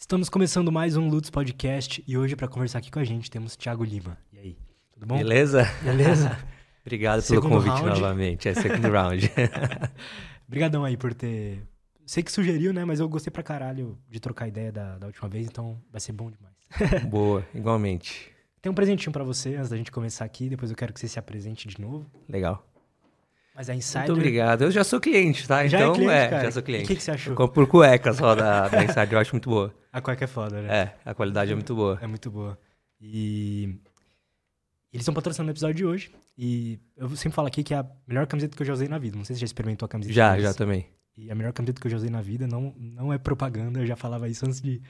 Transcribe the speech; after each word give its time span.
Estamos 0.00 0.28
começando 0.28 0.70
mais 0.70 0.96
um 0.96 1.08
Lutz 1.08 1.28
Podcast 1.28 2.04
e 2.06 2.16
hoje 2.16 2.36
para 2.36 2.46
conversar 2.46 2.78
aqui 2.78 2.88
com 2.88 3.00
a 3.00 3.04
gente 3.04 3.28
temos 3.28 3.56
Thiago 3.56 3.82
Lima. 3.82 4.16
E 4.32 4.38
aí, 4.38 4.58
tudo 4.92 5.04
bom? 5.04 5.18
Beleza? 5.18 5.64
Beleza? 5.82 6.38
Obrigado 6.86 7.20
pelo 7.20 7.42
Segundo 7.42 7.50
convite 7.50 7.82
round. 7.82 8.00
novamente. 8.00 8.48
É 8.48 8.54
segundo 8.54 8.88
round. 8.88 9.28
Obrigadão 10.46 10.84
aí 10.84 10.96
por 10.96 11.12
ter... 11.12 11.66
Sei 12.06 12.22
que 12.22 12.30
sugeriu, 12.30 12.72
né? 12.72 12.84
Mas 12.84 13.00
eu 13.00 13.08
gostei 13.08 13.32
pra 13.32 13.42
caralho 13.42 13.98
de 14.08 14.20
trocar 14.20 14.46
ideia 14.46 14.70
da, 14.70 14.98
da 14.98 15.08
última 15.08 15.28
vez, 15.28 15.48
então 15.48 15.82
vai 15.90 16.00
ser 16.00 16.12
bom 16.12 16.30
demais. 16.30 16.54
Boa, 17.10 17.44
igualmente. 17.52 18.30
Tem 18.62 18.70
um 18.70 18.76
presentinho 18.76 19.12
pra 19.12 19.24
você 19.24 19.56
antes 19.56 19.68
da 19.68 19.76
gente 19.76 19.90
começar 19.90 20.24
aqui, 20.24 20.48
depois 20.48 20.70
eu 20.70 20.76
quero 20.76 20.92
que 20.92 21.00
você 21.00 21.08
se 21.08 21.18
apresente 21.18 21.66
de 21.66 21.80
novo. 21.80 22.08
Legal. 22.28 22.64
Mas 23.58 23.68
a 23.68 23.74
Insider... 23.74 24.02
Muito 24.02 24.12
obrigado. 24.12 24.62
Eu 24.62 24.70
já 24.70 24.84
sou 24.84 25.00
cliente, 25.00 25.48
tá? 25.48 25.66
Já 25.66 25.78
então, 25.80 25.90
é 25.90 25.94
cliente, 25.96 26.30
cara? 26.30 26.44
já 26.44 26.52
sou 26.52 26.62
cliente. 26.62 26.84
o 26.84 26.86
que, 26.86 26.94
que 26.94 27.02
você 27.02 27.10
achou? 27.10 27.32
Eu 27.32 27.36
compro 27.36 27.54
por 27.54 27.66
cueca 27.66 28.12
só 28.12 28.32
da, 28.32 28.68
da 28.68 28.84
Insider, 28.84 29.14
eu 29.14 29.18
acho 29.18 29.34
muito 29.34 29.50
boa. 29.50 29.74
A 29.92 30.00
cueca 30.00 30.22
é 30.22 30.28
foda, 30.28 30.62
né? 30.62 30.68
É, 30.72 31.10
a 31.10 31.12
qualidade 31.12 31.50
é 31.50 31.54
muito 31.56 31.74
boa. 31.74 31.98
É 32.00 32.06
muito 32.06 32.30
boa. 32.30 32.56
E 33.00 33.80
eles 34.92 35.00
estão 35.00 35.12
patrocinando 35.12 35.50
o 35.50 35.52
episódio 35.52 35.74
de 35.74 35.84
hoje. 35.84 36.12
E 36.36 36.78
eu 36.96 37.08
sempre 37.16 37.34
falo 37.34 37.48
aqui 37.48 37.64
que 37.64 37.74
é 37.74 37.78
a 37.78 37.86
melhor 38.06 38.28
camiseta 38.28 38.54
que 38.54 38.62
eu 38.62 38.66
já 38.66 38.74
usei 38.74 38.86
na 38.86 38.98
vida. 38.98 39.16
Não 39.16 39.24
sei 39.24 39.34
se 39.34 39.40
você 39.40 39.46
já 39.46 39.46
experimentou 39.46 39.86
a 39.86 39.88
camiseta. 39.88 40.14
Já, 40.14 40.38
já 40.38 40.54
também. 40.54 40.86
E 41.16 41.28
a 41.28 41.34
melhor 41.34 41.52
camiseta 41.52 41.80
que 41.80 41.86
eu 41.88 41.90
já 41.90 41.96
usei 41.96 42.10
na 42.10 42.20
vida 42.20 42.46
não, 42.46 42.72
não 42.76 43.12
é 43.12 43.18
propaganda. 43.18 43.80
Eu 43.80 43.86
já 43.86 43.96
falava 43.96 44.28
isso 44.28 44.46
antes 44.46 44.60
de 44.60 44.80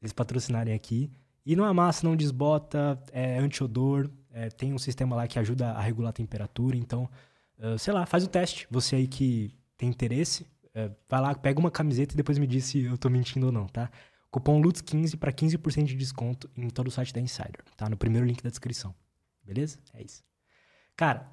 eles 0.00 0.12
patrocinarem 0.12 0.74
aqui. 0.74 1.10
E 1.44 1.56
não 1.56 1.64
amassa, 1.64 2.06
não 2.06 2.14
desbota, 2.14 3.02
é 3.10 3.38
anti-odor. 3.38 4.08
é, 4.30 4.48
tem 4.48 4.72
um 4.72 4.78
sistema 4.78 5.16
lá 5.16 5.26
que 5.26 5.40
ajuda 5.40 5.72
a 5.72 5.80
regular 5.80 6.10
a 6.10 6.12
temperatura. 6.12 6.76
Então, 6.76 7.08
ah, 7.58 7.78
sei 7.78 7.92
lá, 7.92 8.06
faz 8.06 8.24
o 8.24 8.28
teste. 8.28 8.66
Você 8.70 8.96
aí 8.96 9.06
que 9.06 9.54
tem 9.76 9.88
interesse, 9.88 10.46
é, 10.74 10.90
vai 11.08 11.20
lá, 11.20 11.34
pega 11.34 11.58
uma 11.58 11.70
camiseta 11.70 12.14
e 12.14 12.16
depois 12.16 12.38
me 12.38 12.46
diz 12.46 12.64
se 12.64 12.84
eu 12.84 12.96
tô 12.96 13.08
mentindo 13.08 13.46
ou 13.46 13.52
não, 13.52 13.66
tá? 13.66 13.90
Cupom 14.30 14.60
LUTS15 14.62 15.18
para 15.18 15.30
15% 15.32 15.84
de 15.84 15.94
desconto 15.94 16.50
em 16.56 16.68
todo 16.70 16.88
o 16.88 16.90
site 16.90 17.12
da 17.12 17.20
Insider, 17.20 17.62
tá? 17.76 17.88
No 17.88 17.96
primeiro 17.96 18.26
link 18.26 18.42
da 18.42 18.48
descrição. 18.48 18.94
Beleza? 19.44 19.78
É 19.92 20.02
isso. 20.02 20.24
Cara, 20.96 21.30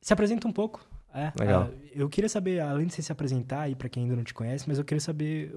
se 0.00 0.12
apresenta 0.12 0.48
um 0.48 0.52
pouco. 0.52 0.86
É, 1.12 1.32
Legal. 1.38 1.70
ah, 1.70 1.86
eu 1.92 2.08
queria 2.08 2.28
saber, 2.28 2.60
além 2.60 2.86
de 2.86 2.94
você 2.94 3.02
se 3.02 3.12
apresentar 3.12 3.62
aí 3.62 3.76
pra 3.76 3.88
quem 3.88 4.04
ainda 4.04 4.16
não 4.16 4.24
te 4.24 4.34
conhece, 4.34 4.66
mas 4.66 4.78
eu 4.78 4.84
queria 4.84 5.00
saber 5.00 5.54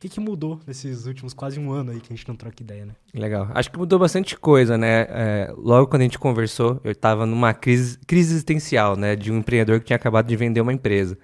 que, 0.00 0.08
que 0.08 0.18
mudou 0.18 0.58
nesses 0.66 1.04
últimos 1.04 1.34
quase 1.34 1.60
um 1.60 1.70
ano 1.70 1.90
aí 1.90 2.00
que 2.00 2.10
a 2.10 2.16
gente 2.16 2.26
não 2.26 2.34
troca 2.34 2.62
ideia, 2.62 2.86
né? 2.86 2.94
Legal. 3.12 3.50
Acho 3.54 3.70
que 3.70 3.78
mudou 3.78 3.98
bastante 3.98 4.34
coisa, 4.34 4.78
né? 4.78 5.06
É, 5.10 5.54
logo 5.54 5.88
quando 5.88 6.00
a 6.00 6.04
gente 6.04 6.18
conversou, 6.18 6.80
eu 6.82 6.92
estava 6.92 7.26
numa 7.26 7.52
crise, 7.52 7.98
crise 8.06 8.32
existencial, 8.32 8.96
né? 8.96 9.14
De 9.14 9.30
um 9.30 9.36
empreendedor 9.36 9.78
que 9.78 9.86
tinha 9.86 9.96
acabado 9.96 10.26
de 10.26 10.34
vender 10.34 10.62
uma 10.62 10.72
empresa. 10.72 11.18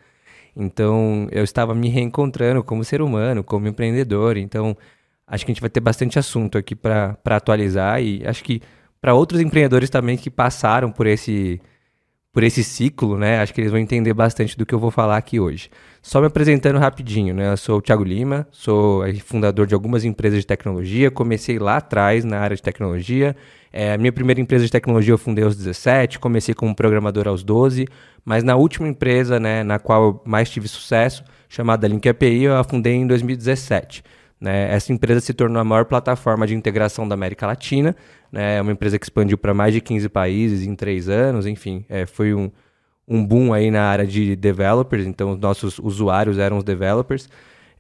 Então, 0.55 1.27
eu 1.33 1.42
estava 1.42 1.74
me 1.74 1.88
reencontrando 1.88 2.62
como 2.62 2.84
ser 2.84 3.00
humano, 3.00 3.42
como 3.42 3.66
empreendedor. 3.66 4.36
Então, 4.36 4.77
acho 5.27 5.46
que 5.46 5.50
a 5.50 5.55
gente 5.55 5.61
vai 5.62 5.70
ter 5.70 5.80
bastante 5.80 6.18
assunto 6.18 6.58
aqui 6.58 6.74
para 6.74 7.18
atualizar 7.24 8.02
e 8.02 8.27
acho 8.27 8.44
que 8.44 8.61
para 9.00 9.14
outros 9.14 9.40
empreendedores 9.40 9.88
também 9.88 10.18
que 10.18 10.30
passaram 10.30 10.92
por 10.92 11.06
esse 11.06 11.61
por 12.37 12.42
esse 12.42 12.62
ciclo, 12.62 13.17
né? 13.17 13.41
Acho 13.41 13.55
que 13.55 13.62
eles 13.62 13.70
vão 13.70 13.81
entender 13.81 14.12
bastante 14.12 14.59
do 14.59 14.67
que 14.67 14.75
eu 14.75 14.79
vou 14.79 14.91
falar 14.91 15.17
aqui 15.17 15.41
hoje. 15.41 15.70
Só 16.03 16.20
me 16.20 16.27
apresentando 16.27 16.79
rapidinho, 16.79 17.33
né? 17.34 17.51
Eu 17.51 17.56
sou 17.56 17.79
o 17.79 17.81
Thiago 17.81 18.05
Lima, 18.05 18.47
sou 18.51 19.03
fundador 19.25 19.67
de 19.67 19.73
algumas 19.73 20.05
empresas 20.05 20.41
de 20.41 20.47
tecnologia. 20.47 21.11
Comecei 21.11 21.59
lá 21.59 21.79
atrás 21.79 22.27
na 22.27 22.39
área 22.39 22.55
de 22.55 22.61
tecnologia. 22.61 23.34
É, 23.73 23.97
minha 23.97 24.12
primeira 24.12 24.39
empresa 24.39 24.67
de 24.67 24.70
tecnologia 24.70 25.14
eu 25.14 25.17
fundei 25.17 25.45
aos 25.45 25.57
17, 25.57 26.19
comecei 26.19 26.55
como 26.55 26.77
programador 26.77 27.27
aos 27.27 27.42
12, 27.42 27.87
mas 28.23 28.45
na 28.45 28.55
última 28.55 28.87
empresa, 28.87 29.41
né, 29.41 29.62
na 29.62 29.79
qual 29.79 30.05
eu 30.05 30.23
mais 30.27 30.51
tive 30.51 30.69
sucesso, 30.69 31.25
chamada 31.48 31.89
Link 31.89 32.07
API, 32.07 32.42
eu 32.42 32.57
a 32.59 32.62
fundei 32.62 32.97
em 32.97 33.07
2017. 33.07 34.05
Né? 34.41 34.73
Essa 34.73 34.92
empresa 34.92 35.20
se 35.20 35.33
tornou 35.33 35.61
a 35.61 35.65
maior 35.65 35.84
plataforma 35.84 36.47
de 36.47 36.55
integração 36.55 37.09
da 37.09 37.15
América 37.15 37.47
Latina. 37.47 37.97
Né? 38.31 38.56
É 38.56 38.62
uma 38.62 38.73
empresa 38.73 38.98
que 38.98 39.05
expandiu 39.05 39.39
para 39.39 39.55
mais 39.55 39.73
de 39.73 39.81
15 39.81 40.09
países 40.09 40.67
em 40.67 40.75
três 40.75 41.09
anos. 41.09 41.47
Enfim, 41.47 41.84
é, 41.89 42.06
foi 42.06 42.34
um, 42.34 42.51
um 43.08 43.25
boom 43.25 43.52
aí 43.52 43.70
na 43.70 43.83
área 43.83 44.07
de 44.07 44.36
developers. 44.36 45.07
Então, 45.07 45.33
os 45.33 45.39
nossos 45.39 45.79
usuários 45.79 46.39
eram 46.39 46.58
os 46.58 46.64
developers. 46.64 47.29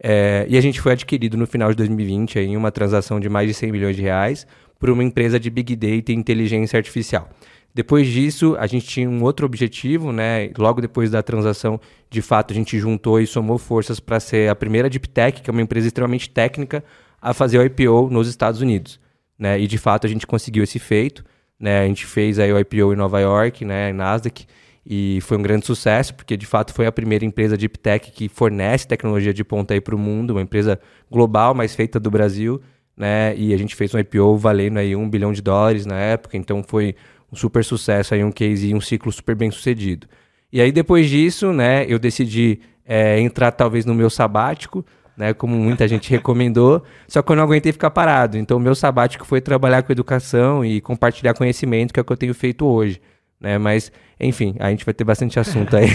É, 0.02 0.46
e 0.48 0.56
a 0.56 0.60
gente 0.60 0.80
foi 0.80 0.92
adquirido 0.92 1.36
no 1.36 1.46
final 1.46 1.70
de 1.70 1.76
2020 1.76 2.38
aí, 2.38 2.46
em 2.46 2.56
uma 2.56 2.70
transação 2.70 3.18
de 3.18 3.28
mais 3.28 3.48
de 3.48 3.54
100 3.54 3.72
milhões 3.72 3.96
de 3.96 4.02
reais 4.02 4.46
por 4.78 4.90
uma 4.90 5.02
empresa 5.02 5.40
de 5.40 5.48
Big 5.48 5.74
Data 5.74 6.12
e 6.12 6.14
inteligência 6.14 6.76
artificial. 6.76 7.28
Depois 7.76 8.06
disso, 8.06 8.56
a 8.58 8.66
gente 8.66 8.86
tinha 8.86 9.06
um 9.06 9.22
outro 9.22 9.44
objetivo, 9.44 10.10
né? 10.10 10.50
Logo 10.56 10.80
depois 10.80 11.10
da 11.10 11.22
transação, 11.22 11.78
de 12.08 12.22
fato, 12.22 12.50
a 12.50 12.56
gente 12.56 12.78
juntou 12.78 13.20
e 13.20 13.26
somou 13.26 13.58
forças 13.58 14.00
para 14.00 14.18
ser 14.18 14.48
a 14.48 14.54
primeira 14.54 14.88
Deep 14.88 15.06
Tech, 15.10 15.42
que 15.42 15.50
é 15.50 15.52
uma 15.52 15.60
empresa 15.60 15.86
extremamente 15.86 16.30
técnica, 16.30 16.82
a 17.20 17.34
fazer 17.34 17.58
o 17.58 17.62
IPO 17.62 18.08
nos 18.10 18.28
Estados 18.28 18.62
Unidos. 18.62 18.98
Né? 19.38 19.60
E 19.60 19.66
de 19.66 19.76
fato 19.76 20.06
a 20.06 20.08
gente 20.08 20.26
conseguiu 20.26 20.64
esse 20.64 20.78
feito. 20.78 21.22
Né? 21.60 21.80
A 21.80 21.86
gente 21.86 22.06
fez 22.06 22.38
aí 22.38 22.50
o 22.50 22.58
IPO 22.58 22.94
em 22.94 22.96
Nova 22.96 23.20
York, 23.20 23.62
né? 23.62 23.90
em 23.90 23.92
Nasdaq, 23.92 24.46
e 24.86 25.18
foi 25.20 25.36
um 25.36 25.42
grande 25.42 25.66
sucesso, 25.66 26.14
porque 26.14 26.34
de 26.34 26.46
fato 26.46 26.72
foi 26.72 26.86
a 26.86 26.92
primeira 26.92 27.26
empresa 27.26 27.58
Deep 27.58 27.78
Tech 27.78 28.10
que 28.10 28.26
fornece 28.26 28.88
tecnologia 28.88 29.34
de 29.34 29.44
ponta 29.44 29.74
aí 29.74 29.82
para 29.82 29.94
o 29.94 29.98
mundo, 29.98 30.30
uma 30.30 30.40
empresa 30.40 30.80
global, 31.10 31.54
mas 31.54 31.74
feita 31.74 32.00
do 32.00 32.10
Brasil. 32.10 32.58
Né? 32.96 33.36
E 33.36 33.52
a 33.52 33.58
gente 33.58 33.76
fez 33.76 33.94
um 33.94 33.98
IPO 33.98 34.38
valendo 34.38 34.78
aí 34.78 34.96
um 34.96 35.10
bilhão 35.10 35.30
de 35.30 35.42
dólares 35.42 35.84
na 35.84 35.96
época, 35.96 36.38
então 36.38 36.62
foi 36.62 36.94
um 37.36 37.38
super 37.38 37.62
sucesso 37.62 38.14
aí, 38.14 38.24
um 38.24 38.32
case 38.32 38.68
e 38.68 38.74
um 38.74 38.80
ciclo 38.80 39.12
super 39.12 39.36
bem 39.36 39.50
sucedido. 39.50 40.08
E 40.50 40.60
aí 40.60 40.72
depois 40.72 41.08
disso, 41.08 41.52
né, 41.52 41.84
eu 41.86 41.98
decidi 41.98 42.60
é, 42.84 43.20
entrar 43.20 43.52
talvez 43.52 43.84
no 43.84 43.94
meu 43.94 44.08
sabático, 44.08 44.84
né, 45.16 45.34
como 45.34 45.54
muita 45.54 45.86
gente 45.88 46.10
recomendou, 46.10 46.82
só 47.06 47.20
que 47.20 47.30
eu 47.30 47.36
não 47.36 47.42
aguentei 47.42 47.72
ficar 47.72 47.90
parado. 47.90 48.38
Então 48.38 48.56
o 48.56 48.60
meu 48.60 48.74
sabático 48.74 49.26
foi 49.26 49.40
trabalhar 49.40 49.82
com 49.82 49.92
educação 49.92 50.64
e 50.64 50.80
compartilhar 50.80 51.34
conhecimento, 51.34 51.92
que 51.92 52.00
é 52.00 52.02
o 52.02 52.04
que 52.04 52.12
eu 52.12 52.16
tenho 52.16 52.34
feito 52.34 52.64
hoje. 52.66 53.00
Né? 53.38 53.58
Mas, 53.58 53.92
enfim, 54.18 54.56
a 54.58 54.70
gente 54.70 54.84
vai 54.84 54.94
ter 54.94 55.04
bastante 55.04 55.38
assunto 55.38 55.76
aí. 55.76 55.88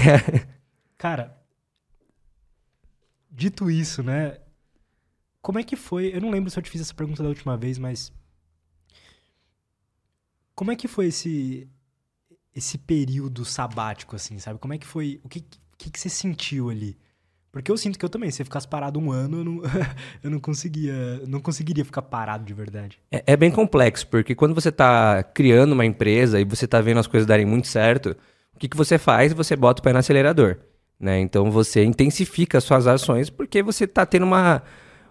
Cara, 0.97 1.35
dito 3.31 3.71
isso, 3.71 4.03
né? 4.03 4.37
Como 5.41 5.57
é 5.57 5.63
que 5.63 5.75
foi? 5.75 6.11
Eu 6.13 6.21
não 6.21 6.29
lembro 6.29 6.51
se 6.51 6.59
eu 6.59 6.61
te 6.61 6.69
fiz 6.69 6.81
essa 6.81 6.93
pergunta 6.93 7.23
da 7.23 7.29
última 7.29 7.57
vez, 7.57 7.79
mas. 7.79 8.13
Como 10.55 10.71
é 10.71 10.75
que 10.75 10.87
foi 10.87 11.07
esse 11.07 11.67
esse 12.55 12.77
período 12.77 13.45
sabático, 13.45 14.15
assim, 14.15 14.37
sabe? 14.37 14.59
Como 14.59 14.73
é 14.73 14.77
que 14.77 14.85
foi? 14.85 15.19
O 15.23 15.29
que, 15.29 15.43
que, 15.77 15.89
que 15.89 15.99
você 15.99 16.09
sentiu 16.09 16.69
ali? 16.69 16.97
Porque 17.51 17.69
eu 17.69 17.77
sinto 17.77 17.99
que 17.99 18.05
eu 18.05 18.09
também, 18.09 18.31
se 18.31 18.41
eu 18.41 18.45
ficasse 18.45 18.67
parado 18.67 18.97
um 18.99 19.11
ano, 19.11 19.39
eu 19.39 19.43
não, 19.43 19.61
eu 20.23 20.29
não 20.29 20.39
conseguia. 20.39 21.21
Não 21.27 21.39
conseguiria 21.39 21.83
ficar 21.83 22.01
parado 22.01 22.45
de 22.45 22.53
verdade. 22.53 22.99
É, 23.11 23.23
é 23.27 23.37
bem 23.37 23.51
complexo, 23.51 24.07
porque 24.07 24.33
quando 24.33 24.55
você 24.55 24.69
está 24.69 25.21
criando 25.23 25.73
uma 25.73 25.85
empresa 25.85 26.39
e 26.39 26.45
você 26.45 26.65
está 26.65 26.79
vendo 26.79 26.99
as 26.99 27.07
coisas 27.07 27.27
darem 27.27 27.45
muito 27.45 27.67
certo, 27.67 28.15
o 28.55 28.59
que, 28.59 28.69
que 28.69 28.77
você 28.77 28.97
faz? 28.97 29.33
Você 29.33 29.55
bota 29.55 29.81
o 29.81 29.83
pé 29.83 29.91
no 29.91 29.99
acelerador. 29.99 30.57
Né? 30.99 31.19
Então 31.19 31.49
você 31.49 31.83
intensifica 31.83 32.59
as 32.59 32.63
suas 32.63 32.85
ações 32.85 33.29
porque 33.29 33.63
você 33.63 33.85
está 33.85 34.05
tendo 34.05 34.23
uma, 34.23 34.61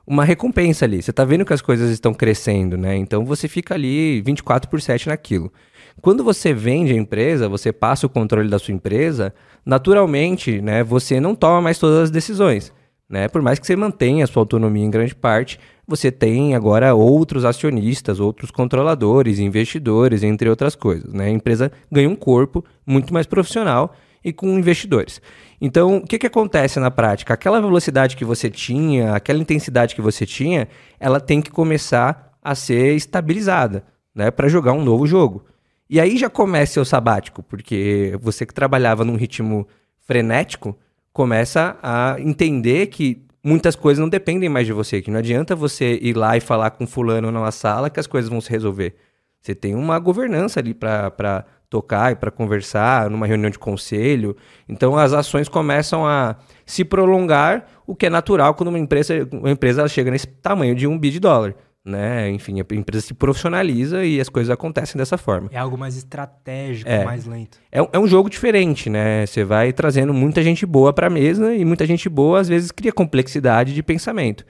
uma 0.06 0.24
recompensa 0.24 0.84
ali. 0.84 1.02
Você 1.02 1.10
está 1.10 1.24
vendo 1.24 1.44
que 1.44 1.52
as 1.52 1.62
coisas 1.62 1.90
estão 1.90 2.12
crescendo, 2.12 2.76
né? 2.76 2.96
Então 2.96 3.24
você 3.24 3.48
fica 3.48 3.74
ali 3.74 4.20
24 4.22 4.68
por 4.68 4.80
7 4.80 5.08
naquilo. 5.08 5.52
Quando 6.00 6.24
você 6.24 6.52
vende 6.52 6.92
a 6.92 6.96
empresa, 6.96 7.48
você 7.48 7.72
passa 7.72 8.06
o 8.06 8.10
controle 8.10 8.48
da 8.48 8.58
sua 8.58 8.72
empresa, 8.72 9.34
naturalmente, 9.64 10.60
né, 10.60 10.82
você 10.82 11.20
não 11.20 11.34
toma 11.34 11.60
mais 11.60 11.78
todas 11.78 11.98
as 12.04 12.10
decisões. 12.10 12.72
Né? 13.08 13.28
Por 13.28 13.42
mais 13.42 13.58
que 13.58 13.66
você 13.66 13.74
mantenha 13.74 14.24
a 14.24 14.26
sua 14.26 14.40
autonomia 14.40 14.84
em 14.84 14.90
grande 14.90 15.14
parte, 15.14 15.58
você 15.86 16.12
tem 16.12 16.54
agora 16.54 16.94
outros 16.94 17.44
acionistas, 17.44 18.20
outros 18.20 18.52
controladores, 18.52 19.40
investidores, 19.40 20.22
entre 20.22 20.48
outras 20.48 20.76
coisas. 20.76 21.12
Né? 21.12 21.26
A 21.26 21.30
empresa 21.30 21.72
ganha 21.90 22.08
um 22.08 22.14
corpo 22.14 22.64
muito 22.86 23.12
mais 23.12 23.26
profissional 23.26 23.92
e 24.24 24.32
com 24.32 24.58
investidores. 24.58 25.20
Então, 25.60 25.98
o 25.98 26.06
que, 26.06 26.18
que 26.18 26.26
acontece 26.26 26.78
na 26.80 26.90
prática? 26.90 27.34
Aquela 27.34 27.60
velocidade 27.60 28.16
que 28.16 28.24
você 28.24 28.50
tinha, 28.50 29.14
aquela 29.14 29.40
intensidade 29.40 29.94
que 29.94 30.00
você 30.00 30.24
tinha, 30.24 30.68
ela 30.98 31.20
tem 31.20 31.40
que 31.40 31.50
começar 31.50 32.32
a 32.42 32.54
ser 32.54 32.94
estabilizada 32.94 33.84
né? 34.14 34.30
para 34.30 34.48
jogar 34.48 34.72
um 34.72 34.82
novo 34.82 35.06
jogo. 35.06 35.44
E 35.88 36.00
aí 36.00 36.16
já 36.16 36.30
começa 36.30 36.74
seu 36.74 36.84
sabático, 36.84 37.42
porque 37.42 38.16
você 38.22 38.46
que 38.46 38.54
trabalhava 38.54 39.04
num 39.04 39.16
ritmo 39.16 39.66
frenético 39.98 40.78
começa 41.12 41.76
a 41.82 42.16
entender 42.20 42.86
que 42.86 43.26
muitas 43.42 43.74
coisas 43.74 44.00
não 44.00 44.08
dependem 44.08 44.48
mais 44.48 44.66
de 44.66 44.72
você, 44.72 45.02
que 45.02 45.10
não 45.10 45.18
adianta 45.18 45.56
você 45.56 45.98
ir 46.00 46.16
lá 46.16 46.36
e 46.36 46.40
falar 46.40 46.70
com 46.70 46.86
fulano 46.86 47.32
numa 47.32 47.50
sala 47.50 47.90
que 47.90 47.98
as 47.98 48.06
coisas 48.06 48.30
vão 48.30 48.40
se 48.40 48.50
resolver. 48.50 48.94
Você 49.40 49.54
tem 49.54 49.74
uma 49.74 49.98
governança 49.98 50.60
ali 50.60 50.74
para 50.74 51.44
tocar 51.70 52.12
e 52.12 52.16
para 52.16 52.30
conversar 52.30 53.08
numa 53.08 53.26
reunião 53.26 53.48
de 53.48 53.58
conselho. 53.58 54.36
Então 54.68 54.96
as 54.96 55.12
ações 55.12 55.48
começam 55.48 56.04
a 56.06 56.36
se 56.66 56.84
prolongar, 56.84 57.64
o 57.86 57.94
que 57.94 58.06
é 58.06 58.10
natural 58.10 58.54
quando 58.54 58.68
uma 58.68 58.78
empresa, 58.78 59.26
uma 59.32 59.50
empresa 59.50 59.86
chega 59.88 60.10
nesse 60.10 60.26
tamanho 60.26 60.74
de 60.74 60.86
um 60.86 60.98
bi 60.98 61.10
de 61.10 61.20
dólar 61.20 61.54
né? 61.84 62.30
Enfim, 62.30 62.60
a 62.60 62.74
empresa 62.74 63.06
se 63.06 63.14
profissionaliza 63.14 64.04
e 64.04 64.20
as 64.20 64.28
coisas 64.28 64.50
acontecem 64.50 64.98
dessa 64.98 65.16
forma. 65.16 65.48
É 65.52 65.58
algo 65.58 65.78
mais 65.78 65.96
estratégico, 65.96 66.88
É. 66.90 67.04
mais 67.04 67.24
lento. 67.26 67.58
É, 67.72 67.78
é 67.92 67.98
um 67.98 68.06
jogo 68.06 68.28
diferente, 68.28 68.90
né? 68.90 69.24
Você 69.26 69.44
vai 69.44 69.72
trazendo 69.72 70.12
muita 70.12 70.42
gente 70.42 70.66
boa 70.66 70.92
para 70.92 71.06
a 71.06 71.10
mesa 71.10 71.54
e 71.54 71.64
muita 71.64 71.86
gente 71.86 72.08
boa 72.08 72.40
às 72.40 72.48
vezes 72.48 72.70
cria 72.70 72.92
complexidade 72.92 73.72
de 73.74 73.82
pensamento. 73.82 74.44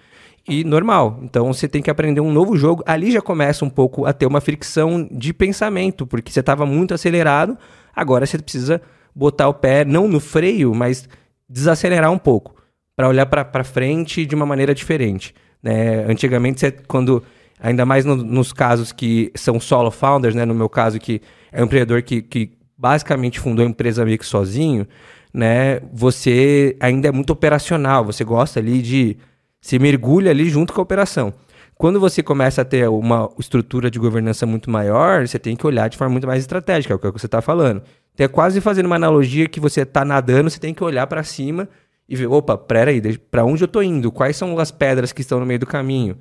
E 0.50 0.64
normal. 0.64 1.20
Então 1.22 1.52
você 1.52 1.68
tem 1.68 1.80
que 1.80 1.90
aprender 1.90 2.20
um 2.20 2.32
novo 2.32 2.56
jogo. 2.56 2.82
Ali 2.84 3.12
já 3.12 3.22
começa 3.22 3.64
um 3.64 3.70
pouco 3.70 4.04
a 4.04 4.12
ter 4.12 4.26
uma 4.26 4.40
fricção 4.40 5.08
de 5.10 5.32
pensamento, 5.32 6.06
porque 6.06 6.30
você 6.30 6.40
estava 6.40 6.66
muito 6.66 6.92
acelerado, 6.92 7.56
agora 7.94 8.26
você 8.26 8.36
precisa 8.36 8.82
botar 9.14 9.48
o 9.48 9.54
pé 9.54 9.84
não 9.84 10.08
no 10.08 10.18
freio, 10.18 10.74
mas 10.74 11.08
desacelerar 11.48 12.10
um 12.10 12.18
pouco, 12.18 12.54
para 12.96 13.08
olhar 13.08 13.26
para 13.26 13.64
frente 13.64 14.26
de 14.26 14.34
uma 14.34 14.44
maneira 14.44 14.74
diferente. 14.74 15.34
Né? 15.62 16.04
Antigamente, 16.04 16.60
você, 16.60 16.70
quando 16.70 17.22
ainda 17.60 17.86
mais 17.86 18.04
no, 18.04 18.16
nos 18.16 18.52
casos 18.52 18.90
que 18.92 19.30
são 19.34 19.60
solo 19.60 19.90
founders, 19.90 20.34
né? 20.34 20.44
no 20.44 20.54
meu 20.54 20.68
caso 20.68 20.98
que 20.98 21.20
é 21.52 21.60
um 21.60 21.66
empreendedor 21.66 22.02
que, 22.02 22.22
que 22.22 22.52
basicamente 22.76 23.38
fundou 23.38 23.64
a 23.64 23.68
empresa 23.68 24.04
meio 24.04 24.18
que 24.18 24.26
sozinho, 24.26 24.86
né? 25.32 25.80
Você 25.92 26.76
ainda 26.80 27.08
é 27.08 27.12
muito 27.12 27.30
operacional, 27.30 28.04
você 28.04 28.24
gosta 28.24 28.58
ali 28.58 28.82
de 28.82 29.16
se 29.60 29.78
mergulha 29.78 30.30
ali 30.30 30.48
junto 30.48 30.72
com 30.72 30.80
a 30.80 30.82
operação. 30.82 31.32
Quando 31.76 31.98
você 31.98 32.22
começa 32.22 32.62
a 32.62 32.64
ter 32.64 32.88
uma 32.88 33.30
estrutura 33.38 33.90
de 33.90 33.98
governança 33.98 34.44
muito 34.44 34.70
maior, 34.70 35.26
você 35.26 35.38
tem 35.38 35.56
que 35.56 35.66
olhar 35.66 35.88
de 35.88 35.96
forma 35.96 36.12
muito 36.12 36.26
mais 36.26 36.40
estratégica, 36.40 36.92
é 36.92 36.96
o 36.96 36.98
que 36.98 37.10
você 37.10 37.26
está 37.26 37.40
falando. 37.40 37.82
Então 38.12 38.24
é 38.24 38.28
quase 38.28 38.60
fazendo 38.60 38.86
uma 38.86 38.96
analogia 38.96 39.48
que 39.48 39.58
você 39.58 39.82
está 39.82 40.04
nadando, 40.04 40.50
você 40.50 40.60
tem 40.60 40.74
que 40.74 40.84
olhar 40.84 41.06
para 41.06 41.22
cima 41.22 41.68
e 42.08 42.16
ver, 42.16 42.26
opa, 42.26 42.58
peraí, 42.58 43.00
para 43.30 43.44
onde 43.44 43.62
eu 43.62 43.66
estou 43.66 43.82
indo? 43.82 44.12
Quais 44.12 44.36
são 44.36 44.58
as 44.58 44.70
pedras 44.70 45.12
que 45.12 45.22
estão 45.22 45.40
no 45.40 45.46
meio 45.46 45.60
do 45.60 45.66
caminho? 45.66 46.18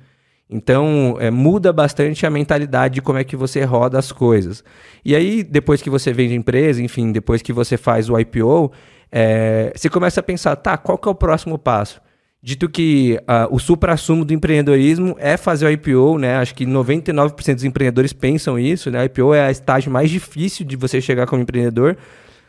Então, 0.48 1.16
é, 1.20 1.30
muda 1.30 1.72
bastante 1.72 2.24
a 2.26 2.30
mentalidade 2.30 2.94
de 2.94 3.02
como 3.02 3.18
é 3.18 3.24
que 3.24 3.36
você 3.36 3.62
roda 3.62 3.98
as 3.98 4.10
coisas. 4.10 4.64
E 5.04 5.14
aí, 5.14 5.44
depois 5.44 5.82
que 5.82 5.90
você 5.90 6.12
vende 6.12 6.32
a 6.32 6.36
empresa, 6.36 6.82
enfim, 6.82 7.12
depois 7.12 7.42
que 7.42 7.52
você 7.52 7.76
faz 7.76 8.08
o 8.08 8.18
IPO, 8.18 8.72
é, 9.12 9.72
você 9.76 9.88
começa 9.88 10.20
a 10.20 10.22
pensar, 10.22 10.56
tá, 10.56 10.76
qual 10.76 10.98
que 10.98 11.06
é 11.06 11.10
o 11.10 11.14
próximo 11.14 11.58
passo? 11.58 12.00
Dito 12.42 12.70
que 12.70 13.18
uh, 13.22 13.54
o 13.54 13.58
supra-sumo 13.58 14.24
do 14.24 14.32
empreendedorismo 14.32 15.14
é 15.18 15.36
fazer 15.36 15.66
o 15.66 15.70
IPO, 15.70 16.18
né? 16.18 16.36
Acho 16.36 16.54
que 16.54 16.64
99% 16.64 17.54
dos 17.54 17.64
empreendedores 17.64 18.14
pensam 18.14 18.58
isso, 18.58 18.90
né? 18.90 19.02
O 19.02 19.04
IPO 19.04 19.34
é 19.34 19.42
a 19.42 19.50
estágio 19.50 19.92
mais 19.92 20.08
difícil 20.08 20.64
de 20.64 20.74
você 20.74 21.00
chegar 21.02 21.26
como 21.26 21.42
empreendedor. 21.42 21.98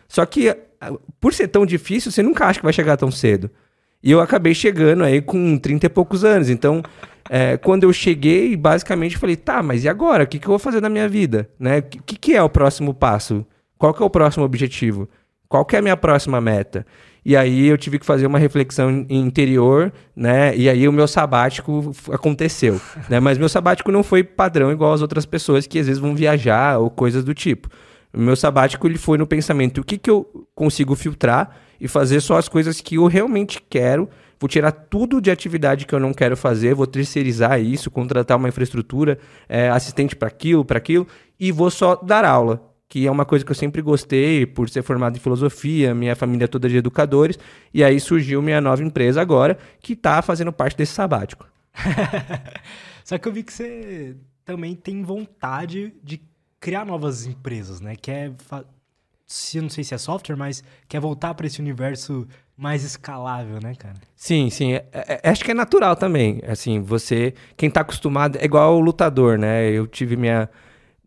Só 0.07 0.25
que, 0.25 0.49
uh, 0.49 0.99
por 1.19 1.33
ser 1.33 1.49
tão 1.49 1.65
difícil, 1.65 2.09
você 2.11 2.23
nunca 2.23 2.45
acha 2.45 2.59
que 2.59 2.65
vai 2.65 2.73
chegar 2.73 2.95
tão 2.95 3.11
cedo. 3.11 3.51
E 4.03 4.09
eu 4.09 4.19
acabei 4.19 4.53
chegando 4.53 5.03
aí 5.03 5.21
com 5.21 5.57
30 5.57 5.85
e 5.85 5.89
poucos 5.89 6.23
anos. 6.23 6.49
Então, 6.49 6.81
é, 7.29 7.57
quando 7.57 7.83
eu 7.83 7.93
cheguei, 7.93 8.55
basicamente 8.55 9.17
falei, 9.17 9.35
tá, 9.35 9.61
mas 9.61 9.83
e 9.83 9.89
agora? 9.89 10.23
O 10.23 10.27
que, 10.27 10.39
que 10.39 10.45
eu 10.45 10.51
vou 10.51 10.59
fazer 10.59 10.81
na 10.81 10.89
minha 10.89 11.07
vida? 11.07 11.49
Né? 11.59 11.79
O 11.79 11.83
que, 11.83 12.15
que 12.17 12.35
é 12.35 12.41
o 12.41 12.49
próximo 12.49 12.93
passo? 12.93 13.45
Qual 13.77 13.93
que 13.93 14.01
é 14.01 14.05
o 14.05 14.09
próximo 14.09 14.43
objetivo? 14.43 15.07
Qual 15.47 15.65
que 15.65 15.75
é 15.75 15.79
a 15.79 15.81
minha 15.81 15.97
próxima 15.97 16.41
meta? 16.41 16.85
E 17.23 17.37
aí 17.37 17.67
eu 17.67 17.77
tive 17.77 17.99
que 17.99 18.05
fazer 18.05 18.25
uma 18.25 18.39
reflexão 18.39 19.05
interior, 19.07 19.93
né? 20.15 20.55
E 20.55 20.67
aí 20.67 20.87
o 20.87 20.91
meu 20.91 21.07
sabático 21.07 21.91
aconteceu, 22.11 22.81
né? 23.07 23.19
Mas 23.19 23.37
meu 23.37 23.49
sabático 23.49 23.91
não 23.91 24.03
foi 24.03 24.23
padrão 24.23 24.71
igual 24.71 24.93
as 24.93 25.01
outras 25.01 25.25
pessoas 25.25 25.67
que 25.67 25.77
às 25.77 25.85
vezes 25.85 26.01
vão 26.01 26.15
viajar 26.15 26.79
ou 26.79 26.89
coisas 26.89 27.23
do 27.23 27.33
tipo. 27.33 27.69
O 28.13 28.19
meu 28.19 28.35
sabático 28.35 28.87
ele 28.87 28.97
foi 28.97 29.17
no 29.17 29.27
pensamento, 29.27 29.81
o 29.81 29.83
que, 29.83 29.97
que 29.97 30.09
eu 30.09 30.47
consigo 30.53 30.95
filtrar 30.95 31.55
e 31.79 31.87
fazer 31.87 32.19
só 32.21 32.37
as 32.37 32.49
coisas 32.49 32.81
que 32.81 32.95
eu 32.95 33.07
realmente 33.07 33.61
quero. 33.69 34.09
Vou 34.39 34.47
tirar 34.47 34.71
tudo 34.71 35.21
de 35.21 35.29
atividade 35.29 35.85
que 35.85 35.93
eu 35.93 35.99
não 35.99 36.13
quero 36.13 36.35
fazer, 36.35 36.73
vou 36.73 36.87
terceirizar 36.87 37.61
isso, 37.61 37.91
contratar 37.91 38.37
uma 38.37 38.49
infraestrutura, 38.49 39.19
é, 39.47 39.69
assistente 39.69 40.15
para 40.15 40.27
aquilo, 40.27 40.65
para 40.65 40.79
aquilo, 40.79 41.07
e 41.39 41.51
vou 41.51 41.69
só 41.69 41.95
dar 41.95 42.25
aula, 42.25 42.59
que 42.91 43.07
é 43.07 43.09
uma 43.09 43.23
coisa 43.23 43.45
que 43.45 43.49
eu 43.49 43.55
sempre 43.55 43.81
gostei, 43.81 44.45
por 44.45 44.69
ser 44.69 44.83
formado 44.83 45.15
em 45.15 45.19
filosofia, 45.19 45.95
minha 45.95 46.13
família 46.13 46.45
toda 46.45 46.67
de 46.67 46.75
educadores, 46.75 47.39
e 47.73 47.85
aí 47.85 47.97
surgiu 48.01 48.41
minha 48.41 48.59
nova 48.59 48.83
empresa 48.83 49.21
agora, 49.21 49.57
que 49.79 49.93
está 49.93 50.21
fazendo 50.21 50.51
parte 50.51 50.75
desse 50.75 50.91
sabático. 50.91 51.47
Só 53.05 53.17
que 53.17 53.25
eu 53.29 53.31
vi 53.31 53.43
que 53.43 53.53
você 53.53 54.17
também 54.43 54.75
tem 54.75 55.03
vontade 55.03 55.93
de 56.03 56.21
criar 56.59 56.85
novas 56.85 57.25
empresas, 57.25 57.79
né? 57.79 57.95
Quer 57.95 58.33
se 59.25 59.59
eu 59.59 59.63
não 59.63 59.69
sei 59.69 59.85
se 59.85 59.93
é 59.93 59.97
software, 59.97 60.35
mas 60.35 60.61
quer 60.89 60.99
voltar 60.99 61.33
para 61.33 61.47
esse 61.47 61.61
universo 61.61 62.27
mais 62.57 62.83
escalável, 62.83 63.57
né, 63.63 63.73
cara? 63.73 63.95
Sim, 64.17 64.49
sim. 64.49 64.73
É, 64.73 64.85
é, 64.91 65.21
é, 65.23 65.29
acho 65.29 65.45
que 65.45 65.51
é 65.51 65.53
natural 65.53 65.95
também. 65.95 66.41
Assim, 66.45 66.81
você, 66.81 67.33
quem 67.55 67.71
tá 67.71 67.79
acostumado, 67.79 68.37
é 68.37 68.43
igual 68.43 68.75
o 68.75 68.81
lutador, 68.81 69.37
né? 69.37 69.69
Eu 69.71 69.87
tive 69.87 70.17
minha 70.17 70.49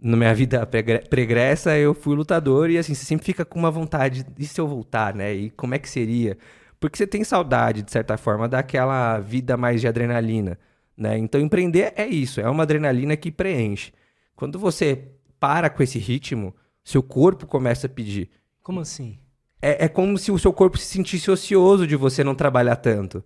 na 0.04 0.18
minha 0.18 0.34
vida 0.34 0.68
pregressa, 1.08 1.78
eu 1.78 1.94
fui 1.94 2.14
lutador 2.14 2.68
e 2.68 2.76
assim, 2.76 2.92
você 2.92 3.06
sempre 3.06 3.24
fica 3.24 3.42
com 3.42 3.58
uma 3.58 3.70
vontade, 3.70 4.26
e 4.38 4.44
se 4.44 4.60
eu 4.60 4.68
voltar, 4.68 5.14
né? 5.14 5.32
E 5.32 5.50
como 5.50 5.74
é 5.74 5.78
que 5.78 5.88
seria? 5.88 6.36
Porque 6.78 6.98
você 6.98 7.06
tem 7.06 7.24
saudade, 7.24 7.80
de 7.80 7.90
certa 7.90 8.18
forma, 8.18 8.46
daquela 8.46 9.18
vida 9.18 9.56
mais 9.56 9.80
de 9.80 9.88
adrenalina, 9.88 10.58
né? 10.94 11.16
Então, 11.16 11.40
empreender 11.40 11.94
é 11.96 12.06
isso, 12.06 12.38
é 12.38 12.50
uma 12.50 12.64
adrenalina 12.64 13.16
que 13.16 13.32
preenche. 13.32 13.92
Quando 14.36 14.58
você 14.58 15.08
para 15.40 15.70
com 15.70 15.82
esse 15.82 15.98
ritmo, 15.98 16.54
seu 16.84 17.02
corpo 17.02 17.46
começa 17.46 17.86
a 17.86 17.90
pedir. 17.90 18.28
Como 18.62 18.80
assim? 18.80 19.18
É, 19.62 19.86
é 19.86 19.88
como 19.88 20.18
se 20.18 20.30
o 20.30 20.38
seu 20.38 20.52
corpo 20.52 20.76
se 20.76 20.84
sentisse 20.84 21.30
ocioso 21.30 21.86
de 21.86 21.96
você 21.96 22.22
não 22.22 22.34
trabalhar 22.34 22.76
tanto. 22.76 23.24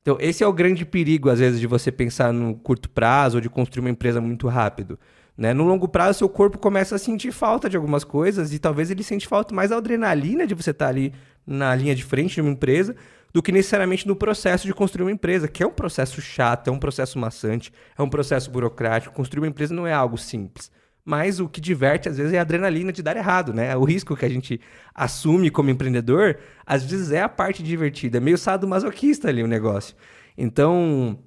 Então, 0.00 0.16
esse 0.18 0.42
é 0.42 0.46
o 0.46 0.54
grande 0.54 0.86
perigo, 0.86 1.28
às 1.28 1.38
vezes, 1.38 1.60
de 1.60 1.66
você 1.66 1.92
pensar 1.92 2.32
no 2.32 2.54
curto 2.54 2.88
prazo 2.88 3.36
ou 3.36 3.40
de 3.42 3.50
construir 3.50 3.82
uma 3.82 3.90
empresa 3.90 4.22
muito 4.22 4.48
rápido. 4.48 4.98
Né? 5.38 5.54
No 5.54 5.62
longo 5.62 5.86
prazo, 5.86 6.18
seu 6.18 6.28
corpo 6.28 6.58
começa 6.58 6.96
a 6.96 6.98
sentir 6.98 7.30
falta 7.30 7.70
de 7.70 7.76
algumas 7.76 8.02
coisas 8.02 8.52
e 8.52 8.58
talvez 8.58 8.90
ele 8.90 9.04
sente 9.04 9.28
falta 9.28 9.54
mais 9.54 9.70
da 9.70 9.76
adrenalina 9.76 10.44
de 10.44 10.54
você 10.54 10.72
estar 10.72 10.88
ali 10.88 11.14
na 11.46 11.72
linha 11.76 11.94
de 11.94 12.04
frente 12.04 12.34
de 12.34 12.40
uma 12.40 12.50
empresa 12.50 12.96
do 13.32 13.40
que 13.40 13.52
necessariamente 13.52 14.08
no 14.08 14.16
processo 14.16 14.66
de 14.66 14.74
construir 14.74 15.04
uma 15.04 15.12
empresa, 15.12 15.46
que 15.46 15.62
é 15.62 15.66
um 15.66 15.72
processo 15.72 16.20
chato, 16.20 16.68
é 16.68 16.72
um 16.72 16.78
processo 16.78 17.18
maçante, 17.20 17.72
é 17.96 18.02
um 18.02 18.08
processo 18.08 18.50
burocrático. 18.50 19.14
Construir 19.14 19.42
uma 19.42 19.48
empresa 19.48 19.72
não 19.72 19.86
é 19.86 19.92
algo 19.92 20.18
simples 20.18 20.72
mas 21.08 21.40
o 21.40 21.48
que 21.48 21.58
diverte 21.58 22.06
às 22.06 22.18
vezes 22.18 22.34
é 22.34 22.38
a 22.38 22.42
adrenalina 22.42 22.92
de 22.92 23.02
dar 23.02 23.16
errado, 23.16 23.54
né? 23.54 23.74
O 23.74 23.82
risco 23.82 24.14
que 24.14 24.26
a 24.26 24.28
gente 24.28 24.60
assume 24.94 25.48
como 25.50 25.70
empreendedor, 25.70 26.36
às 26.66 26.84
vezes 26.84 27.10
é 27.10 27.22
a 27.22 27.28
parte 27.30 27.62
divertida, 27.62 28.18
é 28.18 28.20
meio 28.20 28.36
sadomasoquista 28.36 29.26
ali 29.26 29.42
o 29.42 29.46
negócio. 29.46 29.96
Então, 30.36 31.18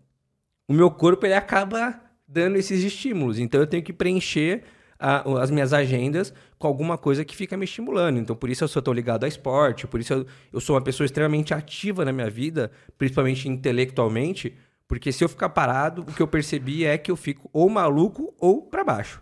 o 0.68 0.74
meu 0.74 0.92
corpo 0.92 1.25
ele 1.25 1.34
acaba 1.34 2.00
dando 2.31 2.56
esses 2.56 2.83
estímulos, 2.83 3.38
então 3.39 3.60
eu 3.60 3.68
tenho 3.68 3.83
que 3.83 3.92
preencher 3.92 4.63
a, 4.98 5.42
as 5.42 5.51
minhas 5.51 5.74
agendas 5.74 6.33
com 6.57 6.68
alguma 6.68 6.98
coisa 6.98 7.25
que 7.25 7.36
fica 7.36 7.57
me 7.57 7.66
estimulando. 7.66 8.19
Então, 8.19 8.36
por 8.36 8.50
isso 8.50 8.63
eu 8.63 8.68
sou 8.68 8.81
tão 8.81 8.94
ligado 8.94 9.24
a 9.24 9.28
esporte, 9.28 9.88
por 9.88 10.00
isso 10.00 10.13
eu, 10.13 10.28
eu 10.54 10.62
sou 10.62 10.75
uma 10.75 10.81
pessoa 10.81 11.06
extremamente 11.06 11.54
ativa 11.54 12.06
na 12.06 12.13
minha 12.13 12.30
vida, 12.30 12.72
principalmente 12.98 13.50
intelectualmente, 13.50 14.56
porque 14.88 15.12
se 15.12 15.24
eu 15.24 15.30
ficar 15.30 15.50
parado, 15.50 16.04
o 16.04 16.06
que 16.06 16.22
eu 16.22 16.28
percebi 16.28 16.86
é 16.86 16.98
que 16.98 17.10
eu 17.10 17.16
fico 17.16 17.50
ou 17.51 17.69
maluco 17.69 18.34
ou 18.38 18.62
para 18.62 18.84
baixo. 18.84 19.22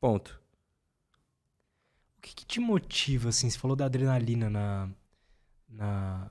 Ponto. 0.00 0.40
O 2.18 2.20
que, 2.22 2.34
que, 2.34 2.46
te 2.46 2.60
motiva, 2.60 3.28
assim? 3.28 3.48
Você 3.48 3.58
falou 3.58 3.76
da 3.76 3.84
adrenalina 3.84 4.50
na, 4.50 4.88
na, 5.68 6.30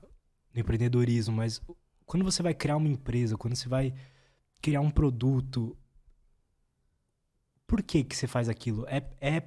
no 0.52 0.60
empreendedorismo, 0.60 1.36
mas 1.36 1.60
quando 2.04 2.24
você 2.24 2.42
vai 2.42 2.54
criar 2.54 2.76
uma 2.76 2.88
empresa, 2.88 3.36
quando 3.36 3.54
você 3.54 3.68
vai 3.68 3.94
criar 4.60 4.80
um 4.80 4.90
produto, 4.90 5.76
por 7.68 7.80
que 7.80 8.02
que 8.02 8.16
você 8.16 8.26
faz 8.26 8.48
aquilo? 8.48 8.84
É, 8.88 9.04
é, 9.20 9.42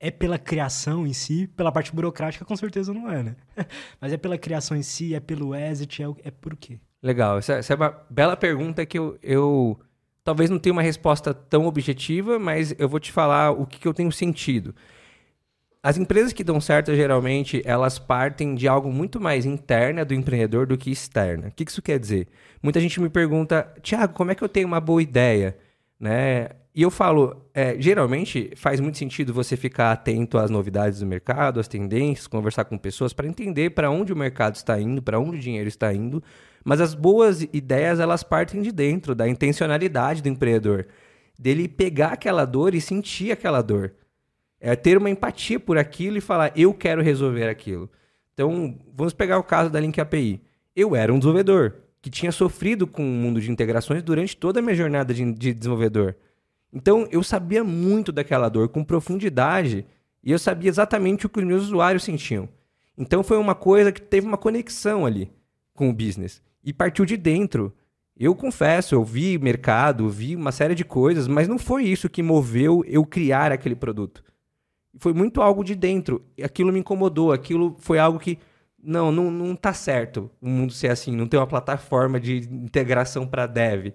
é 0.00 0.10
pela 0.10 0.40
criação 0.40 1.06
em 1.06 1.12
si? 1.12 1.46
Pela 1.46 1.70
parte 1.70 1.94
burocrática, 1.94 2.44
com 2.44 2.56
certeza 2.56 2.92
não 2.92 3.08
é, 3.08 3.22
né? 3.22 3.36
mas 4.00 4.12
é 4.12 4.16
pela 4.16 4.36
criação 4.36 4.76
em 4.76 4.82
si, 4.82 5.14
é 5.14 5.20
pelo 5.20 5.54
exit, 5.54 6.02
é, 6.02 6.06
é 6.24 6.30
por 6.32 6.56
quê? 6.56 6.80
Legal. 7.00 7.38
Essa, 7.38 7.52
essa 7.52 7.72
é 7.72 7.76
uma 7.76 8.04
bela 8.10 8.36
pergunta 8.36 8.84
que 8.84 8.98
eu, 8.98 9.16
eu 9.22 9.78
Talvez 10.26 10.50
não 10.50 10.58
tenha 10.58 10.72
uma 10.72 10.82
resposta 10.82 11.32
tão 11.32 11.66
objetiva, 11.66 12.36
mas 12.36 12.74
eu 12.80 12.88
vou 12.88 12.98
te 12.98 13.12
falar 13.12 13.52
o 13.52 13.64
que, 13.64 13.78
que 13.78 13.86
eu 13.86 13.94
tenho 13.94 14.10
sentido. 14.10 14.74
As 15.80 15.96
empresas 15.96 16.32
que 16.32 16.42
dão 16.42 16.60
certo, 16.60 16.92
geralmente, 16.96 17.62
elas 17.64 17.96
partem 17.96 18.56
de 18.56 18.66
algo 18.66 18.90
muito 18.90 19.20
mais 19.20 19.46
interna 19.46 20.04
do 20.04 20.14
empreendedor 20.14 20.66
do 20.66 20.76
que 20.76 20.90
externa. 20.90 21.46
O 21.46 21.52
que 21.52 21.62
isso 21.62 21.80
quer 21.80 22.00
dizer? 22.00 22.26
Muita 22.60 22.80
gente 22.80 23.00
me 23.00 23.08
pergunta, 23.08 23.72
Tiago, 23.80 24.14
como 24.14 24.32
é 24.32 24.34
que 24.34 24.42
eu 24.42 24.48
tenho 24.48 24.66
uma 24.66 24.80
boa 24.80 25.00
ideia? 25.00 25.56
Né? 25.98 26.48
E 26.76 26.82
eu 26.82 26.90
falo, 26.90 27.42
é, 27.54 27.80
geralmente 27.80 28.52
faz 28.54 28.80
muito 28.80 28.98
sentido 28.98 29.32
você 29.32 29.56
ficar 29.56 29.92
atento 29.92 30.36
às 30.36 30.50
novidades 30.50 31.00
do 31.00 31.06
mercado, 31.06 31.58
às 31.58 31.66
tendências, 31.66 32.26
conversar 32.26 32.66
com 32.66 32.76
pessoas 32.76 33.14
para 33.14 33.26
entender 33.26 33.70
para 33.70 33.90
onde 33.90 34.12
o 34.12 34.16
mercado 34.16 34.56
está 34.56 34.78
indo, 34.78 35.00
para 35.00 35.18
onde 35.18 35.38
o 35.38 35.40
dinheiro 35.40 35.68
está 35.68 35.94
indo, 35.94 36.22
mas 36.62 36.78
as 36.82 36.92
boas 36.92 37.40
ideias, 37.50 37.98
elas 37.98 38.22
partem 38.22 38.60
de 38.60 38.70
dentro, 38.70 39.14
da 39.14 39.26
intencionalidade 39.26 40.22
do 40.22 40.28
empreendedor. 40.28 40.86
Dele 41.38 41.66
pegar 41.66 42.08
aquela 42.08 42.44
dor 42.44 42.74
e 42.74 42.80
sentir 42.80 43.32
aquela 43.32 43.62
dor. 43.62 43.94
É 44.60 44.76
ter 44.76 44.98
uma 44.98 45.08
empatia 45.08 45.58
por 45.58 45.78
aquilo 45.78 46.18
e 46.18 46.20
falar, 46.20 46.52
eu 46.54 46.74
quero 46.74 47.00
resolver 47.00 47.48
aquilo. 47.48 47.90
Então, 48.34 48.78
vamos 48.94 49.14
pegar 49.14 49.38
o 49.38 49.42
caso 49.42 49.70
da 49.70 49.80
Link 49.80 49.98
API. 49.98 50.42
Eu 50.74 50.94
era 50.94 51.10
um 51.10 51.18
desenvolvedor 51.18 51.76
que 52.02 52.10
tinha 52.10 52.30
sofrido 52.30 52.86
com 52.86 53.02
o 53.02 53.14
mundo 53.14 53.40
de 53.40 53.50
integrações 53.50 54.02
durante 54.02 54.36
toda 54.36 54.60
a 54.60 54.62
minha 54.62 54.74
jornada 54.74 55.14
de, 55.14 55.32
de 55.32 55.54
desenvolvedor. 55.54 56.14
Então, 56.76 57.08
eu 57.10 57.22
sabia 57.22 57.64
muito 57.64 58.12
daquela 58.12 58.50
dor 58.50 58.68
com 58.68 58.84
profundidade 58.84 59.86
e 60.22 60.30
eu 60.30 60.38
sabia 60.38 60.68
exatamente 60.68 61.24
o 61.24 61.28
que 61.30 61.38
os 61.38 61.44
meus 61.46 61.62
usuários 61.62 62.04
sentiam. 62.04 62.46
Então, 62.98 63.22
foi 63.22 63.38
uma 63.38 63.54
coisa 63.54 63.90
que 63.90 64.02
teve 64.02 64.26
uma 64.26 64.36
conexão 64.36 65.06
ali 65.06 65.32
com 65.72 65.88
o 65.88 65.92
business 65.92 66.42
e 66.62 66.74
partiu 66.74 67.06
de 67.06 67.16
dentro. 67.16 67.72
Eu 68.14 68.34
confesso, 68.34 68.94
eu 68.94 69.02
vi 69.02 69.38
mercado, 69.38 70.10
vi 70.10 70.36
uma 70.36 70.52
série 70.52 70.74
de 70.74 70.84
coisas, 70.84 71.26
mas 71.26 71.48
não 71.48 71.58
foi 71.58 71.84
isso 71.84 72.10
que 72.10 72.22
moveu 72.22 72.84
eu 72.86 73.06
criar 73.06 73.52
aquele 73.52 73.74
produto. 73.74 74.22
Foi 74.98 75.14
muito 75.14 75.40
algo 75.40 75.64
de 75.64 75.74
dentro. 75.74 76.22
Aquilo 76.42 76.70
me 76.70 76.80
incomodou, 76.80 77.32
aquilo 77.32 77.74
foi 77.78 77.98
algo 77.98 78.18
que 78.18 78.38
não, 78.82 79.10
não, 79.10 79.30
não 79.30 79.56
tá 79.56 79.72
certo 79.72 80.30
o 80.42 80.48
mundo 80.48 80.74
ser 80.74 80.88
assim, 80.88 81.16
não 81.16 81.26
tem 81.26 81.40
uma 81.40 81.46
plataforma 81.46 82.20
de 82.20 82.36
integração 82.36 83.26
para 83.26 83.46
dev. 83.46 83.94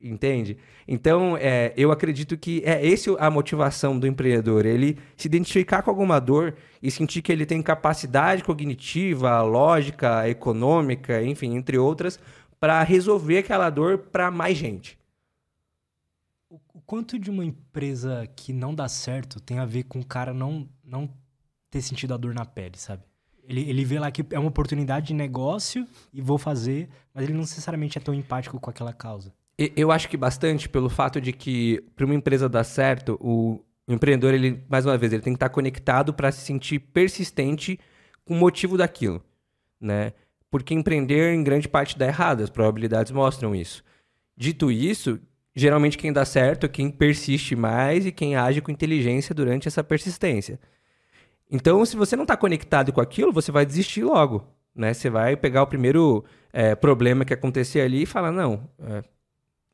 Entende? 0.00 0.56
Então, 0.86 1.36
é, 1.36 1.72
eu 1.76 1.90
acredito 1.90 2.38
que 2.38 2.62
é 2.64 2.86
esse 2.86 3.10
a 3.18 3.28
motivação 3.28 3.98
do 3.98 4.06
empreendedor. 4.06 4.64
Ele 4.64 4.96
se 5.16 5.26
identificar 5.26 5.82
com 5.82 5.90
alguma 5.90 6.20
dor 6.20 6.54
e 6.80 6.88
sentir 6.90 7.20
que 7.20 7.32
ele 7.32 7.44
tem 7.44 7.60
capacidade 7.60 8.44
cognitiva, 8.44 9.42
lógica, 9.42 10.28
econômica, 10.28 11.20
enfim, 11.22 11.56
entre 11.56 11.76
outras, 11.76 12.18
para 12.60 12.80
resolver 12.84 13.38
aquela 13.38 13.68
dor 13.70 13.98
para 13.98 14.30
mais 14.30 14.56
gente. 14.56 14.96
O, 16.48 16.80
quanto 16.86 17.18
de 17.18 17.28
uma 17.28 17.44
empresa 17.44 18.26
que 18.36 18.52
não 18.52 18.72
dá 18.72 18.88
certo 18.88 19.40
tem 19.40 19.58
a 19.58 19.66
ver 19.66 19.82
com 19.82 19.98
o 19.98 20.06
cara 20.06 20.32
não, 20.32 20.68
não 20.84 21.10
ter 21.70 21.82
sentido 21.82 22.14
a 22.14 22.16
dor 22.16 22.34
na 22.34 22.44
pele, 22.44 22.78
sabe? 22.78 23.02
Ele, 23.42 23.68
ele 23.68 23.84
vê 23.84 23.98
lá 23.98 24.10
que 24.10 24.24
é 24.30 24.38
uma 24.38 24.48
oportunidade 24.48 25.08
de 25.08 25.14
negócio 25.14 25.86
e 26.12 26.20
vou 26.20 26.38
fazer, 26.38 26.88
mas 27.12 27.24
ele 27.24 27.32
não 27.32 27.40
necessariamente 27.40 27.98
é 27.98 28.00
tão 28.00 28.14
empático 28.14 28.60
com 28.60 28.70
aquela 28.70 28.92
causa. 28.92 29.32
Eu 29.58 29.90
acho 29.90 30.08
que 30.08 30.16
bastante 30.16 30.68
pelo 30.68 30.88
fato 30.88 31.20
de 31.20 31.32
que 31.32 31.82
para 31.96 32.04
uma 32.04 32.14
empresa 32.14 32.48
dar 32.48 32.62
certo, 32.62 33.18
o 33.20 33.60
empreendedor, 33.88 34.32
ele 34.32 34.62
mais 34.68 34.86
uma 34.86 34.96
vez, 34.96 35.12
ele 35.12 35.22
tem 35.22 35.32
que 35.32 35.36
estar 35.36 35.48
conectado 35.48 36.14
para 36.14 36.30
se 36.30 36.42
sentir 36.42 36.78
persistente 36.78 37.78
com 38.24 38.34
o 38.34 38.36
motivo 38.36 38.76
daquilo, 38.76 39.22
né? 39.80 40.12
porque 40.50 40.74
empreender 40.74 41.34
em 41.34 41.42
grande 41.42 41.68
parte 41.68 41.98
dá 41.98 42.06
errado, 42.06 42.42
as 42.42 42.50
probabilidades 42.50 43.12
mostram 43.12 43.54
isso. 43.54 43.84
Dito 44.36 44.70
isso, 44.70 45.18
geralmente 45.54 45.98
quem 45.98 46.12
dá 46.12 46.24
certo 46.24 46.66
é 46.66 46.68
quem 46.68 46.90
persiste 46.90 47.54
mais 47.54 48.06
e 48.06 48.12
quem 48.12 48.36
age 48.36 48.60
com 48.60 48.70
inteligência 48.70 49.34
durante 49.34 49.68
essa 49.68 49.82
persistência. 49.82 50.58
Então, 51.50 51.84
se 51.84 51.96
você 51.96 52.14
não 52.14 52.24
está 52.24 52.36
conectado 52.36 52.92
com 52.92 53.00
aquilo, 53.00 53.32
você 53.32 53.50
vai 53.50 53.64
desistir 53.64 54.04
logo. 54.04 54.46
Né? 54.74 54.92
Você 54.92 55.10
vai 55.10 55.36
pegar 55.36 55.62
o 55.62 55.66
primeiro 55.66 56.24
é, 56.52 56.74
problema 56.74 57.24
que 57.24 57.34
acontecer 57.34 57.80
ali 57.80 58.02
e 58.02 58.06
falar: 58.06 58.30
não, 58.30 58.68
é, 58.78 59.02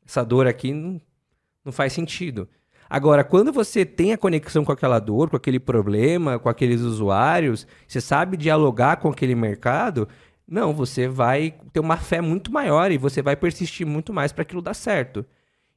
essa 0.05 0.23
dor 0.23 0.47
aqui 0.47 0.73
não, 0.73 1.01
não 1.63 1.71
faz 1.71 1.93
sentido. 1.93 2.47
Agora, 2.89 3.23
quando 3.23 3.51
você 3.51 3.83
tem 3.83 4.13
a 4.13 4.17
conexão 4.17 4.63
com 4.63 4.71
aquela 4.71 4.99
dor, 4.99 5.29
com 5.29 5.35
aquele 5.35 5.59
problema, 5.59 6.37
com 6.37 6.47
aqueles 6.47 6.81
usuários, 6.81 7.65
você 7.87 7.99
sabe 7.99 8.37
dialogar 8.37 8.97
com 8.97 9.09
aquele 9.09 9.33
mercado, 9.33 10.07
não, 10.47 10.73
você 10.73 11.07
vai 11.07 11.55
ter 11.73 11.79
uma 11.79 11.97
fé 11.97 12.21
muito 12.21 12.51
maior 12.51 12.91
e 12.91 12.97
você 12.97 13.21
vai 13.21 13.35
persistir 13.35 13.85
muito 13.87 14.13
mais 14.13 14.31
para 14.31 14.43
aquilo 14.43 14.61
dar 14.61 14.75
certo. 14.75 15.25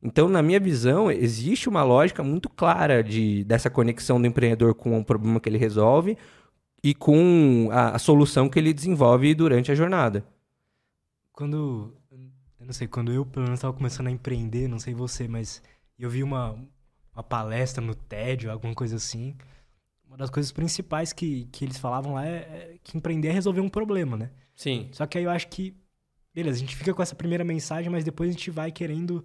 Então, 0.02 0.28
na 0.28 0.42
minha 0.42 0.60
visão, 0.60 1.10
existe 1.10 1.68
uma 1.68 1.82
lógica 1.82 2.22
muito 2.22 2.48
clara 2.48 3.02
de, 3.02 3.42
dessa 3.44 3.70
conexão 3.70 4.20
do 4.20 4.26
empreendedor 4.26 4.74
com 4.74 4.98
o 4.98 5.04
problema 5.04 5.40
que 5.40 5.48
ele 5.48 5.58
resolve 5.58 6.16
e 6.84 6.94
com 6.94 7.68
a, 7.72 7.96
a 7.96 7.98
solução 7.98 8.48
que 8.48 8.58
ele 8.58 8.72
desenvolve 8.72 9.34
durante 9.34 9.72
a 9.72 9.74
jornada. 9.74 10.24
Quando, 11.32 11.94
não 12.68 12.74
sei, 12.74 12.86
quando 12.86 13.10
eu 13.10 13.24
pelo 13.24 13.44
menos 13.44 13.60
estava 13.60 13.72
começando 13.72 14.08
a 14.08 14.10
empreender, 14.10 14.68
não 14.68 14.78
sei 14.78 14.92
você, 14.92 15.26
mas 15.26 15.62
eu 15.98 16.10
vi 16.10 16.22
uma, 16.22 16.52
uma 17.14 17.22
palestra 17.22 17.82
no 17.82 17.94
TED, 17.94 18.46
alguma 18.46 18.74
coisa 18.74 18.96
assim. 18.96 19.34
Uma 20.06 20.18
das 20.18 20.28
coisas 20.28 20.52
principais 20.52 21.10
que, 21.10 21.46
que 21.50 21.64
eles 21.64 21.78
falavam 21.78 22.12
lá 22.12 22.26
é, 22.26 22.36
é 22.36 22.78
que 22.84 22.98
empreender 22.98 23.28
é 23.28 23.32
resolver 23.32 23.62
um 23.62 23.70
problema, 23.70 24.18
né? 24.18 24.30
Sim. 24.54 24.90
Só 24.92 25.06
que 25.06 25.16
aí 25.16 25.24
eu 25.24 25.30
acho 25.30 25.48
que, 25.48 25.74
beleza, 26.34 26.58
a 26.58 26.60
gente 26.60 26.76
fica 26.76 26.92
com 26.92 27.02
essa 27.02 27.14
primeira 27.14 27.42
mensagem, 27.42 27.90
mas 27.90 28.04
depois 28.04 28.28
a 28.28 28.32
gente 28.32 28.50
vai 28.50 28.70
querendo 28.70 29.24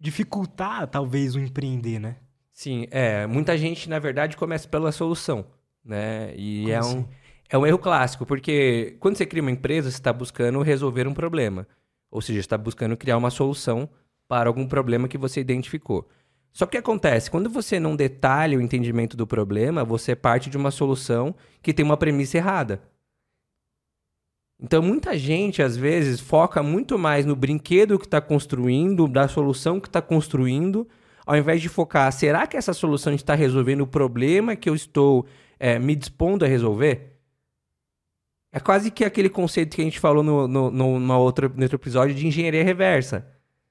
dificultar, 0.00 0.86
talvez, 0.88 1.34
o 1.34 1.38
empreender, 1.38 1.98
né? 1.98 2.16
Sim, 2.54 2.86
é. 2.90 3.26
Muita 3.26 3.58
gente, 3.58 3.86
na 3.86 3.98
verdade, 3.98 4.34
começa 4.34 4.66
pela 4.66 4.90
solução, 4.90 5.44
né? 5.84 6.34
E 6.36 6.70
é 6.70 6.82
um, 6.82 7.06
é 7.52 7.58
um 7.58 7.66
erro 7.66 7.78
clássico, 7.78 8.24
porque 8.24 8.96
quando 8.98 9.18
você 9.18 9.26
cria 9.26 9.42
uma 9.42 9.50
empresa, 9.50 9.90
você 9.90 9.98
está 9.98 10.10
buscando 10.10 10.62
resolver 10.62 11.06
um 11.06 11.12
problema. 11.12 11.68
Ou 12.10 12.22
seja, 12.22 12.40
está 12.40 12.56
buscando 12.56 12.96
criar 12.96 13.18
uma 13.18 13.28
solução 13.28 13.90
para 14.26 14.48
algum 14.48 14.66
problema 14.66 15.06
que 15.06 15.18
você 15.18 15.38
identificou. 15.38 16.08
Só 16.50 16.64
que 16.64 16.70
o 16.70 16.72
que 16.72 16.78
acontece? 16.78 17.30
Quando 17.30 17.50
você 17.50 17.78
não 17.78 17.94
detalha 17.94 18.56
o 18.56 18.60
entendimento 18.62 19.18
do 19.18 19.26
problema, 19.26 19.84
você 19.84 20.16
parte 20.16 20.48
de 20.48 20.56
uma 20.56 20.70
solução 20.70 21.34
que 21.62 21.74
tem 21.74 21.84
uma 21.84 21.98
premissa 21.98 22.38
errada. 22.38 22.80
Então, 24.58 24.80
muita 24.80 25.18
gente, 25.18 25.62
às 25.62 25.76
vezes, 25.76 26.20
foca 26.20 26.62
muito 26.62 26.98
mais 26.98 27.26
no 27.26 27.36
brinquedo 27.36 27.98
que 27.98 28.06
está 28.06 28.20
construindo, 28.22 29.06
da 29.06 29.28
solução 29.28 29.78
que 29.78 29.88
está 29.88 30.00
construindo, 30.00 30.88
ao 31.26 31.36
invés 31.36 31.60
de 31.60 31.68
focar, 31.68 32.10
será 32.12 32.46
que 32.46 32.56
essa 32.56 32.72
solução 32.72 33.12
está 33.12 33.34
resolvendo 33.34 33.82
o 33.82 33.86
problema 33.86 34.56
que 34.56 34.70
eu 34.70 34.74
estou 34.74 35.26
é, 35.60 35.78
me 35.78 35.94
dispondo 35.94 36.46
a 36.46 36.48
resolver? 36.48 37.11
É 38.52 38.60
quase 38.60 38.90
que 38.90 39.04
aquele 39.04 39.30
conceito 39.30 39.74
que 39.74 39.80
a 39.80 39.84
gente 39.84 39.98
falou 39.98 40.22
no, 40.22 40.46
no, 40.46 40.70
no, 40.70 41.00
no, 41.00 41.18
outro, 41.18 41.50
no 41.56 41.62
outro 41.62 41.76
episódio 41.76 42.14
de 42.14 42.26
engenharia 42.26 42.62
reversa. 42.62 43.26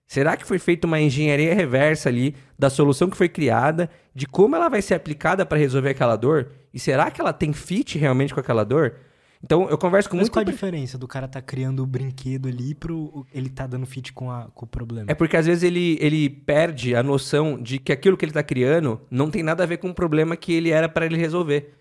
Será 0.07 0.35
que 0.35 0.43
foi 0.43 0.59
feita 0.59 0.87
uma 0.87 0.99
engenharia 0.99 1.53
reversa 1.53 2.09
ali 2.09 2.35
da 2.57 2.69
solução 2.69 3.09
que 3.09 3.15
foi 3.15 3.29
criada, 3.29 3.89
de 4.13 4.25
como 4.25 4.55
ela 4.55 4.67
vai 4.67 4.81
ser 4.81 4.95
aplicada 4.95 5.45
para 5.45 5.57
resolver 5.57 5.91
aquela 5.91 6.15
dor? 6.15 6.51
E 6.73 6.79
será 6.79 7.09
que 7.11 7.21
ela 7.21 7.31
tem 7.31 7.53
fit 7.53 7.97
realmente 7.97 8.33
com 8.33 8.39
aquela 8.39 8.65
dor? 8.65 8.95
Então, 9.43 9.69
eu 9.69 9.77
converso 9.77 10.09
com 10.09 10.17
Mas 10.17 10.23
muito... 10.23 10.33
qual 10.33 10.41
a 10.41 10.51
diferença 10.51 10.97
do 10.97 11.07
cara 11.07 11.27
tá 11.27 11.41
criando 11.41 11.81
o 11.81 11.85
brinquedo 11.85 12.47
ali 12.47 12.75
pro 12.75 13.25
ele 13.33 13.49
tá 13.49 13.65
dando 13.65 13.85
fit 13.85 14.11
com, 14.13 14.29
a, 14.29 14.49
com 14.53 14.65
o 14.65 14.67
problema? 14.67 15.09
É 15.09 15.15
porque 15.15 15.37
às 15.37 15.45
vezes 15.45 15.63
ele, 15.63 15.97
ele 16.01 16.29
perde 16.29 16.95
a 16.95 17.01
noção 17.01 17.57
de 17.61 17.79
que 17.79 17.91
aquilo 17.91 18.17
que 18.17 18.25
ele 18.25 18.33
tá 18.33 18.43
criando 18.43 18.99
não 19.09 19.31
tem 19.31 19.41
nada 19.41 19.63
a 19.63 19.65
ver 19.65 19.77
com 19.77 19.89
o 19.89 19.95
problema 19.95 20.35
que 20.35 20.53
ele 20.53 20.71
era 20.71 20.89
para 20.89 21.05
ele 21.05 21.17
resolver. 21.17 21.73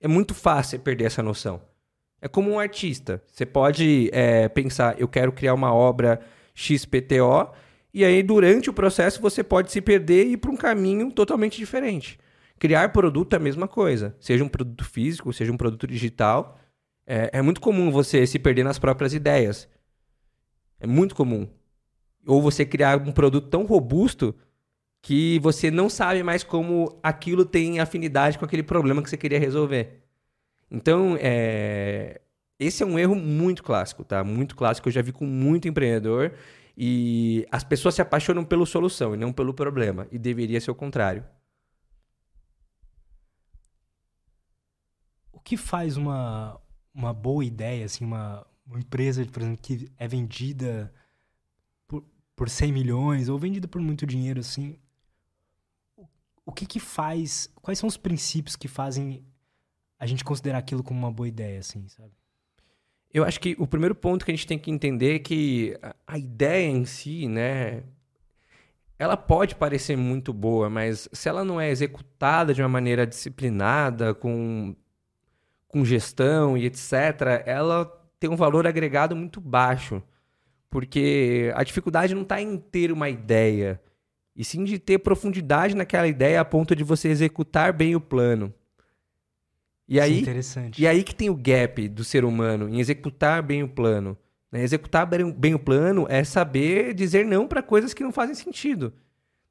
É 0.00 0.08
muito 0.08 0.34
fácil 0.34 0.80
perder 0.80 1.04
essa 1.04 1.22
noção. 1.22 1.60
É 2.24 2.28
como 2.28 2.50
um 2.50 2.58
artista. 2.58 3.22
Você 3.30 3.44
pode 3.44 4.08
é, 4.12 4.48
pensar, 4.48 4.98
eu 4.98 5.06
quero 5.06 5.30
criar 5.30 5.52
uma 5.52 5.74
obra 5.74 6.20
XPTO, 6.54 7.52
e 7.92 8.04
aí 8.04 8.22
durante 8.22 8.70
o 8.70 8.72
processo 8.72 9.20
você 9.20 9.44
pode 9.44 9.70
se 9.70 9.80
perder 9.80 10.26
e 10.26 10.32
ir 10.32 10.36
para 10.38 10.50
um 10.50 10.56
caminho 10.56 11.12
totalmente 11.12 11.58
diferente. 11.58 12.18
Criar 12.58 12.88
produto 12.92 13.34
é 13.34 13.36
a 13.36 13.40
mesma 13.40 13.68
coisa. 13.68 14.16
Seja 14.18 14.42
um 14.42 14.48
produto 14.48 14.84
físico, 14.84 15.32
seja 15.32 15.52
um 15.52 15.56
produto 15.56 15.86
digital 15.86 16.58
é, 17.06 17.30
é 17.32 17.42
muito 17.42 17.60
comum 17.60 17.90
você 17.90 18.26
se 18.26 18.38
perder 18.38 18.64
nas 18.64 18.78
próprias 18.78 19.14
ideias. 19.14 19.68
É 20.80 20.86
muito 20.86 21.14
comum. 21.14 21.48
Ou 22.26 22.40
você 22.40 22.64
criar 22.64 22.96
um 23.06 23.12
produto 23.12 23.48
tão 23.48 23.64
robusto 23.64 24.34
que 25.02 25.38
você 25.40 25.70
não 25.70 25.90
sabe 25.90 26.22
mais 26.22 26.42
como 26.42 26.98
aquilo 27.02 27.44
tem 27.44 27.78
afinidade 27.78 28.38
com 28.38 28.44
aquele 28.44 28.62
problema 28.62 29.02
que 29.02 29.10
você 29.10 29.16
queria 29.16 29.38
resolver. 29.38 30.03
Então, 30.70 31.16
é... 31.20 32.20
esse 32.58 32.82
é 32.82 32.86
um 32.86 32.98
erro 32.98 33.14
muito 33.14 33.62
clássico, 33.62 34.04
tá? 34.04 34.24
Muito 34.24 34.56
clássico. 34.56 34.88
Eu 34.88 34.92
já 34.92 35.02
vi 35.02 35.12
com 35.12 35.26
muito 35.26 35.68
empreendedor 35.68 36.32
e 36.76 37.46
as 37.50 37.62
pessoas 37.62 37.94
se 37.94 38.02
apaixonam 38.02 38.44
pela 38.44 38.66
solução 38.66 39.14
e 39.14 39.16
não 39.16 39.32
pelo 39.32 39.54
problema. 39.54 40.06
E 40.10 40.18
deveria 40.18 40.60
ser 40.60 40.70
o 40.70 40.74
contrário. 40.74 41.24
O 45.32 45.40
que 45.40 45.56
faz 45.56 45.96
uma, 45.96 46.60
uma 46.92 47.12
boa 47.12 47.44
ideia, 47.44 47.84
assim, 47.84 48.04
uma, 48.04 48.46
uma 48.66 48.78
empresa, 48.78 49.24
por 49.26 49.42
exemplo, 49.42 49.62
que 49.62 49.90
é 49.96 50.08
vendida 50.08 50.92
por, 51.86 52.04
por 52.34 52.48
100 52.48 52.72
milhões 52.72 53.28
ou 53.28 53.38
vendida 53.38 53.68
por 53.68 53.80
muito 53.80 54.06
dinheiro, 54.06 54.40
assim, 54.40 54.78
o, 55.96 56.06
o 56.46 56.52
que 56.52 56.66
que 56.66 56.80
faz, 56.80 57.52
quais 57.60 57.78
são 57.78 57.86
os 57.88 57.96
princípios 57.96 58.56
que 58.56 58.66
fazem 58.66 59.24
a 60.04 60.06
gente 60.06 60.22
considerar 60.22 60.58
aquilo 60.58 60.82
como 60.82 61.00
uma 61.00 61.10
boa 61.10 61.26
ideia, 61.26 61.60
assim, 61.60 61.88
sabe? 61.88 62.12
Eu 63.12 63.24
acho 63.24 63.40
que 63.40 63.56
o 63.58 63.66
primeiro 63.66 63.94
ponto 63.94 64.22
que 64.22 64.30
a 64.30 64.34
gente 64.34 64.46
tem 64.46 64.58
que 64.58 64.70
entender 64.70 65.14
é 65.14 65.18
que 65.18 65.78
a 66.06 66.18
ideia 66.18 66.68
em 66.68 66.84
si, 66.84 67.26
né, 67.26 67.84
ela 68.98 69.16
pode 69.16 69.54
parecer 69.54 69.96
muito 69.96 70.30
boa, 70.30 70.68
mas 70.68 71.08
se 71.10 71.26
ela 71.26 71.42
não 71.42 71.58
é 71.58 71.70
executada 71.70 72.52
de 72.52 72.60
uma 72.60 72.68
maneira 72.68 73.06
disciplinada, 73.06 74.14
com 74.14 74.76
com 75.68 75.84
gestão 75.84 76.56
e 76.56 76.66
etc., 76.66 77.42
ela 77.46 77.84
tem 78.20 78.30
um 78.30 78.36
valor 78.36 78.64
agregado 78.66 79.16
muito 79.16 79.40
baixo. 79.40 80.02
Porque 80.70 81.50
a 81.56 81.64
dificuldade 81.64 82.14
não 82.14 82.22
está 82.22 82.40
em 82.42 82.58
ter 82.58 82.92
uma 82.92 83.08
ideia, 83.08 83.80
e 84.36 84.44
sim 84.44 84.64
de 84.64 84.78
ter 84.78 84.98
profundidade 84.98 85.74
naquela 85.74 86.06
ideia 86.06 86.40
a 86.40 86.44
ponto 86.44 86.76
de 86.76 86.84
você 86.84 87.08
executar 87.08 87.72
bem 87.72 87.96
o 87.96 88.00
plano. 88.00 88.52
E 89.86 90.00
aí, 90.00 90.20
interessante. 90.20 90.82
E 90.82 90.86
aí 90.86 91.02
que 91.02 91.14
tem 91.14 91.28
o 91.28 91.34
gap 91.34 91.88
do 91.88 92.02
ser 92.02 92.24
humano 92.24 92.68
em 92.68 92.80
executar 92.80 93.42
bem 93.42 93.62
o 93.62 93.68
plano. 93.68 94.16
Né? 94.50 94.62
Executar 94.62 95.06
bem 95.06 95.54
o 95.54 95.58
plano 95.58 96.06
é 96.08 96.24
saber 96.24 96.94
dizer 96.94 97.24
não 97.24 97.46
para 97.46 97.62
coisas 97.62 97.92
que 97.92 98.02
não 98.02 98.12
fazem 98.12 98.34
sentido. 98.34 98.92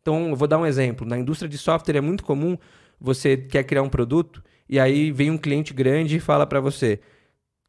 Então, 0.01 0.29
eu 0.29 0.35
vou 0.35 0.47
dar 0.47 0.57
um 0.57 0.65
exemplo. 0.65 1.07
Na 1.07 1.17
indústria 1.17 1.47
de 1.47 1.57
software 1.57 1.97
é 1.97 2.01
muito 2.01 2.23
comum 2.23 2.57
você 2.99 3.37
quer 3.37 3.63
criar 3.63 3.83
um 3.83 3.89
produto 3.89 4.43
e 4.67 4.79
aí 4.79 5.11
vem 5.11 5.29
um 5.29 5.37
cliente 5.37 5.73
grande 5.73 6.17
e 6.17 6.19
fala 6.19 6.45
para 6.45 6.59
você: 6.59 6.99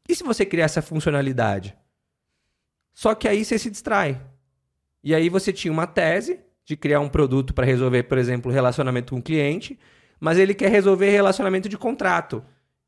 e 0.07 0.15
se 0.15 0.23
você 0.23 0.45
criar 0.45 0.65
essa 0.65 0.81
funcionalidade? 0.81 1.75
Só 2.93 3.13
que 3.13 3.27
aí 3.27 3.43
você 3.43 3.59
se 3.59 3.69
distrai. 3.69 4.21
E 5.03 5.13
aí 5.13 5.29
você 5.29 5.51
tinha 5.51 5.71
uma 5.71 5.85
tese 5.85 6.39
de 6.63 6.75
criar 6.75 6.99
um 6.99 7.09
produto 7.09 7.53
para 7.53 7.65
resolver, 7.65 8.03
por 8.03 8.17
exemplo, 8.17 8.51
relacionamento 8.51 9.13
com 9.13 9.19
o 9.19 9.23
cliente, 9.23 9.77
mas 10.19 10.39
ele 10.39 10.53
quer 10.53 10.71
resolver 10.71 11.09
relacionamento 11.09 11.69
de 11.69 11.77
contrato. 11.77 12.43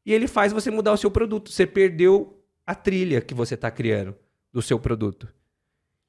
E 0.07 0.13
ele 0.13 0.25
faz 0.25 0.53
você 0.53 0.71
mudar 0.71 0.93
o 0.93 0.97
seu 0.97 1.11
produto. 1.11 1.51
Você 1.51 1.67
perdeu 1.67 2.41
a 2.65 2.73
trilha 2.73 3.19
que 3.19 3.33
você 3.33 3.55
está 3.55 3.69
criando 3.69 4.15
do 4.53 4.61
seu 4.61 4.79
produto. 4.79 5.27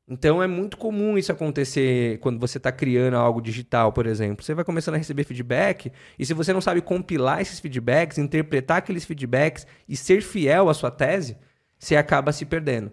Então 0.07 0.40
é 0.40 0.47
muito 0.47 0.76
comum 0.76 1.19
isso 1.19 1.33
acontecer 1.33 2.21
quando 2.21 2.38
você 2.38 2.59
está 2.59 2.71
criando 2.71 3.17
algo 3.17 3.43
digital, 3.43 3.93
por 3.93 4.07
exemplo. 4.07 4.45
Você 4.45 4.55
vai 4.55 4.64
começando 4.64 4.95
a 4.95 4.99
receber 4.99 5.25
feedback 5.25 5.90
e 6.17 6.25
se 6.25 6.33
você 6.33 6.52
não 6.52 6.61
sabe 6.61 6.81
compilar 6.81 7.40
esses 7.40 7.59
feedbacks, 7.59 8.19
interpretar 8.19 8.76
aqueles 8.76 9.05
feedbacks 9.05 9.67
e 9.88 9.97
ser 9.97 10.23
fiel 10.23 10.69
à 10.69 10.75
sua 10.75 10.93
tese, 10.93 11.37
você 11.76 11.97
acaba 11.97 12.31
se 12.31 12.47
perdendo. 12.47 12.93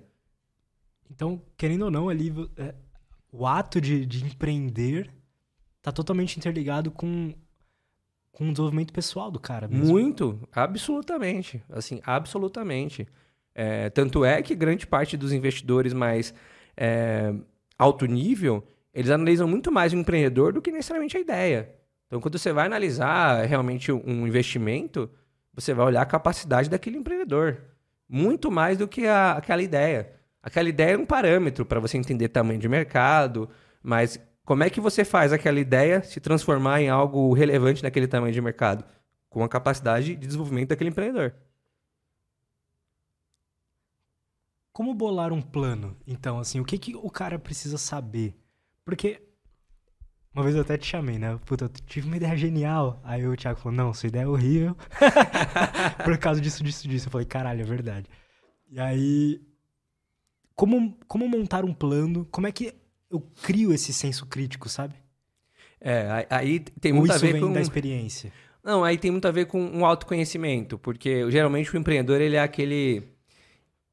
Então, 1.12 1.40
querendo 1.56 1.84
ou 1.84 1.92
não, 1.92 2.10
ali 2.10 2.34
é, 2.58 2.74
o 3.32 3.46
ato 3.46 3.80
de, 3.80 4.08
de 4.08 4.26
empreender 4.26 5.14
está 5.78 5.92
totalmente 5.92 6.36
interligado 6.36 6.90
com, 6.90 7.32
com 8.36 8.50
o 8.50 8.52
desenvolvimento 8.52 8.92
pessoal 8.92 9.32
do 9.32 9.40
cara. 9.40 9.68
Mesmo. 9.68 9.86
Muito, 9.86 10.40
absolutamente. 10.52 11.64
Assim, 11.70 12.02
absolutamente. 12.06 13.08
É, 13.56 13.90
tanto 13.90 14.26
é 14.26 14.42
que 14.42 14.54
grande 14.54 14.86
parte 14.86 15.16
dos 15.16 15.32
investidores 15.32 15.94
mais 15.94 16.34
é, 16.76 17.34
alto 17.80 18.06
nível, 18.06 18.62
eles 18.94 19.10
analisam 19.10 19.48
muito 19.48 19.72
mais 19.72 19.94
o 19.94 19.96
empreendedor 19.96 20.52
do 20.52 20.62
que 20.62 20.70
necessariamente 20.70 21.16
a 21.16 21.22
ideia. 21.22 21.70
Então, 22.08 22.20
quando 22.20 22.38
você 22.38 22.52
vai 22.52 22.66
analisar 22.66 23.46
realmente 23.46 23.92
um 23.92 24.28
investimento, 24.28 25.10
você 25.54 25.74
vai 25.74 25.86
olhar 25.86 26.02
a 26.02 26.06
capacidade 26.06 26.70
daquele 26.70 26.98
empreendedor. 26.98 27.62
Muito 28.08 28.52
mais 28.52 28.78
do 28.78 28.88
que 28.88 29.08
a, 29.08 29.32
aquela 29.32 29.64
ideia. 29.64 30.12
Aquela 30.44 30.68
ideia 30.68 30.96
é 30.96 30.98
um 30.98 31.06
parâmetro 31.06 31.66
para 31.66 31.80
você 31.80 31.98
entender 31.98 32.28
tamanho 32.28 32.60
de 32.60 32.68
mercado, 32.68 33.50
mas 33.82 34.20
como 34.46 34.64
é 34.64 34.70
que 34.70 34.80
você 34.80 35.04
faz 35.04 35.34
aquela 35.34 35.60
ideia 35.60 36.04
se 36.04 36.20
transformar 36.20 36.80
em 36.80 36.88
algo 36.88 37.34
relevante 37.34 37.82
naquele 37.82 38.08
tamanho 38.08 38.32
de 38.32 38.40
mercado? 38.40 38.86
Com 39.28 39.44
a 39.44 39.50
capacidade 39.50 40.16
de 40.16 40.16
desenvolvimento 40.16 40.70
daquele 40.70 40.92
empreendedor. 40.92 41.34
Como 44.72 44.94
bolar 44.94 45.34
um 45.34 45.42
plano? 45.42 45.98
Então, 46.06 46.38
assim, 46.38 46.60
o 46.60 46.66
que, 46.66 46.78
que 46.78 46.96
o 46.96 47.10
cara 47.10 47.40
precisa 47.40 47.78
saber? 47.78 48.36
Porque 48.86 49.22
uma 50.34 50.44
vez 50.44 50.56
eu 50.56 50.62
até 50.62 50.78
te 50.78 50.86
chamei, 50.86 51.18
né? 51.18 51.40
Puta, 51.46 51.66
eu 51.66 51.70
tive 51.70 52.08
uma 52.08 52.18
ideia 52.18 52.36
genial. 52.38 53.00
Aí 53.04 53.26
o 53.26 53.36
Thiago 53.36 53.60
falou, 53.60 53.76
não, 53.76 53.94
sua 53.94 54.08
ideia 54.08 54.24
é 54.24 54.28
horrível. 54.28 54.76
Por 56.04 56.18
causa 56.18 56.40
disso, 56.40 56.64
disso, 56.64 56.88
disso. 56.88 57.08
Eu 57.08 57.12
falei, 57.12 57.26
caralho, 57.26 57.62
é 57.62 57.64
verdade. 57.64 58.08
E 58.70 58.80
aí, 58.80 59.42
como, 60.54 60.96
como 61.08 61.28
montar 61.28 61.66
um 61.66 61.74
plano? 61.74 62.26
Como 62.26 62.46
é 62.46 62.52
que 62.52 62.76
eu 63.16 63.24
crio 63.42 63.74
esse 63.74 63.92
senso 63.94 64.26
crítico, 64.26 64.70
sabe? 64.70 64.96
É, 65.80 66.26
aí 66.30 66.60
tem 66.60 66.94
muito 66.94 67.14
a 67.14 67.18
ver 67.18 67.40
com... 67.40 67.52
da 67.52 67.62
experiência? 67.62 68.32
Não, 68.64 68.84
aí 68.84 68.98
tem 68.98 69.12
muito 69.12 69.28
a 69.28 69.32
ver 69.32 69.46
com 69.46 69.62
um 69.62 69.86
autoconhecimento. 69.86 70.78
Porque, 70.80 71.30
geralmente, 71.30 71.74
o 71.74 71.78
empreendedor, 71.78 72.20
ele 72.20 72.36
é 72.36 72.42
aquele 72.42 73.04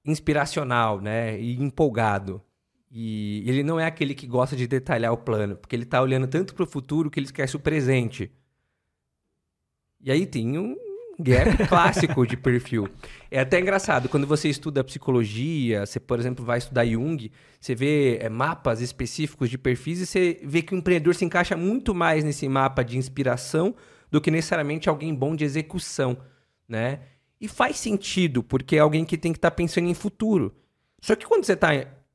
inspiracional, 0.05 1.01
né? 1.01 1.39
E 1.39 1.63
empolgado. 1.63 2.43
E 2.91 3.43
ele 3.47 3.63
não 3.63 3.81
é 3.81 3.87
aquele 3.87 4.15
que 4.15 4.27
gosta 4.27 4.55
de 4.55 4.67
detalhar 4.67 5.13
o 5.13 5.17
plano, 5.17 5.57
porque 5.57 5.75
ele 5.75 5.85
está 5.85 6.03
olhando 6.03 6.27
tanto 6.27 6.55
para 6.55 6.65
o 6.65 6.67
futuro 6.67 7.11
que 7.11 7.19
ele 7.19 7.27
esquece 7.27 7.57
o 7.57 7.61
presente. 7.61 8.31
E 10.01 10.11
aí 10.11 10.27
tem 10.27 10.59
um 10.59 10.77
gap 11.19 11.67
clássico 11.69 12.27
de 12.27 12.37
perfil. 12.37 12.89
É 13.31 13.41
até 13.41 13.61
engraçado, 13.61 14.09
quando 14.09 14.27
você 14.27 14.49
estuda 14.49 14.85
psicologia, 14.85 15.85
você, 15.87 16.01
por 16.01 16.19
exemplo, 16.19 16.45
vai 16.45 16.59
estudar 16.59 16.85
Jung, 16.87 17.31
você 17.61 17.75
vê 17.75 18.19
é, 18.21 18.29
mapas 18.29 18.81
específicos 18.81 19.51
de 19.51 19.59
perfis 19.59 20.01
e 20.01 20.07
você 20.07 20.41
vê 20.43 20.63
que 20.63 20.75
o 20.75 20.79
empreendedor 20.79 21.15
se 21.15 21.25
encaixa 21.25 21.57
muito 21.57 21.95
mais 21.95 22.25
nesse 22.25 22.49
mapa 22.49 22.83
de 22.83 22.97
inspiração 22.97 23.75
do 24.11 24.21
que 24.21 24.31
necessariamente 24.31 24.89
alguém 24.89 25.15
bom 25.15 25.35
de 25.35 25.45
execução, 25.45 26.17
né? 26.69 27.01
E 27.41 27.49
faz 27.49 27.79
sentido, 27.79 28.43
porque 28.43 28.77
é 28.77 28.81
alguém 28.81 29.05
que 29.05 29.19
tem 29.19 29.33
que 29.33 29.39
estar 29.39 29.51
tá 29.51 29.57
pensando 29.57 29.89
em 29.89 29.95
futuro. 29.95 30.55
Só 31.01 31.17
que 31.17 31.27
quando 31.27 31.45
você 31.45 31.55
está 31.55 31.71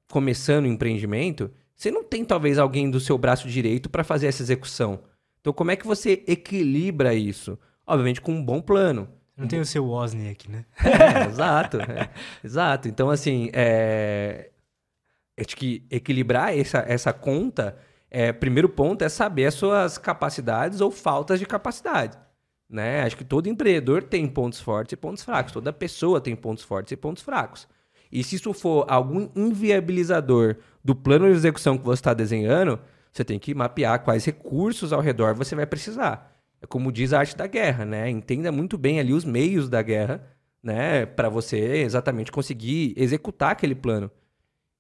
começando 0.10 0.66
o 0.66 0.68
um 0.70 0.72
empreendimento, 0.72 1.52
você 1.76 1.92
não 1.92 2.04
tem 2.04 2.24
talvez 2.24 2.58
alguém 2.58 2.90
do 2.90 3.00
seu 3.00 3.18
braço 3.18 3.48
direito 3.48 3.90
para 3.90 4.04
fazer 4.04 4.28
essa 4.28 4.42
execução. 4.42 5.00
Então, 5.42 5.52
como 5.54 5.72
é 5.72 5.76
que 5.76 5.86
você 5.86 6.24
equilibra 6.28 7.14
isso? 7.14 7.58
Obviamente 7.88 8.20
com 8.20 8.34
um 8.34 8.44
bom 8.44 8.62
plano. 8.62 9.08
Não 9.38 9.48
tem 9.48 9.60
o 9.60 9.66
seu 9.66 9.86
Wozniak, 9.86 10.50
né? 10.52 10.66
É, 10.84 11.30
exato. 11.30 11.78
É, 11.80 12.10
exato. 12.44 12.88
Então, 12.88 13.10
assim, 13.10 13.50
é... 13.54 14.50
acho 15.40 15.56
que 15.56 15.86
equilibrar 15.92 16.58
essa, 16.58 16.80
essa 16.80 17.14
conta, 17.14 17.78
é, 18.10 18.34
primeiro 18.34 18.68
ponto 18.68 19.04
é 19.04 19.10
saber 19.10 19.46
as 19.46 19.54
suas 19.54 19.98
capacidades 19.98 20.82
ou 20.82 20.90
faltas 20.90 21.40
de 21.40 21.46
capacidade. 21.46 22.18
Né? 22.70 23.04
Acho 23.04 23.16
que 23.16 23.24
todo 23.24 23.48
empreendedor 23.48 24.04
tem 24.04 24.28
pontos 24.28 24.60
fortes 24.60 24.94
e 24.94 24.98
pontos 24.98 25.24
fracos. 25.24 25.54
Toda 25.54 25.72
pessoa 25.72 26.20
tem 26.20 26.36
pontos 26.36 26.64
fortes 26.64 26.92
e 26.92 26.98
pontos 26.98 27.24
fracos. 27.24 27.68
E 28.12 28.24
se 28.24 28.36
isso 28.38 28.54
for 28.54 28.86
algum 28.90 29.30
inviabilizador 29.36 30.58
do 30.84 30.96
plano 30.96 31.26
de 31.26 31.34
execução 31.34 31.78
que 31.78 31.86
você 31.86 32.00
está 32.00 32.14
desenhando, 32.14 32.80
você 33.12 33.24
tem 33.24 33.38
que 33.38 33.54
mapear 33.54 34.04
quais 34.04 34.26
recursos 34.26 34.92
ao 34.92 35.02
redor 35.02 35.36
você 35.36 35.56
vai 35.56 35.66
precisar. 35.66 36.37
É 36.62 36.66
como 36.66 36.92
diz 36.92 37.14
a 37.14 37.20
arte 37.20 37.36
da 37.36 37.48
guerra, 37.48 37.86
né? 37.86 38.10
Entenda 38.10 38.52
muito 38.52 38.78
bem 38.78 39.00
ali 39.00 39.14
os 39.14 39.24
meios 39.24 39.70
da 39.70 39.82
guerra, 39.82 40.26
né? 40.62 41.06
Para 41.06 41.30
você 41.30 41.58
exatamente 41.58 42.32
conseguir 42.32 42.94
executar 42.98 43.52
aquele 43.52 43.76
plano. 43.76 44.10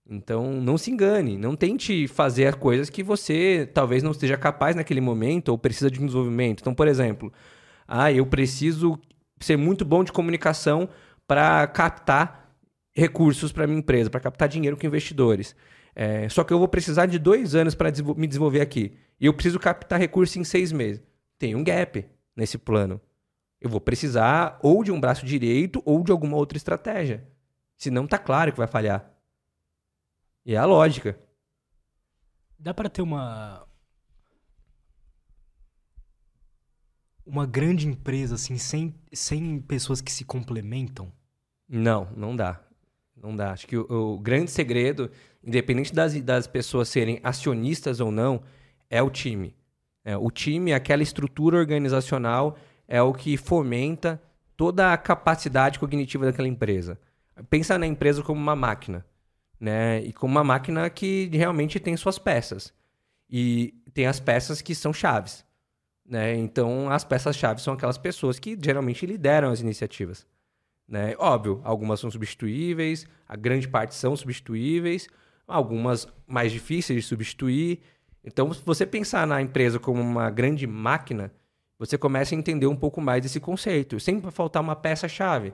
Então, 0.10 0.62
não 0.62 0.78
se 0.78 0.90
engane, 0.90 1.38
não 1.38 1.56
tente 1.56 2.08
fazer 2.08 2.56
coisas 2.56 2.90
que 2.90 3.04
você 3.04 3.70
talvez 3.74 4.02
não 4.02 4.12
esteja 4.12 4.38
capaz 4.38 4.76
naquele 4.76 5.02
momento 5.02 5.50
ou 5.50 5.58
precisa 5.58 5.92
de 5.92 6.00
um 6.00 6.06
desenvolvimento. 6.06 6.62
Então, 6.62 6.74
por 6.74 6.88
exemplo, 6.88 7.32
ah, 7.86 8.12
eu 8.12 8.26
preciso 8.26 8.98
ser 9.40 9.58
muito 9.58 9.84
bom 9.84 10.04
de 10.04 10.12
comunicação 10.14 10.88
para 11.28 11.68
captar 11.68 12.56
recursos 12.96 13.52
para 13.52 13.68
minha 13.68 13.80
empresa, 13.80 14.10
para 14.10 14.22
captar 14.22 14.48
dinheiro 14.48 14.78
com 14.78 14.88
investidores. 14.88 15.56
É, 15.94 16.30
só 16.30 16.44
que 16.44 16.54
eu 16.54 16.60
vou 16.60 16.68
precisar 16.68 17.06
de 17.06 17.20
dois 17.20 17.54
anos 17.54 17.76
para 17.76 17.92
me 18.16 18.28
desenvolver 18.28 18.62
aqui. 18.62 18.94
E 19.20 19.26
eu 19.26 19.34
preciso 19.34 19.60
captar 19.60 20.00
recursos 20.00 20.36
em 20.38 20.44
seis 20.44 20.72
meses. 20.72 21.02
Tem 21.38 21.56
um 21.56 21.64
gap 21.64 22.06
nesse 22.36 22.58
plano. 22.58 23.02
Eu 23.60 23.70
vou 23.70 23.82
precisar 23.82 24.60
ou 24.62 24.84
de 24.84 24.92
um 24.92 25.00
braço 25.00 25.26
direito 25.26 25.82
ou 25.86 26.04
de 26.04 26.12
alguma 26.12 26.38
outra 26.38 26.58
estratégia. 26.58 27.28
Senão 27.78 28.08
tá 28.08 28.18
claro 28.18 28.52
que 28.52 28.58
vai 28.58 28.68
falhar. 28.68 29.12
E 30.46 30.54
é 30.54 30.58
a 30.58 30.66
lógica. 30.66 31.20
Dá 32.58 32.74
para 32.74 32.90
ter 32.90 33.02
uma, 33.02 33.68
uma 37.26 37.46
grande 37.46 37.88
empresa, 37.88 38.36
assim, 38.36 38.58
sem, 38.58 38.96
sem 39.12 39.60
pessoas 39.60 40.02
que 40.02 40.12
se 40.12 40.24
complementam? 40.24 41.12
Não, 41.68 42.08
não 42.16 42.36
dá. 42.36 42.64
Não 43.16 43.36
dá. 43.36 43.52
Acho 43.52 43.68
que 43.68 43.76
o, 43.76 43.86
o 43.90 44.20
grande 44.20 44.50
segredo, 44.50 45.12
independente 45.44 45.94
das, 45.94 46.20
das 46.22 46.48
pessoas 46.48 46.88
serem 46.88 47.20
acionistas 47.24 48.00
ou 48.00 48.12
não, 48.12 48.42
é 48.90 49.02
o 49.02 49.10
time. 49.10 49.57
É, 50.08 50.16
o 50.16 50.32
time, 50.32 50.72
aquela 50.72 51.04
estrutura 51.04 51.58
organizacional, 51.58 52.58
é 52.88 53.02
o 53.02 53.14
que 53.14 53.36
fomenta 53.36 54.22
toda 54.56 54.94
a 54.94 54.98
capacidade 54.98 55.78
cognitiva 55.78 56.26
daquela 56.26 56.48
empresa. 56.48 56.98
Pensa 57.50 57.78
na 57.78 57.86
empresa 57.86 58.24
como 58.24 58.40
uma 58.40 58.56
máquina, 58.56 59.06
né? 59.60 60.00
E 60.00 60.14
como 60.14 60.32
uma 60.32 60.46
máquina 60.46 60.90
que 60.90 61.30
realmente 61.34 61.78
tem 61.78 61.98
suas 61.98 62.18
peças. 62.18 62.74
E 63.30 63.74
tem 63.94 64.06
as 64.06 64.18
peças 64.18 64.62
que 64.62 64.74
são 64.74 64.94
chaves. 64.94 65.46
Né? 66.08 66.38
Então, 66.38 66.90
as 66.90 67.04
peças-chave 67.04 67.62
são 67.62 67.74
aquelas 67.74 67.98
pessoas 67.98 68.40
que 68.40 68.58
geralmente 68.58 69.06
lideram 69.06 69.50
as 69.50 69.60
iniciativas. 69.60 70.26
Né? 70.88 71.16
Óbvio, 71.20 71.60
algumas 71.66 72.00
são 72.00 72.10
substituíveis, 72.10 73.06
a 73.28 73.36
grande 73.36 73.68
parte 73.68 73.94
são 73.94 74.16
substituíveis, 74.16 75.10
algumas 75.46 76.08
mais 76.26 76.54
difíceis 76.54 77.04
de 77.04 77.10
substituir. 77.10 77.82
Então, 78.28 78.54
se 78.54 78.62
você 78.66 78.86
pensar 78.86 79.26
na 79.26 79.42
empresa 79.42 79.80
como 79.80 80.02
uma 80.02 80.30
grande 80.30 80.68
máquina, 80.68 81.32
você 81.80 81.98
começa 81.98 82.36
a 82.36 82.38
entender 82.38 82.68
um 82.68 82.76
pouco 82.76 83.00
mais 83.00 83.22
desse 83.22 83.40
conceito. 83.40 84.02
Sempre 84.02 84.24
vai 84.24 84.32
faltar 84.34 84.62
uma 84.62 84.76
peça-chave. 84.76 85.54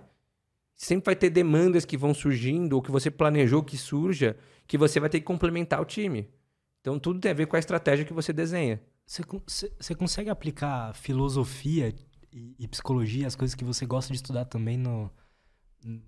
Sempre 0.76 1.06
vai 1.06 1.16
ter 1.16 1.30
demandas 1.30 1.86
que 1.86 1.96
vão 1.96 2.16
surgindo 2.16 2.74
ou 2.74 2.82
que 2.82 2.90
você 2.90 3.12
planejou 3.12 3.62
que 3.64 3.78
surja, 3.78 4.36
que 4.66 4.76
você 4.76 5.00
vai 5.00 5.08
ter 5.08 5.20
que 5.20 5.26
complementar 5.26 5.80
o 5.80 5.86
time. 5.86 6.28
Então, 6.82 6.98
tudo 6.98 7.20
tem 7.20 7.30
a 7.30 7.36
ver 7.36 7.46
com 7.46 7.56
a 7.56 7.60
estratégia 7.60 8.06
que 8.06 8.12
você 8.12 8.34
desenha. 8.34 8.82
Você 9.06 9.94
consegue 9.94 10.32
aplicar 10.32 10.96
filosofia 10.96 11.94
e, 12.32 12.56
e, 12.58 12.68
psicologia, 12.68 13.28
as 13.28 13.36
coisas 13.36 13.54
que 13.54 13.64
você 13.64 13.86
gosta 13.86 14.12
de 14.12 14.18
estudar 14.18 14.46
também 14.46 14.80
no, 14.80 15.12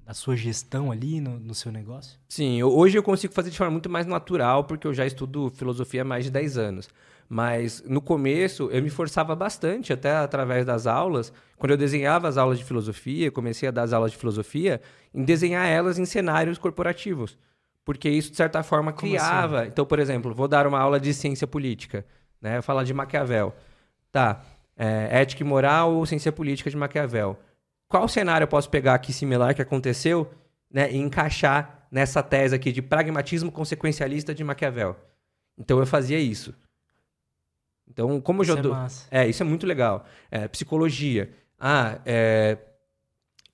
na 0.06 0.14
sua 0.14 0.36
gestão 0.36 0.92
ali, 0.92 1.20
no, 1.20 1.40
no, 1.40 1.54
seu 1.54 1.72
negócio? 1.72 2.20
Sim, 2.30 2.62
hoje 2.64 2.98
eu 2.98 3.04
consigo 3.04 3.34
fazer 3.34 3.50
de 3.50 3.58
forma 3.58 3.72
muito 3.72 3.90
mais 3.90 4.06
natural, 4.06 4.64
porque 4.64 4.88
eu 4.88 4.94
já 4.94 5.06
estudo 5.06 5.50
filosofia 5.50 6.02
há 6.02 6.06
mais 6.06 6.26
de 6.26 6.32
10 6.32 6.58
anos. 6.58 6.90
Mas 7.28 7.84
no 7.88 8.02
começo 8.02 8.70
eu 8.72 8.82
me 8.84 8.90
forçava 8.90 9.36
bastante, 9.36 9.92
até 9.92 10.16
através 10.16 10.66
das 10.66 10.86
aulas. 10.86 11.34
Quando 11.58 11.72
eu 11.72 11.78
desenhava 11.78 12.28
as 12.28 12.38
aulas 12.38 12.60
de 12.60 12.64
filosofia, 12.64 13.32
comecei 13.32 13.68
a 13.68 13.72
dar 13.72 13.84
as 13.84 13.94
aulas 13.94 14.12
de 14.12 14.18
filosofia, 14.18 14.82
em 15.14 15.24
desenhar 15.24 15.68
elas 15.68 15.98
em 15.98 16.06
cenários 16.06 16.58
corporativos 16.58 17.38
porque 17.86 18.10
isso, 18.10 18.32
de 18.32 18.36
certa 18.36 18.64
forma, 18.64 18.92
Como 18.92 19.12
criava. 19.12 19.60
assim? 19.60 19.68
Então, 19.70 19.86
por 19.86 20.00
exemplo, 20.00 20.34
vou 20.34 20.48
dar 20.48 20.66
uma 20.66 20.80
aula 20.80 21.00
de 21.00 21.14
ciência 21.14 21.46
política, 21.46 22.04
né? 22.42 22.60
Falar 22.64 22.84
de 22.84 22.94
Maquiavel. 22.94 23.54
Tá, 24.12 24.42
é, 24.76 25.22
ética 25.22 25.44
e 25.44 25.46
moral 25.46 25.94
ou 25.94 26.06
ciência 26.06 26.32
política 26.32 26.70
de 26.70 26.76
Maquiavel. 26.76 27.38
Qual 27.88 28.08
cenário 28.08 28.46
eu 28.46 28.48
posso 28.48 28.70
pegar 28.70 28.96
aqui 28.96 29.14
similar 29.14 29.54
que 29.54 29.62
aconteceu 29.62 30.32
né, 30.72 30.92
e 30.92 30.98
encaixar 30.98 31.88
nessa 31.92 32.22
tese 32.24 32.56
aqui 32.56 32.72
de 32.72 32.82
pragmatismo 32.82 33.52
consequencialista 33.52 34.34
de 34.34 34.44
Maquiavel? 34.44 34.96
Então, 35.58 35.80
eu 35.80 35.86
fazia 35.86 36.20
isso. 36.20 36.54
Então, 37.88 38.20
como 38.20 38.42
eu 38.42 38.46
já 38.46 38.54
Isso 38.54 38.60
é 38.60 38.64
dou... 38.64 38.72
massa. 38.74 39.08
É, 39.12 39.28
isso 39.28 39.44
é 39.44 39.46
muito 39.46 39.66
legal. 39.66 40.06
É, 40.30 40.48
psicologia. 40.48 41.32
Ah, 41.60 42.00
é, 42.06 42.58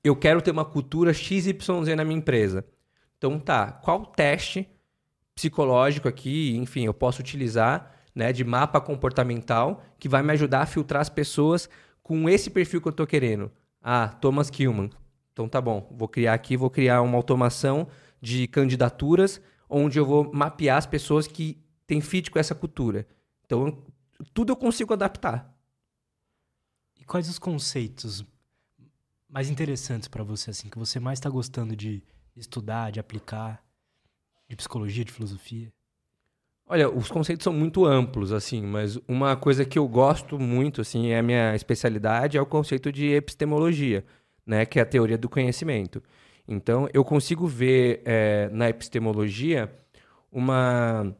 eu 0.03 0.15
quero 0.15 0.41
ter 0.41 0.51
uma 0.51 0.65
cultura 0.65 1.13
XYZ 1.13 1.53
na 1.95 2.03
minha 2.03 2.17
empresa. 2.17 2.65
Então 3.17 3.39
tá, 3.39 3.71
qual 3.71 4.05
teste 4.05 4.67
psicológico 5.35 6.07
aqui, 6.07 6.55
enfim, 6.57 6.85
eu 6.85 6.93
posso 6.93 7.21
utilizar, 7.21 7.95
né, 8.13 8.33
de 8.33 8.43
mapa 8.43 8.81
comportamental 8.81 9.83
que 9.99 10.09
vai 10.09 10.23
me 10.23 10.31
ajudar 10.33 10.61
a 10.61 10.65
filtrar 10.65 11.01
as 11.01 11.09
pessoas 11.09 11.69
com 12.01 12.27
esse 12.27 12.49
perfil 12.49 12.81
que 12.81 12.87
eu 12.87 12.91
tô 12.91 13.05
querendo. 13.05 13.51
Ah, 13.81 14.07
Thomas 14.07 14.49
Kilman. 14.49 14.89
Então 15.33 15.47
tá 15.47 15.59
bom, 15.61 15.87
vou 15.91 16.07
criar 16.07 16.33
aqui, 16.33 16.55
vou 16.57 16.69
criar 16.69 17.01
uma 17.01 17.17
automação 17.17 17.87
de 18.21 18.47
candidaturas 18.47 19.41
onde 19.69 19.97
eu 19.97 20.05
vou 20.05 20.31
mapear 20.33 20.77
as 20.77 20.85
pessoas 20.85 21.25
que 21.27 21.57
têm 21.87 22.01
fit 22.01 22.29
com 22.29 22.37
essa 22.37 22.53
cultura. 22.53 23.07
Então, 23.45 23.67
eu- 23.67 23.85
tudo 24.33 24.51
eu 24.51 24.55
consigo 24.55 24.93
adaptar. 24.93 25.51
E 26.99 27.03
quais 27.05 27.27
os 27.29 27.39
conceitos 27.39 28.23
mais 29.27 29.49
interessantes 29.49 30.07
pra 30.07 30.23
você, 30.23 30.51
assim, 30.51 30.69
que 30.69 30.77
você 30.77 30.99
mais 30.99 31.19
tá 31.19 31.29
gostando 31.29 31.75
de 31.75 32.03
estudar, 32.35 32.91
de 32.91 32.99
aplicar, 32.99 33.63
de 34.47 34.55
psicologia, 34.55 35.05
de 35.05 35.11
filosofia? 35.11 35.71
Olha, 36.71 36.89
os 36.89 37.09
conceitos 37.11 37.43
são 37.43 37.51
muito 37.51 37.85
amplos, 37.85 38.31
assim, 38.31 38.61
mas 38.61 38.97
uma 39.05 39.35
coisa 39.35 39.65
que 39.65 39.77
eu 39.77 39.85
gosto 39.89 40.39
muito, 40.39 40.79
assim, 40.79 41.09
é 41.09 41.19
a 41.19 41.21
minha 41.21 41.53
especialidade, 41.53 42.37
é 42.37 42.41
o 42.41 42.45
conceito 42.45 42.93
de 42.93 43.11
epistemologia, 43.11 44.05
né, 44.45 44.65
que 44.65 44.79
é 44.79 44.81
a 44.81 44.85
teoria 44.85 45.17
do 45.17 45.27
conhecimento. 45.27 46.01
Então, 46.47 46.87
eu 46.93 47.03
consigo 47.03 47.45
ver 47.45 48.01
eh, 48.05 48.49
na 48.53 48.69
epistemologia 48.69 49.69
uma, 50.31 51.13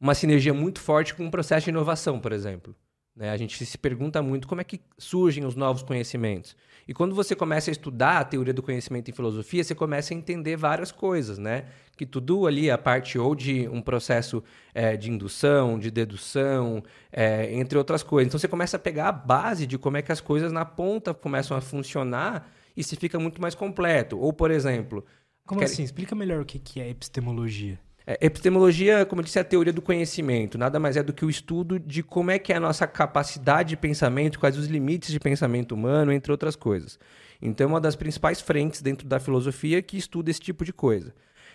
uma 0.00 0.14
sinergia 0.14 0.54
muito 0.54 0.80
forte 0.80 1.12
com 1.12 1.26
o 1.26 1.30
processo 1.30 1.64
de 1.64 1.70
inovação, 1.70 2.20
por 2.20 2.30
exemplo. 2.30 2.76
Né? 3.14 3.30
A 3.30 3.36
gente 3.36 3.64
se 3.64 3.76
pergunta 3.78 4.22
muito 4.22 4.48
como 4.48 4.60
é 4.60 4.64
que 4.64 4.80
surgem 4.98 5.44
os 5.44 5.54
novos 5.54 5.82
conhecimentos. 5.82 6.56
E 6.88 6.92
quando 6.92 7.14
você 7.14 7.36
começa 7.36 7.70
a 7.70 7.72
estudar 7.72 8.18
a 8.18 8.24
teoria 8.24 8.52
do 8.52 8.62
conhecimento 8.62 9.08
em 9.10 9.14
filosofia, 9.14 9.62
você 9.62 9.74
começa 9.74 10.12
a 10.12 10.16
entender 10.16 10.56
várias 10.56 10.90
coisas, 10.90 11.38
né? 11.38 11.66
Que 11.96 12.04
tudo 12.04 12.46
ali 12.46 12.68
é 12.70 12.76
parte 12.76 13.18
ou 13.18 13.34
de 13.36 13.68
um 13.68 13.80
processo 13.80 14.42
eh, 14.74 14.96
de 14.96 15.10
indução, 15.10 15.78
de 15.78 15.90
dedução, 15.90 16.82
eh, 17.12 17.54
entre 17.54 17.78
outras 17.78 18.02
coisas. 18.02 18.28
Então 18.30 18.38
você 18.40 18.48
começa 18.48 18.76
a 18.76 18.80
pegar 18.80 19.08
a 19.08 19.12
base 19.12 19.66
de 19.66 19.78
como 19.78 19.96
é 19.96 20.02
que 20.02 20.10
as 20.10 20.20
coisas 20.20 20.50
na 20.50 20.64
ponta 20.64 21.14
começam 21.14 21.56
a 21.56 21.60
funcionar 21.60 22.50
e 22.76 22.82
se 22.82 22.96
fica 22.96 23.18
muito 23.18 23.40
mais 23.40 23.54
completo. 23.54 24.18
Ou, 24.18 24.32
por 24.32 24.50
exemplo, 24.50 25.04
Como 25.46 25.58
Quer- 25.60 25.66
assim? 25.66 25.82
Explica 25.82 26.14
melhor 26.14 26.40
o 26.42 26.44
que 26.44 26.80
é 26.80 26.88
epistemologia. 26.88 27.78
É, 28.06 28.18
epistemologia, 28.26 29.06
como 29.06 29.20
eu 29.20 29.24
disse, 29.24 29.38
é 29.38 29.42
a 29.42 29.44
teoria 29.44 29.72
do 29.72 29.82
conhecimento. 29.82 30.58
Nada 30.58 30.78
mais 30.80 30.96
é 30.96 31.02
do 31.02 31.12
que 31.12 31.24
o 31.24 31.30
estudo 31.30 31.78
de 31.78 32.02
como 32.02 32.30
é 32.30 32.38
que 32.38 32.52
é 32.52 32.56
a 32.56 32.60
nossa 32.60 32.86
capacidade 32.86 33.70
de 33.70 33.76
pensamento, 33.76 34.38
quais 34.38 34.56
os 34.56 34.66
limites 34.66 35.10
de 35.10 35.20
pensamento 35.20 35.72
humano, 35.72 36.12
entre 36.12 36.32
outras 36.32 36.56
coisas. 36.56 36.98
Então, 37.40 37.66
é 37.66 37.68
uma 37.68 37.80
das 37.80 37.96
principais 37.96 38.40
frentes 38.40 38.82
dentro 38.82 39.06
da 39.06 39.18
filosofia 39.18 39.82
que 39.82 39.96
estuda 39.96 40.30
esse 40.30 40.40
tipo 40.40 40.64
de 40.64 40.72
coisa. 40.72 41.14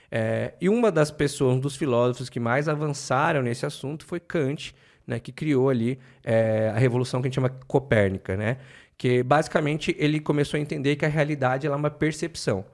É, 0.10 0.54
e 0.60 0.70
uma 0.70 0.92
das 0.92 1.12
pessoas, 1.12 1.56
um 1.56 1.60
dos 1.60 1.76
filósofos 1.76 2.30
que 2.30 2.40
mais 2.40 2.70
avançaram 2.70 3.42
nesse 3.42 3.66
assunto 3.66 4.06
foi 4.06 4.20
Kant, 4.20 4.74
né, 5.06 5.20
que 5.20 5.32
criou 5.32 5.70
ali 5.70 6.00
é, 6.24 6.72
a 6.74 6.78
revolução 6.78 7.22
que 7.22 7.28
a 7.28 7.30
gente 7.30 7.36
chama 7.36 7.50
copérnica, 7.50 8.36
né? 8.36 8.58
Que 8.98 9.24
basicamente 9.24 9.96
ele 9.98 10.20
começou 10.20 10.58
a 10.58 10.62
entender 10.62 10.96
que 10.96 11.06
a 11.06 11.10
realidade 11.10 11.68
é 11.68 11.70
uma 11.70 11.90
percepção. 11.90 12.66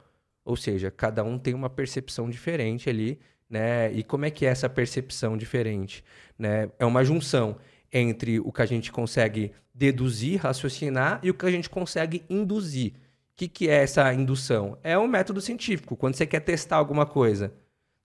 Ou 0.45 0.55
seja, 0.55 0.89
cada 0.91 1.23
um 1.23 1.37
tem 1.37 1.53
uma 1.53 1.69
percepção 1.69 2.29
diferente 2.29 2.89
ali, 2.89 3.19
né? 3.49 3.91
E 3.91 4.03
como 4.03 4.25
é 4.25 4.31
que 4.31 4.45
é 4.45 4.49
essa 4.49 4.69
percepção 4.69 5.37
diferente? 5.37 6.03
Né? 6.37 6.69
É 6.79 6.85
uma 6.85 7.03
junção 7.03 7.57
entre 7.91 8.39
o 8.39 8.51
que 8.51 8.61
a 8.61 8.65
gente 8.65 8.91
consegue 8.91 9.51
deduzir, 9.73 10.41
raciocinar 10.41 11.19
e 11.23 11.29
o 11.29 11.33
que 11.33 11.45
a 11.45 11.51
gente 11.51 11.69
consegue 11.69 12.23
induzir. 12.29 12.93
O 12.93 13.35
que, 13.35 13.47
que 13.47 13.69
é 13.69 13.83
essa 13.83 14.13
indução? 14.13 14.77
É 14.83 14.97
um 14.97 15.07
método 15.07 15.41
científico. 15.41 15.95
Quando 15.95 16.15
você 16.15 16.25
quer 16.25 16.39
testar 16.39 16.77
alguma 16.77 17.05
coisa, 17.05 17.53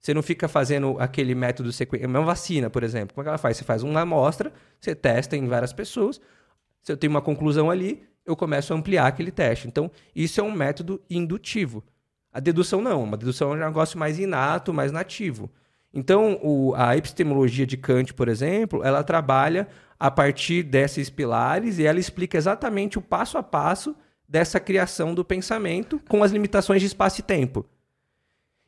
você 0.01 0.15
não 0.15 0.23
fica 0.23 0.49
fazendo 0.49 0.97
aquele 0.99 1.35
método 1.35 1.73
sequencial. 1.73 2.09
Uma 2.09 2.23
vacina, 2.23 2.71
por 2.71 2.83
exemplo. 2.83 3.15
Como 3.15 3.23
é 3.23 3.25
que 3.25 3.29
ela 3.29 3.39
faz? 3.39 3.57
Você 3.57 3.65
faz 3.65 3.83
uma 3.83 4.01
amostra, 4.01 4.53
você 4.81 4.95
testa 4.95 5.37
em 5.37 5.47
várias 5.47 5.73
pessoas. 5.73 6.21
Se 6.83 6.93
eu 6.93 6.97
tenho 6.97 7.11
uma 7.11 7.21
conclusão 7.21 7.71
ali, 7.71 8.03
eu 8.25 8.37
começo 8.37 8.73
a 8.73 8.77
ampliar 8.77 9.07
aquele 9.07 9.31
teste. 9.31 9.67
Então, 9.67 9.91
isso 10.15 10.41
é 10.41 10.45
um 10.45 10.53
método 10.53 11.03
indutivo. 11.11 11.85
A 12.39 12.41
dedução 12.41 12.81
não. 12.81 13.03
Uma 13.03 13.17
dedução 13.17 13.51
é 13.53 13.57
um 13.57 13.67
negócio 13.67 13.99
mais 13.99 14.17
inato, 14.17 14.73
mais 14.73 14.93
nativo. 14.93 15.51
Então, 15.93 16.39
o- 16.41 16.73
a 16.77 16.97
epistemologia 16.97 17.67
de 17.67 17.77
Kant, 17.77 18.15
por 18.15 18.29
exemplo, 18.29 18.85
ela 18.85 19.03
trabalha 19.03 19.67
a 19.99 20.09
partir 20.09 20.63
desses 20.63 21.11
pilares 21.11 21.81
e 21.81 21.85
ela 21.85 21.99
explica 21.99 22.39
exatamente 22.39 22.97
o 22.97 23.03
passo 23.03 23.37
a 23.39 23.43
passo 23.43 23.97
dessa 24.29 24.61
criação 24.61 25.15
do 25.15 25.25
pensamento 25.25 26.01
com 26.09 26.23
as 26.23 26.31
limitações 26.31 26.81
de 26.81 26.87
espaço 26.87 27.19
e 27.19 27.25
tempo. 27.25 27.67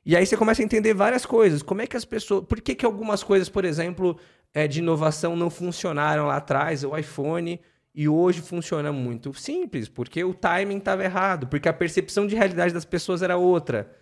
E 0.04 0.16
aí 0.16 0.26
você 0.26 0.36
começa 0.36 0.62
a 0.62 0.64
entender 0.64 0.92
várias 0.92 1.24
coisas. 1.24 1.62
Como 1.62 1.80
é 1.80 1.86
que 1.86 1.96
as 1.96 2.04
pessoas. 2.04 2.44
Por 2.46 2.60
que, 2.60 2.74
que 2.74 2.84
algumas 2.84 3.22
coisas, 3.22 3.48
por 3.48 3.64
exemplo, 3.64 4.18
é, 4.52 4.66
de 4.66 4.80
inovação 4.80 5.36
não 5.36 5.48
funcionaram 5.48 6.26
lá 6.26 6.38
atrás, 6.38 6.82
o 6.82 6.96
iPhone, 6.96 7.60
e 8.00 8.08
hoje 8.08 8.40
funciona 8.40 8.90
muito? 8.90 9.34
Simples, 9.34 9.86
porque 9.86 10.24
o 10.24 10.32
timing 10.32 10.78
estava 10.78 11.04
errado, 11.04 11.46
porque 11.48 11.68
a 11.68 11.72
percepção 11.72 12.26
de 12.26 12.34
realidade 12.34 12.72
das 12.72 12.86
pessoas 12.86 13.20
era 13.20 13.36
outra. 13.36 13.94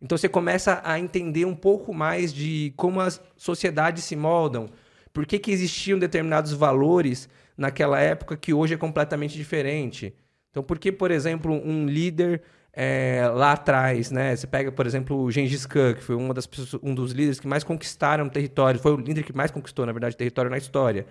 Então 0.00 0.16
você 0.16 0.26
começa 0.26 0.80
a 0.82 0.98
entender 0.98 1.44
um 1.44 1.54
pouco 1.54 1.92
mais 1.92 2.32
de 2.32 2.72
como 2.78 2.98
as 2.98 3.20
sociedades 3.36 4.04
se 4.04 4.16
moldam, 4.16 4.70
por 5.12 5.26
que, 5.26 5.38
que 5.38 5.50
existiam 5.50 5.98
determinados 5.98 6.54
valores 6.54 7.28
naquela 7.54 8.00
época 8.00 8.38
que 8.38 8.54
hoje 8.54 8.72
é 8.72 8.78
completamente 8.78 9.36
diferente. 9.36 10.14
Então, 10.50 10.62
por 10.62 10.78
que, 10.78 10.90
por 10.90 11.10
exemplo, 11.10 11.52
um 11.52 11.84
líder 11.84 12.40
é, 12.72 13.28
lá 13.34 13.52
atrás, 13.52 14.10
né? 14.10 14.34
Você 14.34 14.46
pega, 14.46 14.72
por 14.72 14.86
exemplo, 14.86 15.14
o 15.22 15.30
Gengis 15.30 15.66
Khan, 15.66 15.92
que 15.92 16.02
foi 16.02 16.16
uma 16.16 16.32
das 16.32 16.46
pessoas, 16.46 16.82
um 16.82 16.94
dos 16.94 17.12
líderes 17.12 17.38
que 17.38 17.46
mais 17.46 17.62
conquistaram 17.62 18.30
território, 18.30 18.80
foi 18.80 18.94
o 18.94 18.96
líder 18.96 19.24
que 19.24 19.36
mais 19.36 19.50
conquistou, 19.50 19.84
na 19.84 19.92
verdade, 19.92 20.16
território 20.16 20.50
na 20.50 20.56
história. 20.56 21.06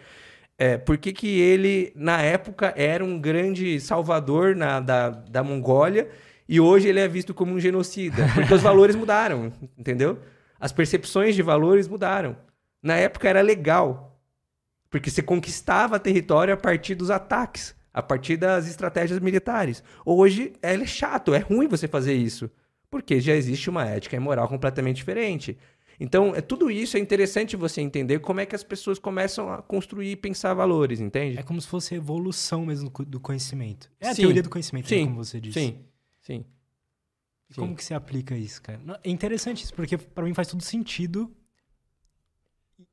É, 0.62 0.78
por 0.78 0.96
que, 0.96 1.12
que 1.12 1.40
ele, 1.40 1.92
na 1.96 2.22
época, 2.22 2.72
era 2.78 3.04
um 3.04 3.20
grande 3.20 3.80
salvador 3.80 4.56
na, 4.56 4.80
da, 4.80 5.10
da 5.10 5.44
Mongólia 5.44 6.08
e 6.48 6.60
hoje 6.60 6.88
ele 6.88 7.00
é 7.00 7.08
visto 7.08 7.34
como 7.34 7.56
um 7.56 7.60
genocida? 7.60 8.28
Porque 8.36 8.54
os 8.54 8.62
valores 8.62 8.96
mudaram, 8.96 9.52
entendeu? 9.76 10.20
As 10.60 10.72
percepções 10.72 11.34
de 11.34 11.42
valores 11.42 11.88
mudaram. 11.88 12.38
Na 12.80 12.96
época 12.96 13.28
era 13.28 13.42
legal, 13.42 14.22
porque 14.88 15.10
você 15.10 15.24
conquistava 15.24 16.00
território 16.00 16.54
a 16.54 16.58
partir 16.58 16.94
dos 16.94 17.10
ataques, 17.10 17.76
a 17.92 18.04
partir 18.04 18.38
das 18.38 18.68
estratégias 18.68 19.18
militares. 19.18 19.84
Hoje 20.06 20.54
é 20.62 20.86
chato, 20.86 21.34
é 21.34 21.40
ruim 21.40 21.68
você 21.68 21.88
fazer 21.88 22.14
isso, 22.14 22.52
porque 22.88 23.20
já 23.20 23.34
existe 23.34 23.68
uma 23.68 23.88
ética 23.88 24.16
e 24.16 24.20
moral 24.20 24.48
completamente 24.48 24.98
diferente. 24.98 25.58
Então, 26.00 26.36
é, 26.36 26.42
tudo 26.42 26.72
isso 26.72 26.98
é 26.98 27.00
interessante 27.00 27.56
você 27.56 27.80
entender 27.82 28.20
como 28.20 28.40
é 28.40 28.46
que 28.46 28.56
as 28.56 28.64
pessoas 28.64 28.98
começam 28.98 29.52
a 29.52 29.62
construir 29.62 30.12
e 30.12 30.16
pensar 30.16 30.54
valores, 30.54 31.00
entende? 31.00 31.38
É 31.38 31.44
como 31.44 31.62
se 31.62 31.68
fosse 31.68 31.94
a 31.94 31.98
evolução 31.98 32.66
mesmo 32.66 32.86
do 32.86 32.92
co- 32.92 33.06
do 33.06 33.20
conhecimento. 33.20 33.92
É 34.00 34.10
a 34.10 34.16
Sim. 34.16 34.24
teoria 34.24 34.42
do 34.44 34.50
conhecimento, 34.50 34.86
né, 34.86 34.90
Sim. 34.98 35.06
como 35.06 35.24
você 35.24 35.40
disse. 35.40 35.60
Sim, 35.60 35.80
sim. 36.22 36.46
E 37.50 37.56
como 37.56 37.76
que 37.76 37.84
você 37.84 37.94
aplica 37.94 38.36
isso, 38.36 38.62
cara? 38.62 38.80
É 39.04 39.10
interessante 39.10 39.64
isso, 39.64 39.74
porque 39.74 39.98
pra 39.98 40.24
mim 40.24 40.34
faz 40.34 40.48
todo 40.48 40.64
sentido 40.64 41.30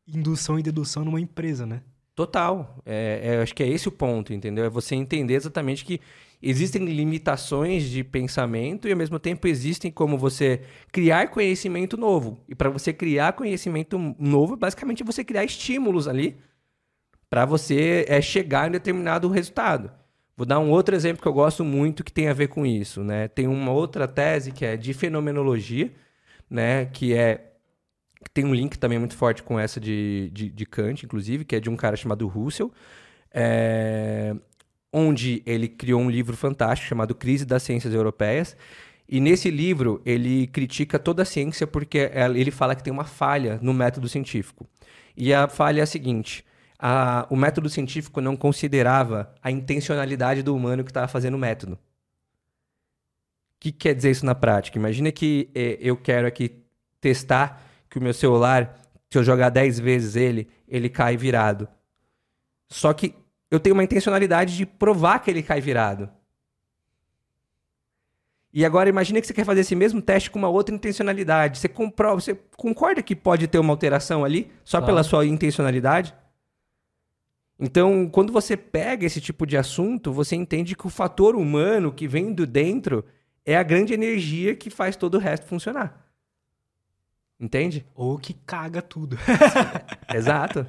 indução 0.06 0.58
e 0.58 0.62
dedução 0.62 1.04
numa 1.04 1.20
empresa, 1.20 1.66
né? 1.66 1.82
Total. 2.14 2.82
É, 2.84 3.20
é, 3.22 3.42
acho 3.42 3.54
que 3.54 3.62
é 3.62 3.68
esse 3.68 3.86
o 3.88 3.92
ponto, 3.92 4.32
entendeu? 4.32 4.64
É 4.64 4.68
você 4.68 4.94
entender 4.94 5.34
exatamente 5.34 5.84
que 5.84 6.00
existem 6.42 6.84
limitações 6.84 7.84
de 7.84 8.04
pensamento 8.04 8.86
e, 8.86 8.92
ao 8.92 8.96
mesmo 8.96 9.18
tempo, 9.18 9.46
existem 9.48 9.90
como 9.90 10.16
você 10.16 10.62
criar 10.92 11.28
conhecimento 11.28 11.96
novo. 11.96 12.40
E 12.48 12.54
para 12.54 12.70
você 12.70 12.92
criar 12.92 13.32
conhecimento 13.32 13.98
novo, 14.18 14.56
basicamente, 14.56 15.04
você 15.04 15.24
criar 15.24 15.44
estímulos 15.44 16.06
ali 16.06 16.36
para 17.28 17.44
você 17.44 18.04
é, 18.08 18.20
chegar 18.20 18.68
em 18.68 18.72
determinado 18.72 19.28
resultado. 19.28 19.90
Vou 20.36 20.46
dar 20.46 20.60
um 20.60 20.70
outro 20.70 20.94
exemplo 20.94 21.20
que 21.20 21.28
eu 21.28 21.32
gosto 21.32 21.64
muito 21.64 22.04
que 22.04 22.12
tem 22.12 22.28
a 22.28 22.32
ver 22.32 22.48
com 22.48 22.64
isso. 22.64 23.02
Né? 23.02 23.28
Tem 23.28 23.46
uma 23.48 23.72
outra 23.72 24.06
tese 24.06 24.52
que 24.52 24.64
é 24.64 24.76
de 24.76 24.94
fenomenologia, 24.94 25.92
né? 26.48 26.86
que 26.86 27.12
é 27.12 27.44
que 28.24 28.30
tem 28.30 28.44
um 28.44 28.54
link 28.54 28.76
também 28.78 28.98
muito 28.98 29.16
forte 29.16 29.42
com 29.42 29.58
essa 29.58 29.78
de, 29.78 30.30
de, 30.32 30.50
de 30.50 30.66
Kant, 30.66 31.04
inclusive, 31.04 31.44
que 31.44 31.54
é 31.54 31.60
de 31.60 31.70
um 31.70 31.76
cara 31.76 31.96
chamado 31.96 32.26
Russell, 32.26 32.72
é, 33.32 34.34
onde 34.92 35.42
ele 35.44 35.68
criou 35.68 36.00
um 36.00 36.10
livro 36.10 36.36
fantástico 36.36 36.88
chamado 36.88 37.14
Crise 37.14 37.44
das 37.44 37.62
Ciências 37.62 37.92
Europeias, 37.94 38.56
E 39.10 39.20
nesse 39.20 39.50
livro, 39.50 40.02
ele 40.04 40.46
critica 40.48 40.98
toda 40.98 41.22
a 41.22 41.24
ciência 41.24 41.66
porque 41.66 42.10
ele 42.34 42.50
fala 42.50 42.74
que 42.74 42.82
tem 42.82 42.92
uma 42.92 43.04
falha 43.04 43.58
no 43.62 43.72
método 43.72 44.06
científico. 44.06 44.68
E 45.16 45.32
a 45.32 45.48
falha 45.48 45.80
é 45.80 45.82
a 45.82 45.86
seguinte: 45.86 46.44
a, 46.78 47.26
o 47.30 47.36
método 47.36 47.68
científico 47.70 48.20
não 48.20 48.36
considerava 48.36 49.34
a 49.42 49.50
intencionalidade 49.50 50.42
do 50.42 50.54
humano 50.54 50.84
que 50.84 50.90
estava 50.90 51.08
fazendo 51.08 51.34
o 51.34 51.38
método. 51.38 51.72
O 51.74 53.60
que 53.60 53.72
quer 53.72 53.94
dizer 53.94 54.10
isso 54.10 54.26
na 54.26 54.34
prática? 54.34 54.78
Imagina 54.78 55.10
que 55.10 55.50
eh, 55.54 55.78
eu 55.80 55.96
quero 55.96 56.26
aqui 56.28 56.62
testar 57.00 57.62
que 57.90 57.98
o 57.98 58.02
meu 58.02 58.14
celular, 58.14 58.78
se 59.10 59.18
eu 59.18 59.24
jogar 59.24 59.48
10 59.50 59.80
vezes 59.80 60.16
ele, 60.16 60.48
ele 60.68 60.88
cai 60.88 61.16
virado. 61.16 61.66
Só 62.68 62.92
que 62.92 63.14
eu 63.50 63.58
tenho 63.58 63.74
uma 63.74 63.84
intencionalidade 63.84 64.56
de 64.56 64.66
provar 64.66 65.18
que 65.20 65.30
ele 65.30 65.42
cai 65.42 65.60
virado. 65.60 66.10
E 68.52 68.64
agora 68.64 68.88
imagine 68.88 69.20
que 69.20 69.26
você 69.26 69.34
quer 69.34 69.44
fazer 69.44 69.60
esse 69.60 69.74
mesmo 69.74 70.00
teste 70.00 70.30
com 70.30 70.38
uma 70.38 70.48
outra 70.48 70.74
intencionalidade. 70.74 71.58
Você 71.58 71.68
comprova, 71.68 72.20
você 72.20 72.34
concorda 72.56 73.02
que 73.02 73.14
pode 73.14 73.46
ter 73.46 73.58
uma 73.58 73.72
alteração 73.72 74.24
ali 74.24 74.50
só 74.64 74.78
claro. 74.78 74.86
pela 74.86 75.02
sua 75.02 75.26
intencionalidade? 75.26 76.14
Então, 77.60 78.08
quando 78.08 78.32
você 78.32 78.56
pega 78.56 79.04
esse 79.04 79.20
tipo 79.20 79.44
de 79.46 79.56
assunto, 79.56 80.12
você 80.12 80.36
entende 80.36 80.76
que 80.76 80.86
o 80.86 80.90
fator 80.90 81.34
humano 81.34 81.92
que 81.92 82.06
vem 82.06 82.32
do 82.32 82.46
dentro 82.46 83.04
é 83.44 83.56
a 83.56 83.62
grande 83.62 83.92
energia 83.92 84.54
que 84.54 84.70
faz 84.70 84.96
todo 84.96 85.14
o 85.14 85.18
resto 85.18 85.46
funcionar. 85.46 86.06
Entende? 87.40 87.86
Ou 87.94 88.18
que 88.18 88.32
caga 88.32 88.80
tudo. 88.80 89.16
Exato. 90.14 90.66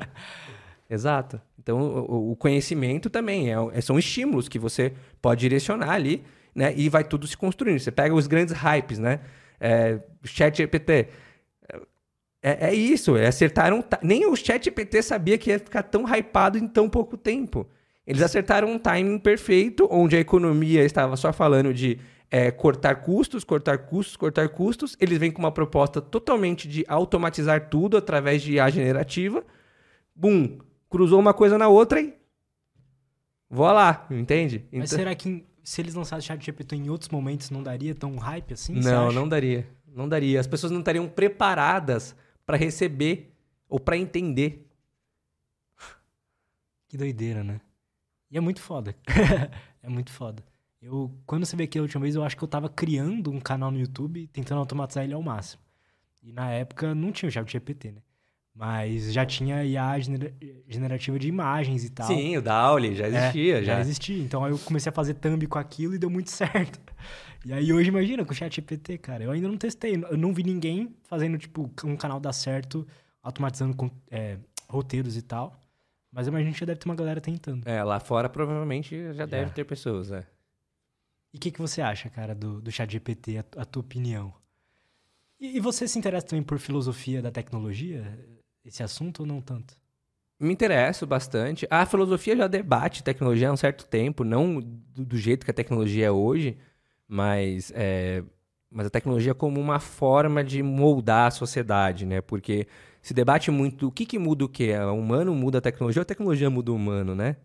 Exato. 0.90 1.42
Então, 1.70 1.80
o, 1.80 2.32
o 2.32 2.36
conhecimento 2.36 3.12
também 3.12 3.54
é, 3.54 3.56
é, 3.74 3.80
são 3.80 4.00
estímulos 4.00 4.50
que 4.50 4.58
você 4.58 4.92
pode 5.22 5.42
direcionar 5.42 5.92
ali, 5.92 6.24
né? 6.56 6.74
E 6.76 6.90
vai 6.90 7.04
tudo 7.04 7.28
se 7.28 7.38
construindo. 7.38 7.80
Você 7.80 7.92
pega 7.92 8.16
os 8.16 8.26
grandes 8.26 8.56
hypes, 8.56 8.98
né? 8.98 9.20
É, 9.60 10.00
chat 10.24 10.58
GPT. 10.58 11.10
É, 12.42 12.70
é, 12.70 12.74
isso, 12.74 13.16
é 13.16 13.28
acertaram. 13.28 13.84
Nem 14.02 14.26
o 14.26 14.36
chat 14.36 14.66
GPT 14.66 15.04
sabia 15.04 15.38
que 15.38 15.52
ia 15.52 15.60
ficar 15.60 15.84
tão 15.84 16.06
hypado 16.08 16.58
em 16.58 16.68
tão 16.68 16.90
pouco 16.90 17.16
tempo. 17.16 17.68
Eles 18.08 18.24
acertaram 18.24 18.72
um 18.72 18.80
timing 18.80 19.20
perfeito, 19.20 19.88
onde 19.92 20.16
a 20.16 20.20
economia 20.20 20.84
estava 20.84 21.16
só 21.16 21.32
falando 21.32 21.72
de 21.72 22.00
é, 22.32 22.50
cortar 22.50 22.96
custos, 22.96 23.44
cortar 23.44 23.78
custos, 23.78 24.18
cortar 24.18 24.50
custos. 24.50 24.98
Eles 25.00 25.20
vêm 25.20 25.30
com 25.30 25.40
uma 25.40 25.52
proposta 25.52 26.02
totalmente 26.02 26.68
de 26.68 26.84
automatizar 26.88 27.70
tudo 27.70 27.96
através 27.96 28.42
de 28.42 28.54
IA 28.54 28.72
generativa. 28.72 29.44
Bum! 30.16 30.58
Cruzou 30.90 31.20
uma 31.20 31.34
coisa 31.34 31.58
na 31.58 31.68
outra 31.68 32.02
e. 32.02 32.18
Vou 33.50 33.66
lá, 33.72 34.08
entende? 34.12 34.66
Mas 34.72 34.92
então... 34.92 35.00
será 35.00 35.16
que 35.16 35.46
se 35.64 35.82
eles 35.82 35.96
lançassem 35.96 36.28
chat 36.28 36.44
GPT 36.44 36.76
em 36.76 36.90
outros 36.90 37.10
momentos 37.10 37.50
não 37.50 37.64
daria 37.64 37.96
tão 37.96 38.16
hype 38.18 38.54
assim? 38.54 38.74
Não, 38.74 39.12
não 39.12 39.28
daria. 39.28 39.68
Não 39.88 40.08
daria. 40.08 40.40
As 40.40 40.48
pessoas 40.48 40.72
não 40.72 40.80
estariam 40.80 41.08
preparadas 41.08 42.16
para 42.46 42.58
receber 42.58 43.34
ou 43.68 43.80
para 43.80 43.98
entender. 43.98 44.68
Que 46.88 46.98
doideira, 46.98 47.44
né? 47.44 47.62
E 48.32 48.38
é 48.38 48.40
muito 48.40 48.62
foda. 48.62 48.96
é 49.82 49.90
muito 49.90 50.12
foda. 50.12 50.44
Eu, 50.82 51.12
quando 51.26 51.46
você 51.46 51.56
veio 51.56 51.68
aqui 51.68 51.78
a 51.78 51.82
última 51.82 52.02
vez, 52.02 52.16
eu 52.16 52.24
acho 52.24 52.38
que 52.38 52.44
eu 52.44 52.48
tava 52.48 52.70
criando 52.70 53.32
um 53.32 53.40
canal 53.40 53.70
no 53.70 53.80
YouTube 53.80 54.28
tentando 54.28 54.60
automatizar 54.60 55.04
ele 55.04 55.14
ao 55.14 55.22
máximo. 55.22 55.62
E 56.24 56.32
na 56.32 56.52
época 56.52 56.96
não 56.96 57.12
tinha 57.12 57.30
o 57.30 57.32
chat 57.32 57.50
GPT, 57.52 57.92
né? 57.92 58.02
Mas 58.60 59.14
já 59.14 59.26
tinha 59.26 59.64
IA 59.64 59.94
generativa 60.68 61.18
de 61.18 61.30
imagens 61.30 61.86
e 61.86 61.90
tal. 61.90 62.08
Sim, 62.08 62.36
o 62.36 62.42
DALL-E 62.42 62.94
já 62.94 63.08
existia. 63.08 63.58
É, 63.60 63.64
já. 63.64 63.76
já 63.76 63.80
existia. 63.80 64.22
Então 64.22 64.44
aí 64.44 64.52
eu 64.52 64.60
comecei 64.60 64.90
a 64.90 64.94
fazer 64.94 65.14
thumb 65.14 65.48
com 65.48 65.58
aquilo 65.58 65.96
e 65.96 65.98
deu 65.98 66.10
muito 66.10 66.28
certo. 66.30 66.78
E 67.46 67.54
aí 67.54 67.72
hoje, 67.72 67.88
imagina, 67.88 68.26
com 68.26 68.34
o 68.34 68.36
chat 68.36 68.54
GPT, 68.54 68.98
cara. 68.98 69.24
Eu 69.24 69.32
ainda 69.32 69.48
não 69.48 69.56
testei. 69.56 69.96
Eu 69.96 70.18
não 70.18 70.34
vi 70.34 70.44
ninguém 70.44 70.94
fazendo, 71.04 71.38
tipo, 71.38 71.72
um 71.86 71.96
canal 71.96 72.20
dar 72.20 72.34
certo, 72.34 72.86
automatizando 73.24 73.74
com, 73.78 73.90
é, 74.12 74.38
roteiros 74.68 75.16
e 75.16 75.22
tal. 75.22 75.58
Mas 76.12 76.28
eu 76.28 76.32
imagino 76.32 76.52
que 76.52 76.60
já 76.60 76.66
deve 76.66 76.82
ter 76.82 76.90
uma 76.90 76.96
galera 76.96 77.22
tentando. 77.22 77.66
É, 77.66 77.82
lá 77.82 77.98
fora 77.98 78.28
provavelmente 78.28 79.14
já 79.14 79.26
deve 79.26 79.52
ter 79.52 79.64
pessoas, 79.64 80.12
é. 80.12 80.28
E 81.34 81.38
o 81.38 81.40
que, 81.40 81.50
que 81.50 81.62
você 81.62 81.82
acha, 81.82 82.10
cara, 82.10 82.36
do, 82.36 82.60
do 82.60 82.70
chat 82.70 82.92
GPT, 82.92 83.38
a, 83.38 83.62
a 83.62 83.64
tua 83.64 83.80
opinião? 83.80 84.34
E, 85.40 85.56
e 85.56 85.60
você 85.62 85.88
se 85.88 85.98
interessa 85.98 86.28
também 86.28 86.44
por 86.44 86.60
filosofia 86.60 87.22
da 87.22 87.32
tecnologia? 87.32 88.04
Esse 88.64 88.84
assunto 88.84 89.22
ou 89.22 89.26
não 89.26 89.42
tanto? 89.42 89.78
Me 90.40 90.54
interesso 90.54 91.06
bastante. 91.06 91.68
A 91.70 91.86
filosofia 91.86 92.36
já 92.36 92.48
debate 92.48 93.04
tecnologia 93.04 93.50
há 93.50 93.52
um 93.52 93.58
certo 93.58 93.86
tempo, 93.86 94.24
não 94.24 94.60
do, 94.62 95.06
do 95.06 95.18
jeito 95.18 95.44
que 95.44 95.52
a 95.52 95.54
tecnologia 95.54 96.06
é 96.06 96.12
hoje, 96.12 96.58
mas, 97.08 97.74
é, 97.76 98.24
mas 98.72 98.88
a 98.88 98.90
tecnologia 98.90 99.34
como 99.34 99.60
uma 99.60 99.80
forma 99.80 100.44
de 100.44 100.64
moldar 100.64 101.28
a 101.28 101.32
sociedade, 101.32 102.06
né? 102.06 102.22
Porque 102.22 102.68
se 103.02 103.14
debate 103.14 103.52
muito 103.52 103.88
o 103.88 103.92
que, 103.92 104.06
que 104.06 104.18
muda 104.18 104.46
o 104.46 104.50
quê? 104.50 104.74
O 104.78 104.94
humano 104.94 105.36
muda 105.36 105.58
a 105.58 105.62
tecnologia 105.62 106.00
ou 106.00 106.04
a 106.04 106.06
tecnologia 106.06 106.50
muda 106.50 106.72
o 106.72 106.76
humano, 106.76 107.14
né? 107.16 107.36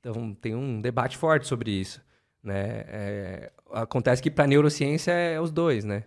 Então 0.00 0.34
tem 0.34 0.54
um 0.54 0.80
debate 0.80 1.16
forte 1.16 1.46
sobre 1.46 1.70
isso. 1.70 2.02
Né? 2.42 2.84
É, 2.88 3.52
acontece 3.70 4.20
que 4.20 4.30
para 4.30 4.44
a 4.44 4.48
neurociência 4.48 5.12
é 5.12 5.40
os 5.40 5.52
dois, 5.52 5.84
né? 5.84 6.04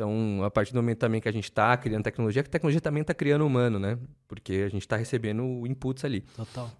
Então, 0.00 0.42
a 0.42 0.50
partir 0.50 0.72
do 0.72 0.76
momento 0.76 0.96
também 0.96 1.20
que 1.20 1.28
a 1.28 1.32
gente 1.32 1.44
está 1.44 1.76
criando 1.76 2.02
tecnologia, 2.02 2.42
que 2.42 2.48
a 2.48 2.50
tecnologia 2.50 2.80
também 2.80 3.02
está 3.02 3.12
criando 3.12 3.46
humano, 3.46 3.78
né? 3.78 3.98
Porque 4.26 4.64
a 4.66 4.68
gente 4.70 4.80
está 4.80 4.96
recebendo 4.96 5.66
inputs 5.66 6.06
ali. 6.06 6.22
Total. 6.34 6.72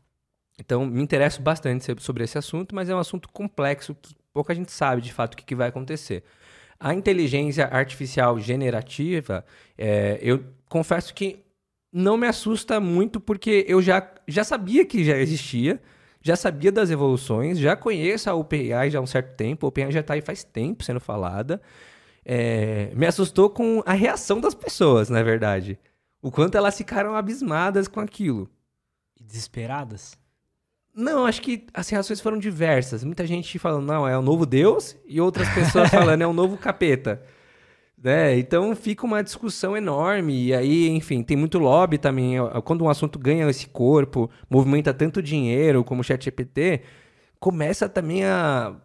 Então, 0.58 0.86
me 0.86 1.02
interesso 1.02 1.42
bastante 1.42 1.84
sobre 1.98 2.24
esse 2.24 2.38
assunto, 2.38 2.74
mas 2.74 2.88
é 2.88 2.94
um 2.94 2.98
assunto 2.98 3.28
complexo 3.28 3.94
que 3.94 4.14
pouca 4.32 4.54
gente 4.54 4.72
sabe 4.72 5.02
de 5.02 5.12
fato 5.12 5.34
o 5.34 5.36
que, 5.36 5.44
que 5.44 5.54
vai 5.54 5.68
acontecer. 5.68 6.24
A 6.78 6.94
inteligência 6.94 7.66
artificial 7.66 8.40
generativa, 8.40 9.44
é, 9.76 10.18
eu 10.22 10.42
confesso 10.66 11.12
que 11.12 11.44
não 11.92 12.16
me 12.16 12.26
assusta 12.26 12.80
muito, 12.80 13.20
porque 13.20 13.66
eu 13.68 13.82
já, 13.82 14.10
já 14.26 14.44
sabia 14.44 14.86
que 14.86 15.04
já 15.04 15.18
existia, 15.18 15.78
já 16.22 16.36
sabia 16.36 16.72
das 16.72 16.90
evoluções, 16.90 17.58
já 17.58 17.76
conheço 17.76 18.30
a 18.30 18.34
OpenAI 18.34 18.88
já 18.88 18.98
há 18.98 19.02
um 19.02 19.06
certo 19.06 19.36
tempo, 19.36 19.66
a 19.66 19.68
OpenAI 19.68 19.92
já 19.92 20.00
está 20.00 20.14
aí 20.14 20.22
faz 20.22 20.42
tempo 20.42 20.82
sendo 20.82 21.00
falada 21.00 21.60
é, 22.24 22.92
me 22.94 23.06
assustou 23.06 23.50
com 23.50 23.82
a 23.86 23.92
reação 23.92 24.40
das 24.40 24.54
pessoas, 24.54 25.08
na 25.08 25.22
verdade. 25.22 25.78
O 26.22 26.30
quanto 26.30 26.56
elas 26.56 26.76
ficaram 26.76 27.16
abismadas 27.16 27.88
com 27.88 28.00
aquilo. 28.00 28.48
Desesperadas? 29.20 30.18
Não, 30.94 31.24
acho 31.24 31.40
que 31.40 31.66
as 31.72 31.88
reações 31.88 32.20
foram 32.20 32.38
diversas. 32.38 33.04
Muita 33.04 33.26
gente 33.26 33.58
falando, 33.58 33.86
não, 33.86 34.06
é 34.06 34.18
o 34.18 34.22
novo 34.22 34.44
Deus, 34.44 34.96
e 35.06 35.20
outras 35.20 35.48
pessoas 35.54 35.88
falando, 35.90 36.22
é 36.22 36.26
o 36.26 36.32
novo 36.32 36.58
capeta. 36.58 37.22
Né? 38.02 38.38
Então 38.38 38.74
fica 38.74 39.06
uma 39.06 39.22
discussão 39.22 39.76
enorme. 39.76 40.46
E 40.46 40.54
aí, 40.54 40.88
enfim, 40.88 41.22
tem 41.22 41.36
muito 41.36 41.58
lobby 41.58 41.98
também. 41.98 42.36
Quando 42.64 42.84
um 42.84 42.88
assunto 42.88 43.18
ganha 43.18 43.48
esse 43.48 43.68
corpo, 43.68 44.30
movimenta 44.48 44.92
tanto 44.92 45.22
dinheiro 45.22 45.84
como 45.84 46.00
o 46.00 46.04
ChatGPT, 46.04 46.82
começa 47.38 47.88
também 47.88 48.24
a 48.24 48.76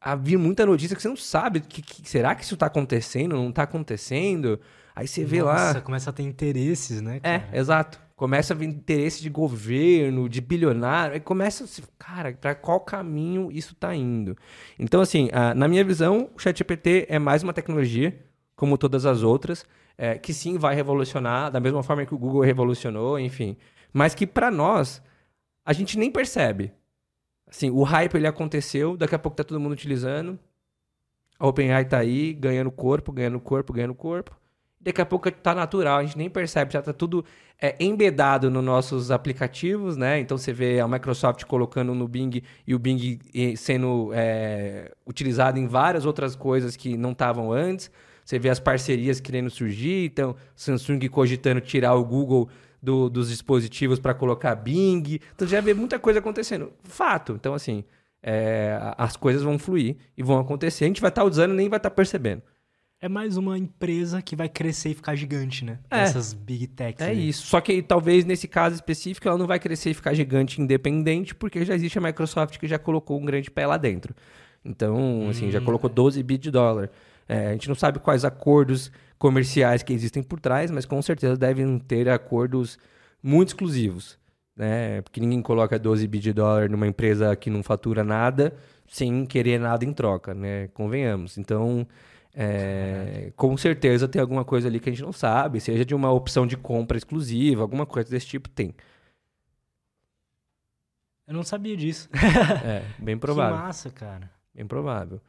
havia 0.00 0.38
muita 0.38 0.64
notícia 0.64 0.96
que 0.96 1.02
você 1.02 1.08
não 1.08 1.16
sabe. 1.16 1.60
Que, 1.60 1.82
que 1.82 2.08
será 2.08 2.34
que 2.34 2.42
isso 2.42 2.54
está 2.54 2.66
acontecendo? 2.66 3.36
Não 3.36 3.50
está 3.50 3.64
acontecendo? 3.64 4.58
Aí 4.94 5.06
você 5.06 5.24
vê 5.24 5.40
Nossa, 5.42 5.74
lá. 5.74 5.80
começa 5.80 6.10
a 6.10 6.12
ter 6.12 6.22
interesses, 6.22 7.00
né? 7.00 7.16
É, 7.22 7.38
cara? 7.38 7.48
É, 7.52 7.58
exato. 7.58 8.00
Começa 8.16 8.52
a 8.52 8.56
vir 8.56 8.68
interesse 8.68 9.22
de 9.22 9.30
governo, 9.30 10.28
de 10.28 10.40
bilionário. 10.40 11.14
Aí 11.14 11.20
começa 11.20 11.64
a 11.64 11.82
cara, 11.98 12.32
para 12.32 12.54
qual 12.54 12.80
caminho 12.80 13.50
isso 13.50 13.72
está 13.72 13.94
indo? 13.94 14.36
Então, 14.78 15.00
assim, 15.00 15.30
na 15.56 15.66
minha 15.66 15.82
visão, 15.82 16.28
o 16.34 16.38
ChatGPT 16.38 17.06
é 17.08 17.18
mais 17.18 17.42
uma 17.42 17.54
tecnologia, 17.54 18.14
como 18.54 18.76
todas 18.76 19.06
as 19.06 19.22
outras, 19.22 19.64
é, 19.96 20.18
que 20.18 20.34
sim 20.34 20.58
vai 20.58 20.74
revolucionar, 20.74 21.50
da 21.50 21.60
mesma 21.60 21.82
forma 21.82 22.04
que 22.04 22.14
o 22.14 22.18
Google 22.18 22.42
revolucionou, 22.42 23.18
enfim. 23.18 23.56
Mas 23.90 24.14
que 24.14 24.26
para 24.26 24.50
nós, 24.50 25.02
a 25.64 25.72
gente 25.72 25.98
nem 25.98 26.10
percebe. 26.10 26.72
Assim, 27.50 27.68
o 27.68 27.82
hype 27.82 28.14
ele 28.14 28.28
aconteceu, 28.28 28.96
daqui 28.96 29.14
a 29.14 29.18
pouco 29.18 29.36
tá 29.36 29.42
todo 29.42 29.58
mundo 29.58 29.72
utilizando. 29.72 30.38
A 31.38 31.46
OpenAI 31.48 31.84
tá 31.84 31.98
aí, 31.98 32.32
ganhando 32.32 32.70
corpo, 32.70 33.10
ganhando 33.10 33.40
corpo, 33.40 33.72
ganhando 33.72 33.94
corpo. 33.94 34.38
Daqui 34.80 35.00
a 35.00 35.06
pouco 35.06 35.30
tá 35.30 35.54
natural, 35.54 35.98
a 35.98 36.04
gente 36.04 36.16
nem 36.16 36.30
percebe, 36.30 36.72
já 36.72 36.80
tá 36.80 36.92
tudo 36.92 37.24
é, 37.60 37.76
embedado 37.78 38.50
nos 38.50 38.64
nossos 38.64 39.10
aplicativos, 39.10 39.96
né? 39.96 40.20
Então 40.20 40.38
você 40.38 40.52
vê 40.52 40.80
a 40.80 40.88
Microsoft 40.88 41.44
colocando 41.44 41.94
no 41.94 42.08
Bing 42.08 42.42
e 42.66 42.74
o 42.74 42.78
Bing 42.78 43.18
sendo 43.56 44.10
é, 44.14 44.92
utilizado 45.06 45.58
em 45.58 45.66
várias 45.66 46.06
outras 46.06 46.34
coisas 46.34 46.76
que 46.76 46.96
não 46.96 47.12
estavam 47.12 47.52
antes. 47.52 47.90
Você 48.24 48.38
vê 48.38 48.48
as 48.48 48.60
parcerias 48.60 49.20
querendo 49.20 49.50
surgir, 49.50 50.06
então 50.06 50.36
Samsung 50.54 51.00
cogitando 51.08 51.60
tirar 51.60 51.94
o 51.94 52.04
Google 52.04 52.48
do, 52.82 53.08
dos 53.08 53.28
dispositivos 53.28 53.98
para 53.98 54.14
colocar 54.14 54.54
Bing. 54.54 55.20
Então 55.34 55.46
já 55.46 55.60
vê 55.60 55.74
muita 55.74 55.98
coisa 55.98 56.18
acontecendo. 56.18 56.72
Fato. 56.82 57.32
Então, 57.32 57.54
assim, 57.54 57.84
é, 58.22 58.78
as 58.96 59.16
coisas 59.16 59.42
vão 59.42 59.58
fluir 59.58 59.96
e 60.16 60.22
vão 60.22 60.38
acontecer. 60.38 60.84
A 60.84 60.88
gente 60.88 61.00
vai 61.00 61.10
estar 61.10 61.22
tá 61.22 61.28
usando 61.28 61.52
e 61.52 61.56
nem 61.56 61.68
vai 61.68 61.78
estar 61.78 61.90
tá 61.90 61.96
percebendo. 61.96 62.42
É 63.02 63.08
mais 63.08 63.38
uma 63.38 63.56
empresa 63.56 64.20
que 64.20 64.36
vai 64.36 64.46
crescer 64.46 64.90
e 64.90 64.94
ficar 64.94 65.14
gigante, 65.14 65.64
né? 65.64 65.78
É. 65.90 66.00
Essas 66.00 66.34
big 66.34 66.66
techs. 66.66 67.00
É 67.00 67.14
isso. 67.14 67.46
Só 67.46 67.58
que 67.58 67.80
talvez 67.82 68.26
nesse 68.26 68.46
caso 68.46 68.74
específico 68.74 69.26
ela 69.26 69.38
não 69.38 69.46
vai 69.46 69.58
crescer 69.58 69.90
e 69.90 69.94
ficar 69.94 70.12
gigante 70.12 70.60
independente, 70.60 71.34
porque 71.34 71.64
já 71.64 71.74
existe 71.74 71.96
a 71.96 72.00
Microsoft 72.02 72.58
que 72.58 72.68
já 72.68 72.78
colocou 72.78 73.18
um 73.18 73.24
grande 73.24 73.50
pé 73.50 73.66
lá 73.66 73.78
dentro. 73.78 74.14
Então, 74.62 75.26
assim, 75.30 75.50
já 75.50 75.62
colocou 75.62 75.88
12 75.88 76.22
bi 76.22 76.36
de 76.36 76.50
dólar. 76.50 76.90
É, 77.30 77.46
a 77.46 77.52
gente 77.52 77.68
não 77.68 77.76
sabe 77.76 78.00
quais 78.00 78.24
acordos 78.24 78.90
comerciais 79.16 79.84
que 79.84 79.92
existem 79.92 80.20
por 80.20 80.40
trás, 80.40 80.68
mas 80.68 80.84
com 80.84 81.00
certeza 81.00 81.36
devem 81.36 81.78
ter 81.78 82.08
acordos 82.08 82.76
muito 83.22 83.50
exclusivos. 83.50 84.18
Né? 84.56 85.00
Porque 85.02 85.20
ninguém 85.20 85.40
coloca 85.40 85.78
12 85.78 86.08
bi 86.08 86.18
de 86.18 86.32
dólar 86.32 86.68
numa 86.68 86.88
empresa 86.88 87.36
que 87.36 87.48
não 87.48 87.62
fatura 87.62 88.02
nada 88.02 88.52
sem 88.88 89.24
querer 89.24 89.60
nada 89.60 89.84
em 89.84 89.92
troca, 89.92 90.34
né? 90.34 90.66
Convenhamos. 90.74 91.38
Então, 91.38 91.86
é, 92.34 93.32
com 93.36 93.56
certeza 93.56 94.08
tem 94.08 94.20
alguma 94.20 94.44
coisa 94.44 94.66
ali 94.66 94.80
que 94.80 94.88
a 94.88 94.92
gente 94.92 95.04
não 95.04 95.12
sabe, 95.12 95.60
seja 95.60 95.84
de 95.84 95.94
uma 95.94 96.10
opção 96.10 96.44
de 96.44 96.56
compra 96.56 96.98
exclusiva, 96.98 97.62
alguma 97.62 97.86
coisa 97.86 98.10
desse 98.10 98.26
tipo, 98.26 98.48
tem. 98.48 98.74
Eu 101.28 101.34
não 101.34 101.44
sabia 101.44 101.76
disso. 101.76 102.08
é, 102.64 102.82
bem 102.98 103.16
provável. 103.18 103.56
Que 103.56 103.62
massa, 103.62 103.90
cara. 103.90 104.28
Bem 104.52 104.66
provável. 104.66 105.20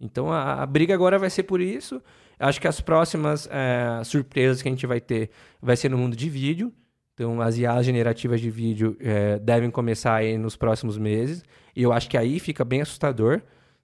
Então 0.00 0.30
a, 0.30 0.62
a, 0.62 0.66
briga 0.66 0.94
agora 0.94 1.18
vai 1.18 1.30
ser 1.30 1.44
por 1.44 1.60
isso. 1.60 2.02
Acho 2.38 2.60
que 2.60 2.68
as 2.68 2.80
próximas 2.80 3.48
é, 3.50 4.02
surpresas 4.04 4.60
que 4.60 4.68
a 4.68 4.70
gente 4.70 4.86
vai 4.86 5.00
ter 5.00 5.30
vai 5.60 5.76
ser 5.76 5.88
no 5.88 5.98
mundo 5.98 6.16
de 6.16 6.28
vídeo. 6.28 6.72
Então 7.14 7.40
as 7.40 7.56
IAs 7.56 7.86
generativas 7.86 8.40
de 8.40 8.50
vídeo 8.50 8.96
é, 9.00 9.38
devem 9.38 9.70
começar 9.70 10.16
aí 10.16 10.36
nos 10.36 10.56
próximos 10.56 10.98
meses. 10.98 11.42
E 11.74 11.82
eu 11.82 11.92
acho 11.92 12.08
que 12.10 12.16
aí 12.16 12.38
fica 12.38 12.64
bem 12.64 12.82
assustador. 12.82 13.40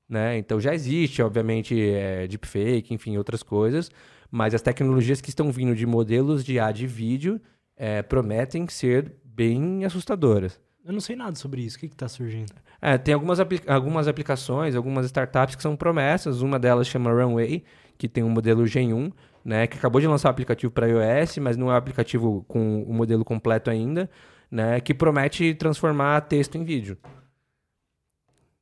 Né? 0.08 0.36
Então 0.36 0.60
já 0.60 0.74
existe, 0.74 1.22
obviamente, 1.22 1.74
é, 1.80 2.26
deepfake, 2.26 2.92
enfim, 2.92 3.16
outras 3.16 3.42
coisas. 3.42 3.90
Mas 4.30 4.54
as 4.54 4.60
tecnologias 4.60 5.20
que 5.20 5.30
estão 5.30 5.50
vindo 5.50 5.74
de 5.74 5.86
modelos 5.86 6.44
de 6.44 6.54
IA 6.54 6.72
de 6.72 6.86
vídeo 6.86 7.40
é, 7.76 8.02
prometem 8.02 8.68
ser 8.68 9.14
bem 9.24 9.84
assustadoras. 9.84 10.60
Eu 10.84 10.92
não 10.92 11.00
sei 11.00 11.16
nada 11.16 11.36
sobre 11.36 11.62
isso. 11.62 11.76
O 11.76 11.80
que 11.80 11.86
está 11.86 12.08
surgindo? 12.08 12.52
É, 12.84 12.98
tem 12.98 13.14
algumas, 13.14 13.38
apli 13.38 13.60
algumas 13.68 14.08
aplicações, 14.08 14.74
algumas 14.74 15.06
startups 15.06 15.54
que 15.54 15.62
são 15.62 15.76
promessas. 15.76 16.42
Uma 16.42 16.58
delas 16.58 16.88
chama 16.88 17.12
Runway, 17.12 17.62
que 17.96 18.08
tem 18.08 18.24
um 18.24 18.28
modelo 18.28 18.66
Gen 18.66 18.92
1, 18.92 19.12
né, 19.44 19.68
que 19.68 19.78
acabou 19.78 20.00
de 20.00 20.08
lançar 20.08 20.28
o 20.28 20.30
um 20.30 20.32
aplicativo 20.32 20.72
para 20.72 20.88
iOS, 20.88 21.38
mas 21.38 21.56
não 21.56 21.70
é 21.70 21.74
um 21.74 21.76
aplicativo 21.76 22.44
com 22.48 22.82
o 22.82 22.92
modelo 22.92 23.24
completo 23.24 23.70
ainda, 23.70 24.10
né, 24.50 24.80
que 24.80 24.92
promete 24.92 25.54
transformar 25.54 26.22
texto 26.22 26.58
em 26.58 26.64
vídeo. 26.64 26.98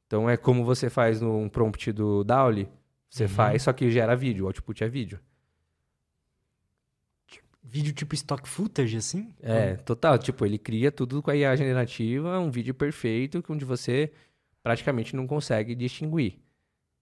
Então 0.06 0.28
é 0.28 0.36
como 0.36 0.64
você 0.66 0.90
faz 0.90 1.22
no 1.22 1.48
prompt 1.48 1.90
do 1.90 2.22
DALI, 2.22 2.68
você 3.08 3.22
uhum. 3.22 3.28
faz, 3.30 3.62
só 3.62 3.72
que 3.72 3.90
gera 3.90 4.14
vídeo, 4.14 4.44
o 4.44 4.48
output 4.48 4.84
é 4.84 4.88
vídeo. 4.88 5.18
Vídeo 7.70 7.92
tipo 7.92 8.14
stock 8.14 8.48
footage, 8.48 8.96
assim? 8.96 9.32
É, 9.40 9.74
total. 9.74 10.18
Tipo, 10.18 10.44
ele 10.44 10.58
cria 10.58 10.90
tudo 10.90 11.22
com 11.22 11.30
a 11.30 11.36
IA 11.36 11.54
generativa, 11.54 12.38
um 12.40 12.50
vídeo 12.50 12.74
perfeito, 12.74 13.44
onde 13.48 13.64
você 13.64 14.10
praticamente 14.62 15.14
não 15.14 15.26
consegue 15.26 15.74
distinguir. 15.74 16.38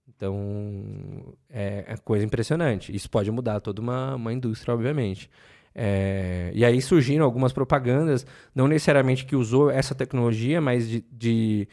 Então, 0.07 1.33
é, 1.49 1.85
é 1.87 1.97
coisa 1.97 2.25
impressionante. 2.25 2.95
Isso 2.95 3.09
pode 3.09 3.31
mudar 3.31 3.59
toda 3.59 3.81
uma, 3.81 4.15
uma 4.15 4.31
indústria, 4.31 4.73
obviamente. 4.73 5.29
É, 5.73 6.51
e 6.53 6.65
aí 6.65 6.81
surgiram 6.81 7.25
algumas 7.25 7.53
propagandas, 7.53 8.25
não 8.53 8.67
necessariamente 8.67 9.25
que 9.25 9.35
usou 9.35 9.69
essa 9.69 9.95
tecnologia, 9.95 10.59
mas 10.59 10.87
de, 10.87 11.05
de 11.11 11.67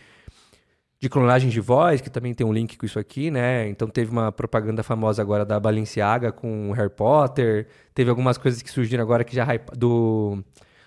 de 0.99 1.09
clonagem 1.11 1.51
de 1.51 1.61
voz, 1.61 2.01
que 2.01 2.09
também 2.09 2.33
tem 2.33 2.47
um 2.47 2.53
link 2.53 2.77
com 2.77 2.87
isso 2.87 2.99
aqui, 2.99 3.31
né? 3.31 3.69
Então 3.69 3.87
teve 3.89 4.11
uma 4.11 4.33
propaganda 4.33 4.83
famosa 4.83 5.21
agora 5.21 5.45
da 5.45 5.61
Balenciaga 5.61 6.33
com 6.33 6.73
Harry 6.73 6.91
Potter. 6.91 7.67
Teve 7.95 8.09
algumas 8.09 8.39
coisas 8.39 8.63
que 8.63 8.71
surgiram 8.71 9.03
agora 9.03 9.23
que 9.23 9.35
já 9.35 9.47
do 9.77 10.43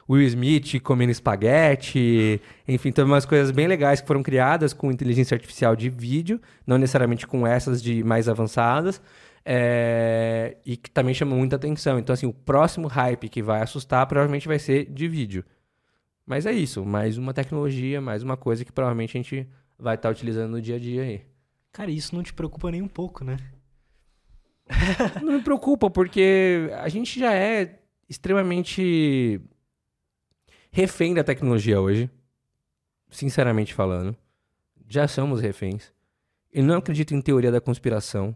Will 0.10 0.24
Smith 0.24 0.82
comendo 0.82 1.12
espaguete. 1.12 2.42
Enfim, 2.68 2.92
teve 2.92 3.08
umas 3.08 3.26
coisas 3.26 3.52
bem 3.52 3.68
legais 3.68 4.02
que 4.02 4.08
foram 4.08 4.24
criadas 4.24 4.74
com 4.74 4.92
inteligência 4.92 5.36
artificial 5.36 5.76
de 5.76 5.90
vídeo, 5.90 6.42
não 6.66 6.80
necessariamente 6.80 7.28
com 7.28 7.46
essas 7.46 7.82
de 7.82 8.04
mais 8.04 8.28
avançadas. 8.28 9.00
É... 9.46 10.58
e 10.66 10.76
que 10.76 10.92
também 10.92 11.14
chamam 11.14 11.38
muita 11.38 11.56
atenção. 11.56 12.00
Então, 12.00 12.14
assim, 12.14 12.26
o 12.26 12.34
próximo 12.34 12.88
hype 12.88 13.30
que 13.30 13.42
vai 13.42 13.62
assustar 13.62 14.06
provavelmente 14.08 14.48
vai 14.48 14.60
ser 14.60 14.86
de 14.86 15.08
vídeo. 15.08 15.46
Mas 16.26 16.46
é 16.46 16.52
isso, 16.52 16.86
mais 16.86 17.18
uma 17.18 17.34
tecnologia, 17.34 18.00
mais 18.02 18.22
uma 18.22 18.38
coisa 18.38 18.64
que 18.64 18.72
provavelmente 18.72 19.18
a 19.18 19.20
gente 19.20 19.48
vai 19.80 19.96
estar 19.96 20.10
tá 20.10 20.12
utilizando 20.12 20.52
no 20.52 20.62
dia 20.62 20.76
a 20.76 20.80
dia 20.80 21.04
aí. 21.04 21.22
Cara, 21.72 21.90
isso 21.90 22.14
não 22.14 22.22
te 22.22 22.34
preocupa 22.34 22.70
nem 22.70 22.82
um 22.82 22.88
pouco, 22.88 23.24
né? 23.24 23.38
não 25.24 25.34
me 25.34 25.42
preocupa, 25.42 25.90
porque 25.90 26.70
a 26.80 26.90
gente 26.90 27.20
já 27.20 27.34
é 27.34 27.80
extremamente 28.08 29.42
refém 30.72 31.14
da 31.14 31.24
tecnologia 31.24 31.80
hoje. 31.80 32.10
Sinceramente 33.10 33.74
falando. 33.74 34.16
Já 34.88 35.08
somos 35.08 35.42
reféns. 35.42 35.92
Eu 36.52 36.64
não 36.64 36.78
acredito 36.78 37.16
em 37.16 37.22
teoria 37.22 37.52
da 37.52 37.62
conspiração. 37.62 38.36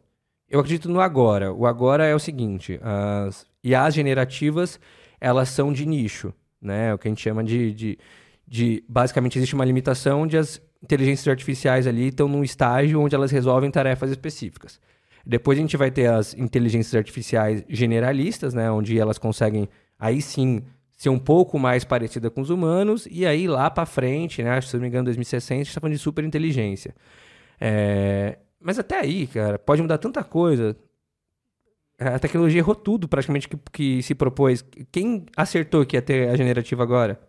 Eu 0.49 0.60
acredito 0.60 0.89
no 0.89 0.99
agora. 0.99 1.51
O 1.53 1.65
agora 1.67 2.06
é 2.06 2.15
o 2.15 2.19
seguinte: 2.19 2.79
as 2.82 3.45
IAs 3.63 3.93
generativas 3.93 4.79
elas 5.19 5.49
são 5.49 5.71
de 5.71 5.86
nicho, 5.86 6.34
né? 6.62 6.93
O 6.93 6.97
que 6.97 7.08
a 7.08 7.12
gente 7.12 7.21
chama 7.21 7.43
de, 7.43 7.73
de, 7.73 7.99
de 8.47 8.84
basicamente 8.89 9.38
existe 9.38 9.56
uma 9.56 9.65
limitação 9.65 10.23
onde 10.23 10.38
as 10.38 10.62
inteligências 10.84 11.28
artificiais 11.28 11.88
ali 11.88 12.10
estão 12.10 12.28
num 12.28 12.43
estágio 12.43 13.00
onde 13.02 13.15
elas 13.15 13.32
resolvem 13.32 13.72
tarefas 13.72 14.12
específicas. 14.12 14.80
Depois 15.26 15.58
a 15.58 15.62
gente 15.62 15.78
vai 15.78 15.89
ter 15.89 16.08
as 16.08 16.34
inteligências 16.34 16.93
artificiais 16.93 17.63
generalistas, 17.69 18.54
né, 18.54 18.69
onde 18.69 19.00
elas 19.00 19.17
conseguem 19.17 19.69
aí 19.98 20.22
sim 20.22 20.63
ser 20.91 21.10
um 21.10 21.19
pouco 21.19 21.58
mais 21.58 21.86
parecida 21.86 22.30
com 22.30 22.41
os 22.41 22.50
humanos 22.50 23.08
e 23.10 23.26
aí 23.26 23.48
lá 23.48 23.69
para 23.72 23.86
frente, 23.86 24.43
né, 24.43 24.60
se 24.60 24.74
não 24.76 24.82
me 24.82 24.89
engano, 24.89 25.06
2060 25.06 25.54
a 25.54 25.58
gente 25.58 25.67
está 25.69 25.80
falando 25.80 25.96
de 25.96 26.02
super 26.02 26.24
inteligência. 26.26 26.93
É... 27.60 28.38
Mas 28.60 28.78
até 28.78 29.00
aí, 29.00 29.28
cara, 29.28 29.58
pode 29.58 29.82
mudar 29.82 29.98
tanta 29.98 30.24
coisa. 30.24 30.76
A 32.00 32.19
tecnologia 32.19 32.60
errou 32.60 32.76
tudo 32.76 33.08
praticamente 33.08 33.48
que, 33.48 33.58
que 33.72 34.04
se 34.04 34.15
propôs. 34.15 34.63
Quem 34.91 35.26
acertou 35.36 35.86
que 35.86 35.96
ia 35.96 36.02
ter 36.02 36.30
a 36.30 36.36
generativa 36.36 36.84
agora? 36.84 37.19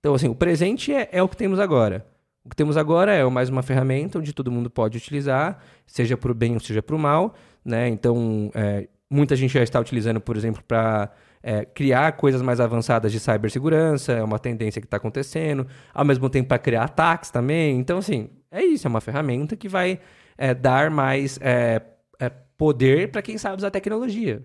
Então, 0.00 0.14
assim, 0.14 0.28
o 0.28 0.34
presente 0.34 0.92
é, 0.92 1.08
é 1.12 1.22
o 1.22 1.28
que 1.28 1.36
temos 1.36 1.60
agora. 1.60 2.06
O 2.44 2.48
que 2.48 2.56
temos 2.56 2.76
agora 2.76 3.14
é 3.14 3.24
mais 3.28 3.50
uma 3.50 3.62
ferramenta 3.62 4.18
onde 4.18 4.32
todo 4.32 4.50
mundo 4.50 4.70
pode 4.70 4.96
utilizar, 4.96 5.62
seja 5.86 6.16
para 6.16 6.32
o 6.32 6.34
bem 6.34 6.54
ou 6.54 6.60
seja 6.60 6.82
para 6.82 6.96
o 6.96 6.98
mal. 6.98 7.34
Né? 7.62 7.88
Então, 7.88 8.50
é, 8.54 8.88
muita 9.10 9.36
gente 9.36 9.52
já 9.52 9.62
está 9.62 9.78
utilizando, 9.78 10.20
por 10.20 10.36
exemplo, 10.36 10.62
para 10.66 11.10
é, 11.42 11.66
criar 11.66 12.12
coisas 12.12 12.40
mais 12.40 12.58
avançadas 12.60 13.12
de 13.12 13.20
cibersegurança, 13.20 14.12
é 14.12 14.22
uma 14.22 14.38
tendência 14.38 14.80
que 14.80 14.86
está 14.86 14.96
acontecendo, 14.96 15.66
ao 15.92 16.04
mesmo 16.04 16.30
tempo 16.30 16.48
para 16.48 16.58
criar 16.58 16.84
ataques 16.84 17.30
também. 17.30 17.78
Então, 17.78 17.98
assim, 17.98 18.30
é 18.50 18.64
isso, 18.64 18.86
é 18.86 18.90
uma 18.90 19.02
ferramenta 19.02 19.54
que 19.54 19.68
vai 19.68 20.00
é, 20.38 20.54
dar 20.54 20.90
mais 20.90 21.38
é, 21.42 21.82
é, 22.18 22.30
poder 22.56 23.10
para 23.10 23.20
quem 23.20 23.36
sabe 23.36 23.56
usar 23.56 23.70
tecnologia. 23.70 24.42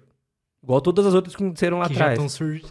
Igual 0.66 0.82
todas 0.82 1.06
as 1.06 1.14
outras 1.14 1.36
que 1.36 1.44
aconteceram 1.44 1.78
lá 1.78 1.86
que 1.86 1.94
atrás. 1.94 2.18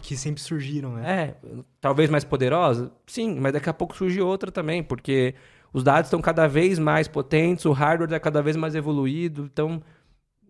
que 0.01 0.17
sempre 0.17 0.41
surgiram, 0.41 0.95
né? 0.95 1.09
É, 1.09 1.35
talvez 1.79 2.09
mais 2.09 2.25
poderosa? 2.25 2.91
Sim, 3.07 3.39
mas 3.39 3.53
daqui 3.53 3.69
a 3.69 3.73
pouco 3.73 3.95
surge 3.95 4.21
outra 4.21 4.51
também, 4.51 4.83
porque 4.83 5.33
os 5.71 5.81
dados 5.81 6.07
estão 6.09 6.19
cada 6.19 6.45
vez 6.45 6.77
mais 6.77 7.07
potentes, 7.07 7.63
o 7.63 7.71
hardware 7.71 8.11
é 8.11 8.19
cada 8.19 8.41
vez 8.41 8.57
mais 8.57 8.75
evoluído, 8.75 9.49
então 9.49 9.81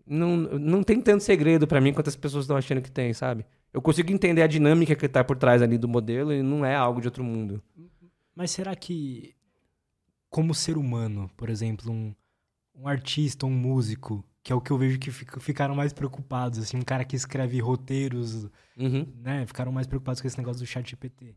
não, 0.04 0.36
não 0.36 0.82
tem 0.82 1.00
tanto 1.00 1.22
segredo 1.22 1.68
para 1.68 1.80
mim 1.80 1.92
quanto 1.92 2.08
as 2.08 2.16
pessoas 2.16 2.42
estão 2.42 2.56
achando 2.56 2.82
que 2.82 2.90
tem, 2.90 3.12
sabe? 3.12 3.46
Eu 3.72 3.80
consigo 3.80 4.12
entender 4.12 4.42
a 4.42 4.48
dinâmica 4.48 4.96
que 4.96 5.06
está 5.06 5.22
por 5.22 5.36
trás 5.36 5.62
ali 5.62 5.78
do 5.78 5.86
modelo 5.86 6.32
e 6.32 6.42
não 6.42 6.64
é 6.64 6.74
algo 6.74 7.00
de 7.00 7.06
outro 7.06 7.22
mundo. 7.22 7.62
Mas 8.34 8.50
será 8.50 8.74
que, 8.74 9.36
como 10.28 10.52
ser 10.52 10.76
humano, 10.76 11.30
por 11.36 11.48
exemplo, 11.48 11.92
um, 11.92 12.12
um 12.74 12.88
artista, 12.88 13.46
um 13.46 13.50
músico, 13.50 14.24
que 14.46 14.52
é 14.52 14.54
o 14.54 14.60
que 14.60 14.70
eu 14.70 14.78
vejo 14.78 14.96
que 14.96 15.10
ficaram 15.10 15.74
mais 15.74 15.92
preocupados, 15.92 16.60
assim, 16.60 16.76
um 16.76 16.82
cara 16.82 17.04
que 17.04 17.16
escreve 17.16 17.58
roteiros, 17.58 18.44
uhum. 18.76 19.12
né, 19.16 19.44
ficaram 19.44 19.72
mais 19.72 19.88
preocupados 19.88 20.20
com 20.20 20.28
esse 20.28 20.38
negócio 20.38 20.62
do 20.62 20.66
chat 20.66 20.88
GPT. 20.88 21.34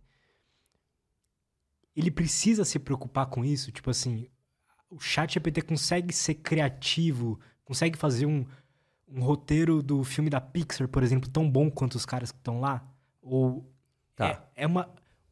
Ele 1.95 2.11
precisa 2.11 2.63
se 2.63 2.77
preocupar 2.77 3.25
com 3.25 3.43
isso, 3.43 3.71
tipo 3.71 3.89
assim, 3.89 4.27
o 4.91 4.99
chat 4.99 5.33
GPT 5.33 5.63
consegue 5.63 6.13
ser 6.13 6.35
criativo, 6.35 7.39
consegue 7.65 7.97
fazer 7.97 8.27
um, 8.27 8.45
um 9.07 9.23
roteiro 9.23 9.81
do 9.81 10.03
filme 10.03 10.29
da 10.29 10.39
Pixar, 10.39 10.87
por 10.87 11.01
exemplo, 11.01 11.27
tão 11.31 11.49
bom 11.49 11.71
quanto 11.71 11.95
os 11.95 12.05
caras 12.05 12.31
que 12.31 12.37
estão 12.37 12.59
lá? 12.59 12.87
Ou 13.23 13.73
tá. 14.15 14.49
é, 14.55 14.65
é 14.65 14.67
uma 14.67 14.87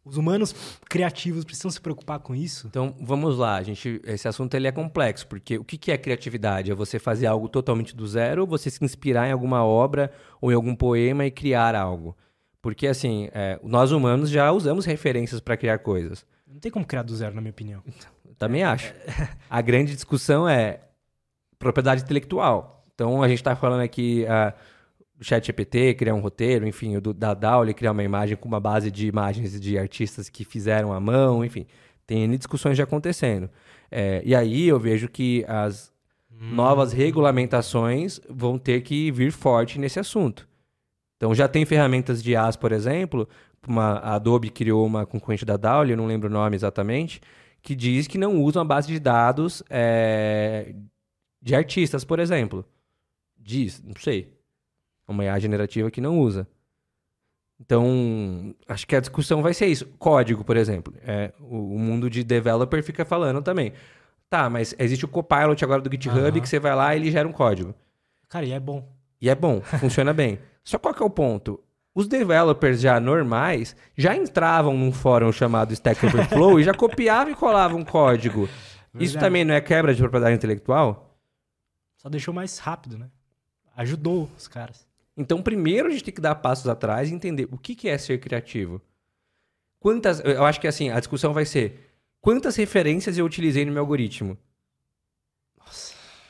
os 0.07 0.17
humanos 0.17 0.55
criativos 0.89 1.43
precisam 1.43 1.69
se 1.69 1.81
preocupar 1.81 2.19
com 2.19 2.33
isso? 2.33 2.67
Então, 2.67 2.95
vamos 2.99 3.37
lá. 3.37 3.61
Gente, 3.61 4.01
esse 4.05 4.27
assunto 4.27 4.53
ele 4.55 4.67
é 4.67 4.71
complexo, 4.71 5.27
porque 5.27 5.57
o 5.57 5.63
que, 5.63 5.77
que 5.77 5.91
é 5.91 5.97
criatividade? 5.97 6.71
É 6.71 6.75
você 6.75 6.97
fazer 6.99 7.27
algo 7.27 7.49
totalmente 7.49 7.95
do 7.95 8.07
zero 8.07 8.41
ou 8.41 8.47
você 8.47 8.69
se 8.69 8.83
inspirar 8.83 9.27
em 9.27 9.31
alguma 9.31 9.63
obra 9.63 10.11
ou 10.41 10.51
em 10.51 10.55
algum 10.55 10.75
poema 10.75 11.25
e 11.25 11.31
criar 11.31 11.75
algo? 11.75 12.15
Porque, 12.61 12.87
assim, 12.87 13.29
é, 13.33 13.59
nós 13.63 13.91
humanos 13.91 14.29
já 14.29 14.51
usamos 14.51 14.85
referências 14.85 15.39
para 15.39 15.57
criar 15.57 15.79
coisas. 15.79 16.25
Não 16.47 16.59
tem 16.59 16.71
como 16.71 16.85
criar 16.85 17.03
do 17.03 17.15
zero, 17.15 17.35
na 17.35 17.41
minha 17.41 17.51
opinião. 17.51 17.83
Também 18.37 18.63
acho. 18.63 18.93
A 19.49 19.61
grande 19.61 19.93
discussão 19.93 20.47
é 20.47 20.81
propriedade 21.59 22.03
intelectual. 22.03 22.83
Então, 22.93 23.21
a 23.21 23.27
gente 23.27 23.39
está 23.39 23.55
falando 23.55 23.81
aqui... 23.81 24.25
Uh, 24.25 24.76
chat 25.21 25.45
GPT, 25.45 25.95
criar 25.95 26.13
um 26.13 26.19
roteiro, 26.19 26.67
enfim, 26.67 26.97
o 26.97 27.01
do, 27.01 27.13
da 27.13 27.33
DAO, 27.33 27.65
criar 27.73 27.91
uma 27.91 28.03
imagem 28.03 28.37
com 28.37 28.47
uma 28.47 28.59
base 28.59 28.91
de 28.91 29.07
imagens 29.07 29.59
de 29.59 29.77
artistas 29.77 30.29
que 30.29 30.45
fizeram 30.45 30.93
à 30.93 30.99
mão, 30.99 31.43
enfim. 31.43 31.65
Tem 32.05 32.29
discussões 32.37 32.77
já 32.77 32.83
acontecendo. 32.83 33.49
É, 33.91 34.21
e 34.25 34.35
aí 34.35 34.67
eu 34.67 34.79
vejo 34.79 35.07
que 35.07 35.43
as 35.47 35.91
novas 36.29 36.93
regulamentações 36.93 38.19
vão 38.29 38.57
ter 38.57 38.81
que 38.81 39.11
vir 39.11 39.31
forte 39.31 39.79
nesse 39.79 39.99
assunto. 39.99 40.47
Então 41.15 41.33
já 41.33 41.47
tem 41.47 41.65
ferramentas 41.65 42.21
de 42.21 42.31
IaaS, 42.31 42.55
por 42.55 42.71
exemplo, 42.71 43.27
uma, 43.67 43.93
a 43.93 44.15
Adobe 44.15 44.49
criou 44.49 44.85
uma 44.85 45.05
concorrente 45.05 45.43
da 45.43 45.57
Dowley, 45.57 45.91
eu 45.91 45.97
não 45.97 46.05
lembro 46.05 46.29
o 46.29 46.31
nome 46.31 46.55
exatamente, 46.55 47.21
que 47.61 47.75
diz 47.75 48.07
que 48.07 48.17
não 48.17 48.41
usam 48.41 48.61
a 48.61 48.65
base 48.65 48.87
de 48.87 48.99
dados 48.99 49.63
é, 49.69 50.73
de 51.41 51.55
artistas, 51.55 52.05
por 52.05 52.19
exemplo. 52.19 52.65
Diz, 53.37 53.81
não 53.83 53.95
sei. 53.99 54.36
Uma 55.07 55.23
IA 55.23 55.39
generativa 55.39 55.89
que 55.89 56.01
não 56.01 56.19
usa. 56.19 56.47
Então, 57.59 58.53
acho 58.67 58.85
que 58.85 58.95
a 58.95 58.99
discussão 58.99 59.41
vai 59.41 59.53
ser 59.53 59.67
isso. 59.67 59.85
Código, 59.97 60.43
por 60.43 60.57
exemplo. 60.57 60.93
É, 61.01 61.31
o, 61.39 61.75
o 61.75 61.79
mundo 61.79 62.09
de 62.09 62.23
developer 62.23 62.83
fica 62.83 63.03
falando 63.03 63.41
também. 63.41 63.73
Tá, 64.29 64.49
mas 64.49 64.75
existe 64.77 65.05
o 65.05 65.07
Copilot 65.07 65.63
agora 65.63 65.81
do 65.81 65.89
GitHub 65.89 66.19
Aham. 66.19 66.31
que 66.39 66.47
você 66.47 66.59
vai 66.59 66.75
lá 66.75 66.93
e 66.93 66.99
ele 66.99 67.11
gera 67.11 67.27
um 67.27 67.31
código. 67.31 67.73
Cara, 68.27 68.45
e 68.45 68.51
é 68.51 68.59
bom. 68.59 68.87
E 69.21 69.29
é 69.29 69.35
bom, 69.35 69.61
funciona 69.79 70.13
bem. 70.13 70.39
Só 70.63 70.77
qual 70.77 70.93
que 70.93 71.01
é 71.01 71.05
o 71.05 71.09
ponto? 71.09 71.59
Os 71.95 72.07
developers 72.07 72.79
já 72.79 72.99
normais 72.99 73.75
já 73.97 74.15
entravam 74.15 74.77
num 74.77 74.91
fórum 74.91 75.31
chamado 75.31 75.73
Stack 75.73 76.05
Overflow 76.05 76.59
e 76.59 76.63
já 76.63 76.73
copiavam 76.75 77.31
e 77.31 77.35
colavam 77.35 77.83
código. 77.83 78.43
Isso 78.93 79.13
Verdade. 79.13 79.19
também 79.19 79.45
não 79.45 79.55
é 79.55 79.61
quebra 79.61 79.93
de 79.95 80.01
propriedade 80.01 80.35
intelectual? 80.35 81.17
Só 81.95 82.09
deixou 82.09 82.33
mais 82.33 82.59
rápido, 82.59 82.97
né? 82.97 83.09
Ajudou 83.75 84.29
os 84.37 84.47
caras. 84.47 84.86
Então, 85.17 85.41
primeiro 85.41 85.87
a 85.87 85.91
gente 85.91 86.03
tem 86.03 86.13
que 86.13 86.21
dar 86.21 86.35
passos 86.35 86.67
atrás 86.67 87.09
e 87.09 87.13
entender 87.13 87.47
o 87.51 87.57
que, 87.57 87.73
que 87.75 87.89
é 87.89 87.97
ser 87.97 88.19
criativo. 88.19 88.79
Quantas. 89.79 90.19
Eu 90.23 90.45
acho 90.45 90.61
que 90.61 90.67
assim, 90.67 90.89
a 90.89 90.99
discussão 90.99 91.33
vai 91.33 91.45
ser: 91.45 91.91
quantas 92.21 92.55
referências 92.55 93.17
eu 93.17 93.25
utilizei 93.25 93.65
no 93.65 93.71
meu 93.71 93.81
algoritmo? 93.81 94.37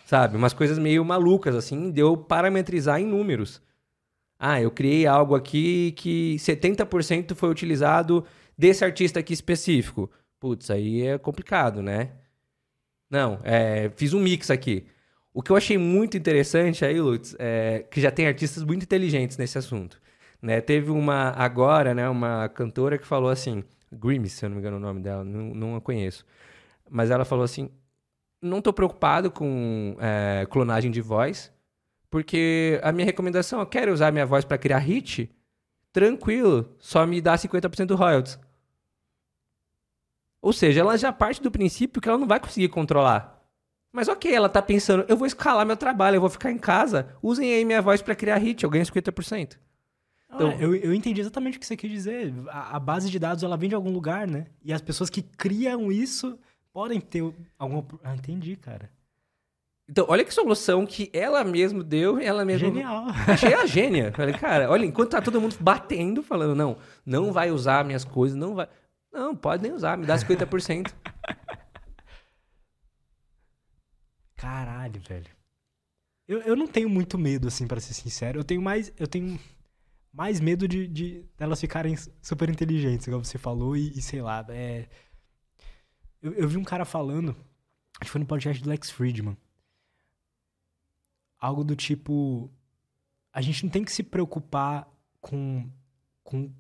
Sabe? 0.06 0.38
Umas 0.38 0.54
coisas 0.54 0.80
meio 0.80 1.04
malucas, 1.04 1.54
assim, 1.54 1.92
de 1.92 2.00
eu 2.00 2.16
parametrizar 2.16 3.02
em 3.02 3.06
números. 3.06 3.62
Ah, 4.40 4.62
eu 4.62 4.72
criei 4.72 5.06
algo 5.06 5.36
aqui 5.36 5.92
que 5.94 6.36
70% 6.38 7.36
foi 7.36 7.50
utilizado 7.50 8.24
desse 8.58 8.86
artista 8.86 9.20
aqui 9.20 9.34
específico. 9.34 10.10
Putz, 10.40 10.70
aí 10.70 11.02
é 11.02 11.18
complicado, 11.18 11.82
né? 11.82 12.12
Não, 13.10 13.40
é, 13.44 13.90
fiz 13.96 14.14
um 14.14 14.20
mix 14.20 14.50
aqui. 14.50 14.86
O 15.38 15.44
que 15.44 15.52
eu 15.52 15.56
achei 15.56 15.78
muito 15.78 16.18
interessante 16.18 16.84
aí, 16.84 17.00
Lutz, 17.00 17.36
é 17.38 17.86
que 17.92 18.02
já 18.02 18.10
tem 18.10 18.26
artistas 18.26 18.64
muito 18.64 18.82
inteligentes 18.82 19.38
nesse 19.38 19.56
assunto. 19.56 20.02
Né? 20.42 20.60
Teve 20.62 20.90
uma 20.90 21.30
agora, 21.30 21.94
né, 21.94 22.10
uma 22.10 22.50
cantora 22.50 22.98
que 22.98 23.06
falou 23.06 23.30
assim, 23.30 23.64
Grimes, 23.92 24.32
se 24.32 24.44
eu 24.44 24.50
não 24.50 24.56
me 24.56 24.62
engano 24.62 24.78
o 24.78 24.80
nome 24.80 25.00
dela, 25.00 25.24
não, 25.24 25.54
não 25.54 25.76
a 25.76 25.80
conheço. 25.80 26.26
Mas 26.90 27.12
ela 27.12 27.24
falou 27.24 27.46
assim, 27.46 27.70
não 28.42 28.64
tô 28.64 28.74
preocupado 28.74 29.30
com 29.30 29.96
é, 30.00 30.48
clonagem 30.50 30.90
de 30.90 31.02
voz, 31.02 31.54
porque 32.10 32.80
a 32.82 32.92
minha 32.92 33.06
recomendação, 33.06 33.60
eu 33.60 33.68
quero 33.68 33.94
usar 33.94 34.12
minha 34.12 34.26
voz 34.26 34.44
para 34.44 34.58
criar 34.58 34.80
hit, 34.80 35.30
tranquilo, 35.94 36.76
só 36.80 37.06
me 37.06 37.22
dá 37.22 37.36
50% 37.36 37.86
do 37.86 37.96
royalties. 37.96 38.40
Ou 40.42 40.52
seja, 40.52 40.82
ela 40.82 40.98
já 40.98 41.14
parte 41.14 41.44
do 41.44 41.52
princípio 41.52 42.02
que 42.02 42.10
ela 42.10 42.18
não 42.18 42.28
vai 42.28 42.40
conseguir 42.40 42.70
controlar. 42.70 43.37
Mas 43.92 44.08
ok, 44.08 44.34
ela 44.34 44.50
tá 44.50 44.62
pensando, 44.62 45.06
eu 45.08 45.18
vou 45.18 45.26
escalar 45.26 45.66
meu 45.66 45.78
trabalho, 45.78 46.18
eu 46.18 46.22
vou 46.22 46.30
ficar 46.30 46.52
em 46.52 46.58
casa, 46.58 47.16
usem 47.22 47.52
aí 47.54 47.66
minha 47.66 47.82
voz 47.82 48.02
para 48.02 48.16
criar 48.16 48.38
hit, 48.38 48.64
eu 48.64 48.70
ganho 48.70 48.86
50%. 48.86 49.58
Então- 50.34 50.50
Ah, 50.50 50.56
eu, 50.60 50.76
eu 50.76 50.94
entendi 50.94 51.22
exatamente 51.22 51.58
o 51.58 51.60
que 51.60 51.66
você 51.66 51.78
quis 51.78 51.90
dizer. 51.90 52.34
A, 52.50 52.76
a 52.76 52.80
base 52.80 53.10
de 53.10 53.18
dados, 53.18 53.44
ela 53.44 53.56
vem 53.58 53.70
de 53.70 53.76
algum 53.76 53.92
lugar, 53.92 54.28
né? 54.28 54.48
E 54.64 54.74
as 54.74 54.82
pessoas 54.82 55.10
que 55.10 55.22
criam 55.22 55.92
isso 55.92 56.38
podem 56.74 57.00
ter 57.00 57.24
alguma... 57.58 57.84
Ah, 58.04 58.14
entendi, 58.14 58.56
cara. 58.58 58.90
Então, 59.90 60.06
olha 60.10 60.26
que 60.26 60.34
solução 60.34 60.86
que 60.86 61.10
ela 61.14 61.46
mesma 61.46 61.82
deu, 61.82 62.20
ela 62.20 62.44
mesma 62.44 62.68
Genial. 62.68 63.06
Achei 63.26 63.54
a 63.54 63.66
gênia. 63.66 64.12
Falei, 64.12 64.34
cara, 64.36 64.70
olha, 64.70 64.86
enquanto 64.86 65.12
tá 65.12 65.22
todo 65.22 65.40
mundo 65.40 65.56
batendo, 65.62 66.22
falando, 66.22 66.54
não, 66.54 66.76
não 67.06 67.32
vai 67.32 67.50
usar 67.52 67.86
minhas 67.86 68.04
coisas, 68.04 68.38
não 68.38 68.54
vai. 68.54 68.68
Não, 69.14 69.34
pode 69.34 69.64
nem 69.64 69.72
usar, 69.72 69.98
me 69.98 70.06
dá 70.06 70.18
50%. 70.18 70.92
Caralho, 74.38 75.02
velho. 75.02 75.30
Eu, 76.28 76.40
eu 76.42 76.56
não 76.56 76.68
tenho 76.68 76.90
muito 76.90 77.18
medo, 77.18 77.50
assim, 77.50 77.68
pra 77.68 77.82
ser 77.82 77.94
sincero. 77.94 78.40
Eu 78.40 78.44
tenho 78.46 78.62
mais... 78.62 78.94
Eu 78.98 79.08
tenho 79.08 79.38
mais 80.18 80.40
medo 80.40 80.68
de, 80.68 80.88
de 80.88 81.24
delas 81.38 81.62
ficarem 81.62 81.96
super 82.24 82.50
inteligentes, 82.50 83.06
igual 83.06 83.24
você 83.24 83.38
falou, 83.38 83.78
e, 83.78 83.92
e 83.92 84.02
sei 84.02 84.20
lá, 84.20 84.44
é... 84.50 84.90
Eu, 86.20 86.34
eu 86.34 86.50
vi 86.50 86.58
um 86.58 86.64
cara 86.64 86.86
falando, 86.86 87.36
acho 88.00 88.06
que 88.06 88.10
foi 88.10 88.20
no 88.20 88.26
podcast 88.26 88.64
do 88.64 88.68
Lex 88.68 88.90
Friedman, 88.90 89.38
algo 91.38 91.64
do 91.64 91.76
tipo, 91.76 92.52
a 93.32 93.42
gente 93.42 93.64
não 93.64 93.70
tem 93.70 93.84
que 93.84 93.92
se 93.92 94.02
preocupar 94.02 94.92
com, 95.22 95.70
com, 96.24 96.52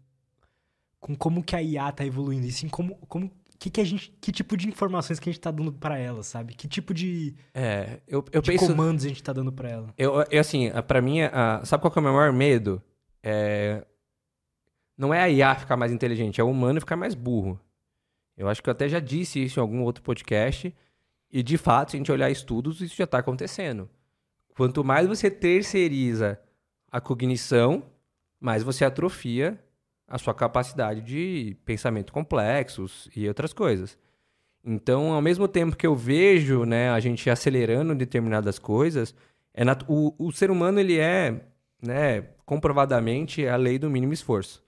com 0.99 1.15
como 1.15 1.43
que 1.43 1.55
a 1.55 1.61
IA 1.63 1.91
tá 1.91 2.05
evoluindo, 2.05 2.45
e 2.45 2.51
sim 2.51 2.69
como, 2.69 2.95
como 3.07 3.31
que, 3.59 3.69
que 3.69 3.81
a 3.81 3.83
gente, 3.83 4.11
que 4.21 4.31
tipo 4.31 4.55
de 4.55 4.67
informações 4.67 5.19
que 5.19 5.29
a 5.29 5.31
gente 5.33 5.41
tá 5.41 5.49
dando 5.51 5.71
pra 5.73 5.97
ela, 5.97 6.21
sabe? 6.23 6.53
Que 6.53 6.67
tipo 6.67 6.93
de, 6.93 7.35
É, 7.53 7.99
eu, 8.07 8.23
eu 8.31 8.41
de 8.41 8.51
penso. 8.51 8.67
comandos 8.67 9.03
a 9.05 9.07
gente 9.07 9.23
tá 9.23 9.33
dando 9.33 9.51
pra 9.51 9.69
ela. 9.69 9.93
Eu, 9.97 10.23
eu, 10.29 10.39
assim, 10.41 10.67
a- 10.69 10.83
pra 10.83 11.01
mim, 11.01 11.21
a- 11.21 11.61
sabe 11.65 11.81
qual 11.81 11.91
que 11.91 11.97
é 11.97 12.01
o 12.01 12.03
meu 12.03 12.13
maior 12.13 12.31
medo? 12.31 12.81
É, 13.23 13.83
não 14.97 15.13
é 15.13 15.21
a 15.21 15.29
IA 15.29 15.55
ficar 15.55 15.75
mais 15.77 15.91
inteligente, 15.91 16.39
é 16.41 16.43
o 16.43 16.49
humano 16.49 16.79
ficar 16.79 16.95
mais 16.95 17.13
burro. 17.15 17.59
Eu 18.35 18.47
acho 18.47 18.61
que 18.61 18.69
eu 18.69 18.71
até 18.71 18.87
já 18.87 18.99
disse 18.99 19.43
isso 19.43 19.59
em 19.59 19.61
algum 19.61 19.81
outro 19.81 20.03
podcast. 20.03 20.73
E, 21.31 21.41
de 21.43 21.57
fato, 21.57 21.91
se 21.91 21.97
a 21.97 21.99
gente 21.99 22.11
olhar 22.11 22.29
estudos, 22.29 22.81
isso 22.81 22.95
já 22.95 23.03
está 23.03 23.17
acontecendo. 23.19 23.89
Quanto 24.55 24.83
mais 24.83 25.07
você 25.07 25.29
terceiriza 25.29 26.39
a 26.91 27.01
cognição, 27.01 27.83
mais 28.39 28.63
você 28.63 28.85
atrofia 28.85 29.59
a 30.07 30.17
sua 30.17 30.33
capacidade 30.33 31.01
de 31.01 31.57
pensamento 31.65 32.13
complexos 32.13 33.09
e 33.15 33.27
outras 33.27 33.51
coisas. 33.51 33.97
Então, 34.63 35.13
ao 35.13 35.21
mesmo 35.21 35.47
tempo 35.47 35.75
que 35.75 35.85
eu 35.85 35.95
vejo 35.95 36.65
né, 36.65 36.89
a 36.89 36.99
gente 36.99 37.29
acelerando 37.29 37.93
determinadas 37.93 38.57
coisas, 38.57 39.13
é 39.53 39.63
o, 39.87 40.13
o 40.17 40.31
ser 40.31 40.51
humano 40.51 40.79
ele 40.79 40.97
é 40.97 41.41
né, 41.81 42.21
comprovadamente 42.45 43.47
a 43.47 43.55
lei 43.55 43.77
do 43.77 43.89
mínimo 43.89 44.13
esforço. 44.13 44.63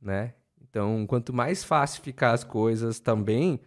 Né? 0.00 0.34
Então, 0.60 1.06
quanto 1.06 1.32
mais 1.32 1.62
fácil 1.62 2.02
ficar 2.02 2.32
as 2.32 2.44
coisas 2.44 2.98
também, 2.98 3.60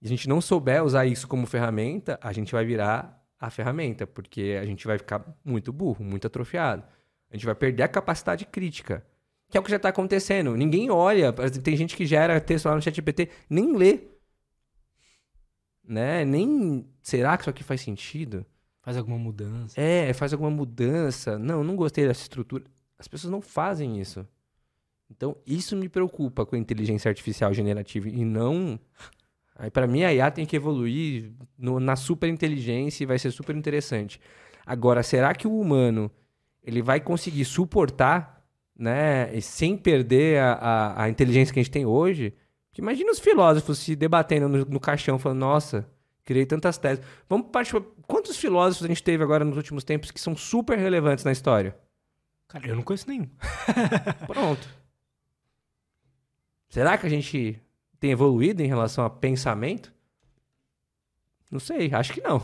e 0.00 0.06
a 0.06 0.08
gente 0.08 0.28
não 0.28 0.40
souber 0.40 0.84
usar 0.84 1.06
isso 1.06 1.26
como 1.26 1.46
ferramenta, 1.46 2.18
a 2.22 2.32
gente 2.32 2.52
vai 2.52 2.64
virar 2.64 3.24
a 3.38 3.50
ferramenta, 3.50 4.06
porque 4.06 4.58
a 4.60 4.64
gente 4.64 4.86
vai 4.86 4.98
ficar 4.98 5.24
muito 5.44 5.72
burro, 5.72 6.04
muito 6.04 6.26
atrofiado. 6.26 6.84
A 7.30 7.36
gente 7.36 7.46
vai 7.46 7.54
perder 7.54 7.82
a 7.82 7.88
capacidade 7.88 8.46
crítica, 8.46 9.04
que 9.50 9.56
é 9.56 9.60
o 9.60 9.62
que 9.62 9.70
já 9.70 9.76
está 9.76 9.88
acontecendo. 9.88 10.56
Ninguém 10.56 10.90
olha, 10.90 11.32
tem 11.32 11.76
gente 11.76 11.96
que 11.96 12.04
gera 12.06 12.40
texto 12.40 12.66
lá 12.66 12.74
no 12.74 12.82
ChatGPT, 12.82 13.30
nem 13.48 13.76
lê. 13.76 14.00
Né? 15.84 16.24
Nem. 16.24 16.86
Será 17.00 17.36
que 17.36 17.44
isso 17.44 17.50
aqui 17.50 17.62
faz 17.62 17.80
sentido? 17.80 18.44
Faz 18.82 18.96
alguma 18.96 19.18
mudança. 19.18 19.80
É, 19.80 20.12
faz 20.12 20.32
alguma 20.32 20.50
mudança. 20.50 21.38
Não, 21.38 21.62
não 21.62 21.76
gostei 21.76 22.06
dessa 22.06 22.22
estrutura. 22.22 22.64
As 22.98 23.08
pessoas 23.08 23.30
não 23.30 23.40
fazem 23.40 24.00
isso. 24.00 24.26
Então, 25.10 25.36
isso 25.46 25.76
me 25.76 25.88
preocupa 25.88 26.44
com 26.44 26.56
a 26.56 26.58
inteligência 26.58 27.08
artificial 27.08 27.54
generativa 27.54 28.08
e 28.08 28.24
não. 28.24 28.78
Aí, 29.56 29.70
para 29.70 29.86
mim, 29.86 30.02
a 30.04 30.12
IA 30.12 30.30
tem 30.30 30.44
que 30.44 30.56
evoluir 30.56 31.32
no- 31.56 31.80
na 31.80 31.96
super 31.96 32.28
inteligência 32.28 33.04
e 33.04 33.06
vai 33.06 33.18
ser 33.18 33.30
super 33.30 33.56
interessante. 33.56 34.20
Agora, 34.66 35.02
será 35.02 35.32
que 35.34 35.46
o 35.46 35.58
humano 35.58 36.10
ele 36.62 36.82
vai 36.82 37.00
conseguir 37.00 37.44
suportar, 37.44 38.35
né, 38.78 39.34
e 39.34 39.40
sem 39.40 39.76
perder 39.76 40.40
a, 40.40 40.52
a, 40.52 41.02
a 41.04 41.08
inteligência 41.08 41.52
que 41.52 41.60
a 41.60 41.62
gente 41.62 41.72
tem 41.72 41.86
hoje? 41.86 42.34
Porque 42.68 42.80
imagina 42.80 43.10
os 43.10 43.18
filósofos 43.18 43.78
se 43.78 43.96
debatendo 43.96 44.48
no, 44.48 44.64
no 44.64 44.80
caixão, 44.80 45.18
falando, 45.18 45.38
nossa, 45.38 45.88
criei 46.24 46.44
tantas 46.44 46.76
teses. 46.76 47.02
Vamos 47.28 47.48
partir. 47.50 47.80
Quantos 48.06 48.36
filósofos 48.36 48.84
a 48.84 48.88
gente 48.88 49.02
teve 49.02 49.24
agora 49.24 49.44
nos 49.44 49.56
últimos 49.56 49.82
tempos 49.82 50.10
que 50.10 50.20
são 50.20 50.36
super 50.36 50.78
relevantes 50.78 51.24
na 51.24 51.32
história? 51.32 51.76
Cara, 52.48 52.66
eu 52.68 52.76
não 52.76 52.82
conheço 52.82 53.08
nenhum. 53.08 53.28
Pronto. 54.26 54.68
Será 56.68 56.98
que 56.98 57.06
a 57.06 57.10
gente 57.10 57.60
tem 57.98 58.10
evoluído 58.10 58.62
em 58.62 58.66
relação 58.66 59.04
a 59.04 59.10
pensamento? 59.10 59.92
Não 61.50 61.60
sei, 61.60 61.92
acho 61.94 62.12
que 62.12 62.20
não. 62.20 62.42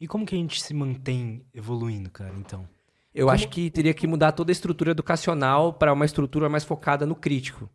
E 0.00 0.06
como 0.06 0.26
que 0.26 0.34
a 0.34 0.38
gente 0.38 0.62
se 0.62 0.74
mantém 0.74 1.46
evoluindo, 1.54 2.10
cara, 2.10 2.34
então? 2.36 2.68
Eu 3.14 3.26
Como- 3.26 3.34
acho 3.34 3.48
que 3.48 3.70
teria 3.70 3.94
que 3.94 4.06
mudar 4.06 4.32
toda 4.32 4.50
a 4.50 4.52
estrutura 4.52 4.90
educacional 4.90 5.72
para 5.72 5.92
uma 5.92 6.04
estrutura 6.04 6.48
mais 6.48 6.64
focada 6.64 7.06
no 7.06 7.14
crítico. 7.14 7.70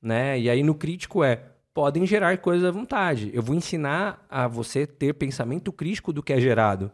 Né? 0.00 0.38
E 0.38 0.50
aí 0.50 0.62
no 0.62 0.74
crítico 0.74 1.24
é, 1.24 1.36
podem 1.72 2.06
gerar 2.06 2.36
coisas 2.38 2.68
à 2.68 2.70
vontade. 2.70 3.30
Eu 3.32 3.42
vou 3.42 3.56
ensinar 3.56 4.24
a 4.28 4.46
você 4.46 4.86
ter 4.86 5.14
pensamento 5.14 5.72
crítico 5.72 6.12
do 6.12 6.22
que 6.22 6.32
é 6.34 6.40
gerado. 6.40 6.92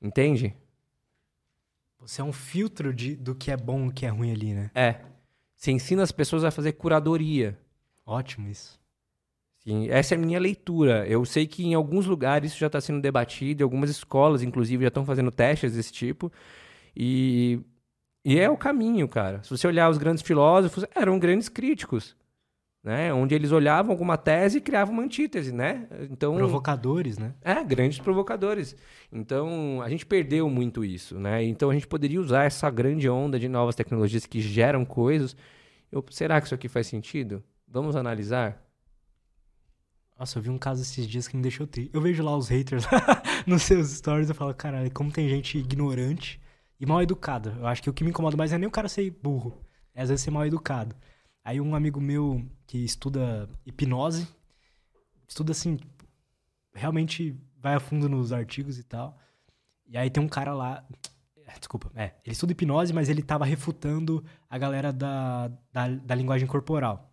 Entende? 0.00 0.56
Você 1.98 2.22
é 2.22 2.24
um 2.24 2.32
filtro 2.32 2.94
de, 2.94 3.14
do 3.14 3.34
que 3.34 3.50
é 3.50 3.56
bom 3.56 3.84
e 3.84 3.88
o 3.88 3.92
que 3.92 4.06
é 4.06 4.08
ruim 4.08 4.32
ali, 4.32 4.54
né? 4.54 4.70
É. 4.74 5.00
Você 5.54 5.70
ensina 5.70 6.02
as 6.02 6.10
pessoas 6.10 6.42
a 6.44 6.50
fazer 6.50 6.72
curadoria. 6.72 7.58
Ótimo 8.06 8.48
isso. 8.48 8.79
Sim, 9.62 9.88
essa 9.90 10.14
é 10.14 10.18
a 10.18 10.20
minha 10.20 10.40
leitura. 10.40 11.06
Eu 11.06 11.24
sei 11.24 11.46
que 11.46 11.64
em 11.64 11.74
alguns 11.74 12.06
lugares 12.06 12.52
isso 12.52 12.60
já 12.60 12.66
está 12.66 12.80
sendo 12.80 13.00
debatido, 13.00 13.62
algumas 13.62 13.90
escolas, 13.90 14.42
inclusive, 14.42 14.84
já 14.84 14.88
estão 14.88 15.04
fazendo 15.04 15.30
testes 15.30 15.74
desse 15.74 15.92
tipo. 15.92 16.32
E, 16.96 17.60
e 18.24 18.38
é 18.38 18.48
o 18.48 18.56
caminho, 18.56 19.06
cara. 19.06 19.42
Se 19.42 19.50
você 19.50 19.66
olhar 19.66 19.90
os 19.90 19.98
grandes 19.98 20.22
filósofos, 20.22 20.84
eram 20.94 21.18
grandes 21.18 21.48
críticos. 21.48 22.16
Né? 22.82 23.12
Onde 23.12 23.34
eles 23.34 23.52
olhavam 23.52 23.92
alguma 23.92 24.16
tese 24.16 24.56
e 24.56 24.60
criavam 24.62 24.94
uma 24.94 25.02
antítese, 25.02 25.52
né? 25.52 25.86
Então, 26.10 26.34
Provocadores, 26.34 27.18
né? 27.18 27.34
É, 27.42 27.62
grandes 27.62 27.98
provocadores. 27.98 28.74
Então, 29.12 29.82
a 29.82 29.90
gente 29.90 30.06
perdeu 30.06 30.48
muito 30.48 30.82
isso, 30.82 31.18
né? 31.20 31.44
Então, 31.44 31.68
a 31.68 31.74
gente 31.74 31.86
poderia 31.86 32.18
usar 32.18 32.44
essa 32.44 32.70
grande 32.70 33.06
onda 33.10 33.38
de 33.38 33.50
novas 33.50 33.74
tecnologias 33.74 34.24
que 34.24 34.40
geram 34.40 34.86
coisas. 34.86 35.36
Eu, 35.92 36.02
será 36.10 36.40
que 36.40 36.46
isso 36.46 36.54
aqui 36.54 36.68
faz 36.68 36.86
sentido? 36.86 37.44
Vamos 37.68 37.96
analisar? 37.96 38.69
Nossa, 40.20 40.38
eu 40.38 40.42
vi 40.42 40.50
um 40.50 40.58
caso 40.58 40.82
esses 40.82 41.08
dias 41.08 41.26
que 41.26 41.34
me 41.34 41.42
deixou 41.42 41.66
triste. 41.66 41.90
Eu 41.94 42.00
vejo 42.02 42.22
lá 42.22 42.36
os 42.36 42.46
haters 42.46 42.84
nos 43.48 43.62
seus 43.62 43.88
stories 43.88 44.28
e 44.28 44.34
falo, 44.34 44.52
caralho, 44.52 44.90
como 44.92 45.10
tem 45.10 45.26
gente 45.26 45.56
ignorante 45.56 46.38
e 46.78 46.84
mal 46.84 47.00
educada. 47.00 47.56
Eu 47.58 47.66
acho 47.66 47.82
que 47.82 47.88
o 47.88 47.92
que 47.94 48.04
me 48.04 48.10
incomoda 48.10 48.36
mais 48.36 48.52
é 48.52 48.58
nem 48.58 48.68
o 48.68 48.70
cara 48.70 48.86
ser 48.86 49.10
burro, 49.10 49.58
é 49.94 50.02
às 50.02 50.10
vezes 50.10 50.22
ser 50.22 50.30
mal 50.30 50.44
educado. 50.44 50.94
Aí 51.42 51.58
um 51.58 51.74
amigo 51.74 52.02
meu 52.02 52.46
que 52.66 52.84
estuda 52.84 53.48
hipnose, 53.64 54.28
estuda 55.26 55.52
assim, 55.52 55.78
realmente 56.74 57.34
vai 57.56 57.74
a 57.74 57.80
fundo 57.80 58.06
nos 58.06 58.30
artigos 58.30 58.78
e 58.78 58.82
tal. 58.82 59.18
E 59.86 59.96
aí 59.96 60.10
tem 60.10 60.22
um 60.22 60.28
cara 60.28 60.52
lá, 60.52 60.84
desculpa, 61.58 61.90
é, 61.94 62.12
ele 62.26 62.32
estuda 62.32 62.52
hipnose, 62.52 62.92
mas 62.92 63.08
ele 63.08 63.22
tava 63.22 63.46
refutando 63.46 64.22
a 64.50 64.58
galera 64.58 64.92
da, 64.92 65.48
da, 65.72 65.88
da 65.88 66.14
linguagem 66.14 66.46
corporal, 66.46 67.10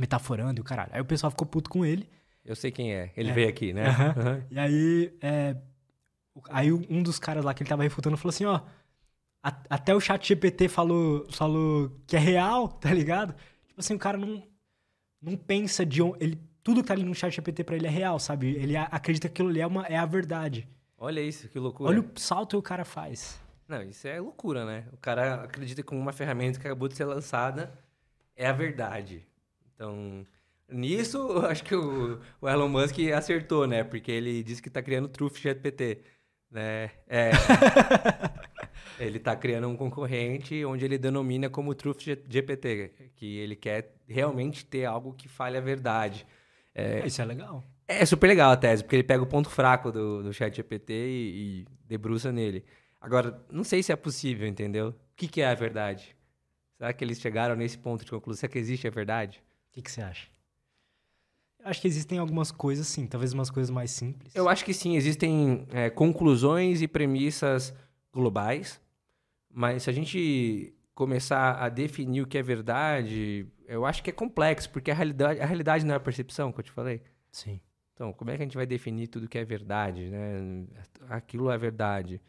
metaforando 0.00 0.58
e 0.58 0.62
o 0.62 0.64
caralho. 0.64 0.90
Aí 0.92 1.00
o 1.00 1.04
pessoal 1.04 1.30
ficou 1.30 1.46
puto 1.46 1.70
com 1.70 1.86
ele. 1.86 2.10
Eu 2.44 2.56
sei 2.56 2.70
quem 2.70 2.94
é. 2.94 3.12
Ele 3.16 3.30
É. 3.30 3.32
veio 3.32 3.48
aqui, 3.48 3.72
né? 3.72 3.86
Aham. 3.86 4.14
Aham. 4.16 4.46
E 4.50 4.58
aí, 4.58 5.16
é, 5.20 5.56
aí 6.48 6.72
um 6.72 7.02
dos 7.02 7.18
caras 7.18 7.44
lá 7.44 7.52
que 7.54 7.62
ele 7.62 7.68
tava 7.70 7.82
refutando 7.82 8.16
falou 8.16 8.30
assim, 8.30 8.44
ó, 8.44 8.60
até 9.42 9.94
o 9.94 10.00
chat 10.00 10.26
GPT 10.26 10.68
falou, 10.68 11.26
falou 11.30 11.90
que 12.06 12.16
é 12.16 12.18
real, 12.18 12.68
tá 12.80 12.92
ligado? 12.92 13.34
Tipo 13.66 13.80
assim, 13.80 13.94
o 13.94 13.98
cara 13.98 14.18
não, 14.18 14.42
não 15.20 15.36
pensa 15.36 15.84
de 15.84 16.02
onde... 16.02 16.22
Ele, 16.24 16.40
tudo 16.62 16.82
que 16.82 16.88
tá 16.88 16.94
ali 16.94 17.04
no 17.04 17.14
chat 17.14 17.34
GPT 17.34 17.64
pra 17.64 17.76
ele 17.76 17.86
é 17.86 17.90
real, 17.90 18.18
sabe? 18.18 18.54
Ele 18.54 18.76
acredita 18.76 19.28
que 19.28 19.32
aquilo 19.32 19.48
ali 19.48 19.60
é, 19.60 19.66
uma, 19.66 19.86
é 19.86 19.96
a 19.96 20.06
verdade. 20.06 20.68
Olha 20.98 21.20
isso, 21.20 21.48
que 21.48 21.58
loucura. 21.58 21.90
Olha 21.90 22.00
o 22.00 22.20
salto 22.20 22.50
que 22.50 22.56
o 22.56 22.62
cara 22.62 22.84
faz. 22.84 23.40
Não, 23.66 23.82
isso 23.82 24.06
é 24.06 24.20
loucura, 24.20 24.66
né? 24.66 24.86
O 24.92 24.96
cara 24.98 25.44
acredita 25.44 25.82
que 25.82 25.94
uma 25.94 26.12
ferramenta 26.12 26.58
que 26.58 26.66
acabou 26.66 26.88
de 26.88 26.96
ser 26.96 27.04
lançada 27.04 27.72
é 28.36 28.46
a 28.46 28.52
verdade. 28.52 29.24
Então, 29.74 30.26
nisso, 30.72 31.18
eu 31.18 31.46
acho 31.46 31.64
que 31.64 31.74
o, 31.74 32.20
o 32.40 32.48
Elon 32.48 32.68
Musk 32.68 32.98
acertou, 33.14 33.66
né? 33.66 33.84
Porque 33.84 34.10
ele 34.10 34.42
disse 34.42 34.62
que 34.62 34.68
está 34.68 34.82
criando 34.82 35.06
o 35.06 35.08
Truth 35.08 35.38
GPT, 35.38 36.02
né? 36.50 36.90
É. 37.06 37.30
ele 38.98 39.18
está 39.18 39.34
criando 39.36 39.68
um 39.68 39.76
concorrente 39.76 40.64
onde 40.64 40.84
ele 40.84 40.98
denomina 40.98 41.48
como 41.48 41.74
Truth 41.74 42.02
GPT, 42.28 42.92
que 43.16 43.38
ele 43.38 43.56
quer 43.56 43.94
realmente 44.06 44.64
ter 44.64 44.84
algo 44.84 45.12
que 45.14 45.28
fale 45.28 45.56
a 45.56 45.60
verdade. 45.60 46.26
É, 46.74 47.06
Isso 47.06 47.20
é 47.20 47.24
legal. 47.24 47.64
é 47.86 48.04
super 48.06 48.26
legal 48.26 48.50
a 48.50 48.56
tese, 48.56 48.82
porque 48.82 48.96
ele 48.96 49.02
pega 49.02 49.22
o 49.22 49.26
ponto 49.26 49.50
fraco 49.50 49.90
do, 49.90 50.22
do 50.22 50.32
chat 50.32 50.54
GPT 50.54 50.92
e, 50.92 51.62
e 51.62 51.66
debruça 51.86 52.30
nele. 52.30 52.64
Agora, 53.00 53.42
não 53.50 53.64
sei 53.64 53.82
se 53.82 53.92
é 53.92 53.96
possível, 53.96 54.46
entendeu? 54.46 54.88
O 54.88 54.94
que, 55.16 55.26
que 55.26 55.40
é 55.40 55.46
a 55.46 55.54
verdade? 55.54 56.14
Será 56.76 56.92
que 56.92 57.04
eles 57.04 57.20
chegaram 57.20 57.56
nesse 57.56 57.78
ponto 57.78 58.04
de 58.04 58.10
conclusão? 58.10 58.40
Será 58.40 58.52
que 58.52 58.58
existe 58.58 58.86
a 58.86 58.90
verdade? 58.90 59.42
O 59.70 59.72
que, 59.72 59.82
que 59.82 59.90
você 59.90 60.02
acha? 60.02 60.28
Eu 61.62 61.70
acho 61.70 61.80
que 61.80 61.88
existem 61.88 62.18
algumas 62.18 62.50
coisas, 62.50 62.86
sim. 62.86 63.06
Talvez 63.06 63.32
umas 63.32 63.50
coisas 63.50 63.70
mais 63.70 63.90
simples. 63.90 64.34
Eu 64.34 64.48
acho 64.48 64.64
que 64.64 64.72
sim, 64.72 64.96
existem 64.96 65.66
é, 65.72 65.90
conclusões 65.90 66.82
e 66.82 66.88
premissas 66.88 67.74
globais, 68.12 68.80
mas 69.52 69.82
se 69.82 69.90
a 69.90 69.92
gente 69.92 70.74
começar 70.94 71.52
a 71.62 71.68
definir 71.68 72.22
o 72.22 72.26
que 72.26 72.36
é 72.36 72.42
verdade, 72.42 73.46
eu 73.66 73.86
acho 73.86 74.02
que 74.02 74.10
é 74.10 74.12
complexo, 74.12 74.68
porque 74.70 74.90
a 74.90 74.94
realidade, 74.94 75.40
a 75.40 75.46
realidade 75.46 75.84
não 75.84 75.94
é 75.94 75.96
a 75.96 76.00
percepção 76.00 76.52
que 76.52 76.60
eu 76.60 76.64
te 76.64 76.70
falei. 76.70 77.00
Sim. 77.30 77.60
Então, 77.94 78.12
como 78.12 78.30
é 78.30 78.36
que 78.36 78.42
a 78.42 78.46
gente 78.46 78.56
vai 78.56 78.66
definir 78.66 79.08
tudo 79.08 79.28
que 79.28 79.38
é 79.38 79.44
verdade, 79.44 80.08
né? 80.08 80.66
Aquilo 81.08 81.50
é 81.50 81.58
verdade. 81.58 82.20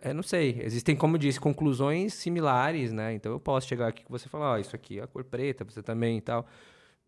É, 0.00 0.12
não 0.12 0.22
sei. 0.22 0.60
Existem, 0.60 0.94
como 0.94 1.14
eu 1.14 1.18
disse, 1.18 1.40
conclusões 1.40 2.12
similares, 2.14 2.92
né? 2.92 3.14
Então, 3.14 3.32
eu 3.32 3.40
posso 3.40 3.68
chegar 3.68 3.88
aqui 3.88 4.04
com 4.04 4.12
você 4.12 4.26
e 4.26 4.28
falar, 4.28 4.52
ó, 4.52 4.58
isso 4.58 4.74
aqui 4.74 4.98
é 4.98 5.02
a 5.02 5.06
cor 5.06 5.24
preta, 5.24 5.64
você 5.64 5.82
também 5.82 6.18
e 6.18 6.20
tal. 6.20 6.46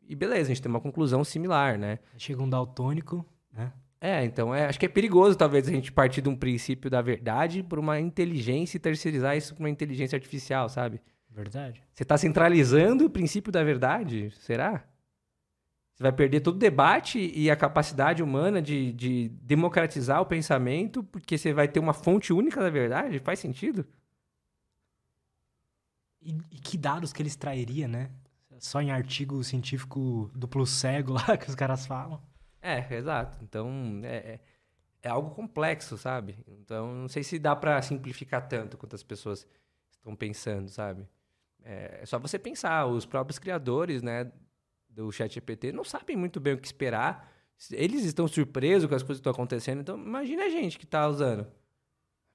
E 0.08 0.16
beleza, 0.16 0.50
a 0.50 0.54
gente 0.54 0.62
tem 0.62 0.70
uma 0.70 0.80
conclusão 0.80 1.22
similar, 1.22 1.78
né? 1.78 1.98
Chega 2.16 2.42
um 2.42 2.48
daltônico, 2.48 3.26
né? 3.52 3.70
É, 4.00 4.24
então, 4.24 4.54
é, 4.54 4.66
acho 4.66 4.80
que 4.80 4.86
é 4.86 4.88
perigoso, 4.88 5.36
talvez, 5.36 5.68
a 5.68 5.70
gente 5.70 5.92
partir 5.92 6.22
de 6.22 6.28
um 6.28 6.36
princípio 6.36 6.88
da 6.88 7.02
verdade 7.02 7.62
por 7.62 7.78
uma 7.78 8.00
inteligência 8.00 8.78
e 8.78 8.80
terceirizar 8.80 9.36
isso 9.36 9.54
para 9.54 9.62
uma 9.62 9.70
inteligência 9.70 10.16
artificial, 10.16 10.68
sabe? 10.68 11.00
Verdade. 11.28 11.82
Você 11.92 12.04
está 12.04 12.16
centralizando 12.16 13.04
o 13.04 13.10
princípio 13.10 13.52
da 13.52 13.62
verdade? 13.62 14.30
Será? 14.40 14.84
Você 15.94 16.02
vai 16.02 16.12
perder 16.12 16.40
todo 16.40 16.54
o 16.54 16.58
debate 16.58 17.32
e 17.34 17.50
a 17.50 17.56
capacidade 17.56 18.22
humana 18.22 18.62
de, 18.62 18.92
de 18.92 19.28
democratizar 19.42 20.22
o 20.22 20.26
pensamento 20.26 21.02
porque 21.02 21.36
você 21.36 21.52
vai 21.52 21.68
ter 21.68 21.80
uma 21.80 21.92
fonte 21.92 22.32
única 22.32 22.62
da 22.62 22.70
verdade? 22.70 23.18
Faz 23.18 23.40
sentido? 23.40 23.84
E, 26.22 26.30
e 26.30 26.60
que 26.60 26.78
dados 26.78 27.12
que 27.12 27.20
eles 27.20 27.36
trairiam, 27.36 27.88
né? 27.88 28.10
Só 28.58 28.80
em 28.80 28.90
artigo 28.90 29.42
científico 29.44 30.30
duplo 30.34 30.66
cego 30.66 31.12
lá 31.14 31.36
que 31.36 31.48
os 31.48 31.54
caras 31.54 31.86
falam. 31.86 32.20
É, 32.60 32.92
exato. 32.94 33.38
Então, 33.42 34.00
é, 34.02 34.16
é, 34.16 34.40
é 35.02 35.08
algo 35.08 35.30
complexo, 35.34 35.96
sabe? 35.96 36.38
Então, 36.46 36.92
não 36.94 37.08
sei 37.08 37.22
se 37.22 37.38
dá 37.38 37.54
para 37.54 37.80
simplificar 37.82 38.48
tanto 38.48 38.76
quanto 38.76 38.96
as 38.96 39.02
pessoas 39.02 39.46
estão 39.90 40.14
pensando, 40.16 40.68
sabe? 40.68 41.08
É, 41.62 42.00
é 42.02 42.06
só 42.06 42.18
você 42.18 42.38
pensar, 42.38 42.86
os 42.86 43.06
próprios 43.06 43.38
criadores, 43.38 44.02
né, 44.02 44.30
do 44.88 45.10
ChatGPT 45.12 45.70
não 45.72 45.84
sabem 45.84 46.16
muito 46.16 46.40
bem 46.40 46.54
o 46.54 46.58
que 46.58 46.66
esperar. 46.66 47.32
Eles 47.72 48.04
estão 48.04 48.26
surpresos 48.26 48.88
com 48.88 48.94
as 48.94 49.02
coisas 49.02 49.18
que 49.18 49.20
estão 49.28 49.32
acontecendo, 49.32 49.80
então 49.80 49.96
imagina 49.96 50.44
a 50.44 50.48
gente 50.48 50.78
que 50.78 50.84
está 50.84 51.06
usando. 51.08 51.46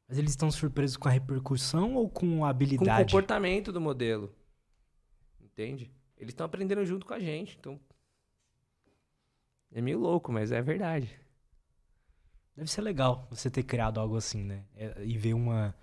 Mas 0.07 0.17
eles 0.17 0.31
estão 0.31 0.51
surpresos 0.51 0.97
com 0.97 1.07
a 1.07 1.11
repercussão 1.11 1.95
ou 1.95 2.09
com 2.09 2.25
a 2.25 2.29
Com 2.29 2.39
o 2.41 2.45
habilidade? 2.45 3.05
comportamento 3.11 3.71
do 3.71 3.79
modelo. 3.81 4.33
Entende? 5.41 5.91
Eles 6.23 6.33
estão 6.33 6.45
aprendendo 6.45 6.85
junto 6.85 7.05
com 7.05 7.13
a 7.13 7.19
gente, 7.19 7.57
então... 7.59 7.79
É 9.71 9.81
meio 9.81 9.99
louco, 9.99 10.31
mas 10.31 10.51
é 10.51 10.61
verdade. 10.61 11.09
Deve 12.55 12.69
ser 12.69 12.81
legal 12.81 13.27
você 13.31 13.49
ter 13.49 13.63
criado 13.63 13.99
algo 13.99 14.15
assim, 14.15 14.43
né? 14.43 14.63
É, 14.75 15.03
E 15.03 15.17
ver 15.17 15.33
uma. 15.33 15.75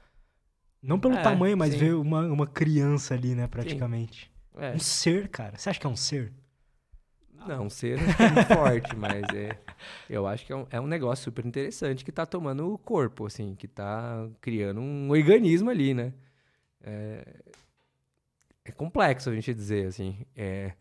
Não 0.81 0.99
pelo 0.99 1.15
É, 1.15 1.23
tamanho, 1.23 1.57
mas 1.57 1.73
sim. 1.73 1.79
ver 1.81 1.95
uma, 1.95 2.23
uma 2.27 2.47
criança 2.47 3.15
ali, 3.15 3.35
né, 3.35 3.49
praticamente. 3.49 4.31
É. 4.57 4.73
Um 4.73 4.79
ser, 4.79 5.29
cara. 5.29 5.59
Você 5.59 5.69
acha 5.69 5.81
que 5.81 5.87
é 5.87 5.91
um 5.91 5.97
ser? 5.97 6.33
Não, 7.47 7.69
ser 7.71 7.99
acho 7.99 8.17
que 8.17 8.23
é 8.23 8.31
muito 8.31 8.47
forte, 8.55 8.97
mas 8.97 9.23
é, 9.35 9.59
eu 10.09 10.27
acho 10.27 10.47
que 10.47 10.53
é 10.53 10.57
um, 10.57 10.67
é 10.71 10.81
um 10.81 10.87
negócio 10.87 11.25
super 11.25 11.45
interessante 11.45 12.05
que 12.05 12.13
tá 12.13 12.25
tomando 12.27 12.73
o 12.73 12.79
corpo, 12.79 13.27
assim, 13.27 13.55
que 13.57 13.67
tá 13.67 14.29
criando 14.41 14.81
um 14.81 15.11
organismo 15.11 15.71
ali, 15.71 15.95
né? 15.95 16.13
É, 16.83 17.25
é 18.65 18.71
complexo 18.71 19.31
a 19.31 19.35
gente 19.35 19.53
dizer, 19.55 19.87
assim. 19.87 20.25
É, 20.37 20.73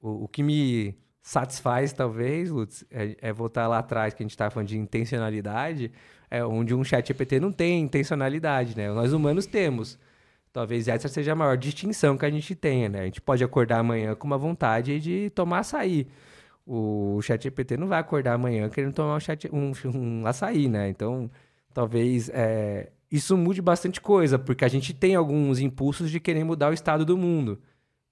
o, 0.00 0.24
o 0.24 0.28
que 0.28 0.42
me 0.42 0.96
satisfaz, 1.22 1.92
talvez, 1.92 2.50
Lutz, 2.50 2.84
é, 2.90 3.16
é 3.20 3.32
voltar 3.32 3.66
lá 3.66 3.78
atrás, 3.78 4.14
que 4.14 4.22
a 4.22 4.26
gente 4.26 4.36
tava 4.36 4.50
falando 4.50 4.68
de 4.68 4.78
intencionalidade, 4.78 5.92
é 6.30 6.44
onde 6.44 6.74
um 6.74 6.84
chat 6.84 7.06
GPT 7.08 7.40
não 7.40 7.52
tem 7.52 7.82
intencionalidade, 7.82 8.76
né? 8.76 8.90
Nós 8.92 9.12
humanos 9.12 9.46
temos. 9.46 9.98
Talvez 10.52 10.88
essa 10.88 11.08
seja 11.08 11.32
a 11.32 11.36
maior 11.36 11.56
distinção 11.56 12.16
que 12.16 12.24
a 12.24 12.30
gente 12.30 12.54
tenha, 12.54 12.88
né? 12.88 13.00
A 13.02 13.04
gente 13.04 13.20
pode 13.20 13.44
acordar 13.44 13.78
amanhã 13.80 14.14
com 14.14 14.26
uma 14.26 14.38
vontade 14.38 14.98
de 15.00 15.30
tomar 15.30 15.60
açaí. 15.60 16.08
O 16.66 17.20
chat 17.22 17.42
GPT 17.42 17.76
não 17.76 17.86
vai 17.86 17.98
acordar 18.00 18.34
amanhã 18.34 18.68
querendo 18.68 18.94
tomar 18.94 19.16
um, 19.16 19.20
chat, 19.20 19.48
um, 19.52 19.72
um 19.94 20.26
açaí, 20.26 20.68
né? 20.68 20.88
Então, 20.88 21.30
talvez 21.74 22.30
é, 22.30 22.90
isso 23.10 23.36
mude 23.36 23.62
bastante 23.62 24.00
coisa, 24.00 24.38
porque 24.38 24.64
a 24.64 24.68
gente 24.68 24.92
tem 24.92 25.14
alguns 25.14 25.58
impulsos 25.58 26.10
de 26.10 26.20
querer 26.20 26.44
mudar 26.44 26.70
o 26.70 26.74
estado 26.74 27.04
do 27.04 27.16
mundo, 27.16 27.60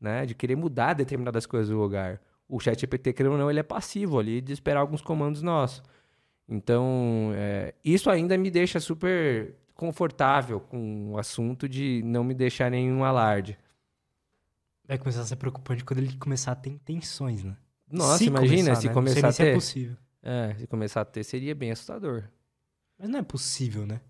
né? 0.01 0.25
De 0.25 0.35
querer 0.35 0.57
mudar 0.57 0.95
determinadas 0.95 1.45
coisas 1.47 1.69
do 1.69 1.77
lugar. 1.79 2.21
O 2.49 2.61
chat 2.61 2.81
GPT, 2.81 3.13
querendo 3.13 3.33
ou 3.33 3.39
não, 3.39 3.51
ele 3.51 3.61
é 3.61 3.63
passivo 3.63 4.19
ali 4.19 4.41
de 4.41 4.53
esperar 4.53 4.81
alguns 4.81 5.03
comandos 5.03 5.43
nossos. 5.43 5.83
Então, 6.49 7.33
é, 7.35 7.75
isso 7.85 8.09
ainda 8.09 8.39
me 8.39 8.51
deixa 8.51 8.79
super 8.79 9.55
confortável 9.75 10.61
com 10.61 11.13
o 11.13 11.19
assunto 11.19 11.69
de 11.69 12.03
não 12.05 12.25
me 12.25 12.35
deixar 12.35 12.71
nenhum 12.71 13.05
alarde. 13.05 13.59
Vai 14.87 14.97
começar 14.97 15.23
a 15.23 15.25
ser 15.25 15.37
preocupante 15.37 15.85
quando 15.85 15.99
ele 15.99 16.17
começar 16.17 16.53
a 16.53 16.57
ter 16.57 16.71
intenções, 16.71 17.43
né? 17.43 17.57
Nossa, 17.91 18.19
Se 18.19 18.27
imagina 18.27 18.63
começar, 18.63 18.81
se 18.81 18.87
né? 18.87 18.95
começar 18.95 19.29
a 19.29 19.33
ter. 19.33 19.33
se 19.33 19.43
é 19.43 19.55
possível. 19.55 19.97
É, 20.23 20.55
se 20.55 20.67
começar 20.67 21.01
a 21.01 21.05
ter, 21.05 21.25
seria 21.25 21.55
bem 21.55 21.71
assustador. 21.73 22.25
Mas 22.99 23.09
não 23.09 23.19
é 23.19 23.23
possível, 23.23 23.85
né? 23.87 24.01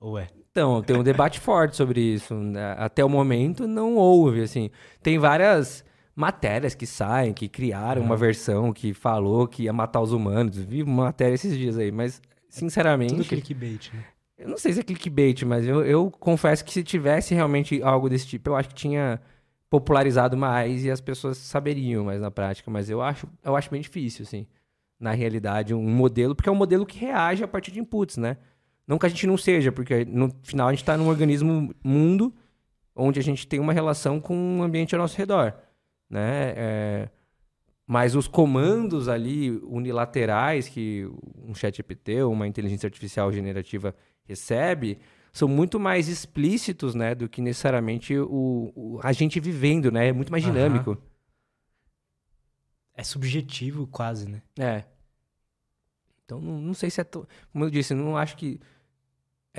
Ou 0.00 0.18
é? 0.18 0.28
Então, 0.50 0.82
tem 0.82 0.96
um 0.96 1.02
debate 1.02 1.40
forte 1.40 1.76
sobre 1.76 2.00
isso. 2.00 2.34
né? 2.34 2.74
Até 2.78 3.04
o 3.04 3.08
momento 3.08 3.66
não 3.66 3.96
houve, 3.96 4.42
assim. 4.42 4.70
Tem 5.02 5.18
várias 5.18 5.84
matérias 6.14 6.74
que 6.74 6.86
saem, 6.86 7.32
que 7.32 7.48
criaram 7.48 8.02
uma 8.02 8.16
versão 8.16 8.72
que 8.72 8.92
falou 8.92 9.46
que 9.46 9.64
ia 9.64 9.72
matar 9.72 10.00
os 10.00 10.12
humanos. 10.12 10.56
Vi 10.56 10.82
uma 10.82 11.04
matéria 11.04 11.34
esses 11.34 11.56
dias 11.56 11.78
aí, 11.78 11.92
mas 11.92 12.20
sinceramente. 12.48 13.14
Tudo 13.14 13.24
clickbait, 13.24 13.90
né? 13.92 14.04
Eu 14.36 14.48
não 14.48 14.58
sei 14.58 14.72
se 14.72 14.80
é 14.80 14.82
clickbait, 14.82 15.42
mas 15.42 15.66
eu, 15.66 15.84
eu 15.84 16.10
confesso 16.10 16.64
que 16.64 16.72
se 16.72 16.82
tivesse 16.82 17.34
realmente 17.34 17.82
algo 17.82 18.08
desse 18.08 18.26
tipo, 18.26 18.50
eu 18.50 18.56
acho 18.56 18.68
que 18.68 18.74
tinha 18.74 19.20
popularizado 19.68 20.36
mais 20.36 20.84
e 20.84 20.90
as 20.90 21.00
pessoas 21.00 21.38
saberiam 21.38 22.04
mais 22.04 22.20
na 22.20 22.30
prática. 22.30 22.70
Mas 22.70 22.88
eu 22.88 23.02
acho, 23.02 23.28
eu 23.44 23.54
acho 23.56 23.70
bem 23.70 23.80
difícil, 23.80 24.24
assim, 24.24 24.46
na 24.98 25.12
realidade, 25.12 25.74
um 25.74 25.88
modelo, 25.88 26.34
porque 26.34 26.48
é 26.48 26.52
um 26.52 26.56
modelo 26.56 26.86
que 26.86 26.98
reage 26.98 27.44
a 27.44 27.48
partir 27.48 27.70
de 27.70 27.80
inputs, 27.80 28.16
né? 28.16 28.36
Não 28.88 28.98
que 28.98 29.06
a 29.06 29.08
gente 29.08 29.26
não 29.26 29.36
seja, 29.36 29.70
porque 29.70 30.04
no 30.04 30.34
final 30.42 30.66
a 30.66 30.72
gente 30.72 30.80
está 30.80 30.96
num 30.96 31.08
organismo 31.08 31.72
mundo 31.84 32.34
onde 32.96 33.20
a 33.20 33.22
gente 33.22 33.46
tem 33.46 33.60
uma 33.60 33.72
relação 33.72 34.18
com 34.18 34.58
o 34.58 34.62
ambiente 34.64 34.94
ao 34.94 35.00
nosso 35.00 35.16
redor 35.16 35.54
né? 36.08 36.54
É, 36.56 37.10
mas 37.86 38.14
os 38.14 38.26
comandos 38.26 39.08
ali 39.08 39.50
unilaterais 39.64 40.68
que 40.68 41.08
um 41.36 41.54
chat 41.54 41.76
GPT 41.76 42.22
ou 42.22 42.32
uma 42.32 42.46
inteligência 42.46 42.86
artificial 42.86 43.32
generativa 43.32 43.94
recebe 44.24 44.98
são 45.32 45.48
muito 45.48 45.78
mais 45.78 46.08
explícitos, 46.08 46.94
né, 46.94 47.14
do 47.14 47.28
que 47.28 47.40
necessariamente 47.40 48.16
o, 48.18 48.72
o 48.74 49.00
a 49.02 49.12
gente 49.12 49.38
vivendo, 49.38 49.90
né? 49.92 50.08
É 50.08 50.12
muito 50.12 50.32
mais 50.32 50.42
dinâmico. 50.42 50.92
Uhum. 50.92 50.96
É 52.94 53.04
subjetivo 53.04 53.86
quase, 53.86 54.28
né? 54.28 54.42
É. 54.58 54.84
Então 56.24 56.40
não, 56.40 56.60
não 56.60 56.74
sei 56.74 56.90
se 56.90 57.00
é 57.00 57.04
to... 57.04 57.26
como 57.52 57.64
eu 57.64 57.70
disse, 57.70 57.94
não 57.94 58.16
acho 58.16 58.36
que 58.36 58.60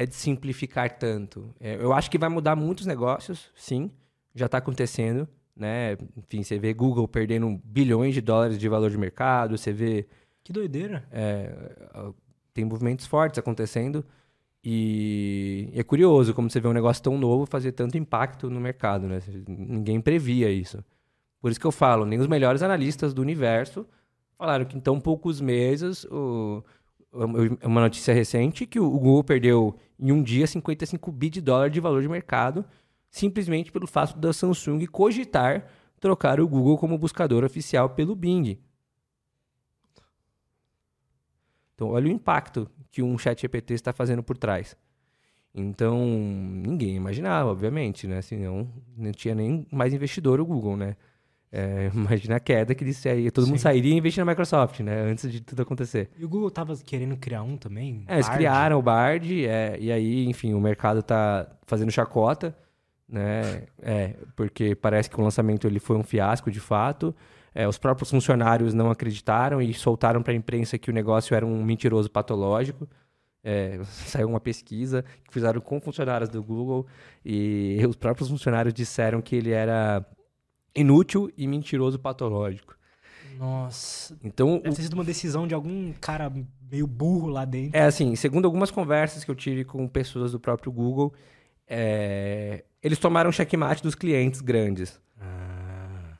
é 0.02 0.06
de 0.06 0.16
simplificar 0.16 0.98
tanto. 0.98 1.54
É, 1.60 1.76
eu 1.76 1.94
acho 1.94 2.10
que 2.10 2.18
vai 2.18 2.30
mudar 2.30 2.56
muitos 2.56 2.86
negócios, 2.86 3.52
sim, 3.56 3.92
já 4.34 4.46
está 4.46 4.58
acontecendo 4.58 5.28
né? 5.60 5.98
Enfim, 6.16 6.42
você 6.42 6.58
vê 6.58 6.74
Google 6.74 7.06
perdendo 7.08 7.60
bilhões 7.64 8.14
de 8.14 8.22
dólares 8.22 8.58
de 8.58 8.70
valor 8.70 8.90
de 8.90 8.98
mercado, 8.98 9.58
você 9.58 9.74
vê... 9.74 10.08
Que 10.42 10.54
doideira. 10.54 11.06
É, 11.12 11.54
tem 12.54 12.64
movimentos 12.64 13.06
fortes 13.06 13.38
acontecendo 13.38 14.04
e 14.64 15.70
é 15.76 15.84
curioso 15.84 16.34
como 16.34 16.50
você 16.50 16.60
vê 16.60 16.68
um 16.68 16.74
negócio 16.74 17.04
tão 17.04 17.18
novo 17.18 17.46
fazer 17.46 17.74
tanto 17.74 17.98
impacto 17.98 18.50
no 18.50 18.60
mercado, 18.60 19.06
né? 19.06 19.22
Ninguém 19.48 20.02
previa 20.02 20.50
isso. 20.50 20.84
Por 21.42 21.52
isso 21.52 21.60
que 21.60 21.68
eu 21.68 21.72
falo, 21.72 22.06
nem 22.06 22.20
os 22.20 22.28
melhores 22.28 22.64
analistas 22.64 23.14
do 23.14 23.22
universo 23.22 23.86
falaram 24.38 24.66
que 24.66 24.78
em 24.78 24.80
tão 24.80 25.00
poucos 25.00 25.40
meses, 25.42 26.06
o, 26.06 26.64
uma 27.12 27.82
notícia 27.82 28.14
recente, 28.14 28.66
que 28.66 28.80
o 28.80 28.90
Google 28.90 29.24
perdeu 29.24 29.76
em 30.00 30.12
um 30.12 30.22
dia 30.22 30.46
55 30.46 31.12
bi 31.12 31.30
de 31.30 31.42
dólar 31.42 31.70
de 31.70 31.80
valor 31.80 32.02
de 32.02 32.08
mercado 32.08 32.64
simplesmente 33.10 33.72
pelo 33.72 33.88
fato 33.88 34.18
da 34.18 34.32
Samsung 34.32 34.86
cogitar 34.86 35.68
trocar 36.00 36.40
o 36.40 36.48
Google 36.48 36.78
como 36.78 36.98
buscador 36.98 37.44
oficial 37.44 37.90
pelo 37.90 38.16
Bing. 38.16 38.58
Então, 41.76 41.90
olha 41.90 42.08
o 42.08 42.12
impacto 42.12 42.70
que 42.92 43.02
um 43.02 43.18
chat 43.18 43.42
GPT 43.42 43.74
está 43.74 43.92
fazendo 43.92 44.24
por 44.24 44.38
trás. 44.38 44.78
Então, 45.54 45.98
ninguém 46.08 46.96
imaginava, 46.96 47.50
obviamente, 47.50 48.08
né? 48.08 48.22
Senão, 48.22 48.72
não 48.96 49.12
tinha 49.12 49.34
nem 49.34 49.66
mais 49.72 49.94
investidor 49.94 50.40
o 50.40 50.46
Google, 50.46 50.78
né? 50.78 50.96
É, 51.52 51.90
imagina 51.96 52.36
a 52.36 52.40
queda 52.40 52.76
que 52.76 52.86
disse 52.86 53.10
aí, 53.10 53.32
todo 53.32 53.46
Sim. 53.46 53.52
mundo 53.52 53.60
sairia 53.60 53.94
e 53.94 53.98
investir 53.98 54.24
na 54.24 54.32
Microsoft, 54.32 54.80
né? 54.82 55.02
Antes 55.02 55.32
de 55.32 55.42
tudo 55.42 55.62
acontecer. 55.62 56.10
E 56.18 56.26
o 56.26 56.30
Google 56.30 56.50
estava 56.50 56.76
querendo 56.78 57.18
criar 57.18 57.44
um 57.44 57.58
também? 57.58 58.04
É, 58.08 58.16
eles 58.16 58.30
criaram 58.30 58.78
o 58.80 58.82
Bard, 58.82 59.46
é, 59.46 59.78
e 59.80 59.92
aí, 59.92 60.28
enfim, 60.28 60.54
o 60.54 60.60
mercado 60.60 61.00
está 61.00 61.48
fazendo 61.66 61.92
chacota 61.92 62.56
né? 63.10 63.64
É, 63.82 64.16
porque 64.36 64.76
parece 64.76 65.10
que 65.10 65.20
o 65.20 65.24
lançamento 65.24 65.66
ele 65.66 65.80
foi 65.80 65.98
um 65.98 66.04
fiasco 66.04 66.52
de 66.52 66.60
fato. 66.60 67.16
É, 67.54 67.68
os 67.68 67.78
próprios 67.80 68.12
funcionários 68.12 68.74
não 68.74 68.92
acreditaram 68.92 69.60
e 69.60 69.74
soltaram 69.74 70.22
para 70.22 70.34
a 70.34 70.36
imprensa 70.36 70.78
que 70.78 70.92
o 70.92 70.94
negócio 70.94 71.36
era 71.36 71.46
um 71.46 71.64
mentiroso 71.64 72.10
patológico. 72.10 72.88
É, 73.44 73.80
saiu 74.06 74.30
uma 74.30 74.40
pesquisa 74.40 75.04
que 75.24 75.34
fizeram 75.34 75.60
com 75.60 75.82
funcionários 75.82 76.30
do 76.30 76.44
Google 76.44 76.86
e 77.26 77.84
os 77.88 77.96
próprios 77.96 78.30
funcionários 78.30 78.74
disseram 78.74 79.22
que 79.22 79.36
ele 79.36 79.52
era 79.52 80.06
inútil 80.80 81.32
e 81.38 81.48
mentiroso 81.48 82.00
patológico. 82.00 82.78
Nossa. 83.38 84.18
Então, 84.24 84.60
Deve 84.60 84.76
ter 84.76 84.82
sido 84.84 84.94
uma 84.94 85.04
decisão 85.04 85.48
de 85.48 85.54
algum 85.54 85.94
cara 85.94 86.32
meio 86.70 86.86
burro 86.86 87.30
lá 87.30 87.46
dentro. 87.46 87.78
É 87.78 87.84
assim, 87.84 88.16
segundo 88.16 88.46
algumas 88.46 88.70
conversas 88.70 89.24
que 89.24 89.32
eu 89.32 89.36
tive 89.36 89.64
com 89.64 89.88
pessoas 89.88 90.34
do 90.34 90.40
próprio 90.40 90.72
Google, 90.72 91.14
é, 91.66 92.66
eles 92.84 93.00
tomaram 93.00 93.32
checkmate 93.32 93.82
dos 93.82 93.96
clientes 93.96 94.42
grandes. 94.42 95.00
Ah. 95.20 96.18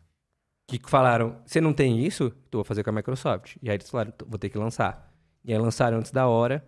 Que 0.66 0.80
falaram, 0.86 1.38
você 1.46 1.60
não 1.60 1.74
tem 1.74 2.06
isso? 2.06 2.34
Então 2.48 2.60
vou 2.60 2.64
fazer 2.64 2.84
com 2.84 2.90
a 2.90 2.94
Microsoft. 2.94 3.58
E 3.62 3.70
aí 3.70 3.76
eles 3.76 3.90
falaram, 3.90 4.14
vou 4.26 4.40
ter 4.40 4.50
que 4.50 4.58
lançar. 4.58 5.12
E 5.44 5.52
aí 5.52 5.60
lançaram 5.60 5.98
antes 5.98 6.12
da 6.12 6.28
hora 6.28 6.66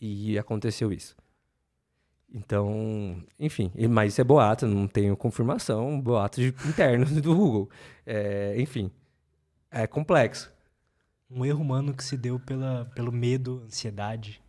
e 0.00 0.38
aconteceu 0.38 0.92
isso. 0.92 1.14
Então, 2.32 3.16
enfim, 3.38 3.72
mas 3.88 4.12
isso 4.12 4.20
é 4.20 4.24
boato, 4.24 4.66
não 4.66 4.86
tenho 4.86 5.16
confirmação, 5.16 5.98
boatos 6.00 6.44
internos 6.66 7.10
do 7.22 7.34
Google. 7.34 7.70
É, 8.04 8.54
enfim, 8.60 8.90
é 9.70 9.86
complexo. 9.86 10.52
Um 11.30 11.44
erro 11.44 11.60
humano 11.60 11.94
que 11.94 12.04
se 12.04 12.16
deu 12.16 12.38
pela, 12.38 12.90
pelo 12.94 13.10
medo, 13.10 13.62
ansiedade. 13.66 14.42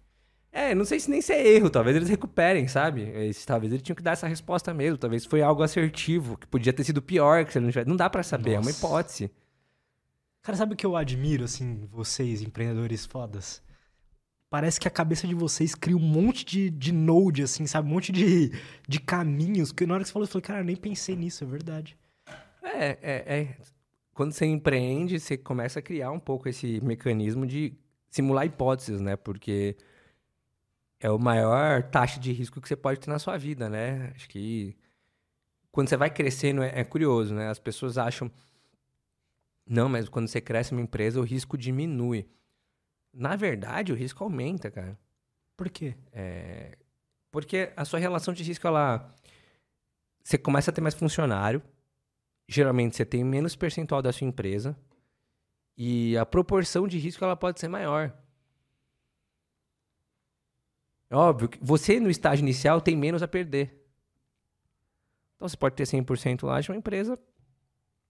É, 0.51 0.73
não 0.73 0.83
sei 0.83 0.99
se 0.99 1.09
nem 1.09 1.21
se 1.21 1.31
é 1.31 1.47
erro, 1.47 1.69
talvez 1.69 1.95
eles 1.95 2.09
recuperem, 2.09 2.67
sabe? 2.67 3.01
Eles, 3.01 3.45
talvez 3.45 3.71
eles 3.71 3.83
tinham 3.83 3.95
que 3.95 4.01
dar 4.01 4.11
essa 4.11 4.27
resposta 4.27 4.73
mesmo, 4.73 4.97
talvez 4.97 5.25
foi 5.25 5.41
algo 5.41 5.61
assertivo, 5.61 6.37
que 6.37 6.47
podia 6.47 6.73
ter 6.73 6.83
sido 6.83 7.01
pior, 7.01 7.45
que 7.45 7.53
você 7.53 7.59
não 7.59 7.69
tivesse. 7.69 7.87
Não 7.87 7.95
dá 7.95 8.09
para 8.09 8.23
saber, 8.23 8.55
Nossa. 8.55 8.69
é 8.69 8.71
uma 8.71 8.77
hipótese. 8.77 9.31
Cara, 10.41 10.57
sabe 10.57 10.73
o 10.73 10.77
que 10.77 10.85
eu 10.85 10.95
admiro, 10.95 11.43
assim, 11.43 11.87
vocês, 11.91 12.41
empreendedores 12.41 13.05
fodas? 13.05 13.61
Parece 14.49 14.79
que 14.79 14.87
a 14.87 14.91
cabeça 14.91 15.27
de 15.27 15.35
vocês 15.35 15.75
cria 15.75 15.95
um 15.95 15.99
monte 15.99 16.43
de, 16.43 16.69
de 16.69 16.91
node, 16.91 17.43
assim, 17.43 17.67
sabe? 17.67 17.87
Um 17.87 17.91
monte 17.91 18.11
de, 18.11 18.51
de 18.87 18.99
caminhos. 18.99 19.71
Que 19.71 19.85
na 19.85 19.93
hora 19.93 20.03
que 20.03 20.07
você 20.07 20.13
falou, 20.13 20.25
eu 20.25 20.31
falei, 20.31 20.41
cara, 20.41 20.59
eu 20.61 20.65
nem 20.65 20.75
pensei 20.75 21.15
nisso, 21.15 21.43
é 21.43 21.47
verdade. 21.47 21.97
É, 22.63 22.97
é, 23.01 23.39
é. 23.39 23.57
Quando 24.13 24.31
você 24.31 24.45
empreende, 24.45 25.19
você 25.19 25.37
começa 25.37 25.79
a 25.79 25.81
criar 25.81 26.11
um 26.11 26.19
pouco 26.19 26.49
esse 26.49 26.81
mecanismo 26.81 27.45
de 27.45 27.73
simular 28.09 28.45
hipóteses, 28.45 28.99
né? 28.99 29.15
Porque 29.15 29.77
é 30.99 31.09
o 31.11 31.19
maior 31.19 31.83
taxa 31.83 32.19
de 32.19 32.31
risco 32.31 32.59
que 32.59 32.67
você 32.67 32.75
pode 32.75 32.99
ter 32.99 33.09
na 33.09 33.19
sua 33.19 33.37
vida, 33.37 33.69
né? 33.69 34.11
Acho 34.15 34.27
que 34.27 34.75
quando 35.71 35.89
você 35.89 35.95
vai 35.95 36.09
crescendo 36.09 36.63
é, 36.63 36.79
é 36.79 36.83
curioso, 36.83 37.33
né? 37.35 37.49
As 37.49 37.59
pessoas 37.59 37.97
acham 37.97 38.31
não, 39.69 39.87
mas 39.87 40.09
quando 40.09 40.27
você 40.27 40.41
cresce 40.41 40.71
uma 40.71 40.81
empresa 40.81 41.19
o 41.19 41.23
risco 41.23 41.55
diminui. 41.55 42.27
Na 43.13 43.35
verdade, 43.35 43.91
o 43.91 43.95
risco 43.95 44.23
aumenta, 44.23 44.69
cara. 44.69 44.97
Por 45.57 45.69
quê? 45.69 45.95
É... 46.11 46.77
Porque 47.31 47.71
a 47.75 47.85
sua 47.85 47.99
relação 47.99 48.33
de 48.33 48.43
risco 48.43 48.65
ela 48.67 49.13
você 50.23 50.37
começa 50.37 50.69
a 50.69 50.73
ter 50.73 50.81
mais 50.81 50.93
funcionário. 50.93 51.61
Geralmente 52.47 52.95
você 52.95 53.05
tem 53.05 53.23
menos 53.23 53.55
percentual 53.55 54.01
da 54.01 54.11
sua 54.11 54.27
empresa 54.27 54.77
e 55.77 56.17
a 56.17 56.25
proporção 56.25 56.87
de 56.87 56.97
risco 56.97 57.23
ela 57.23 57.35
pode 57.35 57.59
ser 57.59 57.67
maior. 57.67 58.13
É 61.09 61.15
óbvio 61.15 61.49
que 61.49 61.57
você 61.61 61.99
no 61.99 62.09
estágio 62.09 62.43
inicial 62.43 62.81
tem 62.81 62.95
menos 62.95 63.23
a 63.23 63.27
perder. 63.27 63.75
Então 65.35 65.47
você 65.47 65.57
pode 65.57 65.75
ter 65.75 65.83
100% 65.83 66.45
lá 66.45 66.59
de 66.61 66.69
uma 66.69 66.77
empresa 66.77 67.17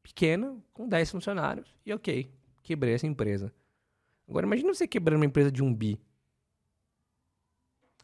pequena, 0.02 0.58
com 0.74 0.88
10 0.88 1.12
funcionários, 1.12 1.74
e 1.86 1.94
ok, 1.94 2.34
quebrei 2.64 2.96
essa 2.96 3.06
empresa. 3.06 3.54
Agora 4.30 4.46
imagina 4.46 4.74
você 4.74 4.88
quebrando 4.88 5.18
uma 5.18 5.26
empresa 5.26 5.52
de 5.52 5.64
um 5.64 5.74
bi. 5.74 6.00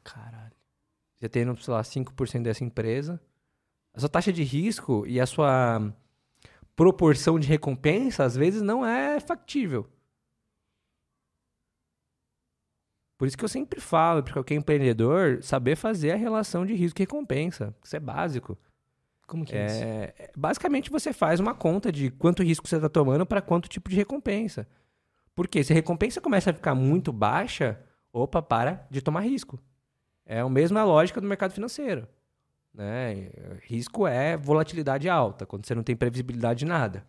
Caralho. 0.04 0.56
Você 1.16 1.30
tendo, 1.30 1.56
sei 1.62 1.74
lá, 1.74 1.82
5% 1.82 2.42
dessa 2.42 2.64
empresa. 2.64 3.22
A 3.94 4.00
sua 4.00 4.10
taxa 4.10 4.34
de 4.34 4.44
risco 4.44 5.06
e 5.08 5.22
a 5.22 5.26
sua 5.26 5.94
proporção 6.76 7.40
de 7.40 7.48
recompensa, 7.48 8.24
às 8.24 8.36
vezes, 8.36 8.62
não 8.62 8.86
é 8.86 9.20
factível. 9.20 9.88
Por 13.18 13.28
isso 13.28 13.38
que 13.38 13.46
eu 13.46 13.50
sempre 13.50 13.80
falo 13.80 14.22
para 14.22 14.34
qualquer 14.34 14.56
empreendedor 14.56 15.42
saber 15.42 15.78
fazer 15.78 16.12
a 16.12 16.18
relação 16.18 16.66
de 16.66 16.74
risco 16.74 17.00
e 17.00 17.04
recompensa. 17.04 17.74
Isso 17.84 17.96
é 17.96 18.00
básico. 18.00 18.58
Como 19.26 19.46
que 19.46 19.56
é, 19.56 19.60
é 19.60 19.66
isso? 19.66 19.84
É, 19.84 20.32
basicamente, 20.36 20.90
você 20.90 21.14
faz 21.14 21.40
uma 21.40 21.56
conta 21.56 21.92
de 21.92 22.12
quanto 22.12 22.44
risco 22.44 22.68
você 22.68 22.76
está 22.76 22.90
tomando 22.90 23.26
para 23.26 23.42
quanto 23.42 23.70
tipo 23.70 23.90
de 23.90 23.96
recompensa. 23.96 24.68
Porque 25.36 25.64
se 25.64 25.74
a 25.74 25.76
recompensa 25.76 26.22
começa 26.22 26.50
a 26.50 26.54
ficar 26.54 26.74
muito 26.74 27.12
baixa, 27.12 27.80
opa, 28.12 28.42
para 28.42 28.88
de 28.90 29.02
tomar 29.02 29.22
risco. 29.22 29.60
É 30.26 30.40
a 30.40 30.50
mesma 30.50 30.84
lógica 30.84 31.20
do 31.20 31.28
mercado 31.28 31.52
financeiro. 31.52 32.08
Né? 32.74 33.30
Risco 33.68 34.08
é 34.08 34.36
volatilidade 34.38 35.10
alta, 35.10 35.46
quando 35.46 35.66
você 35.66 35.76
não 35.76 35.84
tem 35.84 35.96
previsibilidade 35.96 36.60
de 36.60 36.66
nada. 36.66 37.06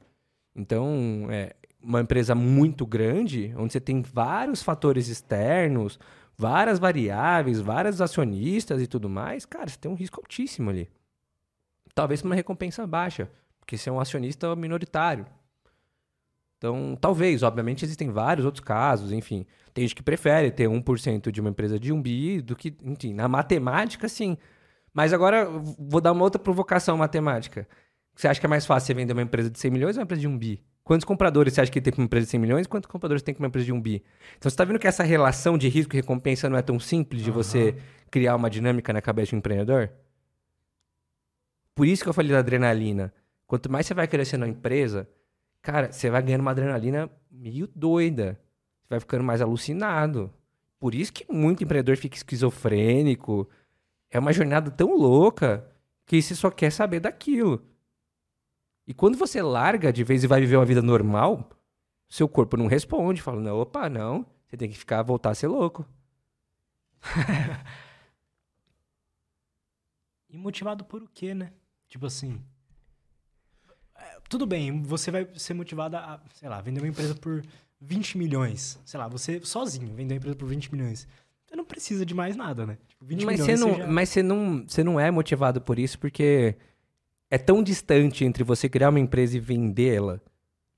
Então, 0.54 1.28
é, 1.30 1.54
uma 1.80 2.00
empresa 2.00 2.34
muito 2.34 2.84
grande, 2.84 3.54
onde 3.56 3.72
você 3.72 3.80
tem 3.80 4.02
vários 4.02 4.62
fatores 4.62 5.08
externos, 5.08 5.98
várias 6.36 6.78
variáveis, 6.78 7.60
vários 7.60 8.00
acionistas 8.00 8.82
e 8.82 8.86
tudo 8.86 9.08
mais, 9.08 9.46
cara, 9.46 9.68
você 9.68 9.78
tem 9.78 9.90
um 9.90 9.94
risco 9.94 10.20
altíssimo 10.20 10.70
ali. 10.70 10.90
Talvez 11.94 12.22
uma 12.22 12.34
recompensa 12.34 12.86
baixa. 12.86 13.30
porque 13.58 13.76
você 13.78 13.88
é 13.88 13.92
um 13.92 14.00
acionista 14.00 14.54
minoritário. 14.54 15.26
Então, 16.66 16.98
talvez, 17.00 17.44
obviamente, 17.44 17.84
existem 17.84 18.10
vários 18.10 18.44
outros 18.44 18.64
casos, 18.64 19.12
enfim. 19.12 19.46
Tem 19.72 19.82
gente 19.84 19.94
que 19.94 20.02
prefere 20.02 20.50
ter 20.50 20.68
1% 20.68 21.30
de 21.30 21.40
uma 21.40 21.50
empresa 21.50 21.78
de 21.78 21.92
um 21.92 22.02
bi 22.02 22.40
do 22.40 22.56
que, 22.56 22.74
enfim, 22.82 23.14
na 23.14 23.28
matemática, 23.28 24.08
sim. 24.08 24.36
Mas 24.92 25.12
agora, 25.12 25.48
vou 25.78 26.00
dar 26.00 26.10
uma 26.10 26.24
outra 26.24 26.40
provocação 26.40 26.96
matemática. 26.96 27.68
Você 28.16 28.26
acha 28.26 28.40
que 28.40 28.46
é 28.46 28.48
mais 28.48 28.66
fácil 28.66 28.88
você 28.88 28.94
vender 28.94 29.12
uma 29.12 29.22
empresa 29.22 29.48
de 29.48 29.60
100 29.60 29.70
milhões 29.70 29.96
ou 29.96 30.00
uma 30.00 30.04
empresa 30.04 30.22
de 30.22 30.26
um 30.26 30.36
bi? 30.36 30.60
Quantos 30.82 31.04
compradores 31.04 31.52
você 31.52 31.60
acha 31.60 31.70
que 31.70 31.80
tem 31.80 31.92
com 31.92 32.00
uma 32.00 32.06
empresa 32.06 32.24
de 32.24 32.30
100 32.30 32.40
milhões? 32.40 32.66
Quantos 32.66 32.90
compradores 32.90 33.22
tem 33.22 33.32
com 33.32 33.42
uma 33.42 33.48
empresa 33.48 33.66
de 33.66 33.72
um 33.72 33.80
bi? 33.80 34.02
Então, 34.36 34.48
você 34.50 34.54
está 34.54 34.64
vendo 34.64 34.78
que 34.80 34.88
essa 34.88 35.04
relação 35.04 35.56
de 35.56 35.68
risco 35.68 35.94
e 35.94 35.98
recompensa 35.98 36.48
não 36.48 36.56
é 36.56 36.62
tão 36.62 36.80
simples 36.80 37.22
de 37.22 37.30
uhum. 37.30 37.36
você 37.36 37.76
criar 38.10 38.34
uma 38.34 38.50
dinâmica 38.50 38.92
na 38.92 39.00
cabeça 39.00 39.30
de 39.30 39.36
um 39.36 39.38
empreendedor? 39.38 39.90
Por 41.76 41.86
isso 41.86 42.02
que 42.02 42.08
eu 42.08 42.14
falei 42.14 42.32
da 42.32 42.38
adrenalina. 42.38 43.12
Quanto 43.46 43.70
mais 43.70 43.86
você 43.86 43.94
vai 43.94 44.08
crescendo 44.08 44.44
a 44.44 44.48
empresa, 44.48 45.08
cara, 45.66 45.90
você 45.90 46.08
vai 46.08 46.22
ganhando 46.22 46.42
uma 46.42 46.52
adrenalina 46.52 47.10
meio 47.28 47.68
doida. 47.74 48.40
Você 48.82 48.90
vai 48.90 49.00
ficando 49.00 49.24
mais 49.24 49.42
alucinado. 49.42 50.32
Por 50.78 50.94
isso 50.94 51.12
que 51.12 51.26
muito 51.32 51.64
empreendedor 51.64 51.96
fica 51.96 52.16
esquizofrênico. 52.16 53.50
É 54.08 54.16
uma 54.16 54.32
jornada 54.32 54.70
tão 54.70 54.96
louca 54.96 55.68
que 56.06 56.22
você 56.22 56.36
só 56.36 56.52
quer 56.52 56.70
saber 56.70 57.00
daquilo. 57.00 57.66
E 58.86 58.94
quando 58.94 59.18
você 59.18 59.42
larga 59.42 59.92
de 59.92 60.04
vez 60.04 60.22
e 60.22 60.28
vai 60.28 60.40
viver 60.40 60.54
uma 60.54 60.64
vida 60.64 60.80
normal, 60.80 61.50
seu 62.08 62.28
corpo 62.28 62.56
não 62.56 62.68
responde, 62.68 63.20
fala, 63.20 63.40
não, 63.40 63.58
opa, 63.58 63.88
não, 63.88 64.24
você 64.46 64.56
tem 64.56 64.70
que 64.70 64.78
ficar, 64.78 65.02
voltar 65.02 65.30
a 65.30 65.34
ser 65.34 65.48
louco. 65.48 65.84
e 70.30 70.38
motivado 70.38 70.84
por 70.84 71.02
o 71.02 71.08
quê, 71.08 71.34
né? 71.34 71.52
Tipo 71.88 72.06
assim, 72.06 72.40
tudo 74.28 74.46
bem, 74.46 74.82
você 74.82 75.10
vai 75.10 75.26
ser 75.36 75.54
motivado 75.54 75.96
a, 75.96 76.20
sei 76.34 76.48
lá, 76.48 76.60
vender 76.60 76.80
uma 76.80 76.88
empresa 76.88 77.14
por 77.14 77.42
20 77.80 78.18
milhões. 78.18 78.78
Sei 78.84 78.98
lá, 78.98 79.08
você 79.08 79.40
sozinho 79.42 79.94
vender 79.94 80.14
uma 80.14 80.18
empresa 80.18 80.36
por 80.36 80.48
20 80.48 80.72
milhões. 80.72 81.06
Você 81.46 81.54
não 81.54 81.64
precisa 81.64 82.04
de 82.04 82.14
mais 82.14 82.36
nada, 82.36 82.66
né? 82.66 82.78
Tipo, 82.88 83.24
mas 83.24 83.40
você 83.40 83.56
não, 83.56 83.76
já... 83.76 83.86
mas 83.86 84.08
você 84.08 84.22
não, 84.22 84.64
você 84.66 84.82
não 84.82 84.98
é 84.98 85.10
motivado 85.10 85.60
por 85.60 85.78
isso 85.78 85.98
porque 85.98 86.56
é 87.30 87.38
tão 87.38 87.62
distante 87.62 88.24
entre 88.24 88.42
você 88.42 88.68
criar 88.68 88.90
uma 88.90 89.00
empresa 89.00 89.36
e 89.36 89.40
vendê-la. 89.40 90.20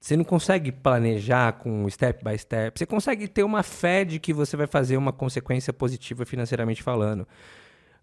Você 0.01 0.17
não 0.17 0.25
consegue 0.25 0.71
planejar 0.71 1.55
com 1.55 1.89
step 1.91 2.23
by 2.25 2.39
step. 2.39 2.79
Você 2.79 2.87
consegue 2.87 3.27
ter 3.27 3.43
uma 3.43 3.63
fé 3.63 4.05
de 4.05 4.21
que 4.21 4.33
você 4.33 4.57
vai 4.57 4.67
fazer 4.67 4.97
uma 4.97 5.13
consequência 5.13 5.73
positiva 5.73 6.25
financeiramente 6.25 6.83
falando. 6.83 7.27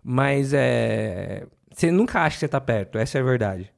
Mas 0.04 0.54
é. 0.54 1.48
Você 1.72 1.92
nunca 1.92 2.22
acha 2.22 2.36
que 2.36 2.40
você 2.40 2.46
está 2.46 2.62
perto, 2.62 2.98
essa 2.98 3.18
é 3.18 3.22
a 3.22 3.24
verdade. 3.24 3.75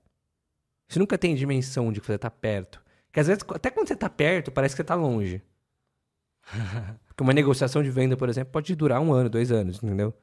Você 0.88 1.00
nunca 1.00 1.18
tem 1.18 1.36
dimensão 1.36 1.92
de 1.92 2.00
que 2.00 2.08
você 2.08 2.14
está 2.14 2.30
perto. 2.30 2.82
Porque 3.08 3.20
às 3.20 3.28
vezes, 3.28 3.44
até 3.50 3.70
quando 3.70 3.88
você 3.88 3.94
está 3.94 4.10
perto, 4.10 4.52
parece 4.52 4.74
que 4.74 4.78
você 4.78 4.84
está 4.84 4.96
longe. 4.96 5.42
Porque 7.08 7.24
uma 7.24 7.34
negociação 7.34 7.84
de 7.84 7.90
venda, 7.90 8.16
por 8.16 8.30
exemplo, 8.30 8.52
pode 8.52 8.76
durar 8.76 9.02
um 9.02 9.12
ano, 9.12 9.30
dois 9.30 9.52
anos, 9.52 9.82
entendeu? 9.84 10.14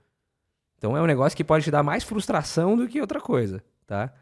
Então 0.79 0.97
é 0.97 1.03
um 1.03 1.07
negócio 1.07 1.37
que 1.37 1.45
pode 1.45 1.65
te 1.65 1.71
dar 1.71 1.83
mais 1.83 2.05
frustração 2.05 2.77
do 2.77 2.87
que 2.87 3.01
outra 3.01 3.21
coisa, 3.21 3.63
tá? 3.87 4.13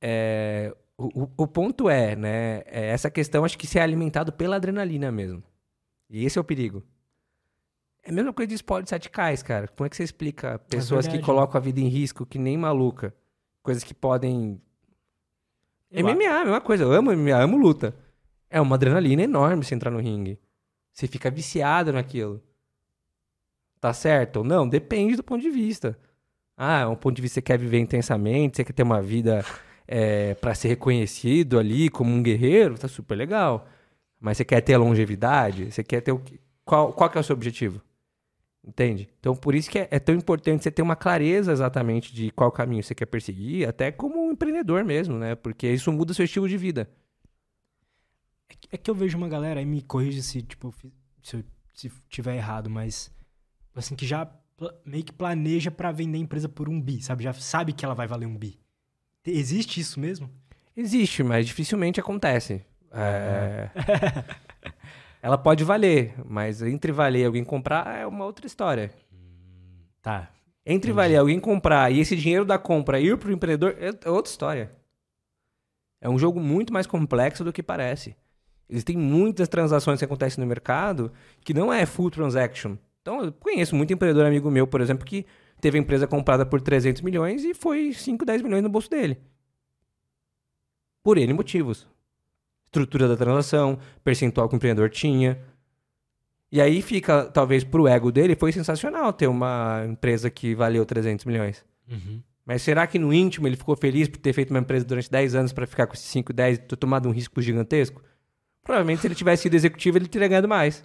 É, 0.00 0.74
o, 0.96 1.28
o, 1.36 1.46
ponto 1.46 1.88
é, 1.88 2.14
né? 2.14 2.62
É 2.66 2.88
essa 2.88 3.10
questão, 3.10 3.44
acho 3.44 3.58
que 3.58 3.66
ser 3.66 3.80
alimentado 3.80 4.32
pela 4.32 4.56
adrenalina 4.56 5.10
mesmo. 5.10 5.42
E 6.10 6.24
esse 6.24 6.38
é 6.38 6.40
o 6.40 6.44
perigo. 6.44 6.82
É 8.02 8.10
a 8.10 8.12
mesma 8.12 8.32
coisa 8.32 8.48
de 8.48 8.54
esportes 8.54 8.90
radicais, 8.90 9.42
cara. 9.42 9.68
Como 9.68 9.86
é 9.86 9.88
que 9.88 9.96
você 9.96 10.02
explica 10.02 10.58
pessoas 10.58 11.06
é 11.06 11.10
que 11.10 11.20
colocam 11.20 11.58
a 11.58 11.62
vida 11.62 11.80
em 11.80 11.88
risco 11.88 12.26
que 12.26 12.38
nem 12.38 12.56
maluca? 12.56 13.14
Coisas 13.62 13.84
que 13.84 13.94
podem 13.94 14.60
eu 15.92 16.04
MMA, 16.04 16.28
a 16.28 16.44
mesma 16.44 16.60
coisa. 16.60 16.84
Eu 16.84 16.92
amo 16.92 17.12
MMA, 17.12 17.36
amo 17.36 17.56
luta. 17.56 17.94
É 18.48 18.60
uma 18.60 18.76
adrenalina 18.76 19.22
enorme 19.22 19.64
você 19.64 19.74
entrar 19.74 19.90
no 19.90 19.98
ringue. 19.98 20.38
Você 20.92 21.06
fica 21.06 21.30
viciado 21.30 21.92
naquilo. 21.92 22.42
Tá 23.80 23.92
certo 23.92 24.36
ou 24.38 24.44
não? 24.44 24.68
Depende 24.68 25.16
do 25.16 25.22
ponto 25.22 25.42
de 25.42 25.50
vista. 25.50 25.98
Ah, 26.56 26.80
é 26.80 26.86
um 26.86 26.94
ponto 26.94 27.16
de 27.16 27.22
vista 27.22 27.40
que 27.40 27.46
você 27.46 27.52
quer 27.52 27.58
viver 27.58 27.78
intensamente, 27.78 28.56
você 28.56 28.64
quer 28.64 28.72
ter 28.72 28.82
uma 28.82 29.02
vida 29.02 29.44
é, 29.88 30.34
para 30.34 30.54
ser 30.54 30.68
reconhecido 30.68 31.58
ali 31.58 31.88
como 31.88 32.12
um 32.12 32.22
guerreiro, 32.22 32.78
tá 32.78 32.88
super 32.88 33.16
legal. 33.16 33.66
Mas 34.20 34.36
você 34.36 34.44
quer 34.44 34.60
ter 34.60 34.74
a 34.74 34.78
longevidade? 34.78 35.72
Você 35.72 35.82
quer 35.82 36.00
ter 36.00 36.12
o 36.12 36.22
qual, 36.64 36.92
qual 36.92 37.10
que 37.10 37.18
é 37.18 37.20
o 37.20 37.24
seu 37.24 37.34
objetivo? 37.34 37.80
Entende? 38.64 39.08
Então, 39.18 39.34
por 39.34 39.54
isso 39.54 39.68
que 39.68 39.78
é, 39.78 39.88
é, 39.90 39.98
tão 39.98 40.14
importante 40.14 40.62
você 40.62 40.70
ter 40.70 40.82
uma 40.82 40.94
clareza 40.94 41.50
exatamente 41.50 42.14
de 42.14 42.30
qual 42.30 42.52
caminho 42.52 42.82
você 42.82 42.94
quer 42.94 43.06
perseguir, 43.06 43.68
até 43.68 43.90
como 43.90 44.28
um 44.28 44.32
empreendedor 44.32 44.84
mesmo, 44.84 45.18
né? 45.18 45.34
Porque 45.34 45.68
isso 45.68 45.90
muda 45.90 46.14
seu 46.14 46.24
estilo 46.24 46.48
de 46.48 46.56
vida. 46.56 46.88
É 48.48 48.54
que, 48.54 48.68
é 48.72 48.76
que 48.76 48.90
eu 48.90 48.94
vejo 48.94 49.18
uma 49.18 49.28
galera, 49.28 49.58
aí 49.58 49.66
me 49.66 49.82
corrija 49.82 50.22
se, 50.22 50.42
tipo, 50.42 50.72
se 51.22 51.36
eu 51.36 51.44
se 51.74 51.90
tiver 52.08 52.36
errado, 52.36 52.70
mas 52.70 53.10
assim, 53.74 53.96
que 53.96 54.06
já 54.06 54.30
meio 54.84 55.02
que 55.02 55.12
planeja 55.12 55.70
para 55.70 55.90
vender 55.90 56.18
a 56.18 56.20
empresa 56.20 56.48
por 56.48 56.68
um 56.68 56.80
bi, 56.80 57.02
sabe? 57.02 57.24
Já 57.24 57.32
sabe 57.32 57.72
que 57.72 57.84
ela 57.84 57.94
vai 57.94 58.06
valer 58.06 58.26
um 58.26 58.36
bi. 58.36 58.60
Existe 59.24 59.80
isso 59.80 59.98
mesmo? 59.98 60.30
Existe, 60.76 61.22
mas 61.22 61.46
dificilmente 61.46 61.98
acontece. 61.98 62.64
É... 62.90 63.70
Ela 65.22 65.38
pode 65.38 65.62
valer, 65.62 66.14
mas 66.26 66.60
entre 66.62 66.90
valer 66.90 67.20
e 67.20 67.24
alguém 67.24 67.44
comprar 67.44 67.96
é 67.96 68.04
uma 68.04 68.24
outra 68.24 68.44
história. 68.44 68.92
Tá. 70.02 70.28
Entre 70.66 70.90
Entendi. 70.90 70.92
valer 70.92 71.16
alguém 71.16 71.38
comprar 71.38 71.92
e 71.92 72.00
esse 72.00 72.16
dinheiro 72.16 72.44
da 72.44 72.58
compra 72.58 72.98
ir 72.98 73.16
para 73.16 73.28
o 73.28 73.32
empreendedor 73.32 73.76
é 73.78 74.10
outra 74.10 74.30
história. 74.30 74.72
É 76.00 76.08
um 76.08 76.18
jogo 76.18 76.40
muito 76.40 76.72
mais 76.72 76.88
complexo 76.88 77.44
do 77.44 77.52
que 77.52 77.62
parece. 77.62 78.16
Existem 78.68 78.96
muitas 78.96 79.48
transações 79.48 80.00
que 80.00 80.04
acontecem 80.04 80.42
no 80.42 80.48
mercado 80.48 81.12
que 81.44 81.54
não 81.54 81.72
é 81.72 81.86
full 81.86 82.10
transaction. 82.10 82.76
Então, 83.00 83.24
eu 83.24 83.32
conheço 83.32 83.76
muito 83.76 83.92
empreendedor 83.92 84.26
amigo 84.26 84.50
meu, 84.50 84.66
por 84.66 84.80
exemplo, 84.80 85.06
que 85.06 85.24
teve 85.60 85.78
a 85.78 85.80
empresa 85.80 86.06
comprada 86.08 86.44
por 86.44 86.60
300 86.60 87.00
milhões 87.00 87.44
e 87.44 87.54
foi 87.54 87.92
5, 87.92 88.24
10 88.24 88.42
milhões 88.42 88.62
no 88.62 88.68
bolso 88.68 88.90
dele. 88.90 89.18
Por 91.00 91.16
N 91.16 91.32
motivos 91.32 91.86
estrutura 92.72 93.06
da 93.06 93.16
transação, 93.16 93.78
percentual 94.02 94.48
que 94.48 94.54
o 94.54 94.56
empreendedor 94.56 94.88
tinha. 94.88 95.38
E 96.50 96.60
aí 96.60 96.80
fica, 96.82 97.26
talvez, 97.26 97.62
pro 97.64 97.86
ego 97.86 98.10
dele, 98.10 98.34
foi 98.34 98.50
sensacional 98.50 99.12
ter 99.12 99.26
uma 99.26 99.84
empresa 99.88 100.30
que 100.30 100.54
valeu 100.54 100.84
300 100.84 101.24
milhões. 101.26 101.64
Uhum. 101.88 102.22
Mas 102.44 102.62
será 102.62 102.86
que 102.86 102.98
no 102.98 103.12
íntimo 103.12 103.46
ele 103.46 103.56
ficou 103.56 103.76
feliz 103.76 104.08
por 104.08 104.18
ter 104.18 104.32
feito 104.32 104.50
uma 104.50 104.58
empresa 104.58 104.84
durante 104.84 105.10
10 105.10 105.34
anos 105.34 105.52
para 105.52 105.66
ficar 105.66 105.86
com 105.86 105.94
esses 105.94 106.06
5, 106.06 106.32
10 106.32 106.58
e 106.58 106.60
ter 106.62 106.76
tomado 106.76 107.08
um 107.08 107.12
risco 107.12 107.40
gigantesco? 107.40 108.02
Provavelmente, 108.62 109.00
se 109.00 109.06
ele 109.06 109.14
tivesse 109.14 109.44
sido 109.44 109.54
executivo, 109.54 109.98
ele 109.98 110.08
teria 110.08 110.28
ganhado 110.28 110.48
mais. 110.48 110.84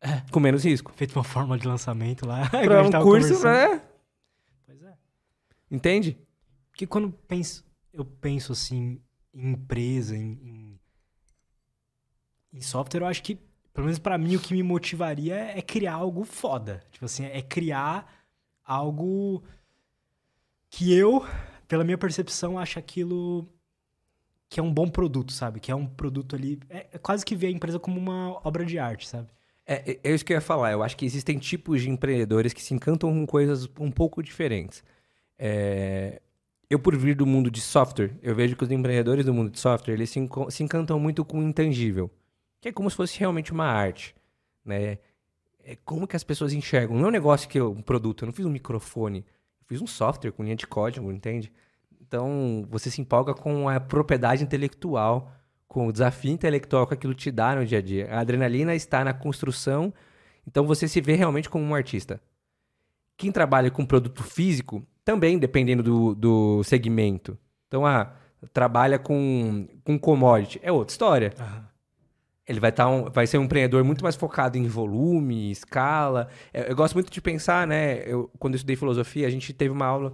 É. 0.00 0.22
Com 0.30 0.40
menos 0.40 0.64
risco. 0.64 0.92
Feito 0.94 1.14
uma 1.16 1.24
forma 1.24 1.58
de 1.58 1.66
lançamento 1.66 2.26
lá. 2.26 2.48
Para 2.50 2.82
um 2.82 2.90
curso, 3.02 3.46
é. 3.46 3.82
Pois 4.66 4.82
é. 4.82 4.94
Entende? 5.70 6.18
Porque 6.70 6.86
quando 6.86 7.10
penso, 7.10 7.64
eu 7.92 8.04
penso 8.04 8.52
assim 8.52 9.00
em 9.32 9.52
empresa, 9.52 10.16
em, 10.16 10.38
em 10.42 10.73
em 12.54 12.60
software, 12.60 13.02
eu 13.02 13.06
acho 13.06 13.22
que, 13.22 13.36
pelo 13.72 13.86
menos 13.86 13.98
para 13.98 14.16
mim, 14.16 14.36
o 14.36 14.40
que 14.40 14.54
me 14.54 14.62
motivaria 14.62 15.34
é 15.34 15.60
criar 15.60 15.94
algo 15.94 16.24
foda. 16.24 16.82
Tipo 16.92 17.04
assim, 17.04 17.24
é 17.24 17.42
criar 17.42 18.24
algo 18.64 19.42
que 20.70 20.94
eu, 20.94 21.26
pela 21.66 21.84
minha 21.84 21.98
percepção, 21.98 22.58
acho 22.58 22.78
aquilo 22.78 23.48
que 24.48 24.60
é 24.60 24.62
um 24.62 24.72
bom 24.72 24.88
produto, 24.88 25.32
sabe? 25.32 25.58
Que 25.58 25.72
é 25.72 25.74
um 25.74 25.84
produto 25.84 26.36
ali. 26.36 26.60
É, 26.70 26.86
é 26.92 26.98
quase 26.98 27.24
que 27.24 27.34
ver 27.34 27.48
a 27.48 27.50
empresa 27.50 27.78
como 27.78 27.98
uma 27.98 28.40
obra 28.46 28.64
de 28.64 28.78
arte, 28.78 29.08
sabe? 29.08 29.28
É, 29.66 29.92
é, 29.92 30.00
é 30.04 30.14
isso 30.14 30.24
que 30.24 30.32
eu 30.32 30.36
ia 30.36 30.40
falar. 30.40 30.70
Eu 30.70 30.82
acho 30.82 30.96
que 30.96 31.04
existem 31.04 31.38
tipos 31.38 31.82
de 31.82 31.90
empreendedores 31.90 32.52
que 32.52 32.62
se 32.62 32.72
encantam 32.72 33.10
com 33.10 33.26
coisas 33.26 33.68
um 33.80 33.90
pouco 33.90 34.22
diferentes. 34.22 34.84
É, 35.36 36.22
eu, 36.70 36.78
por 36.78 36.96
vir 36.96 37.16
do 37.16 37.26
mundo 37.26 37.50
de 37.50 37.60
software, 37.60 38.16
eu 38.22 38.34
vejo 38.34 38.54
que 38.54 38.62
os 38.62 38.70
empreendedores 38.70 39.24
do 39.24 39.34
mundo 39.34 39.50
de 39.50 39.58
software, 39.58 39.94
eles 39.94 40.10
se, 40.10 40.20
se 40.50 40.62
encantam 40.62 41.00
muito 41.00 41.24
com 41.24 41.40
o 41.40 41.42
intangível 41.42 42.08
que 42.64 42.68
é 42.70 42.72
como 42.72 42.88
se 42.88 42.96
fosse 42.96 43.20
realmente 43.20 43.52
uma 43.52 43.66
arte, 43.66 44.16
né? 44.64 44.96
É 45.62 45.76
como 45.84 46.06
que 46.06 46.16
as 46.16 46.24
pessoas 46.24 46.54
enxergam. 46.54 46.96
Não 46.96 47.04
é 47.04 47.08
um 47.08 47.12
negócio 47.12 47.46
que 47.46 47.60
eu, 47.60 47.70
um 47.70 47.82
produto, 47.82 48.24
eu 48.24 48.26
não 48.26 48.32
fiz 48.32 48.46
um 48.46 48.50
microfone, 48.50 49.18
eu 49.18 49.66
fiz 49.66 49.82
um 49.82 49.86
software 49.86 50.32
com 50.32 50.42
linha 50.42 50.56
de 50.56 50.66
código, 50.66 51.12
entende? 51.12 51.52
Então, 52.00 52.66
você 52.70 52.90
se 52.90 53.02
empolga 53.02 53.34
com 53.34 53.68
a 53.68 53.78
propriedade 53.78 54.42
intelectual, 54.42 55.30
com 55.68 55.86
o 55.88 55.92
desafio 55.92 56.32
intelectual 56.32 56.86
que 56.86 56.94
aquilo 56.94 57.12
te 57.12 57.30
dá 57.30 57.54
no 57.54 57.66
dia 57.66 57.80
a 57.80 57.82
dia. 57.82 58.08
A 58.10 58.20
adrenalina 58.20 58.74
está 58.74 59.04
na 59.04 59.12
construção, 59.12 59.92
então 60.48 60.66
você 60.66 60.88
se 60.88 61.02
vê 61.02 61.16
realmente 61.16 61.50
como 61.50 61.66
um 61.66 61.74
artista. 61.74 62.18
Quem 63.14 63.30
trabalha 63.30 63.70
com 63.70 63.84
produto 63.84 64.22
físico, 64.22 64.82
também 65.04 65.38
dependendo 65.38 65.82
do, 65.82 66.14
do 66.14 66.64
segmento. 66.64 67.36
Então, 67.68 67.84
ah, 67.84 68.14
trabalha 68.54 68.98
com, 68.98 69.68
com 69.84 69.98
commodity, 69.98 70.58
é 70.62 70.72
outra 70.72 70.92
história. 70.92 71.34
Uhum. 71.38 71.73
Ele 72.46 72.60
vai, 72.60 72.70
tá 72.70 72.88
um, 72.88 73.10
vai 73.10 73.26
ser 73.26 73.38
um 73.38 73.44
empreendedor 73.44 73.82
muito 73.84 74.02
mais 74.02 74.16
focado 74.16 74.58
em 74.58 74.66
volume, 74.66 75.50
escala. 75.50 76.28
Eu, 76.52 76.64
eu 76.64 76.76
gosto 76.76 76.94
muito 76.94 77.10
de 77.10 77.20
pensar, 77.20 77.66
né? 77.66 78.02
Eu, 78.06 78.30
quando 78.38 78.54
eu 78.54 78.56
estudei 78.56 78.76
filosofia, 78.76 79.26
a 79.26 79.30
gente 79.30 79.52
teve 79.52 79.72
uma 79.72 79.86
aula 79.86 80.12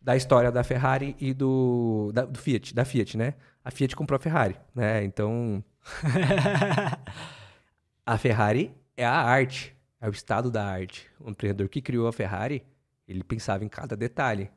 da 0.00 0.16
história 0.16 0.50
da 0.50 0.62
Ferrari 0.62 1.16
e 1.18 1.32
do, 1.32 2.10
da, 2.12 2.24
do 2.24 2.38
Fiat, 2.38 2.74
da 2.74 2.84
Fiat, 2.84 3.16
né? 3.16 3.34
A 3.64 3.70
Fiat 3.70 3.96
comprou 3.96 4.16
a 4.16 4.20
Ferrari, 4.20 4.56
né? 4.74 5.02
Então, 5.04 5.64
a 8.04 8.18
Ferrari 8.18 8.74
é 8.96 9.04
a 9.04 9.14
arte, 9.14 9.74
é 10.00 10.08
o 10.08 10.12
estado 10.12 10.50
da 10.50 10.64
arte. 10.64 11.06
O 11.18 11.30
empreendedor 11.30 11.68
que 11.68 11.80
criou 11.80 12.06
a 12.06 12.12
Ferrari, 12.12 12.62
ele 13.06 13.22
pensava 13.22 13.64
em 13.64 13.68
cada 13.68 13.96
detalhe. 13.96 14.50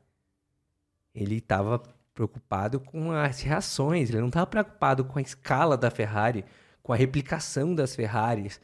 Ele 1.14 1.36
estava 1.36 1.82
preocupado 2.14 2.80
com 2.80 3.12
as 3.12 3.40
reações, 3.40 4.08
ele 4.08 4.20
não 4.20 4.28
estava 4.28 4.46
preocupado 4.46 5.04
com 5.04 5.18
a 5.18 5.22
escala 5.22 5.76
da 5.76 5.90
Ferrari, 5.90 6.44
com 6.84 6.92
a 6.92 6.96
replicação 6.96 7.74
das 7.74 7.96
Ferraris. 7.96 8.60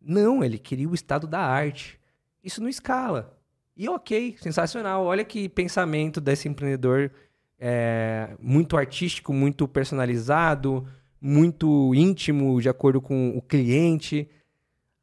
Não, 0.00 0.44
ele 0.44 0.58
queria 0.58 0.88
o 0.88 0.94
estado 0.94 1.26
da 1.26 1.40
arte. 1.40 2.00
Isso 2.42 2.62
não 2.62 2.68
escala. 2.68 3.36
E 3.76 3.88
ok, 3.88 4.36
sensacional. 4.40 5.04
Olha 5.04 5.24
que 5.24 5.48
pensamento 5.48 6.20
desse 6.20 6.48
empreendedor 6.48 7.10
é, 7.58 8.36
muito 8.38 8.76
artístico, 8.76 9.32
muito 9.32 9.66
personalizado, 9.66 10.86
muito 11.20 11.92
íntimo, 11.96 12.62
de 12.62 12.68
acordo 12.68 13.00
com 13.00 13.36
o 13.36 13.42
cliente. 13.42 14.30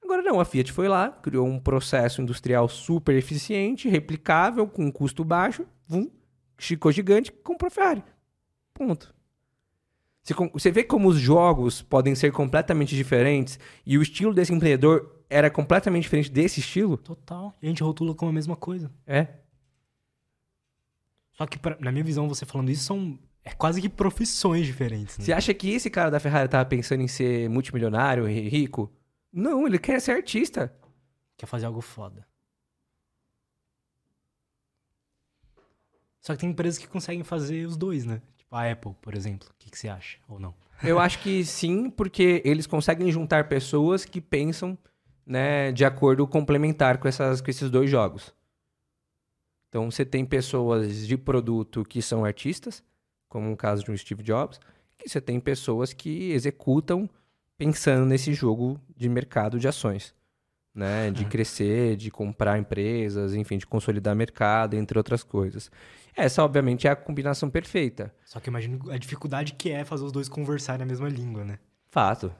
Agora 0.01 0.21
não, 0.21 0.39
a 0.39 0.45
Fiat 0.45 0.71
foi 0.71 0.87
lá, 0.87 1.09
criou 1.09 1.45
um 1.45 1.59
processo 1.59 2.21
industrial 2.21 2.69
super 2.69 3.15
eficiente, 3.17 3.89
replicável, 3.89 4.65
com 4.65 4.89
custo 4.89 5.25
baixo, 5.25 5.65
vum, 5.85 6.09
ficou 6.57 6.89
gigante, 6.89 7.33
comprou 7.33 7.69
Ferrari. 7.69 8.01
Ponto. 8.73 9.13
Você 10.23 10.71
vê 10.71 10.83
como 10.83 11.07
os 11.07 11.17
jogos 11.17 11.81
podem 11.81 12.13
ser 12.13 12.31
completamente 12.31 12.95
diferentes 12.95 13.59
e 13.85 13.97
o 13.97 14.01
estilo 14.01 14.33
desse 14.33 14.53
empreendedor 14.53 15.23
era 15.29 15.49
completamente 15.49 16.03
diferente 16.03 16.29
desse 16.29 16.59
estilo? 16.59 16.97
Total. 16.97 17.55
E 17.61 17.65
a 17.65 17.69
gente 17.69 17.81
rotula 17.81 18.13
como 18.13 18.29
a 18.29 18.33
mesma 18.33 18.55
coisa. 18.55 18.91
É. 19.07 19.27
Só 21.31 21.47
que, 21.47 21.57
pra, 21.57 21.75
na 21.79 21.91
minha 21.91 22.03
visão, 22.03 22.27
você 22.27 22.45
falando 22.45 22.69
isso, 22.69 22.83
são 22.83 23.17
é 23.43 23.51
quase 23.51 23.81
que 23.81 23.89
profissões 23.89 24.65
diferentes. 24.67 25.17
Né? 25.17 25.25
Você 25.25 25.33
acha 25.33 25.53
que 25.53 25.71
esse 25.71 25.89
cara 25.89 26.11
da 26.11 26.19
Ferrari 26.19 26.47
tava 26.47 26.65
pensando 26.65 27.01
em 27.01 27.07
ser 27.07 27.49
multimilionário, 27.49 28.25
rico? 28.27 28.93
Não, 29.33 29.65
ele 29.65 29.79
quer 29.79 29.99
ser 29.99 30.11
artista. 30.11 30.71
Quer 31.35 31.47
fazer 31.47 31.65
algo 31.65 31.81
foda. 31.81 32.27
Só 36.19 36.33
que 36.33 36.41
tem 36.41 36.51
empresas 36.51 36.77
que 36.77 36.87
conseguem 36.87 37.23
fazer 37.23 37.65
os 37.65 37.75
dois, 37.75 38.05
né? 38.05 38.21
Tipo 38.51 38.55
a 38.57 38.69
Apple, 38.69 38.93
por 39.01 39.15
exemplo. 39.15 39.47
O 39.49 39.53
que, 39.57 39.71
que 39.71 39.79
você 39.79 39.87
acha? 39.87 40.17
Ou 40.27 40.37
não? 40.37 40.53
Eu 40.83 40.99
acho 40.99 41.19
que 41.19 41.45
sim, 41.45 41.89
porque 41.89 42.41
eles 42.43 42.67
conseguem 42.67 43.09
juntar 43.09 43.47
pessoas 43.47 44.03
que 44.03 44.19
pensam 44.19 44.77
né, 45.25 45.71
de 45.71 45.85
acordo 45.85 46.27
complementar 46.27 46.97
com, 46.97 47.07
essas, 47.07 47.39
com 47.39 47.49
esses 47.49 47.69
dois 47.69 47.89
jogos. 47.89 48.33
Então 49.69 49.89
você 49.89 50.03
tem 50.03 50.25
pessoas 50.25 51.07
de 51.07 51.17
produto 51.17 51.85
que 51.85 52.01
são 52.01 52.25
artistas, 52.25 52.83
como 53.29 53.49
no 53.49 53.55
caso 53.55 53.85
de 53.85 53.91
um 53.91 53.95
Steve 53.95 54.21
Jobs, 54.21 54.59
e 55.03 55.07
você 55.07 55.21
tem 55.21 55.39
pessoas 55.39 55.93
que 55.93 56.31
executam 56.31 57.09
pensando 57.57 58.05
nesse 58.05 58.33
jogo 58.33 58.81
de 58.97 59.07
mercado 59.07 59.59
de 59.59 59.67
ações, 59.67 60.13
né? 60.73 61.11
De 61.11 61.25
crescer, 61.25 61.95
de 61.95 62.09
comprar 62.09 62.57
empresas, 62.57 63.33
enfim, 63.33 63.57
de 63.57 63.67
consolidar 63.67 64.15
mercado, 64.15 64.75
entre 64.75 64.97
outras 64.97 65.23
coisas. 65.23 65.69
Essa, 66.15 66.43
obviamente, 66.43 66.87
é 66.87 66.91
a 66.91 66.95
combinação 66.95 67.49
perfeita. 67.49 68.13
Só 68.25 68.39
que 68.39 68.49
imagino 68.49 68.91
a 68.91 68.97
dificuldade 68.97 69.53
que 69.53 69.71
é 69.71 69.83
fazer 69.83 70.03
os 70.03 70.11
dois 70.11 70.27
conversarem 70.27 70.83
a 70.83 70.85
mesma 70.85 71.09
língua, 71.09 71.43
né? 71.43 71.59
Fato. 71.89 72.33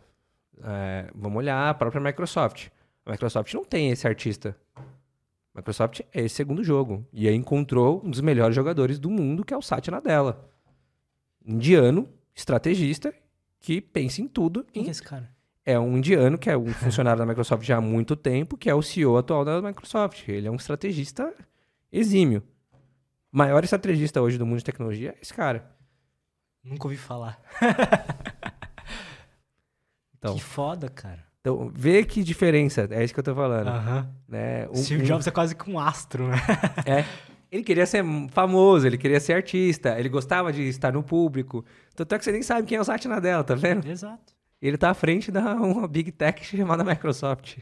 É, 0.63 1.09
vamos 1.15 1.37
olhar 1.37 1.69
a 1.69 1.73
própria 1.73 2.01
Microsoft. 2.01 2.67
A 3.05 3.11
Microsoft 3.11 3.53
não 3.53 3.63
tem 3.63 3.89
esse 3.89 4.07
artista. 4.07 4.55
A 4.75 5.59
Microsoft 5.59 6.01
é 6.13 6.21
esse 6.21 6.35
segundo 6.35 6.63
jogo. 6.63 7.05
E 7.11 7.27
aí 7.27 7.35
encontrou 7.35 8.01
um 8.03 8.09
dos 8.09 8.21
melhores 8.21 8.55
jogadores 8.55 8.99
do 8.99 9.09
mundo, 9.09 9.43
que 9.43 9.53
é 9.53 9.57
o 9.57 9.61
Satya 9.61 9.91
Nadella. 9.91 10.49
Indiano, 11.45 12.07
estrategista, 12.35 13.13
que 13.59 13.81
pensa 13.81 14.21
em 14.21 14.27
tudo. 14.27 14.63
Quem 14.71 14.87
é 14.87 14.91
esse 14.91 15.01
cara? 15.01 15.29
É 15.65 15.77
um 15.79 15.97
indiano 15.97 16.37
que 16.37 16.49
é 16.49 16.57
um 16.57 16.67
funcionário 16.73 17.19
da 17.19 17.25
Microsoft 17.25 17.63
já 17.63 17.77
há 17.77 17.81
muito 17.81 18.15
tempo, 18.15 18.57
que 18.57 18.69
é 18.69 18.73
o 18.75 18.81
CEO 18.81 19.17
atual 19.17 19.45
da 19.45 19.61
Microsoft. 19.61 20.27
Ele 20.27 20.47
é 20.47 20.51
um 20.51 20.55
estrategista 20.55 21.33
exímio. 21.91 22.41
Maior 23.31 23.63
estrategista 23.63 24.21
hoje 24.21 24.37
do 24.37 24.45
mundo 24.45 24.57
de 24.57 24.65
tecnologia 24.65 25.11
é 25.11 25.21
esse 25.21 25.33
cara. 25.33 25.71
Nunca 26.63 26.85
ouvi 26.87 26.97
falar. 26.97 27.39
Então, 30.17 30.35
que 30.35 30.43
foda, 30.43 30.87
cara. 30.87 31.25
Então, 31.39 31.71
vê 31.73 32.03
que 32.05 32.21
diferença, 32.23 32.87
é 32.91 33.03
isso 33.03 33.11
que 33.11 33.19
eu 33.19 33.23
tô 33.23 33.33
falando. 33.33 33.67
Aham. 33.69 34.07
Né? 34.27 34.67
Um- 34.69 34.75
Steve 34.75 35.01
um- 35.01 35.05
Jobs 35.07 35.25
é 35.25 35.31
quase 35.31 35.55
que 35.55 35.67
um 35.69 35.79
astro, 35.79 36.27
né? 36.27 36.37
É. 36.85 37.03
Ele 37.51 37.63
queria 37.63 37.85
ser 37.85 38.05
famoso, 38.29 38.85
ele 38.87 38.97
queria 38.97 39.19
ser 39.19 39.33
artista, 39.33 39.99
ele 39.99 40.07
gostava 40.07 40.53
de 40.53 40.61
estar 40.69 40.93
no 40.93 41.01
público. 41.03 41.65
Tanto 41.95 42.13
é 42.15 42.17
que 42.19 42.23
você 42.23 42.31
nem 42.31 42.43
sabe 42.43 42.65
quem 42.67 42.77
é 42.77 42.81
o 42.81 42.83
Satya 42.83 43.09
Nadella, 43.09 43.43
tá 43.43 43.55
vendo? 43.55 43.85
Exato. 43.89 44.31
Ele 44.61 44.77
tá 44.77 44.91
à 44.91 44.93
frente 44.93 45.31
da 45.31 45.55
uma 45.59 45.87
Big 45.87 46.11
Tech 46.11 46.43
chamada 46.45 46.83
Microsoft. 46.83 47.59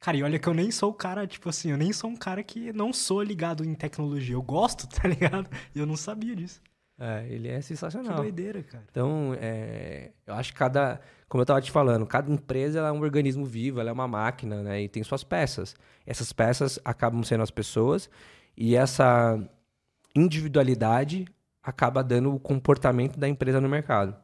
Cara, 0.00 0.16
e 0.16 0.22
olha 0.22 0.38
que 0.38 0.48
eu 0.48 0.54
nem 0.54 0.70
sou 0.70 0.90
o 0.90 0.94
cara, 0.94 1.26
tipo 1.28 1.48
assim, 1.48 1.70
eu 1.70 1.76
nem 1.76 1.92
sou 1.92 2.10
um 2.10 2.16
cara 2.16 2.42
que 2.42 2.72
não 2.72 2.92
sou 2.92 3.22
ligado 3.22 3.64
em 3.64 3.74
tecnologia. 3.74 4.34
Eu 4.34 4.42
gosto, 4.42 4.88
tá 4.90 5.06
ligado? 5.06 5.48
E 5.74 5.78
eu 5.78 5.86
não 5.86 5.96
sabia 5.96 6.34
disso. 6.34 6.60
É, 6.98 7.26
ele 7.28 7.48
é 7.48 7.56
Que 7.56 7.62
sensacional. 7.62 8.16
doideira, 8.16 8.62
cara. 8.62 8.84
Então, 8.90 9.36
é, 9.40 10.10
eu 10.26 10.34
acho 10.34 10.52
que 10.52 10.58
cada, 10.58 11.00
como 11.28 11.40
eu 11.40 11.44
estava 11.44 11.60
te 11.60 11.70
falando, 11.70 12.06
cada 12.06 12.30
empresa 12.30 12.80
é 12.80 12.92
um 12.92 13.00
organismo 13.00 13.44
vivo, 13.44 13.80
ela 13.80 13.90
é 13.90 13.92
uma 13.92 14.08
máquina, 14.08 14.62
né? 14.62 14.82
E 14.82 14.88
tem 14.88 15.02
suas 15.02 15.22
peças. 15.24 15.74
Essas 16.06 16.32
peças 16.32 16.78
acabam 16.84 17.22
sendo 17.22 17.42
as 17.42 17.50
pessoas 17.50 18.10
e 18.56 18.76
essa 18.76 19.38
individualidade 20.14 21.26
acaba 21.62 22.02
dando 22.02 22.34
o 22.34 22.40
comportamento 22.40 23.18
da 23.18 23.28
empresa 23.28 23.60
no 23.60 23.68
mercado. 23.68 24.16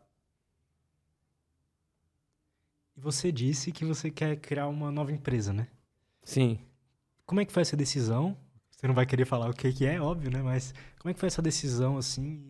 E 2.98 3.00
você 3.00 3.30
disse 3.30 3.70
que 3.70 3.84
você 3.84 4.10
quer 4.10 4.34
criar 4.38 4.66
uma 4.66 4.90
nova 4.90 5.12
empresa, 5.12 5.52
né? 5.52 5.68
Sim. 6.24 6.58
Como 7.24 7.40
é 7.40 7.44
que 7.44 7.52
foi 7.52 7.62
essa 7.62 7.76
decisão? 7.76 8.36
Você 8.72 8.88
não 8.88 8.94
vai 8.94 9.06
querer 9.06 9.24
falar 9.24 9.48
o 9.48 9.54
que 9.54 9.72
que 9.72 9.86
é, 9.86 10.00
óbvio, 10.00 10.32
né? 10.32 10.42
Mas 10.42 10.74
como 10.98 11.08
é 11.08 11.14
que 11.14 11.20
foi 11.20 11.28
essa 11.28 11.40
decisão, 11.40 11.96
assim? 11.96 12.42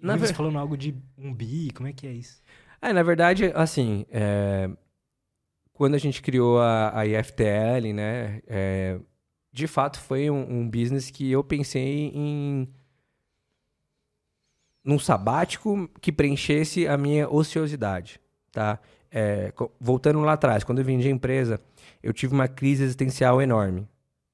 Na 0.00 0.14
Na 0.14 0.16
você 0.16 0.28
ver- 0.28 0.34
falando 0.36 0.58
algo 0.58 0.74
de 0.74 0.96
um 1.18 1.34
bi, 1.34 1.70
como 1.74 1.86
é 1.86 1.92
que 1.92 2.06
é 2.06 2.12
isso? 2.12 2.40
É, 2.80 2.90
na 2.94 3.02
verdade, 3.02 3.52
assim, 3.54 4.06
é, 4.08 4.70
quando 5.74 5.94
a 5.94 5.98
gente 5.98 6.22
criou 6.22 6.58
a, 6.58 6.98
a 6.98 7.06
IFTL, 7.06 7.92
né, 7.92 8.40
é, 8.46 8.98
de 9.52 9.66
fato 9.66 10.00
foi 10.00 10.30
um, 10.30 10.60
um 10.60 10.70
business 10.70 11.10
que 11.10 11.30
eu 11.30 11.44
pensei 11.44 12.10
em 12.14 12.72
num 14.82 14.98
sabático 14.98 15.88
que 16.00 16.10
preenchesse 16.10 16.86
a 16.88 16.96
minha 16.96 17.28
ociosidade, 17.28 18.18
tá? 18.52 18.78
É, 19.10 19.52
voltando 19.80 20.20
lá 20.20 20.34
atrás, 20.34 20.64
quando 20.64 20.78
eu 20.78 20.84
vendi 20.84 21.08
a 21.08 21.10
empresa, 21.10 21.60
eu 22.02 22.12
tive 22.12 22.34
uma 22.34 22.48
crise 22.48 22.84
existencial 22.84 23.40
enorme, 23.40 23.88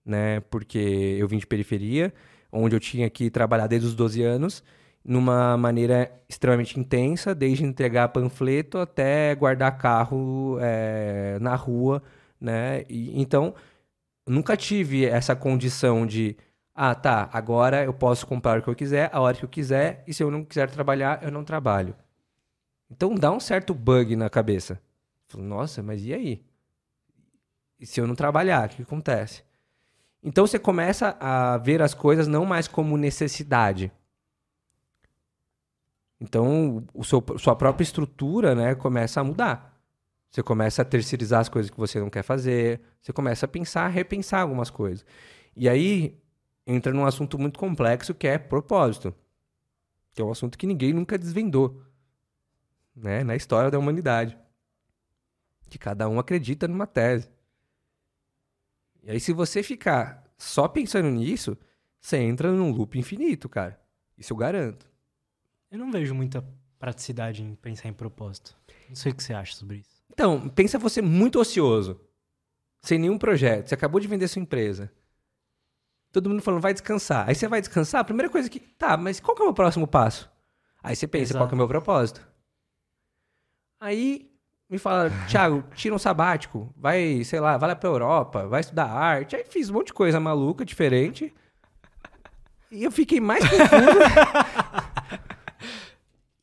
né? 0.05 0.41
Porque 0.51 0.79
eu 1.19 1.29
vim 1.29 1.39
de 1.39 1.47
periferia, 1.47 2.13
onde 2.51 2.75
eu 2.75 2.81
tinha 2.81 3.09
que 3.11 3.31
trabalhar 3.31 3.67
desde 3.67 3.89
os 3.89 3.95
12 3.95 4.23
anos, 4.23 4.63
numa 5.05 5.57
maneira 5.57 6.11
extremamente 6.29 6.79
intensa, 6.81 7.35
desde 7.35 7.65
entregar 7.65 8.09
panfleto 8.09 8.79
até 8.79 9.35
guardar 9.35 9.77
carro 9.79 10.59
é, 10.61 11.39
na 11.41 11.55
rua, 11.55 12.03
né? 12.41 12.85
E, 12.89 13.21
então, 13.21 13.55
nunca 14.27 14.57
tive 14.57 15.05
essa 15.07 15.37
condição 15.37 16.07
de, 16.07 16.37
ah, 16.75 16.95
tá, 16.95 17.29
agora 17.33 17.85
eu 17.85 17.93
posso 17.95 18.27
comprar 18.27 18.59
o 18.59 18.63
que 18.63 18.69
eu 18.69 18.75
quiser, 18.75 19.11
a 19.13 19.21
hora 19.21 19.37
que 19.37 19.45
eu 19.45 19.49
quiser, 19.49 20.03
e 20.07 20.15
se 20.15 20.23
eu 20.23 20.31
não 20.31 20.45
quiser 20.45 20.71
trabalhar, 20.71 21.23
eu 21.23 21.31
não 21.31 21.45
trabalho. 21.45 21.95
Então 22.91 23.15
dá 23.15 23.33
um 23.33 23.41
certo 23.41 23.75
bug 23.75 24.17
na 24.17 24.31
cabeça. 24.31 24.81
Falo, 25.27 25.45
Nossa, 25.45 25.83
mas 25.83 26.05
e 26.05 26.13
aí? 26.13 26.45
E 27.79 27.87
se 27.87 28.01
eu 28.01 28.07
não 28.07 28.15
trabalhar, 28.15 28.69
o 28.69 28.69
que 28.71 28.83
acontece? 28.83 29.43
Então 30.23 30.47
você 30.47 30.59
começa 30.59 31.17
a 31.21 31.59
ver 31.59 31.83
as 31.83 31.93
coisas 31.93 32.27
não 32.27 32.47
mais 32.47 32.67
como 32.67 32.97
necessidade. 32.97 33.93
Então, 36.21 36.83
o 36.95 37.05
seu, 37.05 37.23
sua 37.39 37.55
própria 37.55 37.85
estrutura 37.85 38.55
né, 38.55 38.75
começa 38.75 39.21
a 39.21 39.25
mudar. 39.25 39.79
Você 40.31 40.43
começa 40.43 40.83
a 40.83 40.85
terceirizar 40.85 41.41
as 41.41 41.49
coisas 41.49 41.71
que 41.71 41.77
você 41.77 42.01
não 42.01 42.09
quer 42.09 42.23
fazer, 42.23 42.81
você 43.01 43.13
começa 43.13 43.45
a 43.45 43.49
pensar, 43.49 43.89
repensar 43.89 44.41
algumas 44.41 44.71
coisas. 44.71 45.05
E 45.55 45.69
aí 45.69 46.19
entra 46.67 46.93
num 46.93 47.05
assunto 47.05 47.39
muito 47.39 47.59
complexo 47.59 48.15
que 48.15 48.27
é 48.27 48.39
propósito, 48.39 49.15
que 50.15 50.23
é 50.23 50.25
um 50.25 50.31
assunto 50.31 50.57
que 50.57 50.67
ninguém 50.67 50.93
nunca 50.93 51.19
desvendou 51.19 51.83
né, 52.95 53.25
na 53.25 53.35
história 53.35 53.71
da 53.71 53.79
humanidade. 53.79 54.39
Que 55.69 55.79
cada 55.79 56.09
um 56.09 56.19
acredita 56.19 56.69
numa 56.69 56.87
tese. 56.87 57.29
E 59.03 59.11
aí, 59.11 59.21
se 59.21 59.33
você 59.33 59.63
ficar 59.63 60.25
só 60.39 60.69
pensando 60.69 61.11
nisso, 61.11 61.57
você 62.01 62.19
entra 62.19 62.51
num 62.53 62.71
loop 62.71 62.99
infinito, 62.99 63.49
cara. 63.49 63.81
Isso 64.17 64.33
eu 64.33 64.37
garanto. 64.37 64.87
Eu 65.71 65.79
não 65.79 65.91
vejo 65.91 66.15
muita 66.15 66.45
praticidade 66.79 67.43
em 67.43 67.55
pensar 67.55 67.89
em 67.89 67.93
propósito. 67.93 68.57
Não 68.89 68.95
sei 68.95 69.13
o 69.13 69.15
que 69.15 69.23
você 69.23 69.35
acha 69.35 69.55
sobre 69.55 69.79
isso. 69.79 70.03
Então, 70.13 70.49
pensa 70.49 70.79
você 70.79 71.03
muito 71.03 71.41
ocioso, 71.41 72.01
sem 72.81 72.99
nenhum 72.99 73.19
projeto. 73.19 73.69
Você 73.69 73.75
acabou 73.75 74.01
de 74.01 74.07
vender 74.07 74.29
sua 74.29 74.41
empresa. 74.43 74.93
todo 76.13 76.31
mundo 76.31 76.43
falando, 76.43 76.61
vai 76.61 76.73
descansar. 76.73 77.29
Aí 77.29 77.35
você 77.35 77.49
vai 77.49 77.61
descansar, 77.61 78.03
a 78.03 78.05
primeira 78.05 78.31
coisa 78.31 78.49
que. 78.49 78.61
Tá, 78.61 78.97
mas 78.97 79.19
qual 79.19 79.35
que 79.35 79.43
é 79.43 79.45
o 79.45 79.49
meu 79.49 79.55
próximo 79.55 79.87
passo? 79.87 80.31
Aí 80.83 80.95
você 80.95 81.09
pensa, 81.09 81.33
Exato. 81.33 81.39
qual 81.39 81.49
que 81.49 81.55
é 81.55 81.57
o 81.57 81.59
meu 81.59 81.69
propósito? 81.69 82.25
Aí 83.85 84.31
me 84.71 84.79
falaram, 84.79 85.13
Thiago, 85.29 85.63
tira 85.75 85.95
um 85.95 85.99
sabático, 85.99 86.73
vai, 86.75 87.23
sei 87.23 87.39
lá, 87.39 87.59
vai 87.59 87.69
lá 87.69 87.77
pra 87.77 87.91
Europa, 87.91 88.47
vai 88.47 88.63
estudar 88.63 88.87
arte. 88.87 89.37
Aí 89.37 89.45
fiz 89.45 89.69
um 89.69 89.75
monte 89.75 89.89
de 89.89 89.93
coisa 89.93 90.19
maluca, 90.19 90.65
diferente. 90.65 91.31
E 92.71 92.83
eu 92.83 92.91
fiquei 92.91 93.21
mais 93.21 93.45
confuso. 93.45 93.99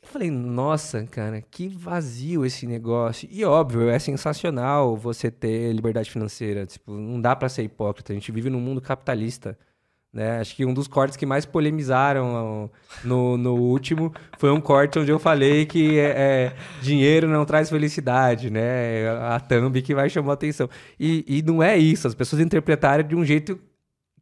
eu 0.03 0.07
falei, 0.07 0.29
nossa, 0.29 1.03
cara, 1.07 1.41
que 1.41 1.67
vazio 1.67 2.45
esse 2.45 2.67
negócio. 2.67 3.27
E 3.31 3.43
óbvio, 3.43 3.89
é 3.89 3.97
sensacional 3.97 4.95
você 4.95 5.31
ter 5.31 5.73
liberdade 5.73 6.11
financeira. 6.11 6.67
Tipo, 6.67 6.91
não 6.91 7.19
dá 7.19 7.35
pra 7.35 7.49
ser 7.49 7.63
hipócrita. 7.63 8.13
A 8.13 8.15
gente 8.15 8.31
vive 8.31 8.51
num 8.51 8.61
mundo 8.61 8.79
capitalista. 8.79 9.57
Né? 10.13 10.39
Acho 10.39 10.55
que 10.55 10.65
um 10.65 10.73
dos 10.73 10.87
cortes 10.87 11.15
que 11.15 11.25
mais 11.25 11.45
polemizaram 11.45 12.69
no, 13.03 13.37
no 13.37 13.55
último 13.55 14.13
foi 14.37 14.51
um 14.51 14.59
corte 14.59 14.99
onde 14.99 15.09
eu 15.09 15.17
falei 15.17 15.65
que 15.65 15.97
é, 15.97 16.09
é, 16.09 16.53
dinheiro 16.81 17.29
não 17.29 17.45
traz 17.45 17.69
felicidade, 17.69 18.49
né? 18.49 19.09
A 19.09 19.39
thumb 19.39 19.81
que 19.81 19.95
vai 19.95 20.09
chamar 20.09 20.31
a 20.31 20.33
atenção. 20.33 20.69
E, 20.99 21.23
e 21.25 21.41
não 21.41 21.63
é 21.63 21.77
isso, 21.77 22.07
as 22.07 22.13
pessoas 22.13 22.41
interpretaram 22.41 23.03
de 23.03 23.15
um 23.15 23.23
jeito 23.23 23.57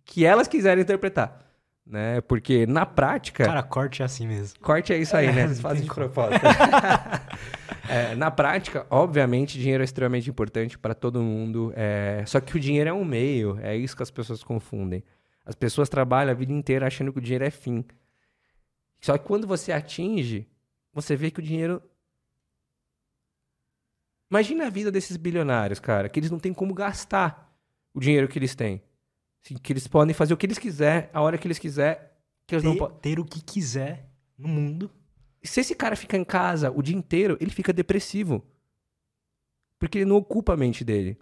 que 0.06 0.26
elas 0.26 0.48
quiserem 0.48 0.84
interpretar. 0.84 1.40
Né? 1.88 2.22
Porque 2.22 2.68
na 2.68 2.86
prática. 2.86 3.46
Cara, 3.46 3.64
corte 3.64 4.04
é 4.04 4.06
assim 4.06 4.28
mesmo. 4.28 4.60
Corte 4.60 4.94
é 4.94 4.98
isso 4.98 5.18
aí, 5.18 5.34
né? 5.34 5.42
É, 5.42 5.48
Vocês 5.48 5.58
não 5.58 5.64
fazem 5.64 5.84
de 5.84 5.90
propósito. 5.90 6.40
É, 7.90 8.14
na 8.14 8.30
prática, 8.30 8.86
obviamente, 8.88 9.58
dinheiro 9.58 9.82
é 9.82 9.84
extremamente 9.84 10.30
importante 10.30 10.78
para 10.78 10.94
todo 10.94 11.24
mundo. 11.24 11.74
é, 11.76 12.22
Só 12.28 12.40
que 12.40 12.56
o 12.56 12.60
dinheiro 12.60 12.88
é 12.88 12.94
um 12.94 13.04
meio, 13.04 13.58
é 13.64 13.76
isso 13.76 13.98
que 13.98 14.04
as 14.04 14.12
pessoas 14.12 14.44
confundem. 14.44 15.04
As 15.50 15.56
pessoas 15.56 15.89
trabalham 15.89 16.30
a 16.30 16.36
vida 16.36 16.54
inteira 16.54 16.86
achando 16.86 17.12
que 17.12 17.18
o 17.18 17.22
dinheiro 17.22 17.43
é 17.43 17.50
fim. 17.50 17.84
Só 19.02 19.18
que 19.18 19.26
quando 19.26 19.47
você 19.47 19.72
atinge, 19.72 20.47
você 20.93 21.16
vê 21.16 21.32
que 21.32 21.39
o 21.39 21.41
dinheiro. 21.41 21.82
Imagina 24.30 24.68
a 24.68 24.70
vida 24.70 24.91
desses 24.91 25.18
bilionários, 25.18 25.80
cara, 25.80 26.08
que 26.08 26.20
eles 26.20 26.30
não 26.30 26.38
têm 26.38 26.54
como 26.54 26.72
gastar 26.72 27.52
o 27.95 28.00
dinheiro 28.00 28.28
que 28.28 28.38
eles 28.38 28.54
têm. 28.54 28.80
Assim, 29.43 29.56
que 29.58 29.74
eles 29.74 29.88
podem 29.88 30.14
fazer 30.14 30.36
o 30.36 30.38
que 30.38 30.45
eles 30.45 30.60
quiser, 30.60 31.10
a 31.12 31.20
hora 31.20 31.36
que 31.36 31.47
eles 31.47 31.58
quiser, 31.58 32.16
que 32.45 32.54
eles 32.54 32.64
não 32.64 32.74
Ter, 32.74 32.80
podem. 32.80 32.97
ter 33.00 33.20
o 33.20 33.26
que 33.26 33.41
quiser 33.41 34.08
no 34.38 34.47
mundo. 34.47 34.91
Se 35.41 35.62
esse 35.62 35.74
cara 35.74 35.95
ficar 35.95 36.18
em 36.18 36.24
casa 36.24 36.70
o 36.70 36.84
dia 36.84 36.95
inteiro, 36.95 37.39
ele 37.41 37.50
fica 37.50 37.74
depressivo. 37.74 38.45
Porque 39.80 39.97
ele 39.97 40.06
não 40.06 40.18
ocupa 40.18 40.54
a 40.54 40.58
mente 40.58 40.84
dele. 40.84 41.18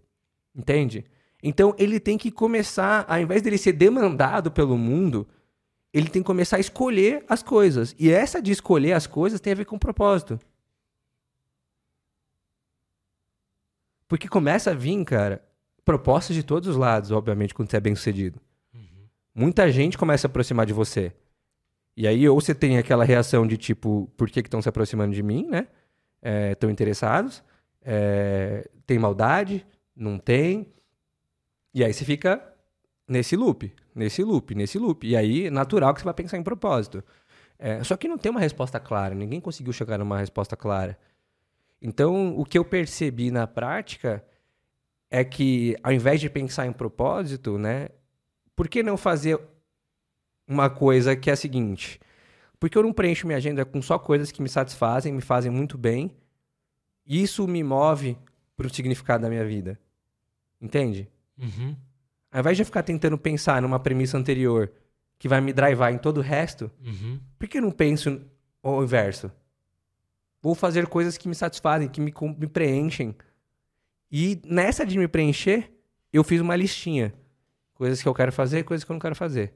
Entende? 0.53 1.05
Então 1.41 1.75
ele 1.77 1.99
tem 1.99 2.17
que 2.17 2.31
começar, 2.31 3.05
ao 3.07 3.19
invés 3.19 3.41
dele 3.41 3.57
ser 3.57 3.73
demandado 3.73 4.51
pelo 4.51 4.77
mundo, 4.77 5.27
ele 5.93 6.09
tem 6.09 6.21
que 6.21 6.27
começar 6.27 6.57
a 6.57 6.59
escolher 6.59 7.23
as 7.29 7.41
coisas. 7.43 7.95
E 7.97 8.11
essa 8.11 8.41
de 8.41 8.51
escolher 8.51 8.93
as 8.93 9.07
coisas 9.07 9.39
tem 9.39 9.53
a 9.53 9.55
ver 9.55 9.65
com 9.65 9.77
propósito. 9.77 10.39
Porque 14.07 14.27
começa 14.27 14.71
a 14.71 14.73
vir, 14.73 15.03
cara, 15.05 15.43
propostas 15.83 16.35
de 16.35 16.43
todos 16.43 16.69
os 16.69 16.75
lados, 16.75 17.11
obviamente, 17.11 17.53
quando 17.53 17.69
você 17.69 17.77
é 17.77 17.81
bem 17.81 17.95
sucedido. 17.95 18.39
Muita 19.33 19.71
gente 19.71 19.97
começa 19.97 20.27
a 20.27 20.29
aproximar 20.29 20.65
de 20.65 20.73
você. 20.73 21.13
E 21.95 22.07
aí, 22.07 22.27
ou 22.27 22.39
você 22.39 22.55
tem 22.55 22.77
aquela 22.77 23.03
reação 23.03 23.45
de 23.45 23.57
tipo, 23.57 24.11
por 24.17 24.29
que 24.29 24.39
estão 24.39 24.61
se 24.61 24.69
aproximando 24.69 25.13
de 25.13 25.21
mim, 25.21 25.47
né? 25.47 25.67
Estão 26.51 26.69
interessados? 26.69 27.43
É, 27.81 28.69
tem 28.85 28.97
maldade? 28.97 29.65
Não 29.95 30.17
tem? 30.17 30.73
E 31.77 31.83
aí 31.83 31.93
você 31.93 32.03
fica 32.03 32.41
nesse 33.07 33.35
loop, 33.35 33.71
nesse 33.93 34.23
loop, 34.23 34.55
nesse 34.55 34.79
loop. 34.79 35.07
E 35.07 35.15
aí, 35.15 35.45
é 35.45 35.51
natural 35.51 35.93
que 35.93 35.99
você 35.99 36.05
vai 36.05 36.13
pensar 36.15 36.35
em 36.35 36.41
propósito. 36.41 37.03
É, 37.59 37.83
só 37.83 37.95
que 37.95 38.07
não 38.07 38.17
tem 38.17 38.31
uma 38.31 38.39
resposta 38.39 38.79
clara, 38.79 39.13
ninguém 39.13 39.39
conseguiu 39.39 39.71
chegar 39.71 39.99
numa 39.99 40.17
resposta 40.17 40.57
clara. 40.57 40.97
Então, 41.79 42.35
o 42.35 42.43
que 42.43 42.57
eu 42.57 42.65
percebi 42.65 43.29
na 43.29 43.45
prática 43.45 44.25
é 45.11 45.23
que, 45.23 45.77
ao 45.83 45.91
invés 45.91 46.19
de 46.19 46.31
pensar 46.31 46.65
em 46.65 46.73
propósito, 46.73 47.59
né? 47.59 47.89
Por 48.55 48.67
que 48.67 48.81
não 48.81 48.97
fazer 48.97 49.39
uma 50.47 50.71
coisa 50.71 51.15
que 51.15 51.29
é 51.29 51.33
a 51.33 51.35
seguinte? 51.35 51.99
Porque 52.59 52.75
eu 52.75 52.81
não 52.81 52.91
preencho 52.91 53.27
minha 53.27 53.37
agenda 53.37 53.63
com 53.63 53.83
só 53.83 53.99
coisas 53.99 54.31
que 54.31 54.41
me 54.41 54.49
satisfazem, 54.49 55.13
me 55.13 55.21
fazem 55.21 55.51
muito 55.51 55.77
bem. 55.77 56.09
Isso 57.05 57.47
me 57.47 57.63
move 57.63 58.17
para 58.55 58.65
o 58.65 58.73
significado 58.73 59.21
da 59.21 59.29
minha 59.29 59.45
vida. 59.45 59.79
Entende? 60.59 61.07
Uhum. 61.37 61.75
Ao 62.31 62.39
invés 62.39 62.57
de 62.57 62.61
eu 62.61 62.65
ficar 62.65 62.83
tentando 62.83 63.17
pensar 63.17 63.61
numa 63.61 63.79
premissa 63.79 64.17
anterior 64.17 64.71
que 65.17 65.27
vai 65.27 65.41
me 65.41 65.53
drivar 65.53 65.93
em 65.93 65.97
todo 65.97 66.17
o 66.17 66.21
resto, 66.21 66.69
Uhum. 66.83 67.19
por 67.37 67.47
que 67.47 67.57
eu 67.57 67.61
não 67.61 67.71
penso 67.71 68.21
o 68.61 68.83
inverso? 68.83 69.31
Vou 70.41 70.53
fazer 70.53 70.87
coisas 70.87 71.17
que 71.17 71.27
me 71.27 71.33
satisfazem, 71.35 71.87
que 71.89 71.99
me, 71.99 72.13
me 72.37 72.47
preenchem. 72.47 73.15
E 74.11 74.39
nessa 74.45 74.85
de 74.85 74.97
me 74.97 75.07
preencher, 75.07 75.71
eu 76.13 76.23
fiz 76.23 76.39
uma 76.41 76.55
listinha. 76.55 77.13
Coisas 77.73 78.01
que 78.01 78.07
eu 78.07 78.13
quero 78.13 78.31
fazer, 78.31 78.63
coisas 78.63 78.83
que 78.83 78.91
eu 78.91 78.93
não 78.93 78.99
quero 78.99 79.15
fazer. 79.15 79.53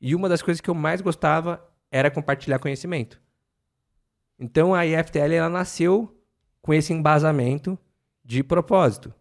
E 0.00 0.14
uma 0.14 0.28
das 0.28 0.42
coisas 0.42 0.60
que 0.60 0.68
eu 0.68 0.74
mais 0.74 1.00
gostava 1.00 1.62
era 1.90 2.10
compartilhar 2.10 2.58
conhecimento. 2.58 3.20
Então 4.38 4.74
a 4.74 4.84
IFTL 4.84 5.32
ela 5.32 5.48
nasceu 5.48 6.14
com 6.60 6.74
esse 6.74 6.92
embasamento 6.92 7.78
de 8.24 8.42
propósito. 8.42 9.14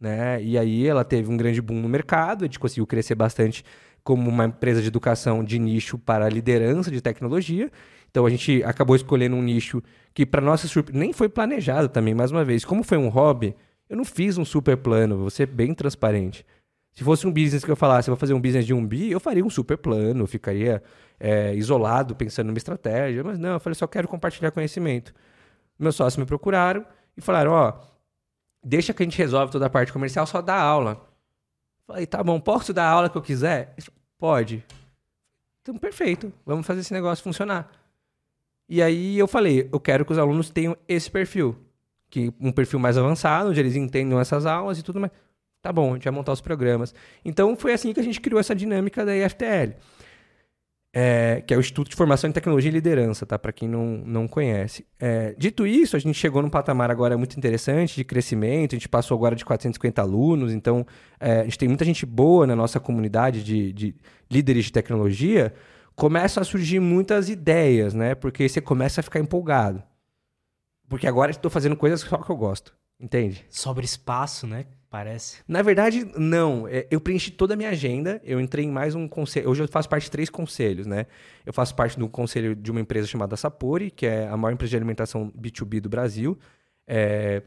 Né? 0.00 0.42
E 0.42 0.56
aí 0.56 0.86
ela 0.86 1.04
teve 1.04 1.30
um 1.30 1.36
grande 1.36 1.60
boom 1.60 1.80
no 1.80 1.88
mercado, 1.88 2.44
a 2.44 2.46
gente 2.46 2.58
conseguiu 2.58 2.86
crescer 2.86 3.14
bastante 3.14 3.64
como 4.04 4.30
uma 4.30 4.44
empresa 4.46 4.80
de 4.80 4.88
educação 4.88 5.42
de 5.42 5.58
nicho 5.58 5.98
para 5.98 6.26
a 6.26 6.28
liderança 6.28 6.90
de 6.90 7.00
tecnologia. 7.00 7.70
Então 8.10 8.24
a 8.24 8.30
gente 8.30 8.62
acabou 8.64 8.96
escolhendo 8.96 9.36
um 9.36 9.42
nicho 9.42 9.82
que, 10.14 10.24
para 10.24 10.40
nossa 10.40 10.66
surpresa, 10.66 10.98
nem 10.98 11.12
foi 11.12 11.28
planejado 11.28 11.88
também, 11.88 12.14
mais 12.14 12.30
uma 12.30 12.44
vez. 12.44 12.64
Como 12.64 12.82
foi 12.82 12.96
um 12.96 13.08
hobby, 13.08 13.54
eu 13.88 13.96
não 13.96 14.04
fiz 14.04 14.38
um 14.38 14.44
super 14.44 14.76
plano, 14.76 15.18
vou 15.18 15.30
ser 15.30 15.46
bem 15.46 15.74
transparente. 15.74 16.44
Se 16.94 17.04
fosse 17.04 17.26
um 17.26 17.32
business 17.32 17.64
que 17.64 17.70
eu 17.70 17.76
falasse, 17.76 18.08
eu 18.08 18.14
vou 18.14 18.18
fazer 18.18 18.34
um 18.34 18.40
business 18.40 18.66
de 18.66 18.74
um 18.74 18.84
bi, 18.84 19.10
eu 19.10 19.20
faria 19.20 19.44
um 19.44 19.50
super 19.50 19.78
plano, 19.78 20.22
eu 20.22 20.26
ficaria 20.26 20.82
é, 21.20 21.54
isolado 21.54 22.16
pensando 22.16 22.46
numa 22.48 22.58
estratégia. 22.58 23.22
Mas 23.22 23.38
não, 23.38 23.50
eu 23.50 23.60
falei, 23.60 23.74
só 23.74 23.86
quero 23.86 24.08
compartilhar 24.08 24.50
conhecimento. 24.50 25.14
Meus 25.78 25.94
sócios 25.94 26.16
me 26.16 26.26
procuraram 26.26 26.84
e 27.16 27.20
falaram: 27.20 27.52
ó, 27.52 27.74
deixa 28.62 28.92
que 28.92 29.02
a 29.02 29.06
gente 29.06 29.18
resolve 29.18 29.52
toda 29.52 29.66
a 29.66 29.70
parte 29.70 29.92
comercial, 29.92 30.26
só 30.26 30.40
dá 30.40 30.54
aula. 30.54 31.06
Falei, 31.86 32.06
tá 32.06 32.22
bom, 32.22 32.38
posso 32.38 32.72
dar 32.72 32.88
aula 32.88 33.08
que 33.08 33.16
eu 33.16 33.22
quiser? 33.22 33.74
Pode. 34.18 34.64
Então, 35.62 35.76
perfeito, 35.76 36.32
vamos 36.44 36.66
fazer 36.66 36.80
esse 36.80 36.92
negócio 36.92 37.22
funcionar. 37.22 37.70
E 38.68 38.82
aí 38.82 39.18
eu 39.18 39.26
falei, 39.26 39.68
eu 39.72 39.80
quero 39.80 40.04
que 40.04 40.12
os 40.12 40.18
alunos 40.18 40.50
tenham 40.50 40.76
esse 40.86 41.10
perfil, 41.10 41.56
que 42.10 42.32
um 42.38 42.52
perfil 42.52 42.78
mais 42.78 42.98
avançado, 42.98 43.50
onde 43.50 43.60
eles 43.60 43.76
entendam 43.76 44.20
essas 44.20 44.44
aulas 44.44 44.78
e 44.78 44.82
tudo 44.82 45.00
mais. 45.00 45.12
Tá 45.62 45.72
bom, 45.72 45.90
a 45.90 45.94
gente 45.94 46.04
vai 46.04 46.12
montar 46.12 46.32
os 46.32 46.40
programas. 46.40 46.94
Então 47.24 47.56
foi 47.56 47.72
assim 47.72 47.92
que 47.92 48.00
a 48.00 48.02
gente 48.02 48.20
criou 48.20 48.38
essa 48.38 48.54
dinâmica 48.54 49.04
da 49.04 49.16
IFTL, 49.16 49.74
é, 51.00 51.44
que 51.46 51.54
é 51.54 51.56
o 51.56 51.60
Instituto 51.60 51.90
de 51.90 51.94
Formação 51.94 52.28
em 52.28 52.32
Tecnologia 52.32 52.68
e 52.68 52.74
Liderança, 52.74 53.24
tá? 53.24 53.38
Para 53.38 53.52
quem 53.52 53.68
não, 53.68 54.02
não 54.04 54.26
conhece. 54.26 54.84
É, 54.98 55.32
dito 55.38 55.64
isso, 55.64 55.94
a 55.94 55.98
gente 56.00 56.18
chegou 56.18 56.42
num 56.42 56.50
patamar 56.50 56.90
agora 56.90 57.16
muito 57.16 57.36
interessante 57.36 57.94
de 57.94 58.02
crescimento, 58.02 58.74
a 58.74 58.76
gente 58.76 58.88
passou 58.88 59.16
agora 59.16 59.36
de 59.36 59.44
450 59.44 60.02
alunos, 60.02 60.52
então 60.52 60.84
é, 61.20 61.42
a 61.42 61.44
gente 61.44 61.56
tem 61.56 61.68
muita 61.68 61.84
gente 61.84 62.04
boa 62.04 62.48
na 62.48 62.56
nossa 62.56 62.80
comunidade 62.80 63.44
de, 63.44 63.72
de 63.72 63.94
líderes 64.28 64.64
de 64.64 64.72
tecnologia. 64.72 65.54
Começam 65.94 66.40
a 66.40 66.44
surgir 66.44 66.80
muitas 66.80 67.28
ideias, 67.28 67.94
né? 67.94 68.16
Porque 68.16 68.48
você 68.48 68.60
começa 68.60 69.00
a 69.00 69.04
ficar 69.04 69.20
empolgado. 69.20 69.80
Porque 70.88 71.06
agora 71.06 71.30
estou 71.30 71.48
fazendo 71.48 71.76
coisas 71.76 72.00
só 72.00 72.18
que 72.18 72.28
eu 72.28 72.36
gosto, 72.36 72.74
entende? 72.98 73.44
Sobra 73.48 73.84
espaço, 73.84 74.48
né? 74.48 74.66
Parece. 74.90 75.42
Na 75.46 75.60
verdade, 75.60 76.10
não. 76.16 76.66
É, 76.66 76.86
Eu 76.90 77.00
preenchi 77.00 77.30
toda 77.30 77.52
a 77.52 77.56
minha 77.56 77.68
agenda. 77.68 78.20
Eu 78.24 78.40
entrei 78.40 78.64
em 78.64 78.70
mais 78.70 78.94
um 78.94 79.06
conselho. 79.06 79.50
Hoje 79.50 79.62
eu 79.62 79.68
faço 79.68 79.88
parte 79.88 80.04
de 80.04 80.10
três 80.10 80.30
conselhos, 80.30 80.86
né? 80.86 81.06
Eu 81.44 81.52
faço 81.52 81.74
parte 81.74 81.98
do 81.98 82.08
conselho 82.08 82.56
de 82.56 82.70
uma 82.70 82.80
empresa 82.80 83.06
chamada 83.06 83.36
Sapori, 83.36 83.90
que 83.90 84.06
é 84.06 84.26
a 84.26 84.36
maior 84.36 84.54
empresa 84.54 84.70
de 84.70 84.76
alimentação 84.76 85.30
B2B 85.38 85.80
do 85.80 85.90
Brasil, 85.90 86.38
é, 86.86 87.42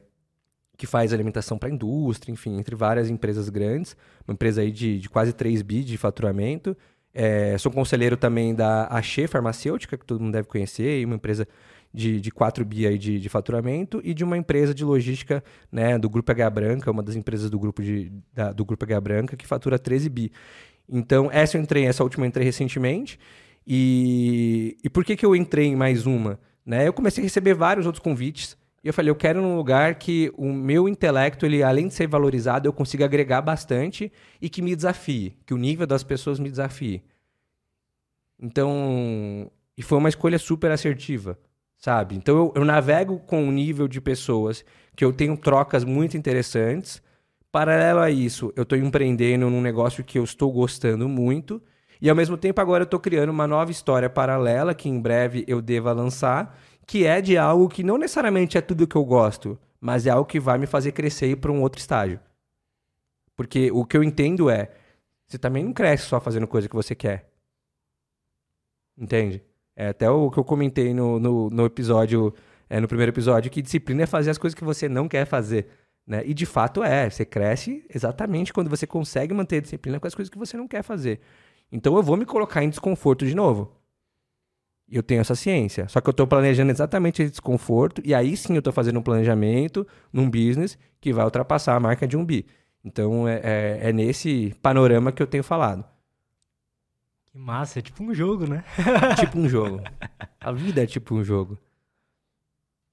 que 0.77 0.85
faz 0.85 1.13
alimentação 1.13 1.57
para 1.57 1.69
indústria, 1.69 2.31
enfim, 2.31 2.57
entre 2.59 2.75
várias 2.75 3.09
empresas 3.09 3.49
grandes. 3.49 3.97
Uma 4.27 4.33
empresa 4.33 4.61
aí 4.61 4.71
de, 4.71 4.99
de 4.99 5.09
quase 5.09 5.33
3 5.33 5.63
bi 5.63 5.83
de 5.83 5.97
faturamento. 5.97 6.77
É, 7.11 7.57
sou 7.57 7.71
conselheiro 7.71 8.15
também 8.15 8.53
da 8.53 8.83
Axê 8.83 9.27
Farmacêutica, 9.27 9.97
que 9.97 10.05
todo 10.05 10.21
mundo 10.21 10.33
deve 10.33 10.47
conhecer, 10.47 11.01
e 11.01 11.05
uma 11.05 11.15
empresa 11.15 11.47
de, 11.93 12.21
de 12.21 12.31
4 12.31 12.63
bi 12.65 12.87
aí 12.87 12.97
de, 12.97 13.19
de 13.19 13.29
faturamento, 13.29 14.01
e 14.03 14.13
de 14.13 14.23
uma 14.23 14.37
empresa 14.37 14.73
de 14.73 14.83
logística 14.85 15.43
né, 15.71 15.97
do 15.97 16.09
Grupo 16.09 16.31
H 16.31 16.49
Branca, 16.49 16.91
uma 16.91 17.03
das 17.03 17.15
empresas 17.15 17.49
do 17.49 17.59
grupo, 17.59 17.81
de, 17.83 18.11
da- 18.33 18.51
do 18.53 18.63
grupo 18.65 18.83
H 18.85 18.99
Branca, 19.01 19.37
que 19.37 19.45
fatura 19.47 19.77
13 19.79 20.09
bi. 20.09 20.31
Então, 20.89 21.29
essa 21.31 21.57
eu 21.57 21.61
entrei, 21.61 21.85
essa 21.85 22.03
última 22.03 22.25
eu 22.25 22.27
entrei 22.29 22.45
recentemente. 22.45 23.19
E, 23.65 24.77
e 24.83 24.89
por 24.89 25.05
que, 25.05 25.15
que 25.15 25.25
eu 25.25 25.35
entrei 25.35 25.67
em 25.67 25.75
mais 25.75 26.05
uma? 26.05 26.39
Né? 26.65 26.87
Eu 26.87 26.93
comecei 26.93 27.23
a 27.23 27.25
receber 27.25 27.53
vários 27.53 27.85
outros 27.85 28.03
convites 28.03 28.57
E 28.83 28.87
eu 28.87 28.93
falei, 28.93 29.09
eu 29.11 29.15
quero 29.15 29.39
um 29.41 29.55
lugar 29.55 29.95
que 29.95 30.31
o 30.37 30.51
meu 30.51 30.87
intelecto, 30.89 31.45
ele 31.45 31.61
além 31.63 31.87
de 31.87 31.93
ser 31.93 32.07
valorizado, 32.07 32.67
eu 32.67 32.73
consiga 32.73 33.05
agregar 33.05 33.41
bastante 33.41 34.11
e 34.41 34.49
que 34.49 34.61
me 34.61 34.75
desafie, 34.75 35.37
que 35.45 35.53
o 35.53 35.57
nível 35.57 35.85
das 35.87 36.03
pessoas 36.03 36.39
me 36.39 36.49
desafie. 36.49 37.03
Então, 38.39 39.51
e 39.77 39.81
foi 39.81 39.97
uma 39.97 40.09
escolha 40.09 40.39
super 40.39 40.71
assertiva, 40.71 41.37
sabe? 41.81 42.15
Então 42.15 42.37
eu, 42.37 42.53
eu 42.55 42.65
navego 42.65 43.19
com 43.19 43.43
um 43.43 43.51
nível 43.51 43.87
de 43.87 43.99
pessoas 43.99 44.63
que 44.95 45.03
eu 45.03 45.11
tenho 45.11 45.35
trocas 45.35 45.83
muito 45.83 46.15
interessantes. 46.15 47.01
Paralelo 47.51 47.99
a 47.99 48.09
isso, 48.09 48.53
eu 48.55 48.63
estou 48.63 48.77
empreendendo 48.77 49.49
num 49.49 49.61
negócio 49.61 50.03
que 50.03 50.17
eu 50.17 50.23
estou 50.23 50.51
gostando 50.51 51.09
muito. 51.09 51.61
E 52.01 52.09
ao 52.09 52.15
mesmo 52.15 52.37
tempo, 52.37 52.61
agora 52.61 52.83
eu 52.83 52.85
estou 52.85 52.99
criando 52.99 53.29
uma 53.29 53.47
nova 53.47 53.71
história 53.71 54.09
paralela 54.09 54.73
que 54.73 54.87
em 54.87 54.99
breve 54.99 55.43
eu 55.47 55.61
deva 55.61 55.91
lançar 55.91 56.57
que 56.87 57.05
é 57.05 57.21
de 57.21 57.37
algo 57.37 57.69
que 57.69 57.83
não 57.83 57.97
necessariamente 57.97 58.57
é 58.57 58.61
tudo 58.61 58.87
que 58.87 58.95
eu 58.95 59.05
gosto, 59.05 59.57
mas 59.79 60.05
é 60.05 60.09
algo 60.09 60.25
que 60.25 60.39
vai 60.39 60.57
me 60.57 60.67
fazer 60.67 60.91
crescer 60.91 61.31
e 61.31 61.35
para 61.35 61.51
um 61.51 61.61
outro 61.61 61.79
estágio. 61.79 62.19
Porque 63.35 63.71
o 63.71 63.85
que 63.85 63.95
eu 63.95 64.03
entendo 64.03 64.49
é, 64.49 64.71
você 65.27 65.37
também 65.37 65.63
não 65.63 65.73
cresce 65.73 66.05
só 66.05 66.19
fazendo 66.19 66.47
coisa 66.47 66.67
que 66.67 66.75
você 66.75 66.93
quer. 66.93 67.31
Entende? 68.97 69.41
É 69.81 69.87
até 69.87 70.07
o 70.07 70.29
que 70.29 70.37
eu 70.37 70.43
comentei 70.43 70.93
no, 70.93 71.19
no, 71.19 71.49
no 71.49 71.65
episódio, 71.65 72.31
é, 72.69 72.79
no 72.79 72.87
primeiro 72.87 73.11
episódio, 73.11 73.49
que 73.49 73.63
disciplina 73.63 74.03
é 74.03 74.05
fazer 74.05 74.29
as 74.29 74.37
coisas 74.37 74.53
que 74.53 74.63
você 74.63 74.87
não 74.87 75.07
quer 75.07 75.25
fazer. 75.25 75.69
Né? 76.05 76.21
E 76.23 76.35
de 76.35 76.45
fato 76.45 76.83
é, 76.83 77.09
você 77.09 77.25
cresce 77.25 77.83
exatamente 77.91 78.53
quando 78.53 78.69
você 78.69 78.85
consegue 78.85 79.33
manter 79.33 79.57
a 79.57 79.61
disciplina 79.61 79.99
com 79.99 80.05
as 80.05 80.13
coisas 80.13 80.29
que 80.29 80.37
você 80.37 80.55
não 80.55 80.67
quer 80.67 80.83
fazer. 80.83 81.19
Então 81.71 81.95
eu 81.95 82.03
vou 82.03 82.15
me 82.15 82.27
colocar 82.27 82.63
em 82.63 82.69
desconforto 82.69 83.25
de 83.25 83.33
novo. 83.33 83.75
Eu 84.87 85.01
tenho 85.01 85.21
essa 85.21 85.33
ciência. 85.33 85.87
Só 85.87 85.99
que 85.99 86.07
eu 86.07 86.11
estou 86.11 86.27
planejando 86.27 86.69
exatamente 86.69 87.23
esse 87.23 87.31
desconforto, 87.31 88.03
e 88.05 88.13
aí 88.13 88.37
sim 88.37 88.53
eu 88.53 88.59
estou 88.59 88.71
fazendo 88.71 88.99
um 88.99 89.01
planejamento 89.01 89.87
num 90.13 90.29
business 90.29 90.77
que 90.99 91.11
vai 91.11 91.25
ultrapassar 91.25 91.75
a 91.75 91.79
marca 91.79 92.07
de 92.07 92.15
um 92.15 92.23
bi. 92.23 92.45
Então 92.85 93.27
é, 93.27 93.41
é, 93.43 93.79
é 93.89 93.91
nesse 93.91 94.53
panorama 94.61 95.11
que 95.11 95.23
eu 95.23 95.27
tenho 95.27 95.43
falado. 95.43 95.83
Que 97.31 97.37
massa, 97.37 97.79
é 97.79 97.81
tipo 97.81 98.03
um 98.03 98.13
jogo, 98.13 98.45
né? 98.45 98.63
tipo 99.17 99.39
um 99.39 99.47
jogo. 99.47 99.81
A 100.39 100.51
vida 100.51 100.83
é 100.83 100.85
tipo 100.85 101.15
um 101.15 101.23
jogo. 101.23 101.57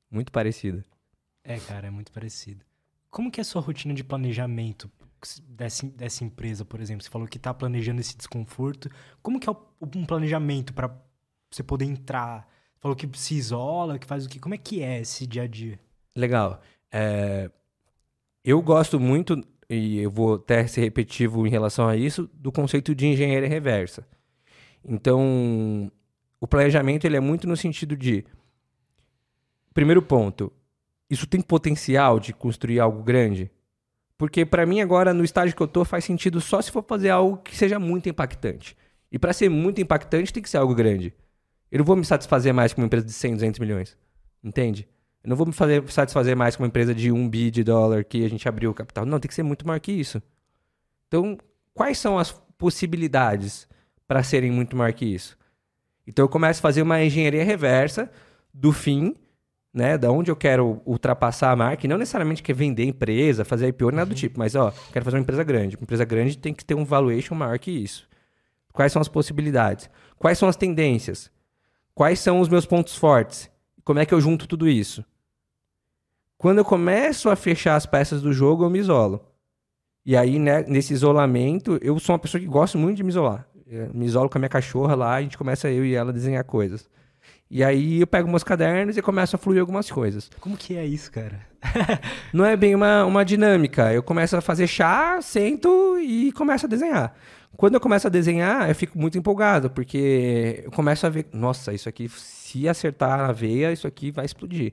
Muito 0.08 0.30
parecida. 0.30 0.84
É, 1.42 1.58
cara, 1.58 1.88
é 1.88 1.90
muito 1.90 2.12
parecido. 2.12 2.64
Como 3.10 3.32
que 3.32 3.40
é 3.40 3.42
a 3.42 3.44
sua 3.44 3.60
rotina 3.60 3.92
de 3.92 4.04
planejamento 4.04 4.88
dessa, 5.42 5.84
dessa 5.88 6.22
empresa, 6.22 6.64
por 6.64 6.80
exemplo? 6.80 7.02
Você 7.02 7.10
falou 7.10 7.26
que 7.26 7.36
está 7.36 7.52
planejando 7.52 8.00
esse 8.00 8.16
desconforto. 8.16 8.88
Como 9.20 9.40
que 9.40 9.48
é 9.48 9.52
um 9.96 10.06
planejamento 10.06 10.72
para 10.72 10.96
você 11.50 11.64
poder 11.64 11.86
entrar? 11.86 12.48
Falou 12.78 12.96
que 12.96 13.08
se 13.18 13.34
isola, 13.34 13.98
que 13.98 14.06
faz 14.06 14.24
o 14.24 14.28
quê? 14.28 14.38
Como 14.38 14.54
é 14.54 14.58
que 14.58 14.82
é 14.82 15.00
esse 15.00 15.26
dia 15.26 15.42
a 15.42 15.46
dia? 15.48 15.80
Legal. 16.14 16.60
É... 16.92 17.50
Eu 18.44 18.62
gosto 18.62 19.00
muito, 19.00 19.42
e 19.68 19.98
eu 19.98 20.10
vou 20.12 20.36
até 20.36 20.64
ser 20.68 20.82
repetitivo 20.82 21.44
em 21.44 21.50
relação 21.50 21.88
a 21.88 21.96
isso, 21.96 22.30
do 22.34 22.52
conceito 22.52 22.94
de 22.94 23.06
engenharia 23.06 23.48
reversa. 23.48 24.06
Então, 24.84 25.90
o 26.40 26.46
planejamento 26.46 27.04
ele 27.04 27.16
é 27.16 27.20
muito 27.20 27.46
no 27.46 27.56
sentido 27.56 27.96
de... 27.96 28.24
Primeiro 29.74 30.02
ponto, 30.02 30.52
isso 31.08 31.26
tem 31.26 31.40
potencial 31.40 32.18
de 32.18 32.32
construir 32.32 32.80
algo 32.80 33.02
grande? 33.02 33.50
Porque 34.16 34.44
para 34.44 34.66
mim 34.66 34.80
agora, 34.80 35.14
no 35.14 35.22
estágio 35.22 35.54
que 35.54 35.62
eu 35.62 35.68
tô, 35.68 35.84
faz 35.84 36.04
sentido 36.04 36.40
só 36.40 36.60
se 36.60 36.72
for 36.72 36.84
fazer 36.84 37.10
algo 37.10 37.36
que 37.38 37.56
seja 37.56 37.78
muito 37.78 38.08
impactante. 38.08 38.76
E 39.10 39.18
para 39.18 39.32
ser 39.32 39.48
muito 39.48 39.80
impactante, 39.80 40.32
tem 40.32 40.42
que 40.42 40.50
ser 40.50 40.58
algo 40.58 40.74
grande. 40.74 41.14
Eu 41.70 41.78
não 41.78 41.84
vou 41.84 41.96
me 41.96 42.04
satisfazer 42.04 42.52
mais 42.52 42.72
com 42.72 42.80
uma 42.80 42.86
empresa 42.86 43.06
de 43.06 43.12
100, 43.12 43.34
200 43.34 43.60
milhões. 43.60 43.96
Entende? 44.42 44.88
Eu 45.22 45.30
não 45.30 45.36
vou 45.36 45.46
me 45.46 45.52
fazer, 45.52 45.88
satisfazer 45.90 46.36
mais 46.36 46.56
com 46.56 46.62
uma 46.62 46.68
empresa 46.68 46.94
de 46.94 47.12
1 47.12 47.28
bi 47.28 47.50
de 47.50 47.62
dólar 47.62 48.04
que 48.04 48.24
a 48.24 48.28
gente 48.28 48.48
abriu 48.48 48.70
o 48.70 48.74
capital. 48.74 49.06
Não, 49.06 49.20
tem 49.20 49.28
que 49.28 49.34
ser 49.34 49.42
muito 49.42 49.66
maior 49.66 49.78
que 49.78 49.92
isso. 49.92 50.22
Então, 51.06 51.38
quais 51.72 51.98
são 51.98 52.18
as 52.18 52.32
possibilidades 52.56 53.68
para 54.08 54.22
serem 54.22 54.50
muito 54.50 54.76
maior 54.76 54.92
que 54.92 55.04
isso? 55.04 55.38
Então, 56.06 56.24
eu 56.24 56.28
começo 56.28 56.58
a 56.58 56.62
fazer 56.62 56.80
uma 56.82 57.04
engenharia 57.04 57.44
reversa 57.44 58.10
do 58.52 58.72
fim, 58.72 59.14
né? 59.72 59.98
Da 59.98 60.10
onde 60.10 60.30
eu 60.30 60.36
quero 60.36 60.80
ultrapassar 60.86 61.52
a 61.52 61.56
marca. 61.56 61.84
E 61.84 61.88
não 61.88 61.98
necessariamente 61.98 62.42
quer 62.42 62.54
vender 62.54 62.84
empresa, 62.84 63.44
fazer 63.44 63.68
IPO, 63.68 63.90
nada 63.92 64.06
do 64.06 64.10
uhum. 64.10 64.16
tipo. 64.16 64.38
Mas, 64.38 64.54
ó, 64.54 64.72
quero 64.92 65.04
fazer 65.04 65.18
uma 65.18 65.22
empresa 65.22 65.44
grande. 65.44 65.76
Uma 65.76 65.82
empresa 65.82 66.06
grande 66.06 66.38
tem 66.38 66.54
que 66.54 66.64
ter 66.64 66.74
um 66.74 66.84
valuation 66.84 67.34
maior 67.34 67.58
que 67.58 67.70
isso. 67.70 68.08
Quais 68.72 68.90
são 68.90 69.02
as 69.02 69.08
possibilidades? 69.08 69.90
Quais 70.18 70.38
são 70.38 70.48
as 70.48 70.56
tendências? 70.56 71.30
Quais 71.94 72.20
são 72.20 72.40
os 72.40 72.48
meus 72.48 72.64
pontos 72.64 72.96
fortes? 72.96 73.50
Como 73.84 73.98
é 73.98 74.06
que 74.06 74.14
eu 74.14 74.20
junto 74.20 74.46
tudo 74.46 74.68
isso? 74.68 75.04
Quando 76.38 76.58
eu 76.58 76.64
começo 76.64 77.28
a 77.28 77.34
fechar 77.34 77.74
as 77.74 77.84
peças 77.86 78.22
do 78.22 78.32
jogo, 78.32 78.64
eu 78.64 78.70
me 78.70 78.78
isolo. 78.78 79.20
E 80.06 80.16
aí, 80.16 80.38
né, 80.38 80.62
nesse 80.62 80.94
isolamento, 80.94 81.76
eu 81.82 81.98
sou 81.98 82.12
uma 82.14 82.18
pessoa 82.20 82.40
que 82.40 82.46
gosta 82.46 82.78
muito 82.78 82.96
de 82.98 83.02
me 83.02 83.10
isolar. 83.10 83.47
Me 83.92 84.06
isolo 84.06 84.28
com 84.28 84.38
a 84.38 84.40
minha 84.40 84.48
cachorra 84.48 84.94
lá, 84.94 85.14
a 85.14 85.22
gente 85.22 85.36
começa 85.36 85.70
eu 85.70 85.84
e 85.84 85.94
ela 85.94 86.10
a 86.10 86.12
desenhar 86.12 86.44
coisas. 86.44 86.88
E 87.50 87.64
aí 87.64 88.00
eu 88.00 88.06
pego 88.06 88.28
meus 88.28 88.44
cadernos 88.44 88.96
e 88.96 89.02
começo 89.02 89.36
a 89.36 89.38
fluir 89.38 89.60
algumas 89.60 89.90
coisas. 89.90 90.30
Como 90.40 90.56
que 90.56 90.76
é 90.76 90.84
isso, 90.84 91.10
cara? 91.10 91.40
Não 92.32 92.44
é 92.44 92.56
bem 92.56 92.74
uma, 92.74 93.04
uma 93.04 93.24
dinâmica. 93.24 93.92
Eu 93.92 94.02
começo 94.02 94.36
a 94.36 94.40
fazer 94.40 94.66
chá, 94.66 95.20
sento 95.22 95.98
e 95.98 96.30
começo 96.32 96.66
a 96.66 96.68
desenhar. 96.68 97.14
Quando 97.56 97.74
eu 97.74 97.80
começo 97.80 98.06
a 98.06 98.10
desenhar, 98.10 98.68
eu 98.68 98.74
fico 98.74 98.98
muito 98.98 99.18
empolgado, 99.18 99.70
porque 99.70 100.62
eu 100.64 100.70
começo 100.70 101.06
a 101.06 101.08
ver, 101.08 101.26
nossa, 101.32 101.72
isso 101.72 101.88
aqui, 101.88 102.08
se 102.08 102.68
acertar 102.68 103.18
na 103.18 103.32
veia, 103.32 103.72
isso 103.72 103.86
aqui 103.86 104.10
vai 104.10 104.26
explodir. 104.26 104.72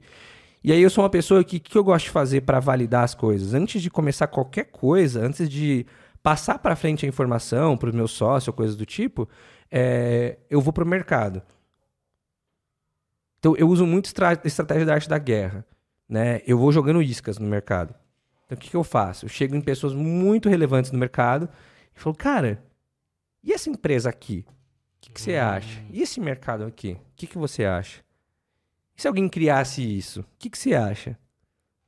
E 0.63 0.71
aí 0.71 0.81
eu 0.81 0.89
sou 0.89 1.03
uma 1.03 1.09
pessoa 1.09 1.43
que 1.43 1.59
que 1.59 1.77
eu 1.77 1.83
gosto 1.83 2.05
de 2.05 2.11
fazer 2.11 2.41
para 2.41 2.59
validar 2.59 3.03
as 3.03 3.15
coisas? 3.15 3.53
Antes 3.53 3.81
de 3.81 3.89
começar 3.89 4.27
qualquer 4.27 4.65
coisa, 4.65 5.25
antes 5.25 5.47
de 5.47 5.85
passar 6.25 6.57
para 6.57 6.75
frente 6.75 7.05
a 7.05 7.07
informação 7.07 7.77
para 7.77 7.89
os 7.89 7.93
meus 7.93 8.09
sócios 8.09 8.47
ou 8.47 8.53
coisas 8.55 8.75
do 8.75 8.83
tipo, 8.83 9.29
é, 9.69 10.39
eu 10.49 10.59
vou 10.59 10.73
para 10.73 10.83
o 10.83 10.87
mercado. 10.87 11.39
Então 13.37 13.55
eu 13.55 13.69
uso 13.69 13.85
muito 13.85 14.07
estra 14.07 14.33
estratégia 14.43 14.87
da 14.87 14.95
arte 14.95 15.07
da 15.07 15.19
guerra. 15.19 15.63
Né? 16.09 16.41
Eu 16.47 16.57
vou 16.57 16.71
jogando 16.71 16.99
iscas 16.99 17.37
no 17.37 17.47
mercado. 17.47 17.93
Então 18.43 18.57
o 18.57 18.59
que, 18.59 18.71
que 18.71 18.75
eu 18.75 18.83
faço? 18.83 19.25
Eu 19.25 19.29
chego 19.29 19.55
em 19.55 19.61
pessoas 19.61 19.93
muito 19.93 20.49
relevantes 20.49 20.91
no 20.91 20.97
mercado 20.97 21.47
e 21.95 21.99
falo, 21.99 22.15
cara, 22.15 22.59
e 23.43 23.53
essa 23.53 23.69
empresa 23.69 24.09
aqui? 24.09 24.43
O 24.47 25.01
que, 25.01 25.11
que 25.11 25.21
você 25.21 25.35
acha? 25.35 25.79
E 25.91 26.01
esse 26.01 26.19
mercado 26.19 26.65
aqui? 26.65 26.93
O 26.93 27.15
que, 27.15 27.27
que 27.27 27.37
você 27.37 27.65
acha? 27.65 28.01
E 28.97 29.01
se 29.03 29.07
alguém 29.07 29.29
criasse 29.29 29.83
isso? 29.83 30.21
O 30.21 30.25
que, 30.39 30.49
que 30.49 30.57
você 30.57 30.73
acha? 30.73 31.19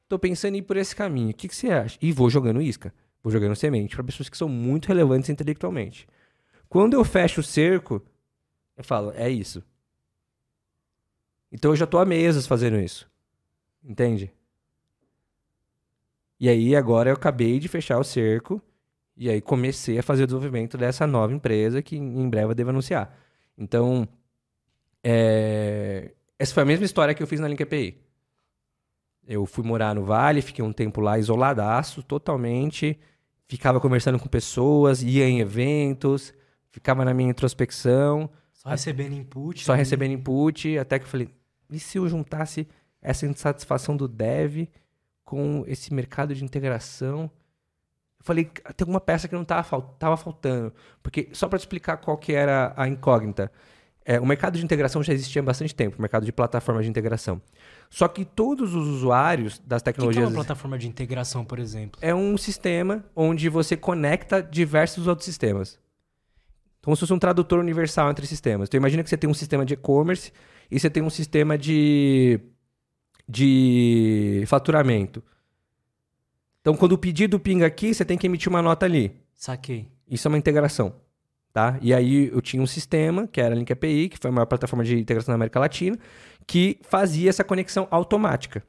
Tô 0.07 0.19
pensando 0.19 0.53
em 0.53 0.59
ir 0.59 0.61
por 0.61 0.77
esse 0.77 0.95
caminho. 0.95 1.31
O 1.31 1.33
que, 1.33 1.47
que 1.47 1.55
você 1.55 1.71
acha? 1.71 1.97
E 1.99 2.11
vou 2.11 2.29
jogando 2.29 2.61
isca. 2.61 2.93
Vou 3.24 3.32
jogando 3.32 3.55
semente 3.55 3.95
para 3.95 4.03
pessoas 4.03 4.30
que 4.30 4.38
são 4.38 4.47
muito 4.47 4.88
relevantes 4.88 5.30
intelectualmente. 5.30 6.07
Quando 6.70 6.93
eu 6.93 7.03
fecho 7.03 7.41
o 7.41 7.43
cerco, 7.43 8.01
eu 8.76 8.84
falo, 8.84 9.11
é 9.15 9.30
isso. 9.30 9.63
Então 11.51 11.72
eu 11.72 11.76
já 11.76 11.88
tô 11.88 11.97
há 11.97 12.05
meses 12.05 12.45
fazendo 12.45 12.77
isso. 12.77 13.10
Entende? 13.84 14.31
E 16.39 16.48
aí 16.49 16.76
agora 16.76 17.10
eu 17.10 17.15
acabei 17.15 17.60
de 17.60 17.68
fechar 17.68 17.98
o 17.98 18.03
cerco 18.03 18.61
e 19.15 19.30
aí 19.30 19.41
comecei 19.41 19.98
a 19.98 20.03
fazer 20.03 20.23
o 20.23 20.27
desenvolvimento 20.27 20.77
dessa 20.77 21.07
nova 21.07 21.34
empresa 21.34 21.81
que 21.81 21.98
em 21.98 22.30
breve 22.30 22.52
eu 22.52 22.56
devo 22.56 22.69
anunciar. 22.69 23.18
Então, 23.57 24.07
é... 25.03 26.11
essa 26.38 26.53
foi 26.53 26.64
a 26.64 26.65
mesma 26.65 26.85
história 26.85 27.15
que 27.15 27.23
eu 27.23 27.27
fiz 27.27 27.39
na 27.39 27.48
Link 27.48 27.64
API. 27.64 27.98
Eu 29.27 29.45
fui 29.45 29.63
morar 29.63 29.93
no 29.93 30.05
Vale, 30.05 30.41
fiquei 30.41 30.63
um 30.63 30.71
tempo 30.71 31.01
lá 31.01 31.19
isoladaço, 31.19 32.01
totalmente. 32.01 32.97
Ficava 33.47 33.79
conversando 33.79 34.17
com 34.17 34.27
pessoas, 34.27 35.03
ia 35.03 35.27
em 35.27 35.39
eventos, 35.39 36.33
ficava 36.71 37.03
na 37.03 37.13
minha 37.13 37.29
introspecção. 37.29 38.29
Só 38.53 38.69
recebendo 38.69 39.13
input. 39.13 39.63
Só 39.63 39.73
né? 39.73 39.79
recebendo 39.79 40.11
input, 40.13 40.77
até 40.77 40.97
que 40.97 41.05
eu 41.05 41.09
falei, 41.09 41.29
e 41.69 41.79
se 41.79 41.97
eu 41.97 42.07
juntasse 42.07 42.67
essa 43.01 43.25
insatisfação 43.27 43.95
do 43.95 44.07
dev 44.07 44.67
com 45.23 45.63
esse 45.67 45.93
mercado 45.93 46.33
de 46.33 46.43
integração? 46.43 47.29
falei, 48.27 48.45
tem 48.45 48.63
alguma 48.81 48.99
peça 48.99 49.27
que 49.27 49.33
não 49.33 49.43
estava 49.43 49.81
tava 49.97 50.17
faltando. 50.17 50.73
Porque, 51.01 51.29
só 51.31 51.47
para 51.47 51.57
te 51.57 51.61
explicar 51.61 51.97
qual 51.97 52.17
que 52.17 52.33
era 52.33 52.73
a 52.75 52.87
incógnita. 52.87 53.51
É, 54.09 54.21
o 54.21 54.25
mercado 54.25 54.57
de 54.57 54.63
integração 54.63 55.03
já 55.03 55.11
existia 55.11 55.41
há 55.41 55.45
bastante 55.45 55.75
tempo, 55.75 55.97
o 55.97 56.01
mercado 56.01 56.25
de 56.25 56.31
plataformas 56.31 56.85
de 56.85 56.89
integração. 56.89 57.41
Só 57.89 58.07
que 58.07 58.23
todos 58.23 58.73
os 58.73 58.88
usuários 58.88 59.59
das 59.59 59.81
tecnologias. 59.81 60.23
O 60.23 60.27
que 60.29 60.34
é 60.34 60.38
uma 60.38 60.45
plataforma 60.45 60.77
de 60.77 60.88
integração, 60.88 61.43
por 61.43 61.59
exemplo? 61.59 61.99
É 62.01 62.15
um 62.15 62.38
sistema 62.38 63.03
onde 63.13 63.49
você 63.49 63.75
conecta 63.75 64.41
diversos 64.41 65.07
outros 65.07 65.25
sistemas. 65.25 65.77
Como 66.81 66.95
se 66.95 67.01
fosse 67.01 67.11
um 67.11 67.19
tradutor 67.19 67.59
universal 67.59 68.09
entre 68.09 68.25
sistemas. 68.25 68.69
Então 68.69 68.77
imagina 68.77 69.03
que 69.03 69.09
você 69.09 69.17
tem 69.17 69.29
um 69.29 69.34
sistema 69.34 69.65
de 69.65 69.73
e-commerce 69.73 70.31
e 70.71 70.79
você 70.79 70.89
tem 70.89 71.03
um 71.03 71.09
sistema 71.09 71.57
de, 71.57 72.39
de 73.27 74.45
faturamento. 74.47 75.21
Então, 76.61 76.77
quando 76.77 76.93
o 76.93 76.97
pedido 76.97 77.38
pinga 77.38 77.65
aqui, 77.65 77.93
você 77.93 78.05
tem 78.05 78.17
que 78.17 78.25
emitir 78.25 78.47
uma 78.47 78.61
nota 78.61 78.85
ali. 78.85 79.11
Saquei. 79.35 79.91
Isso 80.09 80.25
é 80.25 80.29
uma 80.29 80.38
integração. 80.38 80.95
Tá? 81.57 81.79
E 81.81 81.91
aí 81.91 82.27
eu 82.31 82.39
tinha 82.39 82.61
um 82.61 82.67
sistema, 82.67 83.25
que 83.25 83.41
era 83.41 83.55
a 83.55 83.57
Link 83.57 83.73
API, 83.73 84.09
que 84.09 84.17
foi 84.19 84.29
a 84.29 84.31
maior 84.31 84.45
plataforma 84.45 84.84
de 84.84 84.95
integração 84.95 85.31
na 85.31 85.38
América 85.38 85.59
Latina, 85.59 85.97
que 86.45 86.77
fazia 86.84 87.31
essa 87.31 87.43
conexão 87.43 87.88
automática. 87.89 88.61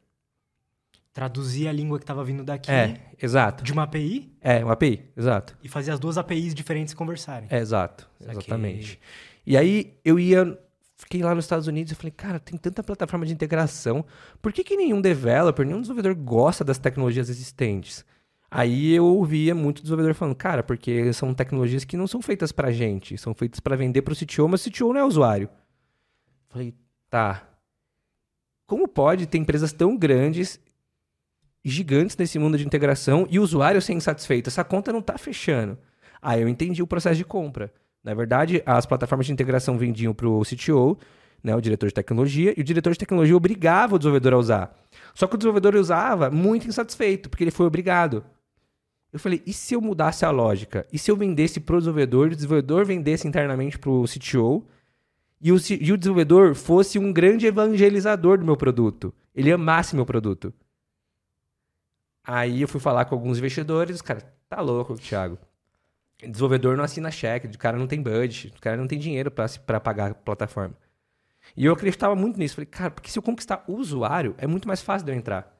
traduzir 1.12 1.68
a 1.68 1.72
língua 1.72 1.98
que 1.98 2.04
estava 2.04 2.24
vindo 2.24 2.42
daqui 2.42 2.70
É, 2.70 2.98
exato. 3.20 3.62
de 3.62 3.74
uma 3.74 3.82
API 3.82 4.32
É, 4.40 4.64
uma 4.64 4.72
API, 4.72 5.04
exato. 5.14 5.54
e 5.62 5.68
fazer 5.68 5.90
as 5.90 6.00
duas 6.00 6.16
APIs 6.16 6.54
diferentes 6.54 6.94
conversarem. 6.94 7.46
É, 7.50 7.58
exato, 7.58 8.08
exatamente. 8.18 8.98
E 9.46 9.54
aí 9.54 9.92
eu 10.02 10.18
ia, 10.18 10.58
fiquei 10.96 11.22
lá 11.22 11.34
nos 11.34 11.44
Estados 11.44 11.66
Unidos 11.66 11.92
e 11.92 11.94
falei, 11.94 12.12
cara, 12.12 12.40
tem 12.40 12.56
tanta 12.56 12.82
plataforma 12.82 13.26
de 13.26 13.34
integração, 13.34 14.02
por 14.40 14.50
que, 14.50 14.64
que 14.64 14.74
nenhum 14.78 15.02
developer, 15.02 15.66
nenhum 15.66 15.82
desenvolvedor 15.82 16.14
gosta 16.14 16.64
das 16.64 16.78
tecnologias 16.78 17.28
existentes? 17.28 18.02
Aí 18.50 18.94
eu 18.94 19.04
ouvia 19.04 19.54
muito 19.54 19.82
desenvolvedor 19.82 20.14
falando, 20.14 20.34
cara, 20.34 20.62
porque 20.62 21.12
são 21.12 21.34
tecnologias 21.34 21.84
que 21.84 21.96
não 21.96 22.06
são 22.06 22.22
feitas 22.22 22.50
pra 22.50 22.72
gente, 22.72 23.18
são 23.18 23.34
feitas 23.34 23.60
pra 23.60 23.76
vender 23.76 24.02
pro 24.02 24.16
CTO, 24.16 24.48
mas 24.48 24.64
o 24.64 24.70
CTO 24.70 24.92
não 24.92 25.00
é 25.00 25.04
usuário. 25.04 25.50
Falei, 26.48 26.74
tá. 27.10 27.46
Como 28.66 28.88
pode 28.88 29.26
ter 29.26 29.36
empresas 29.36 29.72
tão 29.72 29.96
grandes, 29.96 30.58
gigantes 31.62 32.16
nesse 32.16 32.38
mundo 32.38 32.56
de 32.56 32.66
integração 32.66 33.26
e 33.30 33.38
o 33.38 33.42
usuário 33.42 33.82
ser 33.82 33.92
insatisfeito? 33.92 34.48
Essa 34.48 34.64
conta 34.64 34.92
não 34.92 35.02
tá 35.02 35.18
fechando. 35.18 35.78
Aí 36.20 36.40
eu 36.40 36.48
entendi 36.48 36.82
o 36.82 36.86
processo 36.86 37.16
de 37.16 37.24
compra. 37.24 37.72
Na 38.02 38.14
verdade, 38.14 38.62
as 38.64 38.86
plataformas 38.86 39.26
de 39.26 39.32
integração 39.32 39.76
vendiam 39.76 40.14
para 40.14 40.28
o 40.28 40.42
CTO, 40.42 40.98
né, 41.42 41.54
o 41.54 41.60
diretor 41.60 41.86
de 41.86 41.94
tecnologia, 41.94 42.54
e 42.56 42.60
o 42.62 42.64
diretor 42.64 42.92
de 42.92 42.98
tecnologia 42.98 43.36
obrigava 43.36 43.96
o 43.96 43.98
desenvolvedor 43.98 44.32
a 44.32 44.38
usar. 44.38 44.76
Só 45.14 45.26
que 45.26 45.34
o 45.34 45.38
desenvolvedor 45.38 45.74
usava 45.74 46.30
muito 46.30 46.66
insatisfeito, 46.66 47.28
porque 47.28 47.44
ele 47.44 47.50
foi 47.50 47.66
obrigado. 47.66 48.24
Eu 49.12 49.18
falei, 49.18 49.42
e 49.46 49.52
se 49.52 49.74
eu 49.74 49.80
mudasse 49.80 50.24
a 50.24 50.30
lógica? 50.30 50.86
E 50.92 50.98
se 50.98 51.10
eu 51.10 51.16
vendesse 51.16 51.60
para 51.60 51.76
o 51.76 51.78
desenvolvedor, 51.78 52.26
o 52.26 52.34
desenvolvedor 52.34 52.84
vendesse 52.84 53.26
internamente 53.26 53.78
para 53.78 53.90
o 53.90 54.04
CTO, 54.04 54.66
e 55.40 55.52
o, 55.52 55.56
e 55.80 55.92
o 55.92 55.96
desenvolvedor 55.96 56.54
fosse 56.54 56.98
um 56.98 57.12
grande 57.12 57.46
evangelizador 57.46 58.38
do 58.38 58.44
meu 58.44 58.56
produto? 58.56 59.14
Ele 59.34 59.52
amasse 59.52 59.94
meu 59.94 60.04
produto. 60.04 60.52
Aí 62.22 62.60
eu 62.60 62.68
fui 62.68 62.80
falar 62.80 63.06
com 63.06 63.14
alguns 63.14 63.38
investidores, 63.38 63.96
os 63.96 64.02
caras, 64.02 64.26
tá 64.48 64.60
louco, 64.60 64.94
Thiago. 64.96 65.38
Desenvolvedor 66.20 66.76
não 66.76 66.84
assina 66.84 67.10
cheque, 67.10 67.46
o 67.46 67.58
cara 67.58 67.78
não 67.78 67.86
tem 67.86 68.02
budget, 68.02 68.52
o 68.54 68.60
cara 68.60 68.76
não 68.76 68.86
tem 68.86 68.98
dinheiro 68.98 69.30
para 69.30 69.80
pagar 69.80 70.10
a 70.10 70.14
plataforma. 70.14 70.74
E 71.56 71.64
eu 71.64 71.72
acreditava 71.72 72.14
muito 72.14 72.38
nisso. 72.38 72.56
Falei, 72.56 72.66
cara, 72.66 72.90
porque 72.90 73.10
se 73.10 73.18
eu 73.18 73.22
conquistar 73.22 73.64
o 73.66 73.74
usuário, 73.76 74.34
é 74.36 74.46
muito 74.46 74.68
mais 74.68 74.82
fácil 74.82 75.06
de 75.06 75.12
eu 75.12 75.16
entrar. 75.16 75.57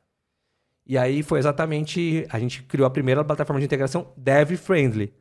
E 0.89 0.97
aí 0.97 1.23
foi 1.23 1.39
exatamente. 1.39 2.27
A 2.31 2.39
gente 2.39 2.63
criou 2.63 2.87
a 2.87 2.91
primeira 2.91 3.23
plataforma 3.23 3.61
de 3.61 3.67
integração 3.67 4.11
Dev 4.17 4.57
Friendly. 4.57 5.13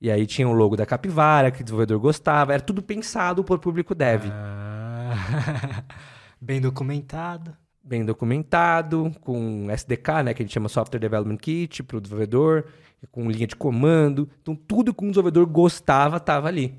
E 0.00 0.10
aí 0.10 0.26
tinha 0.26 0.48
o 0.48 0.52
logo 0.52 0.76
da 0.76 0.86
Capivara, 0.86 1.50
que 1.50 1.60
o 1.60 1.64
desenvolvedor 1.64 1.98
gostava. 1.98 2.52
Era 2.52 2.62
tudo 2.62 2.82
pensado 2.82 3.42
por 3.42 3.58
público 3.58 3.94
dev. 3.94 4.24
Ah, 4.30 5.84
bem 6.40 6.60
documentado. 6.60 7.56
bem 7.82 8.04
documentado, 8.04 9.12
com 9.20 9.70
SDK, 9.70 10.22
né, 10.24 10.34
que 10.34 10.42
a 10.42 10.44
gente 10.44 10.54
chama 10.54 10.68
Software 10.68 11.00
Development 11.00 11.36
Kit 11.36 11.82
para 11.82 11.96
o 11.96 12.00
desenvolvedor, 12.00 12.66
com 13.10 13.30
linha 13.30 13.46
de 13.46 13.56
comando. 13.56 14.28
Então, 14.40 14.54
tudo 14.54 14.94
que 14.94 15.04
um 15.04 15.08
desenvolvedor 15.08 15.46
gostava 15.46 16.18
estava 16.18 16.48
ali. 16.48 16.76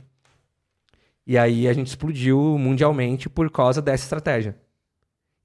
E 1.26 1.38
aí 1.38 1.68
a 1.68 1.74
gente 1.74 1.88
explodiu 1.88 2.58
mundialmente 2.58 3.30
por 3.30 3.50
causa 3.52 3.82
dessa 3.82 4.04
estratégia. 4.04 4.58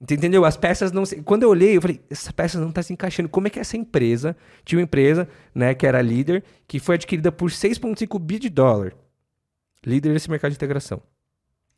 Ent- 0.01 0.11
Entendeu? 0.13 0.45
As 0.45 0.57
peças 0.57 0.93
não 0.93 1.05
se... 1.07 1.23
Quando 1.23 1.43
eu 1.45 1.49
olhei, 1.51 1.77
eu 1.77 1.81
falei, 1.83 2.01
essa 2.11 2.33
peça 2.33 2.61
não 2.61 2.69
está 2.71 2.83
se 2.83 2.93
encaixando. 2.93 3.29
Como 3.29 3.47
é 3.47 3.51
que 3.51 3.59
essa 3.59 3.77
empresa, 3.77 4.37
tinha 4.65 4.79
uma 4.79 4.85
empresa, 4.85 5.29
né, 5.55 5.75
que 5.75 5.87
era 5.87 6.03
líder, 6.03 6.45
que 6.67 6.79
foi 6.79 6.97
adquirida 6.97 7.33
por 7.33 7.51
6,5 7.51 8.19
bi 8.19 8.39
de 8.39 8.49
dólar. 8.51 8.95
Líder 9.85 10.13
desse 10.13 10.29
mercado 10.31 10.51
de 10.51 10.57
integração. 10.57 11.03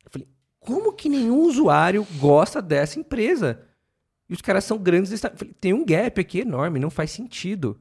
Eu 0.05 0.11
falei, 0.11 0.27
como 0.59 0.91
que 0.93 1.07
nenhum 1.07 1.43
usuário 1.43 2.05
gosta 2.19 2.61
dessa 2.61 2.99
empresa? 2.99 3.61
E 4.27 4.33
os 4.33 4.41
caras 4.41 4.63
são 4.63 4.77
grandes. 4.77 5.11
esta- 5.11 5.31
Falei, 5.35 5.53
Tem 5.59 5.73
um 5.73 5.85
gap 5.85 6.19
aqui 6.19 6.39
enorme, 6.39 6.79
não 6.79 6.89
faz 6.89 7.11
sentido. 7.11 7.79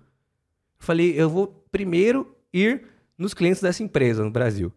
Falei, 0.78 1.12
eu 1.20 1.28
vou 1.28 1.48
primeiro 1.72 2.36
ir 2.52 2.84
nos 3.16 3.34
clientes 3.34 3.60
dessa 3.60 3.82
empresa 3.82 4.22
no 4.22 4.30
Brasil. 4.30 4.72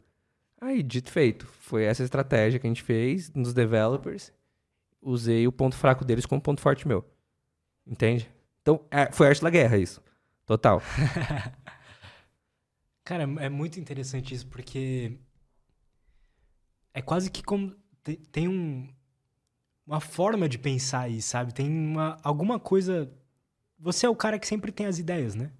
Aí, 0.60 0.82
dito 0.82 1.12
feito, 1.12 1.46
foi 1.62 1.84
essa 1.84 2.04
estratégia 2.04 2.60
que 2.60 2.66
a 2.68 2.70
gente 2.70 2.82
fez 2.84 3.32
nos 3.34 3.54
developers. 3.54 4.32
Usei 5.02 5.48
o 5.48 5.52
ponto 5.52 5.76
fraco 5.76 6.06
deles 6.06 6.26
como 6.26 6.42
ponto 6.42 6.62
forte 6.62 6.88
meu. 6.88 7.04
Entende? 7.86 8.30
Então, 8.62 8.86
é, 8.92 9.12
foi 9.12 9.28
arte 9.28 9.42
da 9.42 9.50
guerra 9.50 9.78
isso. 9.78 10.02
Total. 10.46 10.82
Cara, 13.04 13.24
é 13.40 13.50
muito 13.50 13.80
interessante 13.80 14.34
isso, 14.34 14.48
porque 14.48 15.18
é 16.94 17.02
quase 17.02 17.30
que 17.32 17.44
como 17.44 17.76
te- 18.04 18.18
tem 18.32 18.48
um, 18.48 18.88
uma 19.86 20.00
forma 20.00 20.48
de 20.48 20.58
pensar 20.60 21.02
aí, 21.02 21.22
sabe? 21.22 21.54
Tem 21.54 21.68
uma, 21.70 22.20
alguma 22.24 22.60
coisa. 22.60 23.12
Você 23.80 24.06
é 24.06 24.10
o 24.10 24.16
cara 24.16 24.38
que 24.40 24.48
sempre 24.48 24.72
tem 24.72 24.86
as 24.86 25.00
ideias, 25.00 25.36
né? 25.36 25.52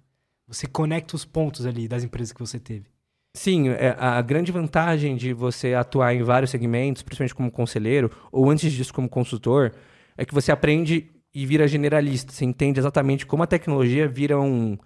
Você 0.46 0.66
conecta 0.66 1.16
os 1.16 1.24
pontos 1.24 1.66
ali 1.66 1.88
das 1.88 2.04
empresas 2.04 2.32
que 2.32 2.40
você 2.40 2.60
teve. 2.60 2.86
Sim, 3.34 3.70
é, 3.70 3.96
a 3.98 4.20
grande 4.20 4.52
vantagem 4.52 5.16
de 5.16 5.32
você 5.32 5.72
atuar 5.72 6.14
em 6.14 6.22
vários 6.22 6.50
segmentos, 6.50 7.02
principalmente 7.02 7.34
como 7.34 7.50
conselheiro, 7.50 8.10
ou 8.30 8.50
antes 8.50 8.70
disso 8.72 8.92
como 8.92 9.08
consultor, 9.08 9.72
é 10.16 10.24
que 10.24 10.34
você 10.34 10.52
aprende 10.52 11.10
e 11.34 11.46
vira 11.46 11.66
generalista. 11.66 12.30
Você 12.32 12.44
entende 12.44 12.78
exatamente 12.78 13.24
como 13.24 13.42
a 13.42 13.46
tecnologia 13.46 14.06
vira 14.06 14.38
um, 14.38 14.76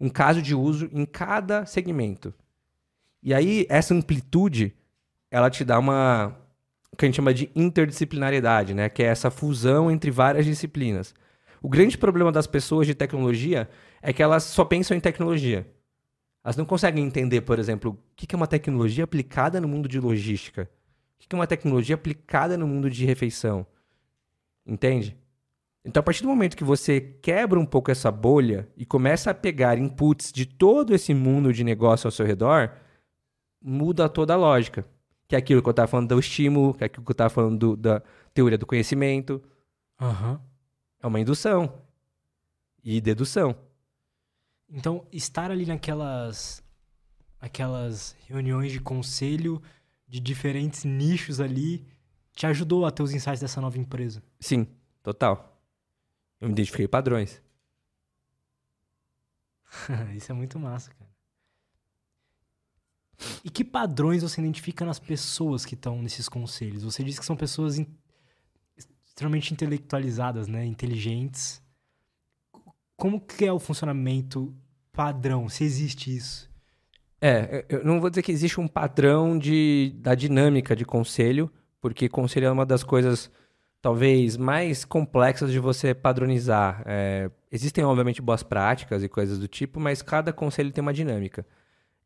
um 0.00 0.08
caso 0.08 0.40
de 0.40 0.54
uso 0.54 0.88
em 0.92 1.04
cada 1.04 1.66
segmento. 1.66 2.32
E 3.22 3.34
aí, 3.34 3.66
essa 3.68 3.94
amplitude, 3.94 4.74
ela 5.30 5.50
te 5.50 5.64
dá 5.64 5.78
uma. 5.78 6.36
o 6.92 6.96
que 6.96 7.04
a 7.04 7.08
gente 7.08 7.16
chama 7.16 7.34
de 7.34 7.50
interdisciplinariedade, 7.54 8.74
né? 8.74 8.88
Que 8.88 9.02
é 9.02 9.06
essa 9.06 9.30
fusão 9.30 9.90
entre 9.90 10.10
várias 10.10 10.46
disciplinas. 10.46 11.14
O 11.60 11.68
grande 11.68 11.98
problema 11.98 12.30
das 12.30 12.46
pessoas 12.46 12.86
de 12.86 12.94
tecnologia 12.94 13.68
é 14.00 14.12
que 14.12 14.22
elas 14.22 14.44
só 14.44 14.64
pensam 14.64 14.96
em 14.96 15.00
tecnologia. 15.00 15.66
Elas 16.48 16.56
não 16.56 16.64
conseguem 16.64 17.04
entender, 17.04 17.42
por 17.42 17.58
exemplo, 17.58 17.90
o 17.90 17.98
que 18.16 18.34
é 18.34 18.36
uma 18.36 18.46
tecnologia 18.46 19.04
aplicada 19.04 19.60
no 19.60 19.68
mundo 19.68 19.86
de 19.86 20.00
logística. 20.00 20.62
O 20.62 21.28
que 21.28 21.36
é 21.36 21.38
uma 21.38 21.46
tecnologia 21.46 21.94
aplicada 21.94 22.56
no 22.56 22.66
mundo 22.66 22.88
de 22.88 23.04
refeição. 23.04 23.66
Entende? 24.66 25.14
Então, 25.84 26.00
a 26.00 26.02
partir 26.02 26.22
do 26.22 26.28
momento 26.30 26.56
que 26.56 26.64
você 26.64 27.02
quebra 27.02 27.60
um 27.60 27.66
pouco 27.66 27.90
essa 27.90 28.10
bolha 28.10 28.66
e 28.78 28.86
começa 28.86 29.30
a 29.30 29.34
pegar 29.34 29.76
inputs 29.76 30.32
de 30.32 30.46
todo 30.46 30.94
esse 30.94 31.12
mundo 31.12 31.52
de 31.52 31.62
negócio 31.62 32.06
ao 32.06 32.10
seu 32.10 32.24
redor, 32.24 32.72
muda 33.62 34.08
toda 34.08 34.32
a 34.32 34.36
lógica. 34.38 34.86
Que 35.28 35.34
é 35.34 35.38
aquilo 35.38 35.60
que 35.60 35.68
eu 35.68 35.72
estava 35.72 35.86
falando 35.86 36.08
do 36.08 36.18
estímulo, 36.18 36.72
que 36.72 36.82
é 36.82 36.86
aquilo 36.86 37.04
que 37.04 37.10
eu 37.10 37.12
estava 37.12 37.28
falando 37.28 37.58
do- 37.58 37.76
da 37.76 38.02
teoria 38.32 38.56
do 38.56 38.64
conhecimento. 38.64 39.42
Aham. 40.00 40.40
É 41.02 41.06
uma 41.06 41.20
indução 41.20 41.74
e 42.82 43.02
dedução. 43.02 43.54
Então, 44.70 45.06
estar 45.12 45.50
ali 45.50 45.64
naquelas 45.66 46.62
aquelas 47.40 48.16
reuniões 48.26 48.72
de 48.72 48.80
conselho 48.80 49.62
de 50.06 50.18
diferentes 50.20 50.84
nichos 50.84 51.40
ali 51.40 51.86
te 52.34 52.46
ajudou 52.46 52.84
a 52.84 52.90
ter 52.90 53.02
os 53.02 53.12
insights 53.12 53.40
dessa 53.40 53.60
nova 53.60 53.78
empresa. 53.78 54.22
Sim, 54.40 54.66
total. 55.02 55.60
Eu 56.40 56.48
me 56.48 56.52
identifiquei 56.52 56.88
padrões. 56.88 57.40
Isso 60.14 60.30
é 60.32 60.34
muito 60.34 60.58
massa, 60.58 60.90
cara. 60.94 61.08
E 63.44 63.50
que 63.50 63.64
padrões 63.64 64.22
você 64.22 64.40
identifica 64.40 64.84
nas 64.84 64.98
pessoas 64.98 65.64
que 65.64 65.74
estão 65.74 66.00
nesses 66.00 66.28
conselhos? 66.28 66.84
Você 66.84 67.02
disse 67.02 67.18
que 67.18 67.26
são 67.26 67.36
pessoas 67.36 67.78
in- 67.78 67.86
extremamente 69.06 69.52
intelectualizadas, 69.52 70.46
né? 70.46 70.64
Inteligentes. 70.64 71.60
Como 72.98 73.20
que 73.20 73.44
é 73.44 73.52
o 73.52 73.60
funcionamento 73.60 74.52
padrão? 74.92 75.48
Se 75.48 75.62
existe 75.62 76.16
isso? 76.16 76.50
É, 77.20 77.64
eu 77.68 77.84
não 77.84 78.00
vou 78.00 78.10
dizer 78.10 78.22
que 78.22 78.32
existe 78.32 78.60
um 78.60 78.66
padrão 78.66 79.38
de, 79.38 79.94
da 80.00 80.16
dinâmica 80.16 80.74
de 80.74 80.84
conselho, 80.84 81.48
porque 81.80 82.08
conselho 82.08 82.46
é 82.46 82.50
uma 82.50 82.66
das 82.66 82.82
coisas 82.82 83.30
talvez 83.80 84.36
mais 84.36 84.84
complexas 84.84 85.52
de 85.52 85.60
você 85.60 85.94
padronizar. 85.94 86.82
É, 86.86 87.30
existem, 87.52 87.84
obviamente, 87.84 88.20
boas 88.20 88.42
práticas 88.42 89.00
e 89.04 89.08
coisas 89.08 89.38
do 89.38 89.46
tipo, 89.46 89.78
mas 89.78 90.02
cada 90.02 90.32
conselho 90.32 90.72
tem 90.72 90.82
uma 90.82 90.92
dinâmica. 90.92 91.46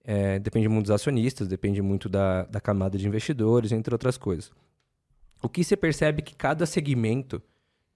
É, 0.04 0.38
depende 0.38 0.68
muito 0.68 0.88
dos 0.88 0.94
acionistas, 0.94 1.48
depende 1.48 1.80
muito 1.80 2.06
da, 2.06 2.42
da 2.42 2.60
camada 2.60 2.98
de 2.98 3.08
investidores, 3.08 3.72
entre 3.72 3.94
outras 3.94 4.18
coisas. 4.18 4.52
O 5.42 5.48
que 5.48 5.64
você 5.64 5.74
percebe 5.74 6.20
é 6.20 6.22
que 6.22 6.36
cada 6.36 6.66
segmento 6.66 7.42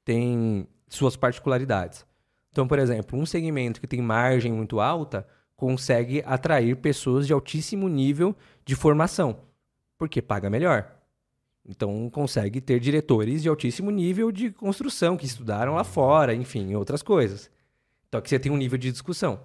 tem 0.02 0.66
suas 0.88 1.14
particularidades. 1.14 2.06
Então, 2.56 2.66
por 2.66 2.78
exemplo, 2.78 3.18
um 3.18 3.26
segmento 3.26 3.78
que 3.78 3.86
tem 3.86 4.00
margem 4.00 4.50
muito 4.50 4.80
alta 4.80 5.28
consegue 5.54 6.22
atrair 6.24 6.74
pessoas 6.76 7.26
de 7.26 7.32
altíssimo 7.34 7.86
nível 7.86 8.34
de 8.64 8.74
formação, 8.74 9.40
porque 9.98 10.22
paga 10.22 10.48
melhor. 10.48 10.90
Então, 11.68 12.08
consegue 12.08 12.62
ter 12.62 12.80
diretores 12.80 13.42
de 13.42 13.50
altíssimo 13.50 13.90
nível 13.90 14.32
de 14.32 14.50
construção, 14.50 15.18
que 15.18 15.26
estudaram 15.26 15.74
lá 15.74 15.84
fora, 15.84 16.34
enfim, 16.34 16.74
outras 16.74 17.02
coisas. 17.02 17.50
Então, 18.08 18.20
aqui 18.20 18.30
você 18.30 18.38
tem 18.38 18.50
um 18.50 18.56
nível 18.56 18.78
de 18.78 18.90
discussão. 18.90 19.38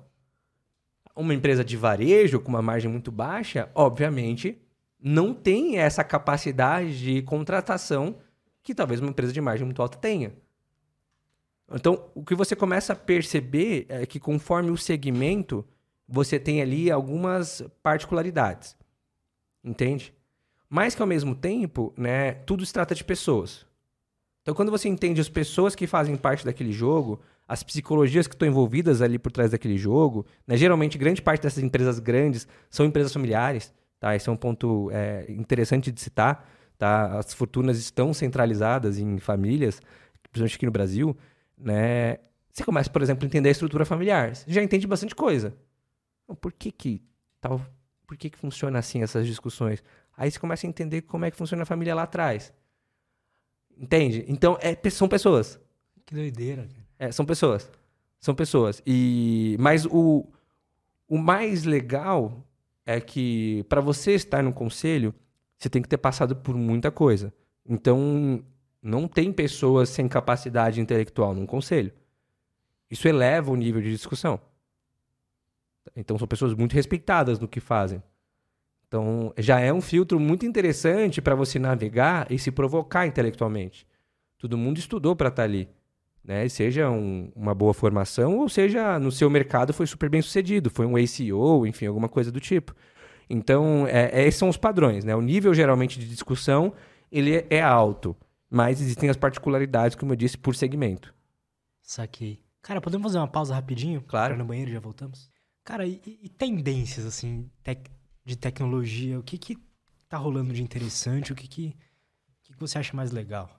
Uma 1.14 1.34
empresa 1.34 1.66
de 1.66 1.76
varejo 1.76 2.40
com 2.40 2.48
uma 2.48 2.62
margem 2.62 2.90
muito 2.90 3.12
baixa, 3.12 3.70
obviamente, 3.76 4.58
não 4.98 5.34
tem 5.34 5.80
essa 5.80 6.02
capacidade 6.02 6.98
de 6.98 7.22
contratação 7.24 8.16
que 8.64 8.74
talvez 8.74 9.02
uma 9.02 9.10
empresa 9.10 9.34
de 9.34 9.42
margem 9.42 9.66
muito 9.66 9.82
alta 9.82 9.98
tenha. 9.98 10.32
Então, 11.74 12.10
o 12.14 12.24
que 12.24 12.36
você 12.36 12.56
começa 12.56 12.94
a 12.94 12.96
perceber 12.96 13.86
é 13.90 14.06
que 14.06 14.20
conforme 14.20 14.72
o 14.72 14.78
segmento, 14.78 15.66
você 16.08 16.40
tem 16.40 16.62
ali 16.62 16.92
algumas 16.92 17.64
particularidades. 17.82 18.76
Entende? 19.64 20.14
Mas 20.70 20.96
que 20.96 21.02
ao 21.02 21.08
mesmo 21.08 21.36
tempo, 21.36 21.94
né, 21.98 22.34
tudo 22.34 22.66
se 22.66 22.74
trata 22.74 22.96
de 22.96 23.04
pessoas. 23.04 23.66
Então, 24.42 24.56
quando 24.56 24.72
você 24.72 24.90
entende 24.90 25.22
as 25.22 25.30
pessoas 25.30 25.76
que 25.76 25.86
fazem 25.86 26.16
parte 26.18 26.44
daquele 26.44 26.72
jogo, 26.72 27.22
as 27.48 27.62
psicologias 27.62 28.28
que 28.28 28.34
estão 28.34 28.48
envolvidas 28.48 29.02
ali 29.02 29.20
por 29.20 29.32
trás 29.32 29.52
daquele 29.52 29.78
jogo, 29.78 30.26
né, 30.48 30.58
geralmente 30.58 30.98
grande 30.98 31.22
parte 31.22 31.44
dessas 31.44 31.64
empresas 31.64 32.00
grandes 32.00 32.48
são 32.70 32.86
empresas 32.86 33.14
familiares, 33.14 33.74
tá? 34.00 34.16
Esse 34.16 34.30
é 34.30 34.32
um 34.32 34.38
ponto 34.38 34.90
é, 34.92 35.26
interessante 35.30 35.92
de 35.92 36.02
citar, 36.02 36.50
tá? 36.78 37.20
As 37.20 37.34
fortunas 37.34 37.78
estão 37.78 38.14
centralizadas 38.14 38.98
em 38.98 39.20
famílias, 39.20 39.82
principalmente 40.32 40.56
aqui 40.56 40.66
no 40.66 40.72
Brasil, 40.72 41.16
né? 41.62 42.18
Você 42.52 42.64
começa, 42.64 42.90
por 42.90 43.02
exemplo, 43.02 43.24
a 43.24 43.28
entender 43.28 43.50
a 43.50 43.52
estrutura 43.52 43.86
familiar. 43.86 44.36
Você 44.36 44.52
já 44.52 44.62
entende 44.62 44.86
bastante 44.86 45.16
coisa. 45.16 45.56
Então, 46.24 46.36
por 46.36 46.52
que 46.52 46.72
que 46.72 47.02
tal, 47.40 47.62
por 48.06 48.18
que 48.18 48.30
que 48.30 48.38
funciona 48.38 48.80
assim 48.80 49.02
essas 49.04 49.26
discussões? 49.26 49.84
Aí 50.18 50.30
você 50.30 50.40
começa 50.40 50.68
a 50.68 50.70
entender 50.70 51.02
como 51.04 51.26
é 51.26 51.32
que 51.32 51.38
funciona 51.38 51.64
a 51.64 51.66
família 51.66 51.96
lá 51.96 52.04
atrás. 52.04 52.54
Entende? 53.78 54.26
Então, 54.28 54.58
é, 54.62 54.78
são 54.90 55.08
pessoas. 55.08 55.60
Que 56.06 56.14
doideira. 56.14 56.68
É, 57.00 57.12
são 57.12 57.26
pessoas. 57.26 57.70
São 58.20 58.36
pessoas. 58.36 58.82
E 58.86 59.56
mas 59.60 59.86
o, 59.86 60.28
o 61.08 61.18
mais 61.18 61.64
legal 61.64 62.46
é 62.86 63.00
que 63.00 63.66
para 63.70 63.82
você 63.82 64.12
estar 64.12 64.44
no 64.44 64.54
conselho, 64.54 65.14
você 65.58 65.70
tem 65.70 65.82
que 65.82 65.90
ter 65.90 65.98
passado 65.98 66.36
por 66.36 66.56
muita 66.56 66.92
coisa. 66.92 67.34
Então, 67.66 68.44
não 68.82 69.08
tem 69.08 69.32
pessoas 69.32 69.90
sem 69.90 70.08
capacidade 70.08 70.82
intelectual 70.82 71.34
num 71.34 71.46
conselho. 71.46 71.92
Isso 72.90 73.08
eleva 73.08 73.52
o 73.52 73.56
nível 73.56 73.82
de 73.82 73.92
discussão. 73.92 74.40
Então, 75.96 76.18
são 76.18 76.28
pessoas 76.28 76.54
muito 76.54 76.74
respeitadas 76.74 77.40
no 77.40 77.48
que 77.48 77.60
fazem. 77.60 78.02
Então, 78.88 79.34
já 79.38 79.60
é 79.60 79.72
um 79.72 79.82
filtro 79.82 80.20
muito 80.20 80.46
interessante 80.46 81.22
para 81.22 81.36
você 81.36 81.58
navegar 81.58 82.30
e 82.30 82.38
se 82.38 82.52
provocar 82.52 83.08
intelectualmente. 83.08 83.88
Todo 84.38 84.58
mundo 84.58 84.80
estudou 84.80 85.16
para 85.16 85.30
estar 85.30 85.44
tá 85.44 85.48
ali. 85.48 85.70
Né? 86.24 86.48
Seja 86.50 86.90
um, 86.90 87.32
uma 87.36 87.56
boa 87.56 87.74
formação, 87.74 88.40
ou 88.40 88.50
seja, 88.50 89.00
no 89.00 89.12
seu 89.12 89.30
mercado 89.30 89.74
foi 89.74 89.88
super 89.88 90.10
bem 90.10 90.22
sucedido, 90.22 90.70
foi 90.70 90.86
um 90.86 90.96
ACO, 90.98 91.66
enfim, 91.66 91.86
alguma 91.86 92.10
coisa 92.10 92.32
do 92.32 92.40
tipo. 92.40 92.76
Então, 93.30 93.88
é, 93.88 94.10
é, 94.12 94.28
esses 94.28 94.38
são 94.38 94.50
os 94.50 94.58
padrões. 94.58 95.06
Né? 95.06 95.16
O 95.16 95.22
nível, 95.22 95.54
geralmente, 95.54 95.98
de 96.00 96.08
discussão 96.08 96.74
ele 97.12 97.46
é 97.50 97.62
alto, 97.62 98.16
mas 98.52 98.82
existem 98.82 99.10
as 99.10 99.16
particularidades, 99.16 99.96
como 99.96 100.12
eu 100.12 100.16
disse, 100.18 100.38
por 100.38 100.54
segmento. 100.54 101.16
Saquei. 101.82 102.44
Cara, 102.62 102.82
podemos 102.82 103.06
fazer 103.06 103.18
uma 103.18 103.28
pausa 103.28 103.56
rapidinho? 103.56 104.02
Claro. 104.02 104.38
no 104.38 104.44
banheiro 104.44 104.70
já 104.70 104.80
voltamos? 104.80 105.30
Cara, 105.64 105.88
e, 105.88 106.02
e 106.06 106.28
tendências, 106.28 107.06
assim, 107.06 107.50
tec 107.64 107.90
de 108.26 108.36
tecnologia, 108.36 109.18
o 109.18 109.24
que 109.24 109.38
que 109.38 109.58
tá 110.08 110.18
rolando 110.18 110.54
de 110.54 110.62
interessante, 110.62 111.32
o 111.32 111.36
que 111.36 111.48
que, 111.48 111.76
que, 112.44 112.54
que 112.54 112.60
você 112.60 112.78
acha 112.78 112.96
mais 112.96 113.12
legal? 113.12 113.50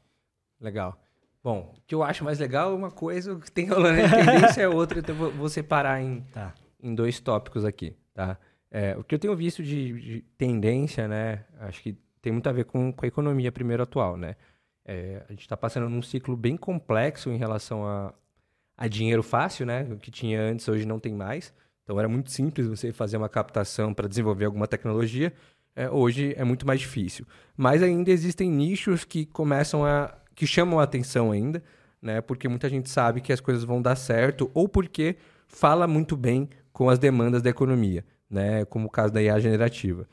Legal. 0.61 1.01
Bom, 1.43 1.75
o 1.77 1.81
que 1.87 1.95
eu 1.95 2.03
acho 2.03 2.23
mais 2.23 2.39
legal 2.39 2.71
é 2.71 2.75
uma 2.75 2.91
coisa, 2.91 3.33
o 3.33 3.41
que 3.41 3.51
tem 3.51 3.67
rolando 3.67 4.03
de 4.03 4.11
tendência 4.11 4.63
é 4.63 4.69
outra, 4.69 5.01
então 5.01 5.15
vou, 5.15 5.33
vou 5.33 5.49
separar 5.49 6.01
em, 6.01 6.21
tá. 6.33 6.55
em 6.81 6.95
dois 6.95 7.19
tópicos 7.19 7.65
aqui, 7.65 7.97
tá? 8.15 8.39
É, 8.71 8.97
o 8.97 9.03
que 9.03 9.15
eu 9.15 9.19
tenho 9.19 9.35
visto 9.35 9.63
de, 9.63 10.01
de, 10.01 10.23
tendência, 10.39 11.09
né, 11.09 11.45
acho 11.61 11.83
que 11.83 11.99
tem 12.21 12.33
muito 12.33 12.49
a 12.49 12.53
ver 12.53 12.65
com, 12.65 12.93
com 12.93 13.05
a 13.05 13.09
economia 13.09 13.51
primeiro 13.51 13.83
atual, 13.83 14.17
né? 14.17 14.37
É, 14.85 15.23
a 15.29 15.33
gente 15.33 15.43
está 15.43 15.57
passando 15.57 15.89
num 15.89 16.03
ciclo 16.03 16.37
bem 16.37 16.57
complexo 16.57 17.31
em 17.31 17.37
relação 17.37 17.87
a, 17.87 18.13
a 18.77 18.89
dinheiro 18.89 19.23
fácil, 19.23 19.65
né? 19.67 19.87
O 19.91 19.97
que 19.97 20.11
tinha 20.11 20.41
antes, 20.41 20.69
hoje 20.69 20.85
não 20.85 20.99
tem 20.99 21.15
mais. 21.15 21.53
Então 21.85 21.99
era 21.99 22.09
muito 22.09 22.31
simples 22.31 22.67
você 22.67 22.93
fazer 22.93 23.17
uma 23.17 23.29
captação 23.29 23.93
para 23.95 24.09
desenvolver 24.09 24.45
alguma 24.45 24.67
tecnologia. 24.67 25.33
É, 25.75 25.89
hoje 25.89 26.35
é 26.37 26.45
muito 26.45 26.67
mais 26.67 26.81
difícil. 26.81 27.27
Mas 27.57 27.83
ainda 27.83 28.11
existem 28.11 28.51
nichos 28.51 29.05
que 29.05 29.25
começam 29.27 29.85
a. 29.85 30.15
que 30.35 30.47
chamam 30.47 30.81
a 30.81 30.85
atenção 30.85 31.33
ainda, 31.33 31.63
né? 32.01 32.21
Porque 32.21 32.49
muita 32.49 32.69
gente 32.69 32.91
sabe 32.91 33.21
que 33.21 33.33
as 33.33 33.41
coisas 33.41 33.65
vão 33.65 33.81
dar 33.81 33.97
certo, 33.97 34.51
ou 34.55 34.69
porque 34.69 35.17
fala 35.47 35.87
muito 35.87 36.17
bem 36.17 36.49
com 36.73 36.89
as 36.89 36.99
demandas 36.99 37.43
da 37.43 37.51
economia, 37.51 38.05
né? 38.29 38.65
Como 38.65 38.87
o 38.87 38.91
caso 38.91 39.13
da 39.13 39.23
IA 39.23 39.39
generativa. 39.39 40.09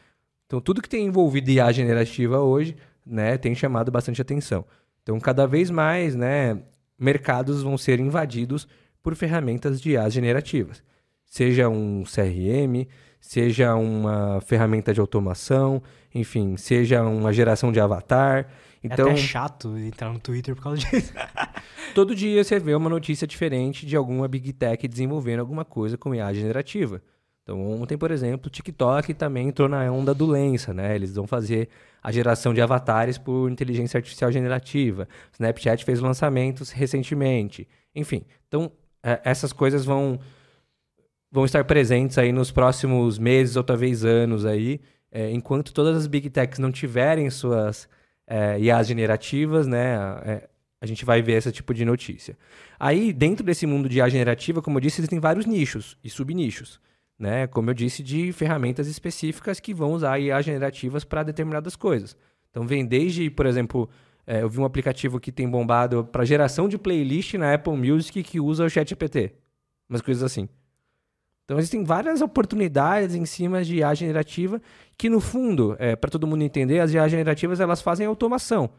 Então, 0.46 0.60
tudo 0.60 0.82
que 0.82 0.90
tem 0.90 1.06
envolvido 1.06 1.52
IA 1.52 1.72
generativa 1.72 2.40
hoje, 2.40 2.76
né, 3.10 3.38
tem 3.38 3.56
chamado 3.56 3.92
bastante 3.92 4.22
atenção. 4.22 4.66
Então, 5.02 5.20
cada 5.20 5.48
vez 5.48 5.72
mais, 5.72 6.16
né, 6.16 6.62
mercados 6.98 7.64
vão 7.64 7.78
ser 7.78 8.00
invadidos 8.00 8.68
por 9.02 9.16
ferramentas 9.16 9.82
de 9.82 9.92
IA 9.92 10.10
generativas 10.10 10.84
seja 11.30 11.70
um 11.70 12.04
CRM, 12.04 12.88
seja 13.22 13.76
uma 13.76 14.42
ferramenta 14.42 14.94
de 14.94 15.00
automação, 15.00 15.82
enfim, 16.14 16.58
seja 16.58 17.04
uma 17.04 17.32
geração 17.32 17.72
de 17.72 17.80
avatar. 17.80 18.48
Então, 18.84 19.10
é 19.10 19.12
até 19.12 19.22
chato 19.22 19.78
entrar 19.78 20.12
no 20.12 20.20
Twitter 20.20 20.56
por 20.56 20.64
causa 20.64 20.78
disso. 20.78 21.14
todo 21.94 22.16
dia 22.16 22.44
você 22.44 22.60
vê 22.60 22.74
uma 22.74 22.90
notícia 22.90 23.28
diferente 23.28 23.86
de 23.86 23.96
alguma 23.96 24.28
Big 24.28 24.52
Tech 24.54 24.88
desenvolvendo 24.88 25.42
alguma 25.42 25.64
coisa 25.64 25.98
com 25.98 26.16
IA 26.16 26.34
generativa. 26.34 27.02
Então, 27.50 27.82
ontem, 27.82 27.98
por 27.98 28.12
exemplo, 28.12 28.46
o 28.46 28.50
TikTok 28.52 29.12
também 29.16 29.48
entrou 29.48 29.68
na 29.68 29.92
onda 29.92 30.14
do 30.14 30.28
Lensa, 30.28 30.72
né? 30.72 30.94
Eles 30.94 31.16
vão 31.16 31.26
fazer 31.26 31.68
a 32.02 32.12
geração 32.12 32.54
de 32.54 32.62
avatares 32.62 33.18
por 33.18 33.50
inteligência 33.50 33.98
artificial 33.98 34.32
generativa. 34.32 35.08
Snapchat 35.34 35.84
fez 35.84 36.00
lançamentos 36.00 36.70
recentemente. 36.70 37.68
Enfim, 37.96 38.24
então, 38.48 38.72
é, 39.02 39.20
essas 39.24 39.52
coisas 39.52 39.84
vão 39.84 40.20
vão 41.32 41.44
estar 41.44 41.64
presentes 41.64 42.20
aí 42.20 42.32
nos 42.32 42.52
próximos 42.52 43.18
meses 43.18 43.56
ou 43.56 43.64
talvez 43.64 44.06
anos 44.06 44.46
aí, 44.46 44.80
é, 45.12 45.32
enquanto 45.32 45.74
todas 45.74 45.98
as 45.98 46.06
big 46.06 46.30
techs 46.30 46.60
não 46.60 46.72
tiverem 46.72 47.30
suas 47.32 47.90
é, 48.28 48.60
IAs 48.60 48.88
generativas, 48.88 49.66
né, 49.68 49.96
é, 50.24 50.50
a 50.82 50.86
gente 50.86 51.04
vai 51.06 51.22
ver 51.22 51.34
esse 51.34 51.52
tipo 51.52 51.74
de 51.74 51.84
notícia. 51.86 52.38
Aí, 52.80 53.14
dentro 53.14 53.44
desse 53.44 53.66
mundo 53.66 53.90
de 53.90 53.98
IA 53.98 54.10
generativa, 54.10 54.62
como 54.62 54.78
eu 54.78 54.82
disse, 54.82 55.02
existem 55.02 55.20
vários 55.20 55.46
nichos 55.46 55.98
e 56.04 56.10
subnichos. 56.10 56.80
Né? 57.20 57.46
Como 57.48 57.70
eu 57.70 57.74
disse, 57.74 58.02
de 58.02 58.32
ferramentas 58.32 58.88
específicas 58.88 59.60
que 59.60 59.74
vão 59.74 59.92
usar 59.92 60.18
IA 60.18 60.42
generativas 60.42 61.04
para 61.04 61.22
determinadas 61.22 61.76
coisas. 61.76 62.16
Então, 62.50 62.66
vem 62.66 62.86
desde, 62.86 63.30
por 63.30 63.46
exemplo, 63.46 63.90
é, 64.26 64.42
eu 64.42 64.50
vi 64.50 64.60
um 64.60 64.66
aplicativo 64.66 65.20
que 65.20 65.32
tem 65.32 65.50
bombado 65.50 66.06
para 66.06 66.24
geração 66.24 66.70
de 66.70 66.78
playlist 66.78 67.34
na 67.34 67.54
Apple 67.54 67.76
Music 67.76 68.24
que 68.24 68.40
usa 68.40 68.64
o 68.64 68.70
ChatGPT. 68.70 69.34
Umas 69.90 70.02
coisas 70.02 70.24
assim. 70.24 70.48
Então 71.50 71.58
existem 71.58 71.84
várias 71.84 72.22
oportunidades 72.22 73.16
em 73.16 73.26
cima 73.26 73.64
de 73.64 73.78
IA 73.78 73.96
generativa 73.96 74.62
que 74.96 75.10
no 75.10 75.20
fundo, 75.20 75.76
é, 75.80 75.96
para 75.96 76.12
todo 76.12 76.28
mundo 76.28 76.44
entender, 76.44 76.80
as 76.80 76.94
IA 76.94 77.08
generativas 77.08 77.60
elas 77.60 77.82
fazem 77.82 78.06
automação, 78.06 78.70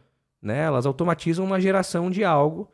né? 0.40 0.60
Elas 0.60 0.86
automatizam 0.86 1.44
uma 1.44 1.60
geração 1.60 2.08
de 2.08 2.22
algo 2.22 2.70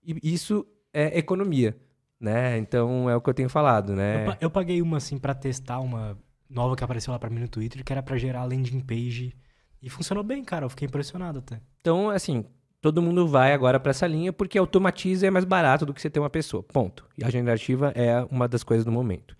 e 0.00 0.32
isso 0.32 0.64
é 0.92 1.18
economia, 1.18 1.76
né? 2.20 2.58
Então 2.58 3.08
é 3.08 3.16
o 3.16 3.20
que 3.20 3.30
eu 3.30 3.34
tenho 3.34 3.48
falado, 3.48 3.94
né? 3.94 4.26
Eu, 4.26 4.36
eu 4.42 4.50
paguei 4.50 4.80
uma 4.82 4.96
assim 4.96 5.18
para 5.18 5.34
testar 5.34 5.80
uma 5.80 6.18
nova 6.48 6.76
que 6.76 6.84
apareceu 6.84 7.12
lá 7.12 7.18
para 7.18 7.30
mim 7.30 7.40
no 7.40 7.48
Twitter 7.48 7.84
que 7.84 7.92
era 7.92 8.02
para 8.02 8.16
gerar 8.16 8.44
landing 8.44 8.80
page 8.80 9.34
e 9.82 9.90
funcionou 9.90 10.24
bem, 10.24 10.44
cara. 10.44 10.64
Eu 10.64 10.70
fiquei 10.70 10.86
impressionado 10.86 11.38
até. 11.40 11.60
Então 11.80 12.10
assim, 12.10 12.44
todo 12.80 13.02
mundo 13.02 13.26
vai 13.28 13.52
agora 13.52 13.78
para 13.78 13.90
essa 13.90 14.06
linha 14.06 14.32
porque 14.32 14.58
automatiza 14.58 15.26
e 15.26 15.28
é 15.28 15.30
mais 15.30 15.44
barato 15.44 15.84
do 15.84 15.92
que 15.92 16.00
você 16.00 16.10
ter 16.10 16.20
uma 16.20 16.30
pessoa. 16.30 16.62
Ponto. 16.62 17.06
E 17.16 17.24
a 17.24 17.30
generativa 17.30 17.92
é 17.94 18.26
uma 18.30 18.48
das 18.48 18.62
coisas 18.62 18.84
do 18.84 18.92
momento. 18.92 19.36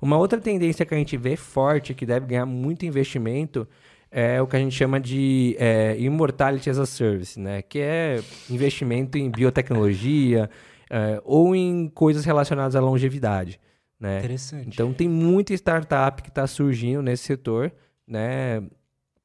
Uma 0.00 0.18
outra 0.18 0.40
tendência 0.40 0.84
que 0.84 0.94
a 0.94 0.98
gente 0.98 1.16
vê 1.16 1.36
forte, 1.36 1.94
que 1.94 2.04
deve 2.04 2.26
ganhar 2.26 2.44
muito 2.44 2.84
investimento, 2.84 3.66
é 4.10 4.40
o 4.40 4.46
que 4.46 4.56
a 4.56 4.58
gente 4.58 4.74
chama 4.74 5.00
de 5.00 5.56
é, 5.58 5.96
Immortality 5.98 6.70
as 6.70 6.78
a 6.78 6.86
Service, 6.86 7.38
né? 7.38 7.62
que 7.62 7.78
é 7.78 8.20
investimento 8.50 9.18
em 9.18 9.30
biotecnologia 9.30 10.48
é, 10.90 11.20
ou 11.24 11.54
em 11.54 11.88
coisas 11.88 12.24
relacionadas 12.24 12.76
à 12.76 12.80
longevidade. 12.80 13.60
Né? 13.98 14.18
Interessante. 14.18 14.68
Então 14.68 14.92
tem 14.92 15.08
muita 15.08 15.54
startup 15.54 16.22
que 16.22 16.28
está 16.28 16.46
surgindo 16.46 17.02
nesse 17.02 17.24
setor 17.24 17.72
né? 18.06 18.62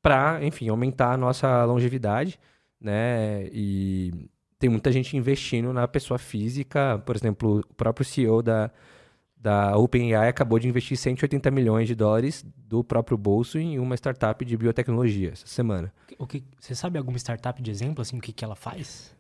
para, 0.02 0.44
enfim, 0.44 0.70
aumentar 0.70 1.14
a 1.14 1.18
nossa 1.18 1.66
longevidade 1.66 2.40
né? 2.82 3.48
E 3.54 4.30
tem 4.58 4.70
muita 4.70 4.92
gente 4.92 5.16
investindo 5.16 5.72
na 5.72 5.88
pessoa 5.88 6.18
física. 6.18 7.02
Por 7.06 7.16
exemplo, 7.16 7.60
o 7.60 7.74
próprio 7.76 8.04
CEO 8.04 8.42
da, 8.42 8.72
da 9.38 9.78
OpenAI 9.78 10.28
acabou 10.28 10.58
de 10.58 10.68
investir 10.68 10.98
180 10.98 11.52
milhões 11.52 11.88
de 11.88 11.94
dólares 11.94 12.44
do 12.58 12.84
próprio 12.84 13.18
bolso 13.18 13.60
em 13.60 13.78
uma 13.78 13.96
startup 13.96 14.44
de 14.44 14.58
biotecnologia 14.58 15.32
essa 15.32 15.46
semana. 15.46 15.94
O 16.18 16.26
que, 16.26 16.44
você 16.60 16.74
sabe 16.74 16.98
alguma 16.98 17.18
startup 17.20 17.62
de 17.62 17.70
exemplo, 17.70 18.02
assim, 18.02 18.18
o 18.18 18.22
que, 18.22 18.34
que 18.34 18.44
ela 18.44 18.56
faz? 18.56 19.16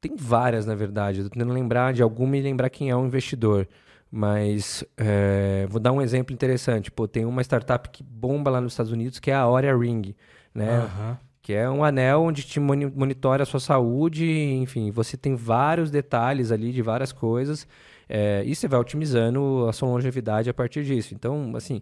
Tem 0.00 0.14
várias, 0.16 0.66
na 0.66 0.74
verdade. 0.74 1.20
Estou 1.20 1.30
tentando 1.30 1.52
lembrar 1.52 1.92
de 1.92 2.02
alguma 2.02 2.36
e 2.36 2.42
lembrar 2.42 2.70
quem 2.70 2.90
é 2.90 2.96
o 2.96 3.04
investidor. 3.04 3.68
Mas 4.10 4.84
é, 4.96 5.66
vou 5.68 5.80
dar 5.80 5.92
um 5.92 6.00
exemplo 6.00 6.32
interessante. 6.32 6.90
Pô, 6.90 7.06
tem 7.06 7.24
uma 7.24 7.42
startup 7.42 7.88
que 7.90 8.02
bomba 8.02 8.50
lá 8.50 8.60
nos 8.60 8.72
Estados 8.72 8.92
Unidos 8.92 9.18
que 9.18 9.30
é 9.30 9.34
a 9.34 9.46
Oria 9.46 9.76
Ring. 9.76 10.14
Né? 10.54 10.80
Uhum 10.80 11.28
que 11.48 11.54
é 11.54 11.66
um 11.70 11.82
anel 11.82 12.24
onde 12.24 12.42
te 12.42 12.60
monitora 12.60 13.42
a 13.42 13.46
sua 13.46 13.58
saúde, 13.58 14.30
enfim, 14.30 14.90
você 14.90 15.16
tem 15.16 15.34
vários 15.34 15.90
detalhes 15.90 16.52
ali 16.52 16.72
de 16.72 16.82
várias 16.82 17.10
coisas, 17.10 17.66
é, 18.06 18.42
e 18.44 18.54
você 18.54 18.68
vai 18.68 18.78
otimizando 18.78 19.66
a 19.66 19.72
sua 19.72 19.88
longevidade 19.88 20.50
a 20.50 20.52
partir 20.52 20.84
disso. 20.84 21.14
Então, 21.14 21.56
assim, 21.56 21.80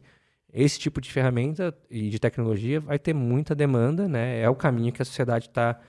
esse 0.52 0.78
tipo 0.78 1.00
de 1.00 1.12
ferramenta 1.12 1.76
e 1.90 2.08
de 2.08 2.20
tecnologia 2.20 2.78
vai 2.78 2.96
ter 2.96 3.12
muita 3.12 3.56
demanda, 3.56 4.06
né? 4.06 4.40
É 4.40 4.48
o 4.48 4.54
caminho 4.54 4.92
que 4.92 5.02
a 5.02 5.04
sociedade 5.04 5.46
está 5.48 5.80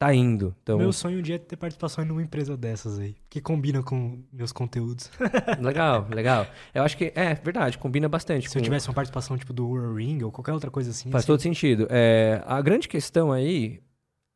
tá 0.00 0.14
indo. 0.14 0.56
Então... 0.62 0.78
Meu 0.78 0.94
sonho 0.94 1.18
um 1.18 1.22
dia 1.22 1.34
é 1.34 1.38
ter 1.38 1.56
participação 1.56 2.02
em 2.02 2.10
uma 2.10 2.22
empresa 2.22 2.56
dessas 2.56 2.98
aí, 2.98 3.14
que 3.28 3.38
combina 3.38 3.82
com 3.82 4.24
meus 4.32 4.50
conteúdos. 4.50 5.10
legal, 5.60 6.08
legal. 6.10 6.46
Eu 6.72 6.82
acho 6.82 6.96
que 6.96 7.12
é 7.14 7.34
verdade, 7.34 7.76
combina 7.76 8.08
bastante. 8.08 8.48
Se 8.48 8.54
com... 8.54 8.60
eu 8.60 8.62
tivesse 8.62 8.88
uma 8.88 8.94
participação 8.94 9.36
tipo 9.36 9.52
do 9.52 9.94
Ring 9.94 10.22
ou 10.22 10.32
qualquer 10.32 10.54
outra 10.54 10.70
coisa 10.70 10.90
assim. 10.90 11.10
Faz 11.10 11.24
assim... 11.24 11.26
todo 11.26 11.42
sentido. 11.42 11.86
É, 11.90 12.42
a 12.46 12.62
grande 12.62 12.88
questão 12.88 13.30
aí 13.30 13.82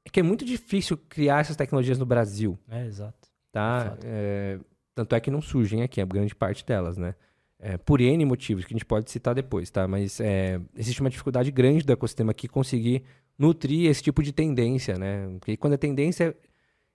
é 0.04 0.10
que 0.10 0.20
é 0.20 0.22
muito 0.22 0.44
difícil 0.44 0.98
criar 1.08 1.40
essas 1.40 1.56
tecnologias 1.56 1.98
no 1.98 2.04
Brasil. 2.04 2.58
É, 2.68 2.84
exato. 2.84 3.26
Tá? 3.50 3.96
É, 4.04 4.58
tanto 4.94 5.14
é 5.14 5.20
que 5.20 5.30
não 5.30 5.40
surgem 5.40 5.82
aqui, 5.82 5.98
a 5.98 6.04
grande 6.04 6.34
parte 6.34 6.62
delas, 6.66 6.98
né? 6.98 7.14
É, 7.58 7.78
por 7.78 8.02
N 8.02 8.22
motivos, 8.26 8.66
que 8.66 8.74
a 8.74 8.76
gente 8.76 8.84
pode 8.84 9.10
citar 9.10 9.34
depois, 9.34 9.70
tá? 9.70 9.88
Mas 9.88 10.20
é, 10.20 10.60
existe 10.76 11.00
uma 11.00 11.08
dificuldade 11.08 11.50
grande 11.50 11.86
do 11.86 11.92
ecossistema 11.92 12.32
aqui 12.32 12.46
conseguir 12.46 13.02
nutrir 13.38 13.90
esse 13.90 14.02
tipo 14.02 14.22
de 14.22 14.32
tendência, 14.32 14.98
né? 14.98 15.28
Porque 15.38 15.56
quando 15.56 15.74
a 15.74 15.78
tendência 15.78 16.36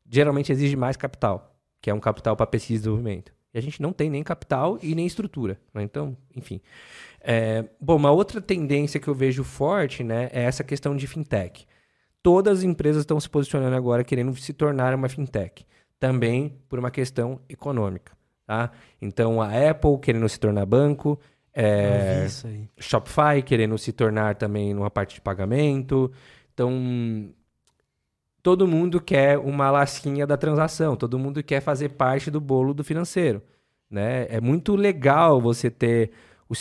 geralmente 0.10 0.52
exige 0.52 0.76
mais 0.76 0.98
capital, 0.98 1.56
que 1.82 1.90
é 1.90 1.94
um 1.94 2.00
capital 2.00 2.36
para 2.36 2.48
pesquisa 2.48 2.76
e 2.76 2.80
desenvolvimento. 2.80 3.32
E 3.54 3.58
a 3.58 3.62
gente 3.62 3.82
não 3.82 3.92
tem 3.92 4.10
nem 4.10 4.24
capital 4.24 4.78
e 4.82 4.94
nem 4.94 5.06
estrutura. 5.06 5.60
Né? 5.74 5.84
Então, 5.84 6.16
enfim. 6.36 6.62
É, 7.22 7.66
bom, 7.80 7.96
uma 7.96 8.12
outra 8.12 8.42
tendência 8.42 9.00
que 9.00 9.08
eu 9.08 9.16
vejo 9.16 9.44
forte 9.44 10.04
né, 10.04 10.30
é 10.32 10.44
essa 10.44 10.64
questão 10.64 10.96
de 10.96 11.08
fintech. 11.08 11.68
Todas 12.22 12.60
as 12.60 12.64
empresas 12.64 13.02
estão 13.02 13.20
se 13.20 13.30
posicionando 13.30 13.76
agora 13.76 14.04
querendo 14.04 14.36
se 14.36 14.54
tornar 14.54 14.94
uma 14.94 15.10
fintech. 15.10 15.66
Também 16.00 16.58
por 16.68 16.80
uma 16.80 16.92
questão 16.92 17.42
econômica. 17.50 18.14
Tá? 18.46 18.72
Então, 19.02 19.42
a 19.42 19.70
Apple 19.70 20.00
querendo 20.02 20.28
se 20.30 20.40
tornar 20.40 20.66
banco, 20.66 21.20
é, 21.54 22.28
Shopify 22.78 23.42
querendo 23.44 23.78
se 23.78 23.92
tornar 23.92 24.36
também 24.36 24.74
numa 24.74 24.90
parte 24.90 25.16
de 25.16 25.22
pagamento. 25.22 26.12
Então, 26.54 27.32
todo 28.42 28.68
mundo 28.68 29.02
quer 29.02 29.38
uma 29.38 29.72
lasquinha 29.72 30.26
da 30.26 30.38
transação, 30.38 30.96
todo 30.96 31.20
mundo 31.20 31.44
quer 31.44 31.62
fazer 31.62 31.90
parte 31.90 32.30
do 32.32 32.40
bolo 32.40 32.74
do 32.74 32.84
financeiro. 32.84 33.42
Né? 33.90 34.28
É 34.30 34.40
muito 34.40 34.76
legal 34.76 35.42
você 35.42 35.70
ter 35.70 36.12
o, 36.48 36.54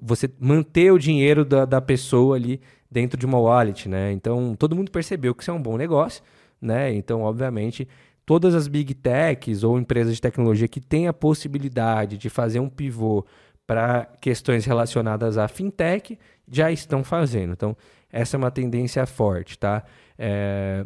você 0.00 0.30
manter 0.38 0.92
o 0.92 0.98
dinheiro 0.98 1.44
da, 1.44 1.64
da 1.64 1.80
pessoa 1.80 2.36
ali 2.36 2.60
dentro 2.90 3.18
de 3.18 3.24
uma 3.24 3.38
wallet, 3.38 3.88
né? 3.88 4.12
Então 4.12 4.54
todo 4.56 4.76
mundo 4.76 4.90
percebeu 4.90 5.34
que 5.34 5.42
isso 5.42 5.50
é 5.50 5.54
um 5.54 5.62
bom 5.62 5.76
negócio, 5.76 6.22
né? 6.60 6.92
Então, 6.92 7.22
obviamente, 7.22 7.88
todas 8.26 8.54
as 8.54 8.68
big 8.68 8.94
techs 8.94 9.62
ou 9.62 9.78
empresas 9.78 10.14
de 10.14 10.20
tecnologia 10.20 10.68
que 10.68 10.80
têm 10.80 11.08
a 11.08 11.12
possibilidade 11.12 12.18
de 12.18 12.28
fazer 12.28 12.60
um 12.60 12.68
pivô 12.68 13.24
para 13.70 14.04
questões 14.20 14.64
relacionadas 14.64 15.38
à 15.38 15.46
fintech 15.46 16.18
já 16.50 16.72
estão 16.72 17.04
fazendo. 17.04 17.52
Então, 17.52 17.76
essa 18.10 18.36
é 18.36 18.38
uma 18.38 18.50
tendência 18.50 19.06
forte, 19.06 19.56
tá? 19.56 19.84
É... 20.18 20.84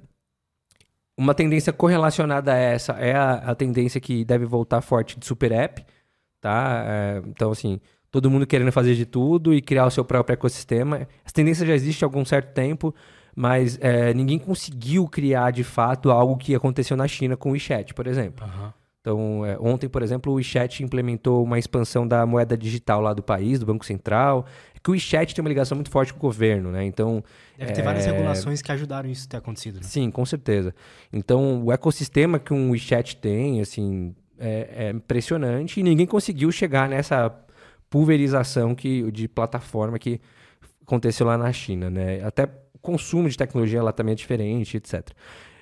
Uma 1.17 1.33
tendência 1.33 1.73
correlacionada 1.73 2.53
a 2.53 2.59
essa 2.59 2.93
é 2.93 3.15
a, 3.15 3.37
a, 3.37 3.55
tendência 3.55 3.99
que 3.99 4.23
deve 4.23 4.45
voltar 4.45 4.83
forte 4.83 5.19
de 5.19 5.25
super 5.25 5.51
app, 5.51 5.83
tá? 6.43 6.85
É... 6.87 7.23
Então, 7.27 7.53
assim, 7.53 7.81
todo 8.11 8.31
mundo 8.31 8.47
querendo 8.47 8.71
fazer 8.71 8.95
de 8.95 9.07
tudo 9.07 9.55
e 9.55 9.63
criar 9.63 9.87
o 9.87 9.91
seu 9.91 10.05
próprio 10.05 10.35
ecossistema. 10.35 11.09
Essa 11.25 11.33
tendência 11.33 11.67
já 11.67 11.73
existe 11.73 12.05
há 12.05 12.07
algum 12.07 12.23
certo 12.23 12.53
tempo, 12.53 12.95
mas 13.35 13.79
é, 13.81 14.13
ninguém 14.13 14.39
conseguiu 14.39 15.09
criar 15.09 15.53
de 15.53 15.65
fato 15.65 16.11
algo 16.11 16.37
que 16.37 16.55
aconteceu 16.55 16.99
na 16.99 17.09
China 17.09 17.35
com 17.35 17.49
o 17.49 17.53
WeChat, 17.53 17.95
por 17.95 18.07
exemplo. 18.07 18.47
Uhum. 18.47 18.84
Então, 19.05 19.45
é, 19.45 19.59
ontem, 19.61 19.87
por 19.87 20.03
exemplo, 20.03 20.33
o 20.33 20.37
WeChat 20.37 20.83
implementou 20.83 21.45
uma 21.45 21.59
expansão 21.59 22.09
da 22.09 22.25
moeda 22.25 22.57
digital 22.57 23.03
lá 23.03 23.13
do 23.13 23.23
país, 23.23 23.59
do 23.59 23.67
Banco 23.67 23.85
Central. 23.85 24.47
É 24.75 24.79
que 24.83 24.89
o 24.89 24.93
WeChat 24.93 25.35
tem 25.35 25.43
uma 25.43 25.49
ligação 25.51 25.77
muito 25.77 25.91
forte 25.91 26.15
com 26.15 26.17
o 26.17 26.23
governo, 26.23 26.73
né? 26.73 26.87
Então. 26.87 27.23
Deve 27.59 27.73
ter 27.73 27.83
várias 27.83 28.07
é, 28.07 28.13
regulações 28.13 28.63
que 28.63 28.73
ajudaram 28.73 29.11
isso 29.11 29.27
a 29.27 29.31
ter 29.33 29.37
acontecido. 29.37 29.75
Né? 29.75 29.83
Sim, 29.83 30.11
com 30.11 30.25
certeza. 30.25 30.75
Então, 31.13 31.63
o 31.63 31.71
ecossistema 31.71 32.39
que 32.39 32.55
um 32.55 32.71
WeChat 32.71 33.17
tem, 33.19 33.61
assim, 33.61 34.15
é, 34.39 34.87
é 34.87 34.91
impressionante 34.91 35.81
e 35.81 35.83
ninguém 35.83 36.07
conseguiu 36.07 36.51
chegar 36.51 36.89
nessa 36.89 37.31
pulverização 37.91 38.75
que, 38.75 39.13
de 39.13 39.29
plataforma 39.29 39.99
que 39.99 40.19
aconteceu 40.81 41.27
lá 41.27 41.37
na 41.37 41.53
China, 41.53 41.91
né? 41.91 42.25
Até 42.25 42.45
o 42.73 42.79
consumo 42.81 43.29
de 43.29 43.37
tecnologia 43.37 43.83
lá 43.83 43.93
também 43.93 44.13
é 44.13 44.17
diferente, 44.17 44.79
etc. 44.79 45.11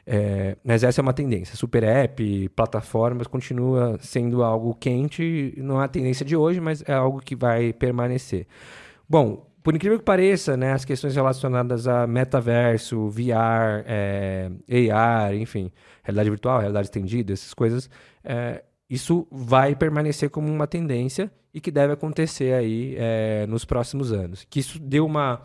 É, 0.04 0.56
mas 0.64 0.82
essa 0.82 1.00
é 1.00 1.02
uma 1.02 1.12
tendência. 1.12 1.56
Super 1.56 1.84
app, 1.84 2.48
plataformas, 2.50 3.26
continua 3.26 3.96
sendo 4.00 4.42
algo 4.42 4.74
quente. 4.74 5.54
Não 5.56 5.80
é 5.80 5.84
a 5.84 5.88
tendência 5.88 6.24
de 6.24 6.36
hoje, 6.36 6.60
mas 6.60 6.82
é 6.86 6.92
algo 6.92 7.20
que 7.20 7.36
vai 7.36 7.72
permanecer. 7.72 8.46
Bom, 9.08 9.46
por 9.62 9.74
incrível 9.76 9.98
que 9.98 10.04
pareça, 10.04 10.56
né, 10.56 10.72
as 10.72 10.84
questões 10.84 11.14
relacionadas 11.14 11.86
a 11.86 12.06
metaverso, 12.06 13.08
VR, 13.08 13.84
é, 13.86 14.50
AR, 14.92 15.34
enfim, 15.34 15.70
realidade 16.02 16.30
virtual, 16.30 16.58
realidade 16.58 16.86
estendida, 16.86 17.32
essas 17.32 17.54
coisas, 17.54 17.88
é, 18.24 18.64
isso 18.90 19.26
vai 19.30 19.76
permanecer 19.76 20.30
como 20.30 20.48
uma 20.48 20.66
tendência 20.66 21.30
e 21.54 21.60
que 21.60 21.70
deve 21.70 21.92
acontecer 21.92 22.54
aí 22.54 22.96
é, 22.98 23.46
nos 23.46 23.64
próximos 23.64 24.12
anos. 24.12 24.44
Que 24.50 24.58
isso 24.60 24.80
deu 24.80 25.06
uma. 25.06 25.42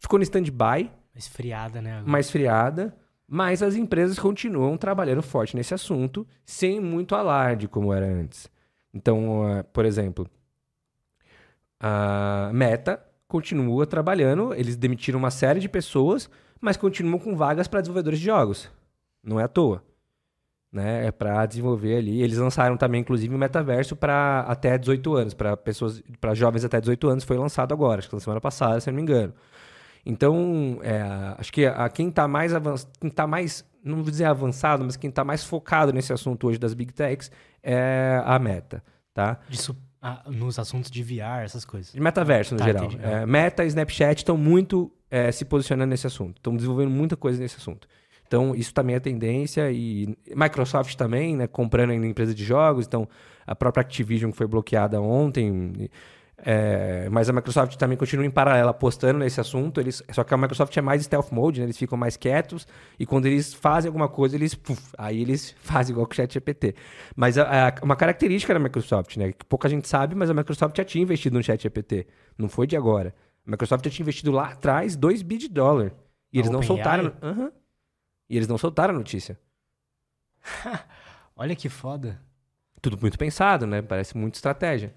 Ficou 0.00 0.18
no 0.18 0.22
stand-by. 0.22 0.90
Mais 1.12 1.28
friada, 1.28 1.82
né? 1.82 1.92
Agora. 1.98 2.10
Mais 2.10 2.30
friada 2.30 2.96
mas 3.28 3.62
as 3.62 3.76
empresas 3.76 4.18
continuam 4.18 4.78
trabalhando 4.78 5.22
forte 5.22 5.54
nesse 5.54 5.74
assunto, 5.74 6.26
sem 6.46 6.80
muito 6.80 7.14
alarde, 7.14 7.68
como 7.68 7.92
era 7.92 8.06
antes. 8.06 8.50
Então, 8.92 9.42
uh, 9.42 9.64
por 9.64 9.84
exemplo, 9.84 10.26
a 11.78 12.50
Meta 12.54 13.04
continua 13.28 13.86
trabalhando, 13.86 14.54
eles 14.54 14.76
demitiram 14.76 15.18
uma 15.18 15.30
série 15.30 15.60
de 15.60 15.68
pessoas, 15.68 16.30
mas 16.58 16.78
continuam 16.78 17.18
com 17.18 17.36
vagas 17.36 17.68
para 17.68 17.82
desenvolvedores 17.82 18.18
de 18.18 18.24
jogos. 18.24 18.70
Não 19.22 19.38
é 19.38 19.44
à 19.44 19.48
toa. 19.48 19.84
Né? 20.72 21.06
É 21.06 21.12
para 21.12 21.44
desenvolver 21.44 21.96
ali. 21.96 22.22
Eles 22.22 22.38
lançaram 22.38 22.76
também, 22.78 23.02
inclusive, 23.02 23.34
o 23.34 23.38
metaverso 23.38 23.94
para 23.94 24.40
até 24.48 24.76
18 24.78 25.14
anos, 25.14 25.34
para 25.34 25.56
pessoas, 25.56 26.02
para 26.18 26.34
jovens 26.34 26.64
até 26.64 26.80
18 26.80 27.08
anos, 27.08 27.24
foi 27.24 27.36
lançado 27.36 27.72
agora, 27.72 27.98
acho 27.98 28.08
que 28.08 28.14
na 28.14 28.20
semana 28.20 28.40
passada, 28.40 28.80
se 28.80 28.90
não 28.90 28.96
me 28.96 29.02
engano. 29.02 29.34
Então, 30.08 30.80
é, 30.82 31.02
acho 31.36 31.52
que 31.52 31.66
a, 31.66 31.86
quem 31.90 32.08
está 32.08 32.26
mais 32.26 32.54
avançado, 32.54 32.90
quem 32.98 33.10
tá 33.10 33.26
mais, 33.26 33.62
não 33.84 33.96
vou 33.96 34.10
dizer 34.10 34.24
avançado, 34.24 34.82
mas 34.82 34.96
quem 34.96 35.10
está 35.10 35.22
mais 35.22 35.44
focado 35.44 35.92
nesse 35.92 36.14
assunto 36.14 36.46
hoje 36.46 36.58
das 36.58 36.72
Big 36.72 36.94
Techs 36.94 37.30
é 37.62 38.22
a 38.24 38.38
Meta, 38.38 38.82
tá? 39.12 39.38
Isso 39.50 39.76
ah, 40.00 40.22
nos 40.26 40.58
assuntos 40.58 40.90
de 40.90 41.02
VR, 41.02 41.42
essas 41.44 41.62
coisas. 41.62 41.92
De 41.92 42.00
metaverso, 42.00 42.54
no 42.54 42.58
tá, 42.58 42.64
geral. 42.64 42.88
É, 43.02 43.26
Meta 43.26 43.64
e 43.64 43.66
Snapchat 43.66 44.22
estão 44.22 44.38
muito 44.38 44.90
é, 45.10 45.30
se 45.30 45.44
posicionando 45.44 45.90
nesse 45.90 46.06
assunto. 46.06 46.38
Estão 46.38 46.56
desenvolvendo 46.56 46.90
muita 46.90 47.14
coisa 47.14 47.38
nesse 47.38 47.56
assunto. 47.56 47.86
Então, 48.26 48.54
isso 48.54 48.72
também 48.72 48.96
é 48.96 49.00
tendência. 49.00 49.70
E 49.70 50.16
Microsoft 50.34 50.94
também, 50.94 51.36
né? 51.36 51.46
Comprando 51.46 51.92
em 51.92 52.02
empresa 52.08 52.34
de 52.34 52.44
jogos. 52.44 52.86
Então, 52.86 53.06
a 53.46 53.54
própria 53.54 53.82
Activision 53.82 54.32
foi 54.32 54.46
bloqueada 54.46 55.02
ontem. 55.02 55.90
É, 56.40 57.08
mas 57.10 57.28
a 57.28 57.32
Microsoft 57.32 57.76
também 57.76 57.98
continua 57.98 58.24
em 58.24 58.30
paralelo 58.30 58.68
apostando 58.68 59.18
nesse 59.18 59.40
assunto. 59.40 59.80
Eles, 59.80 60.02
só 60.12 60.22
que 60.22 60.32
a 60.32 60.36
Microsoft 60.36 60.76
é 60.76 60.80
mais 60.80 61.02
stealth 61.02 61.32
mode, 61.32 61.60
né? 61.60 61.66
eles 61.66 61.76
ficam 61.76 61.98
mais 61.98 62.16
quietos 62.16 62.66
e 62.98 63.04
quando 63.04 63.26
eles 63.26 63.52
fazem 63.52 63.88
alguma 63.88 64.08
coisa, 64.08 64.36
eles 64.36 64.54
puf, 64.54 64.80
aí 64.96 65.20
eles 65.20 65.54
fazem 65.60 65.92
igual 65.92 66.06
com 66.06 66.12
o 66.12 66.16
ChatGPT. 66.16 66.74
Mas 67.16 67.36
a, 67.36 67.68
a, 67.68 67.74
uma 67.82 67.96
característica 67.96 68.54
da 68.54 68.60
Microsoft, 68.60 69.16
né, 69.16 69.32
que 69.32 69.44
pouca 69.44 69.68
gente 69.68 69.88
sabe, 69.88 70.14
mas 70.14 70.30
a 70.30 70.34
Microsoft 70.34 70.76
já 70.76 70.84
tinha 70.84 71.02
investido 71.02 71.36
no 71.36 71.42
ChatGPT. 71.42 72.06
Não 72.36 72.48
foi 72.48 72.66
de 72.66 72.76
agora. 72.76 73.14
A 73.46 73.50
Microsoft 73.50 73.84
já 73.84 73.90
tinha 73.90 74.04
investido 74.04 74.30
lá 74.30 74.50
atrás 74.50 74.94
2 74.94 75.22
bi 75.22 75.38
de 75.38 75.48
dólar. 75.48 75.92
E 76.32 76.38
eles 76.38 76.50
não 76.50 76.62
soltaram. 76.62 77.12
Uhum, 77.22 77.50
e 78.28 78.36
eles 78.36 78.46
não 78.46 78.58
soltaram 78.58 78.94
a 78.94 78.98
notícia. 78.98 79.38
Olha 81.34 81.56
que 81.56 81.68
foda. 81.68 82.20
Tudo 82.80 82.98
muito 83.00 83.18
pensado, 83.18 83.66
né? 83.66 83.82
Parece 83.82 84.16
muito 84.16 84.34
estratégia. 84.34 84.94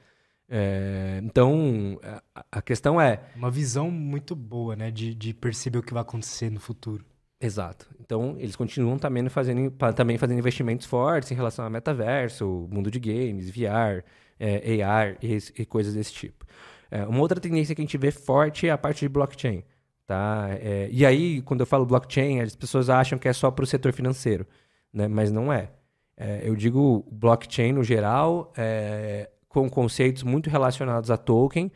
É, 0.54 1.22
então, 1.24 1.98
a, 2.36 2.46
a, 2.52 2.62
questão 2.62 3.00
é. 3.00 3.22
Uma 3.38 3.50
visão 3.50 3.90
muito 3.90 4.36
boa, 4.36 4.76
né? 4.76 4.92
De, 4.92 5.16
de 5.16 5.34
perceber 5.34 5.80
o 5.80 5.84
que 5.84 5.94
vai 5.94 6.02
acontecer 6.02 6.50
no 6.52 6.60
futuro. 6.60 7.06
Exato. 7.40 7.88
Então, 8.02 8.36
eles 8.38 8.56
continuam 8.58 9.00
também 9.00 9.28
fazendo, 9.30 9.72
também 9.96 10.18
fazendo 10.18 10.38
investimentos 10.38 10.86
fortes 10.86 11.32
em 11.32 11.36
relação 11.36 11.66
a 11.66 11.70
metaverso, 11.70 12.68
mundo 12.70 12.92
de 12.92 13.00
games, 13.00 13.50
VR, 13.50 14.04
é, 14.38 14.84
AR 14.84 15.18
e, 15.24 15.38
e, 15.58 15.66
coisas 15.66 15.94
desse 15.94 16.14
tipo. 16.14 16.46
É, 16.92 17.06
uma 17.06 17.22
outra 17.22 17.40
tendência 17.40 17.74
que 17.74 17.82
a 17.82 17.86
gente 17.86 17.98
vê 17.98 18.12
forte 18.12 18.68
é 18.68 18.72
a 18.72 18.78
parte 18.78 19.00
de 19.00 19.10
blockchain. 19.10 19.64
Tá? 20.06 20.50
É, 20.60 20.90
e 20.92 21.06
aí, 21.06 21.42
quando 21.42 21.62
eu 21.62 21.66
falo 21.66 21.86
blockchain, 21.86 22.42
as 22.42 22.56
pessoas 22.56 22.90
acham 22.90 23.18
que 23.18 23.30
é 23.30 23.34
só 23.34 23.50
para 23.50 23.64
o 23.64 23.68
setor 23.68 23.94
financeiro, 23.94 24.46
né? 24.94 25.08
mas 25.08 25.32
não 25.32 25.52
é. 25.52 25.70
é. 26.18 26.42
eu 26.44 26.56
digo 26.56 27.08
blockchain 27.10 27.72
no 27.72 27.84
geral, 27.84 28.52
é, 28.58 29.31
com 29.52 29.70
conceitos 29.70 30.24
muito 30.24 30.50
relacionados 30.50 31.12
a 31.12 31.18
token, 31.18 31.72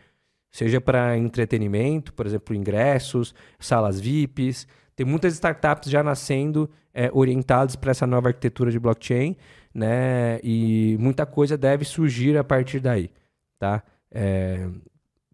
seja 0.52 0.80
para 0.80 1.18
entretenimento, 1.18 2.14
por 2.14 2.26
exemplo, 2.26 2.56
ingressos, 2.56 3.36
salas 3.60 4.00
VIPs, 4.00 4.68
Tem 4.96 5.06
muitas 5.06 5.34
startups 5.34 5.90
já 5.92 6.02
nascendo 6.02 6.70
é, 6.94 7.12
orientadas 7.14 7.76
para 7.76 7.92
essa 7.92 8.08
nova 8.08 8.30
arquitetura 8.30 8.72
de 8.72 8.80
blockchain, 8.80 9.36
né? 9.74 10.40
E 10.42 10.96
muita 11.02 11.26
coisa 11.26 11.58
deve 11.58 11.84
surgir 11.84 12.38
a 12.38 12.44
partir 12.46 12.80
daí, 12.80 13.12
tá? 13.60 13.84
É, 14.10 14.70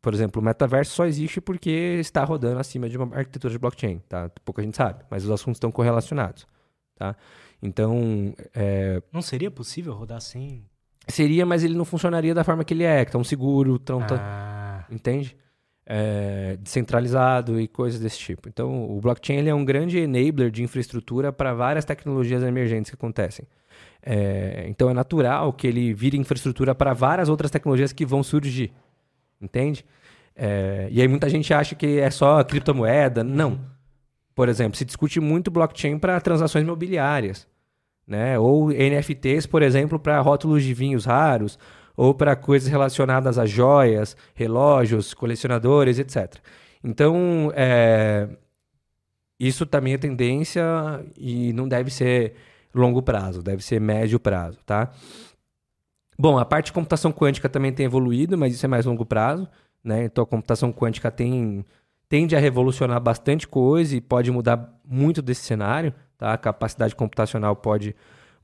por 0.02 0.16
exemplo, 0.16 0.42
o 0.42 0.44
metaverso 0.44 0.94
só 0.94 1.06
existe 1.06 1.40
porque 1.40 1.70
está 2.00 2.24
rodando 2.24 2.60
acima 2.60 2.90
de 2.90 2.98
uma 2.98 3.16
arquitetura 3.16 3.54
de 3.54 3.60
blockchain, 3.60 4.00
tá? 4.10 4.32
Pouca 4.44 4.64
gente 4.64 4.76
sabe, 4.76 5.04
mas 5.12 5.24
os 5.24 5.30
assuntos 5.30 5.58
estão 5.58 5.72
correlacionados, 5.72 6.48
tá? 6.96 7.16
Então, 7.62 8.34
é... 8.56 9.04
não 9.14 9.22
seria 9.22 9.52
possível 9.52 9.94
rodar 9.94 10.20
sem? 10.20 10.66
Seria, 11.12 11.46
mas 11.46 11.64
ele 11.64 11.76
não 11.76 11.86
funcionaria 11.86 12.34
da 12.34 12.44
forma 12.44 12.64
que 12.64 12.74
ele 12.74 12.84
é, 12.84 13.04
tão 13.06 13.24
seguro, 13.24 13.78
tão, 13.78 14.02
ah. 14.10 14.86
entende? 14.90 15.36
É, 15.86 16.58
descentralizado 16.62 17.60
e 17.60 17.68
coisas 17.68 18.00
desse 18.00 18.18
tipo. 18.18 18.48
Então, 18.48 18.90
o 18.90 19.00
blockchain 19.02 19.38
ele 19.38 19.50
é 19.50 19.56
um 19.56 19.66
grande 19.66 20.00
enabler 20.00 20.50
de 20.50 20.64
infraestrutura 20.64 21.32
para 21.34 21.54
várias 21.54 21.86
tecnologias 21.86 22.42
emergentes 22.44 22.90
que 22.90 22.96
acontecem. 22.96 23.46
É, 24.02 24.66
então, 24.68 24.90
é 24.90 24.94
natural 24.94 25.52
que 25.54 25.68
ele 25.68 25.94
vire 25.94 26.18
infraestrutura 26.18 26.74
para 26.74 26.94
várias 26.94 27.30
outras 27.30 27.52
tecnologias 27.52 27.92
que 27.92 28.06
vão 28.06 28.24
surgir 28.24 28.72
entende? 29.42 29.84
É, 30.36 30.88
e 30.92 31.02
aí 31.02 31.08
muita 31.08 31.28
gente 31.28 31.54
acha 31.54 31.76
que 31.76 32.00
é 32.00 32.10
só 32.10 32.44
criptomoeda. 32.44 33.24
Não. 33.24 33.60
Por 34.36 34.48
exemplo, 34.48 34.78
se 34.78 34.86
discute 34.86 35.20
muito 35.20 35.52
blockchain 35.52 35.98
para 36.00 36.20
transações 36.22 36.64
imobiliárias, 36.64 37.48
né? 38.12 38.38
Ou 38.38 38.70
NFTs, 38.72 39.46
por 39.48 39.64
exemplo, 39.64 39.98
para 39.98 40.20
rótulos 40.20 40.62
de 40.64 40.74
vinhos 40.74 41.06
raros, 41.06 41.58
ou 41.96 42.14
para 42.14 42.36
coisas 42.36 42.70
relacionadas 42.70 43.40
a 43.40 43.46
joias, 43.46 44.18
relógios, 44.36 45.14
colecionadores, 45.14 45.98
etc. 45.98 46.36
Então, 46.84 47.52
é, 47.56 48.28
isso 49.40 49.66
também 49.66 49.94
é 49.94 49.98
tendência 49.98 50.62
e 51.18 51.54
não 51.54 51.68
deve 51.68 51.90
ser 51.90 52.34
longo 52.76 53.02
prazo, 53.02 53.42
deve 53.42 53.64
ser 53.64 53.80
médio 53.80 54.20
prazo, 54.20 54.60
tá? 54.66 54.92
Bom, 56.20 56.38
a 56.38 56.46
parte 56.46 56.68
de 56.68 56.74
computação 56.74 57.12
quântica 57.12 57.48
também 57.48 57.72
tem 57.72 57.86
evoluído, 57.86 58.38
mas 58.38 58.54
isso 58.54 58.66
é 58.66 58.70
mais 58.70 58.86
longo 58.86 59.06
prazo. 59.06 59.48
Né? 59.84 60.04
Então 60.04 60.24
a 60.24 60.28
computação 60.28 60.72
quântica 60.72 61.10
tem, 61.10 61.66
tende 62.08 62.36
a 62.36 62.40
revolucionar 62.40 63.00
bastante 63.00 63.48
coisa 63.48 63.96
e 63.96 64.02
pode 64.02 64.30
mudar 64.30 64.80
muito 64.86 65.22
desse 65.22 65.42
cenário. 65.42 65.94
Tá? 66.22 66.34
A 66.34 66.38
capacidade 66.38 66.96
computacional 66.96 67.56
pode 67.56 67.96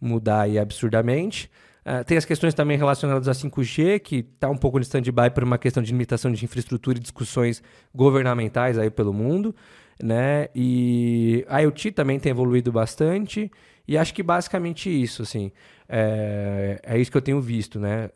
mudar 0.02 0.42
aí 0.42 0.58
absurdamente. 0.58 1.48
Uh, 1.86 2.04
tem 2.04 2.18
as 2.18 2.26
questões 2.26 2.56
também 2.56 2.76
relacionadas 2.76 3.28
a 3.28 3.34
5G, 3.34 4.00
que 4.00 4.16
está 4.34 4.50
um 4.50 4.58
pouco 4.58 4.80
no 4.80 4.82
stand-by 4.82 5.30
por 5.32 5.44
uma 5.44 5.60
questão 5.60 5.84
de 5.84 5.92
limitação 5.92 6.32
de 6.32 6.44
infraestrutura 6.44 6.98
e 6.98 7.02
discussões 7.02 7.62
governamentais 7.94 8.80
aí 8.80 8.90
pelo 8.90 9.14
mundo. 9.14 9.56
Né? 10.02 10.48
E 10.56 11.46
a 11.48 11.60
IoT 11.60 11.92
também 11.92 12.20
tem 12.20 12.32
evoluído 12.32 12.72
bastante. 12.72 13.52
E 13.88 13.96
acho 13.96 14.12
que 14.12 14.24
basicamente 14.24 14.90
isso, 14.90 15.22
assim. 15.22 15.52
É, 15.88 16.82
é 16.84 17.00
isso 17.00 17.12
que 17.12 17.18
eu 17.18 17.22
tenho 17.22 17.40
visto, 17.40 17.80
né? 17.80 18.10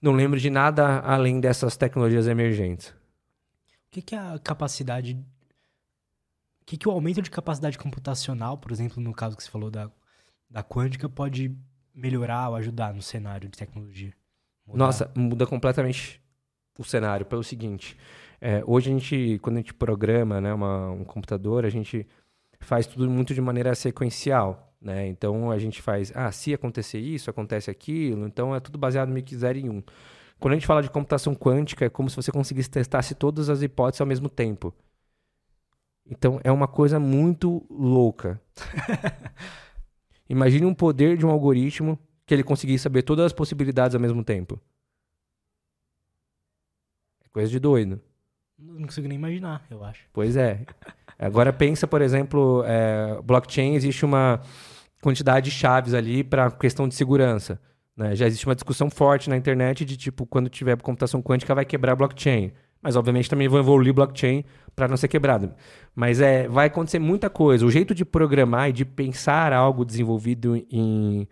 Não 0.00 0.12
lembro 0.12 0.40
de 0.40 0.48
nada 0.48 1.00
além 1.00 1.38
dessas 1.38 1.76
tecnologias 1.76 2.26
emergentes. 2.26 2.88
O 2.88 3.90
que, 3.90 4.00
que 4.00 4.14
é 4.14 4.18
a 4.18 4.38
capacidade. 4.42 5.18
O 6.68 6.70
que, 6.70 6.76
que 6.76 6.86
o 6.86 6.92
aumento 6.92 7.22
de 7.22 7.30
capacidade 7.30 7.78
computacional, 7.78 8.58
por 8.58 8.70
exemplo, 8.70 9.02
no 9.02 9.14
caso 9.14 9.34
que 9.34 9.42
você 9.42 9.48
falou 9.48 9.70
da, 9.70 9.90
da 10.50 10.62
quântica, 10.62 11.08
pode 11.08 11.56
melhorar 11.94 12.50
ou 12.50 12.56
ajudar 12.56 12.92
no 12.92 13.00
cenário 13.00 13.48
de 13.48 13.56
tecnologia? 13.56 14.12
Mudar? 14.66 14.78
Nossa, 14.78 15.10
muda 15.16 15.46
completamente 15.46 16.20
o 16.78 16.84
cenário 16.84 17.24
pelo 17.24 17.42
seguinte. 17.42 17.96
É, 18.38 18.62
hoje 18.66 18.90
a 18.90 18.92
gente, 18.92 19.38
quando 19.38 19.56
a 19.56 19.60
gente 19.60 19.72
programa 19.72 20.42
né, 20.42 20.52
uma, 20.52 20.90
um 20.90 21.04
computador, 21.04 21.64
a 21.64 21.70
gente 21.70 22.06
faz 22.60 22.86
tudo 22.86 23.08
muito 23.08 23.32
de 23.32 23.40
maneira 23.40 23.74
sequencial. 23.74 24.70
Né? 24.78 25.08
Então 25.08 25.50
a 25.50 25.58
gente 25.58 25.80
faz, 25.80 26.12
ah, 26.14 26.30
se 26.30 26.52
acontecer 26.52 26.98
isso, 26.98 27.30
acontece 27.30 27.70
aquilo, 27.70 28.26
então 28.26 28.54
é 28.54 28.60
tudo 28.60 28.76
baseado 28.76 29.08
meio 29.08 29.24
que 29.24 29.34
zero 29.34 29.56
em 29.56 29.70
um. 29.70 29.82
Quando 30.38 30.52
a 30.52 30.56
gente 30.56 30.66
fala 30.66 30.82
de 30.82 30.90
computação 30.90 31.34
quântica, 31.34 31.86
é 31.86 31.88
como 31.88 32.10
se 32.10 32.16
você 32.16 32.30
conseguisse 32.30 32.68
testar 32.68 33.00
se 33.00 33.14
todas 33.14 33.48
as 33.48 33.62
hipóteses 33.62 34.02
ao 34.02 34.06
mesmo 34.06 34.28
tempo. 34.28 34.74
Então 36.10 36.40
é 36.42 36.50
uma 36.50 36.66
coisa 36.66 36.98
muito 36.98 37.64
louca. 37.70 38.40
Imagine 40.28 40.66
um 40.66 40.74
poder 40.74 41.16
de 41.16 41.24
um 41.24 41.30
algoritmo 41.30 41.98
que 42.26 42.34
ele 42.34 42.42
conseguisse 42.42 42.82
saber 42.82 43.02
todas 43.02 43.26
as 43.26 43.32
possibilidades 43.32 43.94
ao 43.94 44.00
mesmo 44.00 44.22
tempo. 44.22 44.60
É 47.24 47.28
coisa 47.30 47.50
de 47.50 47.58
doido. 47.58 48.00
Não 48.58 48.82
consigo 48.82 49.06
nem 49.06 49.16
imaginar, 49.16 49.64
eu 49.70 49.84
acho. 49.84 50.04
Pois 50.12 50.36
é. 50.36 50.64
Agora 51.18 51.52
pensa, 51.52 51.86
por 51.86 52.02
exemplo, 52.02 52.62
é, 52.66 53.20
blockchain 53.22 53.74
existe 53.74 54.04
uma 54.04 54.40
quantidade 55.00 55.50
de 55.50 55.56
chaves 55.56 55.94
ali 55.94 56.24
para 56.24 56.50
questão 56.50 56.88
de 56.88 56.94
segurança. 56.94 57.60
Né? 57.96 58.14
Já 58.14 58.26
existe 58.26 58.46
uma 58.46 58.54
discussão 58.54 58.90
forte 58.90 59.30
na 59.30 59.36
internet 59.36 59.84
de 59.84 59.96
tipo, 59.96 60.26
quando 60.26 60.48
tiver 60.48 60.80
computação 60.80 61.22
quântica 61.22 61.54
vai 61.54 61.64
quebrar 61.64 61.96
blockchain. 61.96 62.52
Mas 62.82 62.96
obviamente 62.96 63.28
também 63.28 63.48
vão 63.48 63.58
evoluir 63.58 63.92
blockchain 63.92 64.44
para 64.74 64.88
não 64.88 64.96
ser 64.96 65.08
quebrado. 65.08 65.52
Mas 65.94 66.20
é, 66.20 66.46
vai 66.46 66.66
acontecer 66.66 66.98
muita 66.98 67.28
coisa. 67.28 67.66
O 67.66 67.70
jeito 67.70 67.94
de 67.94 68.04
programar 68.04 68.70
e 68.70 68.72
de 68.72 68.84
pensar 68.84 69.52
algo 69.52 69.84
desenvolvido 69.84 70.56
em 70.70 71.26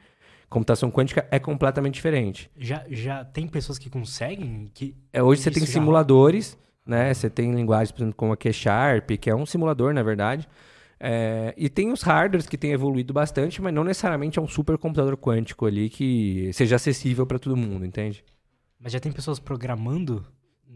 computação 0.49 0.91
quântica 0.91 1.27
é 1.31 1.39
completamente 1.39 1.95
diferente. 1.95 2.51
Já, 2.57 2.85
já 2.89 3.25
tem 3.25 3.47
pessoas 3.47 3.79
que 3.79 3.89
conseguem? 3.89 4.71
Que 4.75 4.97
é, 5.13 5.23
hoje 5.23 5.43
você 5.43 5.51
tem 5.51 5.65
simuladores 5.65 6.59
né? 6.87 7.13
Você 7.13 7.29
tem 7.29 7.53
linguagens, 7.53 7.91
por 7.91 8.03
exemplo, 8.03 8.15
como 8.17 8.33
a 8.33 8.37
Q-Sharp, 8.37 9.11
que 9.21 9.29
é 9.29 9.35
um 9.35 9.45
simulador, 9.45 9.93
na 9.93 10.03
verdade. 10.03 10.49
É, 10.99 11.53
e 11.57 11.69
tem 11.69 11.93
os 11.93 12.01
hardwares 12.03 12.47
que 12.47 12.57
têm 12.57 12.73
evoluído 12.73 13.13
bastante, 13.13 13.61
mas 13.61 13.75
não 13.75 13.85
necessariamente 13.85 14.39
é 14.39 14.43
um 14.43 14.47
supercomputador 14.47 15.17
quântico 15.17 15.67
ali 15.67 15.91
que 15.91 16.51
seja 16.55 16.77
acessível 16.77 17.27
para 17.27 17.39
todo 17.39 17.57
mundo, 17.57 17.85
entende? 17.85 18.25
Mas 18.79 18.93
já 18.93 19.01
tem 19.01 19.13
pessoas 19.13 19.39
programando? 19.39 20.25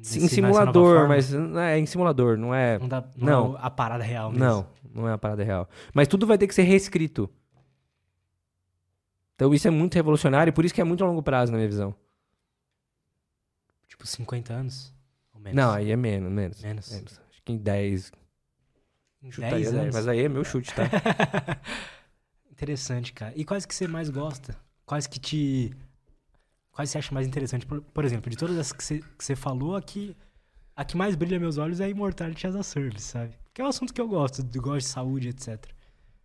Sim, 0.02 0.24
em 0.24 0.28
simulador, 0.28 1.06
mas 1.08 1.32
é 1.34 1.78
em 1.78 1.84
simulador, 1.84 2.36
não 2.38 2.54
é. 2.54 2.78
Não, 2.78 2.88
dá, 2.88 3.04
não, 3.16 3.52
não. 3.52 3.56
É 3.56 3.60
a 3.60 3.70
parada 3.70 4.02
real 4.02 4.30
mesmo. 4.30 4.44
Não, 4.44 4.66
não 4.94 5.08
é 5.08 5.12
a 5.12 5.18
parada 5.18 5.44
real. 5.44 5.68
Mas 5.92 6.08
tudo 6.08 6.26
vai 6.26 6.38
ter 6.38 6.46
que 6.46 6.54
ser 6.54 6.62
reescrito. 6.62 7.28
Então 9.34 9.52
isso 9.52 9.68
é 9.68 9.70
muito 9.70 9.94
revolucionário 9.94 10.50
e 10.50 10.52
por 10.52 10.64
isso 10.64 10.74
que 10.74 10.80
é 10.80 10.84
muito 10.84 11.04
a 11.04 11.06
longo 11.06 11.22
prazo, 11.22 11.52
na 11.52 11.58
minha 11.58 11.68
visão. 11.68 11.94
Tipo, 13.88 14.06
50 14.06 14.52
anos? 14.52 14.94
Menos. 15.40 15.56
Não, 15.56 15.72
aí 15.72 15.90
é 15.90 15.96
menos, 15.96 16.30
menos. 16.30 16.62
Menos. 16.62 16.90
menos. 16.92 17.20
Acho 17.30 17.42
que 17.42 17.52
em 17.52 17.56
10. 17.56 18.12
Em 19.22 19.30
10 19.30 19.74
anos? 19.74 19.94
Mas 19.94 20.08
aí 20.08 20.20
é 20.20 20.28
meu 20.28 20.44
chute, 20.44 20.72
tá? 20.74 20.82
interessante, 22.50 23.12
cara. 23.14 23.32
E 23.34 23.44
quais 23.44 23.64
que 23.64 23.74
você 23.74 23.88
mais 23.88 24.10
gosta? 24.10 24.54
Quais 24.84 25.06
que 25.06 25.18
te... 25.18 25.74
Quais 26.72 26.90
você 26.90 26.98
acha 26.98 27.14
mais 27.14 27.26
interessante? 27.26 27.66
Por, 27.66 27.80
por 27.80 28.04
exemplo, 28.04 28.30
de 28.30 28.36
todas 28.36 28.58
as 28.58 28.72
que 28.72 28.82
você, 28.82 29.00
que 29.18 29.36
falou, 29.36 29.76
aqui... 29.76 30.16
A 30.76 30.84
que 30.84 30.96
mais 30.96 31.14
brilha 31.14 31.38
meus 31.38 31.58
olhos 31.58 31.78
é 31.78 31.84
a 31.84 31.88
Immortality 31.90 32.46
as 32.46 32.56
a 32.56 32.62
Service, 32.62 33.04
sabe? 33.04 33.34
Que 33.52 33.60
é 33.60 33.64
um 33.64 33.68
assunto 33.68 33.92
que 33.92 34.00
eu 34.00 34.08
gosto, 34.08 34.40
eu 34.40 34.62
gosto 34.62 34.86
de 34.86 34.90
saúde, 34.90 35.28
etc. 35.28 35.62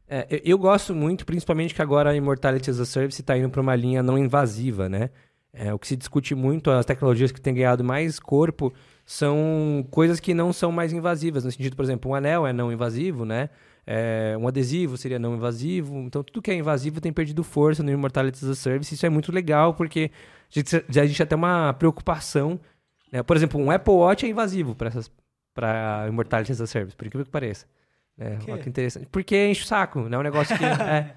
É, 0.07 0.25
eu, 0.29 0.39
eu 0.45 0.57
gosto 0.57 0.95
muito, 0.95 1.25
principalmente 1.25 1.73
que 1.75 1.81
agora 1.81 2.11
a 2.11 2.15
Immortality 2.15 2.69
as 2.69 2.79
a 2.79 2.85
Service 2.85 3.19
está 3.19 3.37
indo 3.37 3.49
para 3.49 3.59
uma 3.59 3.75
linha 3.75 4.01
não 4.01 4.17
invasiva, 4.17 4.87
né? 4.87 5.09
É, 5.51 5.73
o 5.73 5.79
que 5.79 5.87
se 5.87 5.97
discute 5.97 6.33
muito, 6.33 6.71
as 6.71 6.85
tecnologias 6.85 7.33
que 7.33 7.41
têm 7.41 7.53
ganhado 7.53 7.83
mais 7.83 8.17
corpo 8.17 8.73
são 9.05 9.85
coisas 9.91 10.21
que 10.21 10.33
não 10.33 10.53
são 10.53 10.71
mais 10.71 10.93
invasivas, 10.93 11.43
no 11.43 11.51
sentido, 11.51 11.75
por 11.75 11.83
exemplo, 11.83 12.11
um 12.11 12.15
anel 12.15 12.47
é 12.47 12.53
não 12.53 12.71
invasivo, 12.71 13.25
né? 13.25 13.49
É, 13.87 14.35
um 14.39 14.47
adesivo 14.47 14.97
seria 14.97 15.19
não 15.19 15.35
invasivo. 15.35 15.97
Então, 15.99 16.23
tudo 16.23 16.41
que 16.41 16.51
é 16.51 16.55
invasivo 16.55 16.99
tem 16.99 17.13
perdido 17.13 17.43
força 17.43 17.83
no 17.83 17.91
Immortality 17.91 18.43
as 18.43 18.51
a 18.51 18.55
Service. 18.55 18.93
Isso 18.93 19.05
é 19.05 19.09
muito 19.09 19.31
legal, 19.31 19.73
porque 19.73 20.11
a 20.49 20.59
gente, 20.59 21.13
já 21.13 21.25
tem 21.25 21.37
uma 21.37 21.73
preocupação. 21.73 22.59
Né? 23.11 23.21
Por 23.21 23.35
exemplo, 23.35 23.59
um 23.59 23.69
Apple 23.69 23.93
Watch 23.93 24.25
é 24.25 24.29
invasivo 24.29 24.75
para 24.75 26.07
Immortality 26.07 26.51
as 26.51 26.61
a 26.61 26.67
Service, 26.67 26.95
por 26.95 27.05
incrível 27.05 27.25
que 27.25 27.31
pareça. 27.31 27.65
É, 28.17 28.37
olha 28.49 28.61
que 28.61 28.69
interessante. 28.69 29.07
Porque 29.11 29.47
enche 29.47 29.63
o 29.63 29.65
saco, 29.65 30.09
não 30.09 30.17
é 30.17 30.21
um 30.21 30.23
negócio 30.23 30.57
que... 30.57 30.63
é. 30.65 31.15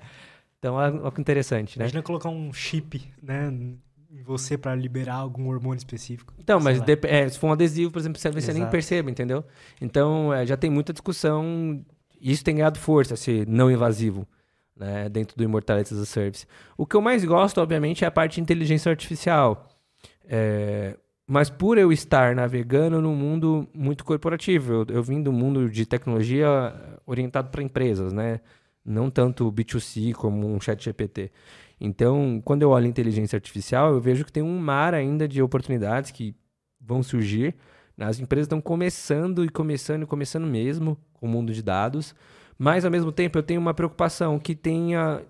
Então, 0.59 0.75
olha 0.75 1.13
que 1.13 1.21
interessante, 1.21 1.79
né? 1.79 1.85
Imagina 1.85 2.03
colocar 2.03 2.29
um 2.29 2.53
chip, 2.53 3.01
né? 3.23 3.49
em 4.11 4.23
você 4.23 4.57
para 4.57 4.75
liberar 4.75 5.17
algum 5.17 5.49
hormônio 5.49 5.79
específico. 5.79 6.33
Então, 6.39 6.59
mas 6.59 6.81
é, 7.05 7.29
se 7.29 7.39
for 7.39 7.49
um 7.49 7.53
adesivo, 7.53 7.91
por 7.91 7.99
exemplo, 7.99 8.19
você, 8.19 8.31
você 8.31 8.53
nem 8.53 8.67
percebe, 8.67 9.11
entendeu? 9.11 9.45
Então, 9.81 10.33
é, 10.33 10.47
já 10.47 10.57
tem 10.57 10.71
muita 10.71 10.93
discussão. 10.93 11.85
Isso 12.21 12.45
tem 12.45 12.57
ganhado 12.57 12.79
força, 12.79 13.15
esse 13.15 13.45
não 13.47 13.71
invasivo, 13.71 14.27
né, 14.77 15.09
dentro 15.09 15.37
do 15.37 15.45
Immortality 15.45 15.95
as 15.95 16.01
a 16.01 16.07
Service. 16.07 16.47
O 16.77 16.87
que 16.87 16.97
eu 16.97 17.01
mais 17.01 17.25
gosto, 17.25 17.61
obviamente, 17.61 18.05
é 18.05 18.09
a 18.09 18.11
parte 18.11 18.37
de 18.37 18.41
inteligência 18.41 18.91
artificial. 18.91 19.69
É, 20.25 20.97
mas 21.27 21.51
por 21.51 21.77
eu 21.77 21.93
estar 21.93 22.35
navegando 22.35 23.01
num 23.03 23.15
mundo 23.15 23.69
muito 23.75 24.05
corporativo, 24.05 24.73
eu, 24.73 24.87
eu 24.89 25.03
vim 25.03 25.23
do 25.23 25.33
mundo 25.33 25.69
de 25.69 25.85
tecnologia 25.85 26.49
orientado 27.07 27.51
para 27.51 27.63
empresas, 27.63 28.13
né? 28.13 28.41
Não 28.85 29.11
tanto 29.11 29.53
B2C 29.53 30.15
como 30.15 30.49
um 30.49 30.61
chat 30.61 30.83
GPT. 30.83 31.31
Então, 31.81 32.41
quando 32.45 32.63
eu 32.63 32.71
olho 32.71 32.87
inteligência 32.87 33.37
artificial, 33.37 33.93
eu 33.93 34.01
vejo 34.01 34.25
que 34.25 34.33
tem 34.33 34.43
um 34.43 34.59
mar 34.59 34.95
ainda 34.95 35.29
de 35.29 35.43
oportunidades 35.43 36.11
que 36.11 36.35
vão 36.81 37.03
surgir. 37.03 37.55
As 37.99 38.19
empresas 38.19 38.47
estão 38.47 38.61
começando 38.61 39.45
e 39.45 39.49
começando 39.49 40.05
e 40.05 40.07
começando 40.07 40.47
mesmo 40.47 40.97
com 41.19 41.27
o 41.27 41.29
mundo 41.29 41.53
de 41.53 41.63
dados, 41.63 42.15
mas 42.59 42.85
ao 42.85 42.91
mesmo 42.91 43.13
tempo 43.13 43.39
eu 43.39 43.43
tenho 43.43 43.61
uma 43.61 43.75
preocupação 43.75 44.39
que 44.39 44.55
tenha 44.55 45.23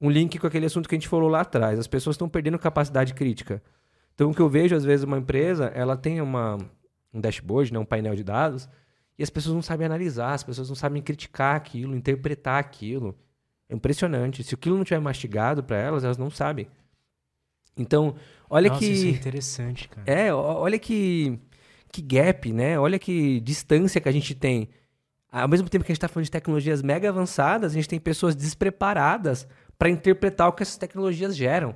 um 0.00 0.10
link 0.10 0.38
com 0.38 0.46
aquele 0.46 0.66
assunto 0.66 0.88
que 0.88 0.94
a 0.94 0.98
gente 0.98 1.08
falou 1.08 1.28
lá 1.28 1.40
atrás. 1.40 1.78
As 1.78 1.86
pessoas 1.86 2.14
estão 2.14 2.28
perdendo 2.28 2.58
capacidade 2.58 3.14
crítica. 3.14 3.62
Então, 4.14 4.30
o 4.30 4.34
que 4.34 4.40
eu 4.40 4.48
vejo, 4.48 4.76
às 4.76 4.84
vezes, 4.84 5.04
uma 5.04 5.18
empresa, 5.18 5.66
ela 5.74 5.96
tem 5.96 6.20
uma, 6.20 6.58
um 7.12 7.20
dashboard, 7.20 7.72
né, 7.72 7.78
um 7.78 7.84
painel 7.84 8.14
de 8.14 8.22
dados, 8.22 8.68
e 9.18 9.22
as 9.22 9.30
pessoas 9.30 9.54
não 9.54 9.62
sabem 9.62 9.86
analisar, 9.86 10.34
as 10.34 10.42
pessoas 10.42 10.68
não 10.68 10.76
sabem 10.76 11.02
criticar 11.02 11.56
aquilo, 11.56 11.96
interpretar 11.96 12.58
aquilo. 12.58 13.16
É 13.68 13.74
impressionante. 13.74 14.44
Se 14.44 14.54
aquilo 14.54 14.76
não 14.76 14.84
tiver 14.84 15.00
mastigado 15.00 15.62
para 15.62 15.76
elas, 15.76 16.04
elas 16.04 16.18
não 16.18 16.30
sabem. 16.30 16.68
Então, 17.76 18.14
olha 18.48 18.68
Nossa, 18.68 18.80
que. 18.80 18.90
Isso 18.90 19.06
é 19.06 19.10
interessante, 19.10 19.88
cara. 19.88 20.10
É, 20.10 20.32
olha 20.32 20.78
que, 20.78 21.38
que 21.90 22.02
gap, 22.02 22.52
né? 22.52 22.78
Olha 22.78 22.98
que 22.98 23.40
distância 23.40 24.00
que 24.00 24.08
a 24.08 24.12
gente 24.12 24.34
tem. 24.34 24.68
Ao 25.42 25.48
mesmo 25.48 25.68
tempo 25.68 25.84
que 25.84 25.90
a 25.90 25.92
gente 25.92 25.98
está 25.98 26.06
falando 26.06 26.26
de 26.26 26.30
tecnologias 26.30 26.80
mega 26.80 27.08
avançadas, 27.08 27.72
a 27.72 27.74
gente 27.74 27.88
tem 27.88 27.98
pessoas 27.98 28.36
despreparadas 28.36 29.48
para 29.76 29.88
interpretar 29.88 30.48
o 30.48 30.52
que 30.52 30.62
essas 30.62 30.76
tecnologias 30.76 31.34
geram. 31.34 31.74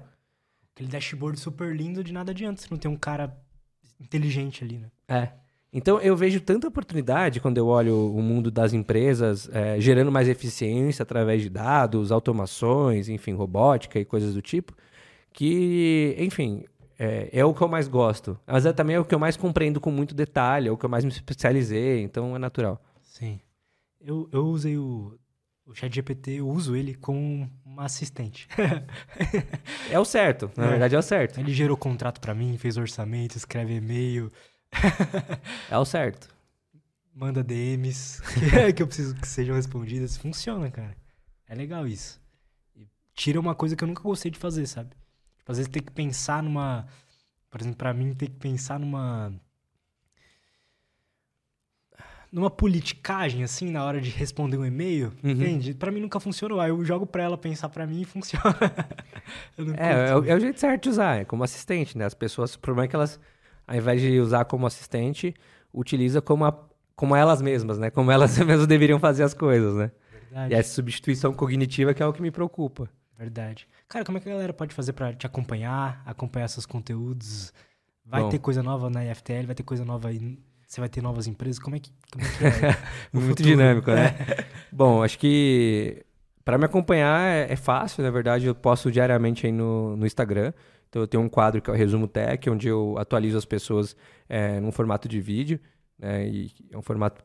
Aquele 0.73 0.89
dashboard 0.89 1.41
super 1.41 1.75
lindo, 1.75 2.05
de 2.05 2.13
nada 2.13 2.31
adianta 2.31 2.63
se 2.63 2.71
não 2.71 2.79
tem 2.79 2.89
um 2.89 2.97
cara 2.97 3.37
inteligente 4.01 4.63
ali, 4.63 4.79
né? 4.79 4.91
É. 5.09 5.33
Então 5.73 6.01
eu 6.01 6.17
vejo 6.17 6.41
tanta 6.41 6.69
oportunidade 6.69 7.41
quando 7.41 7.59
eu 7.59 7.67
olho 7.67 8.15
o 8.15 8.23
mundo 8.23 8.49
das 8.49 8.73
empresas 8.73 9.51
é, 9.53 9.81
gerando 9.81 10.13
mais 10.13 10.29
eficiência 10.29 11.03
através 11.03 11.43
de 11.43 11.51
dados, 11.51 12.13
automações, 12.13 13.09
enfim, 13.09 13.33
robótica 13.33 13.99
e 13.99 14.05
coisas 14.05 14.35
do 14.35 14.41
tipo, 14.41 14.73
que, 15.33 16.15
enfim, 16.17 16.65
é, 16.97 17.29
é 17.33 17.45
o 17.45 17.53
que 17.53 17.61
eu 17.61 17.69
mais 17.69 17.89
gosto. 17.89 18.39
Mas 18.47 18.65
é 18.65 18.73
também 18.73 18.95
é 18.95 19.01
o 19.01 19.05
que 19.05 19.17
eu 19.17 19.19
mais 19.19 19.37
compreendo 19.37 19.81
com 19.81 19.91
muito 19.91 20.15
detalhe, 20.15 20.69
é 20.69 20.71
o 20.71 20.77
que 20.77 20.85
eu 20.85 20.89
mais 20.89 21.05
me 21.05 21.11
especializei, 21.11 22.05
então 22.05 22.37
é 22.37 22.39
natural. 22.39 22.81
Sim. 23.03 23.41
Eu, 24.01 24.29
eu 24.33 24.47
usei 24.47 24.77
o, 24.79 25.19
o 25.67 25.75
ChatGPT, 25.75 26.33
eu 26.41 26.49
uso 26.49 26.77
ele 26.77 26.95
como 26.95 27.51
uma 27.65 27.85
assistente. 27.85 28.49
É 29.91 29.99
o 29.99 30.05
certo, 30.05 30.51
na 30.57 30.67
É. 30.67 30.69
verdade 30.71 30.95
é 30.95 30.99
o 30.99 31.03
certo. 31.03 31.41
ele 31.41 31.53
gerou 31.53 31.77
contrato 31.77 32.21
pra 32.21 32.35
mim, 32.35 32.57
fez 32.59 32.77
orçamento, 32.77 33.37
escreve 33.37 33.75
e-mail, 33.77 34.31
É 35.71 35.77
o 35.79 35.85
certo. 35.85 36.29
manda 37.15 37.43
DMs 37.43 38.21
que, 38.23 38.73
que 38.75 38.83
eu 38.83 38.87
preciso 38.87 39.15
que 39.17 39.27
sejam 39.27 39.57
respondidas. 39.57 40.17
Funciona, 40.17 40.71
cara. 40.71 40.97
É 41.47 41.55
legal 41.55 41.87
isso. 41.87 42.21
E 42.77 42.87
tira 43.15 43.41
uma 43.41 43.55
coisa 43.55 43.75
que 43.75 43.83
eu 43.83 43.89
nunca 43.89 44.03
gostei 44.03 44.31
de 44.31 44.39
fazer, 44.39 44.67
sabe? 44.67 44.91
Tipo, 45.39 45.51
às 45.53 45.59
vezes 45.59 45.71
tem 45.73 45.83
que 45.83 45.91
pensar 45.93 46.43
numa. 46.43 46.87
Por 47.51 47.61
exemplo, 47.61 47.79
pra 47.79 47.95
mim, 47.95 48.15
tem 48.15 48.29
que 48.29 48.37
pensar 48.37 48.79
numa. 48.79 49.33
Numa 52.31 52.51
politicagem, 52.51 53.43
assim, 53.43 53.71
na 53.71 53.83
hora 53.85 54.01
de 54.01 54.11
responder 54.11 54.59
um 54.59 54.65
e-mail, 54.67 55.13
Uhum. 55.25 55.31
entende? 55.31 55.73
Pra 55.75 55.91
mim 55.91 56.01
nunca 56.01 56.21
funcionou. 56.21 56.61
Aí 56.61 56.69
eu 56.71 56.85
jogo 56.85 57.07
pra 57.07 57.23
ela 57.23 57.39
pensar 57.39 57.69
pra 57.71 57.87
mim 57.87 58.03
e 58.03 58.05
funciona. 58.05 58.45
É, 59.77 60.11
é, 60.11 60.17
o- 60.17 60.25
é 60.25 60.35
o 60.35 60.41
jeito 60.41 60.59
certo 60.61 60.85
de 60.85 60.89
usar, 60.91 61.21
é 61.21 61.25
como 61.25 61.43
assistente, 61.45 61.97
né? 61.99 62.05
As 62.05 62.15
pessoas, 62.15 62.55
o 62.55 62.59
problema 62.59 62.85
é 62.85 62.89
que 62.89 62.97
elas, 62.97 63.19
ao 63.67 63.77
invés 63.77 64.01
de 64.01 64.19
usar 64.21 64.45
como 64.47 64.67
assistente, 64.67 65.35
utiliza 65.73 66.21
como, 66.23 66.45
a- 66.45 66.69
como 66.97 67.15
elas 67.17 67.43
mesmas, 67.43 67.79
né? 67.79 67.91
Como 67.91 68.11
elas 68.11 68.37
mesmas 68.39 68.67
deveriam 68.67 68.99
fazer 68.99 69.23
as 69.25 69.35
coisas, 69.35 69.75
né? 69.75 69.91
Verdade. 70.23 70.55
E 70.55 70.57
essa 70.57 70.75
substituição 70.75 71.33
cognitiva 71.33 71.93
que 71.95 72.03
é 72.03 72.07
o 72.07 72.13
que 72.13 72.23
me 72.23 72.31
preocupa. 72.31 72.89
Verdade. 73.19 73.67
Cara, 73.89 74.05
como 74.05 74.17
é 74.17 74.21
que 74.21 74.29
a 74.29 74.33
galera 74.33 74.53
pode 74.53 74.75
fazer 74.75 74.93
pra 74.93 75.13
te 75.13 75.27
acompanhar, 75.27 76.03
acompanhar 76.07 76.49
seus 76.49 76.65
conteúdos? 76.67 77.53
Vai 78.07 78.23
Bom. 78.23 78.29
ter 78.31 78.39
coisa 78.39 78.63
nova 78.63 78.89
na 78.89 79.05
IFTL, 79.05 79.47
vai 79.47 79.55
ter 79.55 79.63
coisa 79.65 79.85
nova 79.85 80.09
aí. 80.09 80.39
Você 80.69 80.81
vai 80.81 80.89
ter 80.91 81.03
novas 81.03 81.27
empresas? 81.27 81.59
Como 81.59 81.77
é 81.77 81.79
que, 81.79 81.91
como 82.13 82.25
é, 82.25 82.29
que 82.29 82.45
é? 82.45 82.79
Muito 83.11 83.29
futuro? 83.29 83.49
dinâmico, 83.49 83.91
né? 83.91 84.15
Bom, 84.71 85.03
acho 85.03 85.19
que 85.19 86.05
para 86.45 86.59
me 86.59 86.67
acompanhar 86.67 87.21
é, 87.23 87.51
é 87.51 87.57
fácil, 87.57 88.05
na 88.05 88.11
verdade, 88.11 88.47
eu 88.47 88.55
posto 88.55 88.93
diariamente 88.93 89.47
aí 89.47 89.53
no, 89.53 89.97
no 89.97 90.07
Instagram. 90.07 90.53
Então 90.91 91.01
eu 91.01 91.09
tenho 91.09 91.23
um 91.23 91.29
quadro 91.29 91.63
que 91.63 91.71
é 91.71 91.73
o 91.73 91.77
Resumo 91.77 92.07
Tech, 92.07 92.51
onde 92.51 92.69
eu 92.69 92.97
atualizo 92.99 93.39
as 93.39 93.47
pessoas 93.47 93.97
é, 94.29 94.61
num 94.61 94.71
formato 94.71 95.09
de 95.09 95.21
vídeo, 95.23 95.59
né? 95.99 96.29
E 96.29 96.53
é 96.71 96.77
um 96.77 96.83
formato 96.83 97.25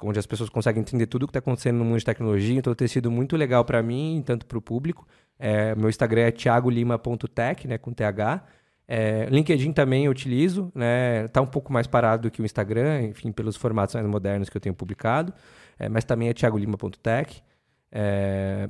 onde 0.00 0.18
as 0.20 0.26
pessoas 0.26 0.48
conseguem 0.48 0.80
entender 0.80 1.06
tudo 1.06 1.24
o 1.24 1.26
que 1.26 1.30
está 1.30 1.40
acontecendo 1.40 1.78
no 1.78 1.84
mundo 1.84 1.98
de 1.98 2.04
tecnologia. 2.04 2.56
Então 2.56 2.72
tem 2.72 2.86
sido 2.86 3.10
muito 3.10 3.36
legal 3.36 3.64
para 3.64 3.82
mim, 3.82 4.22
tanto 4.24 4.46
para 4.46 4.58
o 4.58 4.62
público. 4.62 5.06
É, 5.38 5.74
meu 5.74 5.88
Instagram 5.88 6.22
é 6.22 6.30
thiagolima.tech, 6.30 7.66
né, 7.66 7.78
com 7.78 7.92
TH. 7.92 8.44
É, 8.88 9.26
LinkedIn 9.30 9.72
também 9.72 10.06
eu 10.06 10.12
utilizo, 10.12 10.70
né? 10.74 11.26
Tá 11.28 11.40
um 11.40 11.46
pouco 11.46 11.72
mais 11.72 11.86
parado 11.86 12.22
do 12.22 12.30
que 12.30 12.40
o 12.40 12.44
Instagram, 12.44 13.02
enfim, 13.02 13.32
pelos 13.32 13.56
formatos 13.56 13.94
mais 13.94 14.06
modernos 14.06 14.48
que 14.48 14.56
eu 14.56 14.60
tenho 14.60 14.74
publicado. 14.74 15.32
É, 15.78 15.88
mas 15.88 16.04
também 16.04 16.28
é 16.28 16.32
thiagolima.tech. 16.32 17.42
É, 17.90 18.68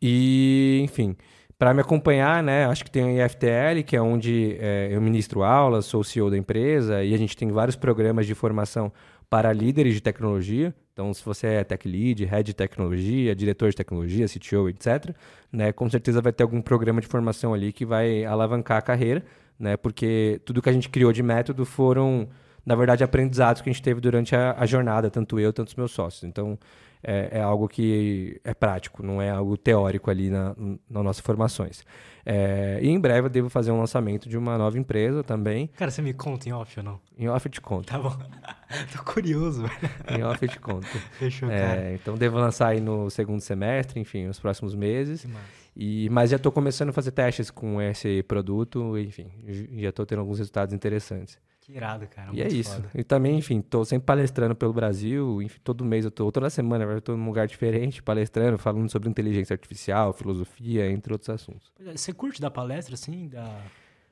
e, 0.00 0.80
enfim, 0.84 1.16
para 1.58 1.74
me 1.74 1.80
acompanhar, 1.80 2.42
né? 2.42 2.66
Acho 2.66 2.84
que 2.84 2.90
tem 2.90 3.20
a 3.20 3.26
IFTL, 3.26 3.82
que 3.84 3.96
é 3.96 4.00
onde 4.00 4.56
é, 4.60 4.88
eu 4.92 5.00
ministro 5.00 5.42
aulas, 5.42 5.86
sou 5.86 6.04
CEO 6.04 6.30
da 6.30 6.36
empresa, 6.36 7.02
e 7.02 7.14
a 7.14 7.18
gente 7.18 7.36
tem 7.36 7.50
vários 7.50 7.76
programas 7.76 8.26
de 8.26 8.34
formação 8.34 8.92
para 9.30 9.52
líderes 9.52 9.94
de 9.94 10.00
tecnologia. 10.00 10.74
Então, 10.92 11.12
se 11.14 11.24
você 11.24 11.46
é 11.46 11.64
tech 11.64 11.86
lead, 11.88 12.24
head 12.24 12.44
de 12.44 12.54
tecnologia, 12.54 13.34
diretor 13.34 13.70
de 13.70 13.76
tecnologia, 13.76 14.26
CTO, 14.26 14.68
etc., 14.68 15.14
né, 15.52 15.72
com 15.72 15.88
certeza 15.88 16.20
vai 16.20 16.32
ter 16.32 16.42
algum 16.42 16.60
programa 16.60 17.00
de 17.00 17.06
formação 17.06 17.54
ali 17.54 17.72
que 17.72 17.86
vai 17.86 18.24
alavancar 18.24 18.78
a 18.78 18.82
carreira, 18.82 19.24
né, 19.58 19.76
porque 19.76 20.40
tudo 20.44 20.60
que 20.60 20.68
a 20.68 20.72
gente 20.72 20.88
criou 20.88 21.12
de 21.12 21.22
método 21.22 21.64
foram, 21.64 22.28
na 22.66 22.74
verdade, 22.74 23.04
aprendizados 23.04 23.62
que 23.62 23.70
a 23.70 23.72
gente 23.72 23.82
teve 23.82 24.00
durante 24.00 24.34
a, 24.34 24.56
a 24.58 24.66
jornada, 24.66 25.08
tanto 25.08 25.38
eu, 25.38 25.52
tanto 25.52 25.68
os 25.68 25.74
meus 25.76 25.92
sócios. 25.92 26.24
Então, 26.24 26.58
é, 27.02 27.38
é 27.38 27.40
algo 27.40 27.68
que 27.68 28.40
é 28.44 28.54
prático, 28.54 29.02
não 29.02 29.20
é 29.20 29.30
algo 29.30 29.56
teórico 29.56 30.10
ali 30.10 30.30
na, 30.30 30.54
nas 30.88 31.04
nossas 31.04 31.20
formações. 31.20 31.84
É, 32.24 32.78
e 32.82 32.88
em 32.88 33.00
breve 33.00 33.26
eu 33.26 33.30
devo 33.30 33.48
fazer 33.48 33.70
um 33.70 33.78
lançamento 33.78 34.28
de 34.28 34.36
uma 34.36 34.58
nova 34.58 34.78
empresa 34.78 35.22
também. 35.22 35.68
Cara, 35.68 35.90
você 35.90 36.02
me 36.02 36.12
conta 36.12 36.48
em 36.48 36.52
off 36.52 36.78
ou 36.78 36.84
não? 36.84 37.00
Em 37.16 37.28
off 37.28 37.46
eu 37.46 37.52
te 37.52 37.60
conto. 37.60 37.86
Tá 37.86 37.98
bom. 37.98 38.14
Tô 38.94 39.02
curioso. 39.02 39.64
Em 40.10 40.22
off 40.22 40.44
eu 40.44 40.48
te 40.48 40.60
conto. 40.60 40.86
Fechou, 41.12 41.48
cara. 41.48 41.80
É, 41.80 41.94
então 41.94 42.16
devo 42.16 42.36
lançar 42.36 42.68
aí 42.68 42.80
no 42.80 43.08
segundo 43.08 43.40
semestre, 43.40 43.98
enfim, 43.98 44.26
nos 44.26 44.38
próximos 44.38 44.74
meses. 44.74 45.22
Que 45.22 45.28
massa. 45.28 45.68
E, 45.80 46.08
mas 46.10 46.30
já 46.30 46.36
estou 46.36 46.50
começando 46.50 46.88
a 46.88 46.92
fazer 46.92 47.12
testes 47.12 47.52
com 47.52 47.80
esse 47.80 48.24
produto, 48.24 48.98
enfim, 48.98 49.30
já 49.76 49.90
estou 49.90 50.04
tendo 50.04 50.18
alguns 50.18 50.38
resultados 50.38 50.74
interessantes. 50.74 51.38
Que 51.68 51.76
irado, 51.76 52.06
cara. 52.08 52.30
e 52.32 52.40
é 52.40 52.48
isso. 52.48 52.76
foda. 52.76 52.90
E 52.94 53.04
também, 53.04 53.36
enfim, 53.36 53.58
estou 53.58 53.84
sempre 53.84 54.06
palestrando 54.06 54.56
pelo 54.56 54.72
Brasil, 54.72 55.42
enfim, 55.42 55.60
todo 55.62 55.84
mês 55.84 56.02
eu 56.02 56.10
tô, 56.10 56.32
toda 56.32 56.48
semana 56.48 56.84
eu 56.84 56.96
estou 56.96 57.14
num 57.14 57.26
lugar 57.26 57.46
diferente, 57.46 58.02
palestrando, 58.02 58.56
falando 58.56 58.90
sobre 58.90 59.06
inteligência 59.06 59.52
artificial, 59.52 60.14
filosofia, 60.14 60.90
entre 60.90 61.12
outros 61.12 61.28
assuntos. 61.28 61.70
Você 61.78 62.10
curte 62.14 62.40
dar 62.40 62.50
palestra, 62.50 62.94
assim? 62.94 63.28
Dar... 63.28 63.66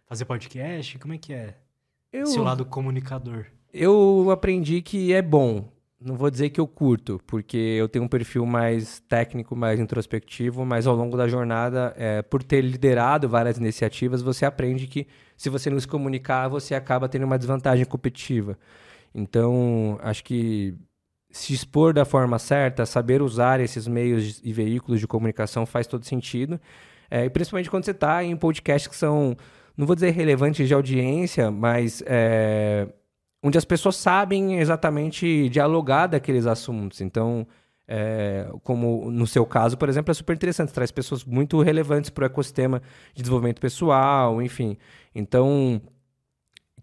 Fazer 0.04 0.26
podcast? 0.26 0.98
Como 0.98 1.14
é 1.14 1.18
que 1.18 1.32
é? 1.32 1.56
Eu, 2.12 2.26
Seu 2.26 2.42
lado 2.42 2.62
comunicador. 2.66 3.46
eu 3.72 4.30
aprendi 4.30 4.82
que 4.82 5.14
é 5.14 5.22
bom. 5.22 5.66
Não 5.98 6.14
vou 6.14 6.30
dizer 6.30 6.50
que 6.50 6.60
eu 6.60 6.66
curto, 6.68 7.18
porque 7.26 7.56
eu 7.56 7.88
tenho 7.88 8.04
um 8.04 8.08
perfil 8.08 8.44
mais 8.44 9.00
técnico, 9.08 9.56
mais 9.56 9.80
introspectivo, 9.80 10.64
mas 10.64 10.86
ao 10.86 10.94
longo 10.94 11.16
da 11.16 11.26
jornada, 11.26 11.94
é, 11.96 12.20
por 12.20 12.42
ter 12.42 12.60
liderado 12.60 13.26
várias 13.28 13.56
iniciativas, 13.56 14.20
você 14.20 14.44
aprende 14.44 14.86
que 14.86 15.06
se 15.38 15.48
você 15.48 15.70
não 15.70 15.80
se 15.80 15.88
comunicar, 15.88 16.48
você 16.48 16.74
acaba 16.74 17.08
tendo 17.08 17.24
uma 17.24 17.38
desvantagem 17.38 17.86
competitiva. 17.86 18.58
Então, 19.14 19.98
acho 20.02 20.22
que 20.22 20.74
se 21.30 21.54
expor 21.54 21.94
da 21.94 22.04
forma 22.04 22.38
certa, 22.38 22.84
saber 22.84 23.22
usar 23.22 23.60
esses 23.60 23.88
meios 23.88 24.40
e 24.44 24.52
veículos 24.52 25.00
de 25.00 25.06
comunicação 25.06 25.64
faz 25.64 25.86
todo 25.86 26.04
sentido. 26.04 26.60
É, 27.10 27.24
e 27.24 27.30
principalmente 27.30 27.70
quando 27.70 27.84
você 27.84 27.92
está 27.92 28.22
em 28.22 28.36
podcasts 28.36 28.88
que 28.88 28.96
são, 28.96 29.34
não 29.76 29.86
vou 29.86 29.94
dizer 29.94 30.10
relevantes 30.10 30.68
de 30.68 30.74
audiência, 30.74 31.50
mas 31.50 32.02
é, 32.06 32.86
onde 33.46 33.56
as 33.56 33.64
pessoas 33.64 33.94
sabem 33.94 34.58
exatamente 34.58 35.48
dialogar 35.48 36.08
daqueles 36.08 36.46
assuntos. 36.46 37.00
Então, 37.00 37.46
é, 37.86 38.50
como 38.64 39.08
no 39.08 39.24
seu 39.24 39.46
caso, 39.46 39.78
por 39.78 39.88
exemplo, 39.88 40.10
é 40.10 40.14
super 40.14 40.34
interessante, 40.34 40.72
traz 40.72 40.90
pessoas 40.90 41.24
muito 41.24 41.62
relevantes 41.62 42.10
para 42.10 42.22
o 42.22 42.26
ecossistema 42.26 42.82
de 43.14 43.22
desenvolvimento 43.22 43.60
pessoal, 43.60 44.42
enfim. 44.42 44.76
Então, 45.14 45.80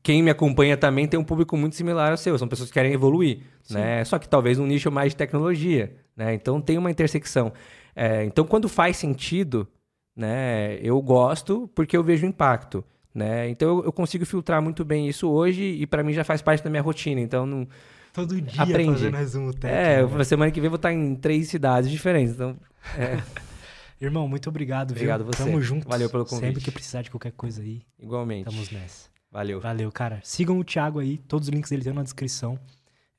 quem 0.02 0.24
me 0.24 0.32
acompanha 0.32 0.78
também 0.78 1.06
tem 1.06 1.20
um 1.20 1.24
público 1.24 1.58
muito 1.58 1.76
similar 1.76 2.12
ao 2.12 2.18
seu, 2.18 2.38
são 2.38 2.48
pessoas 2.48 2.70
que 2.70 2.74
querem 2.74 2.94
evoluir, 2.94 3.42
né? 3.70 4.06
Só 4.06 4.18
que 4.18 4.30
talvez 4.30 4.58
um 4.58 4.66
nicho 4.66 4.90
mais 4.90 5.12
de 5.12 5.18
tecnologia, 5.18 5.94
né? 6.16 6.34
Então 6.34 6.62
tem 6.62 6.78
uma 6.78 6.90
intersecção. 6.90 7.52
É, 7.94 8.24
então, 8.24 8.46
quando 8.46 8.70
faz 8.70 8.96
sentido, 8.96 9.68
né? 10.16 10.78
Eu 10.82 11.02
gosto 11.02 11.70
porque 11.76 11.98
eu 11.98 12.04
vejo 12.04 12.26
impacto. 12.26 12.86
Né? 13.14 13.50
Então 13.50 13.68
eu, 13.78 13.86
eu 13.86 13.94
consigo 13.94 14.26
filtrar 14.26 14.62
muito 14.62 14.84
bem 14.84 15.08
isso 15.08 15.30
hoje 15.30 15.64
e 15.64 15.86
para 15.86 16.04
mim 16.04 16.14
já 16.14 16.24
faz 16.24 16.42
parte 16.42 16.64
da 16.64 16.70
minha 16.70 16.82
rotina. 16.82 17.22
Então 17.22 17.46
não, 17.46 17.68
Todo 18.12 18.40
dia 18.40 18.62
Aprendi. 18.62 18.92
fazendo 18.94 19.18
resumo 19.18 19.54
técnico. 19.54 19.76
é, 19.76 19.98
né? 19.98 20.02
eu- 20.20 20.24
semana 20.26 20.52
que 20.52 20.60
vem 20.60 20.68
eu 20.68 20.72
vou 20.72 20.76
estar 20.78 20.94
em 20.94 21.16
três 21.16 21.48
cidades 21.50 21.90
diferentes. 21.90 22.34
Então, 22.36 22.56
é, 22.98 23.22
Irmão, 24.02 24.28
muito 24.28 24.50
obrigado, 24.50 24.90
viu? 24.90 24.98
Obrigado 24.98 25.24
você. 25.26 25.44
Tamo 25.46 25.62
junto. 25.62 25.88
Valeu 25.88 26.10
pelo 26.10 26.26
convite. 26.26 26.48
Sempre 26.48 26.62
que 26.62 26.72
precisar 26.72 27.02
de 27.02 27.10
qualquer 27.10 27.32
coisa 27.32 27.62
aí, 27.62 27.82
igualmente. 27.98 28.50
estamos 28.50 28.70
nessa. 28.70 29.10
Valeu. 29.32 29.60
Valeu, 29.62 29.92
cara. 29.92 30.20
Sigam 30.24 30.60
o 30.60 30.64
Thiago 30.64 31.00
aí, 31.00 31.18
todos 31.18 31.48
os 31.48 31.54
links 31.54 31.70
dele 31.70 31.82
estão 31.82 31.94
na 31.94 32.04
descrição. 32.04 32.60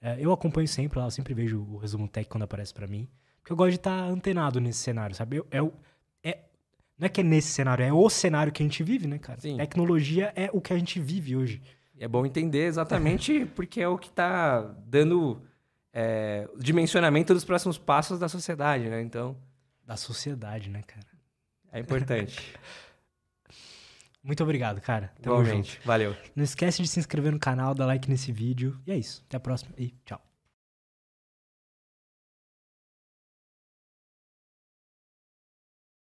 É, 0.01 0.17
eu 0.21 0.31
acompanho 0.31 0.69
sempre 0.69 0.99
lá, 0.99 1.07
eu 1.07 1.11
sempre 1.11 1.33
vejo 1.35 1.61
o 1.61 1.79
resumo 1.79 2.07
tech 2.07 2.29
quando 2.29 2.43
aparece 2.45 2.73
para 2.75 2.87
mim. 2.87 3.09
Porque 3.41 3.53
eu 3.53 3.57
gosto 3.57 3.71
de 3.71 3.77
estar 3.77 4.05
antenado 4.05 4.61
nesse 4.61 4.79
cenário, 4.81 5.17
sabe? 5.17 5.39
Eu, 5.39 5.47
é, 5.51 5.59
é, 5.59 5.71
não 6.99 7.07
é 7.07 7.09
que 7.09 7.21
é 7.21 7.25
nesse 7.25 7.49
cenário, 7.49 7.85
é 7.85 7.93
o 7.93 8.09
cenário 8.09 8.53
que 8.53 8.63
a 8.63 8.67
gente 8.67 8.83
vive, 8.83 9.07
né, 9.07 9.19
cara? 9.19 9.41
Sim. 9.41 9.57
Tecnologia 9.57 10.33
é 10.37 10.49
o 10.53 10.61
que 10.61 10.73
a 10.73 10.79
gente 10.79 11.01
vive 11.01 11.37
hoje. 11.37 11.61
É 11.99 12.09
bom 12.09 12.25
entender 12.27 12.67
exatamente 12.67 13.47
porque 13.55 13.81
é 13.81 13.89
o 13.89 13.99
que 13.99 14.09
está 14.09 14.61
dando 14.87 15.43
é, 15.93 16.49
o 16.55 16.59
dimensionamento 16.59 17.33
dos 17.33 17.45
próximos 17.45 17.79
passos 17.79 18.19
da 18.19 18.29
sociedade, 18.29 18.89
né? 18.89 19.01
Então, 19.01 19.37
Da 19.85 19.97
sociedade, 19.97 20.71
né, 20.71 20.83
cara? 20.83 21.07
é 21.73 21.81
importante. 21.81 22.41
Muito 24.23 24.43
obrigado, 24.43 24.81
cara. 24.81 25.13
Tamo 25.21 25.37
junto. 25.37 25.49
Igualmente. 25.49 25.81
Valeu. 25.85 26.17
Não 26.35 26.43
esquece 26.43 26.81
de 26.81 26.89
se 26.89 26.99
inscrever 26.99 27.31
no 27.31 27.39
canal, 27.39 27.75
dar 27.75 27.85
like 27.85 28.09
nesse 28.09 28.33
vídeo. 28.33 28.81
E 28.87 28.93
é 28.93 28.97
isso. 28.97 29.23
Até 29.29 29.37
a 29.37 29.41
próxima 29.41 29.75
e 29.77 29.95
tchau. 30.05 30.21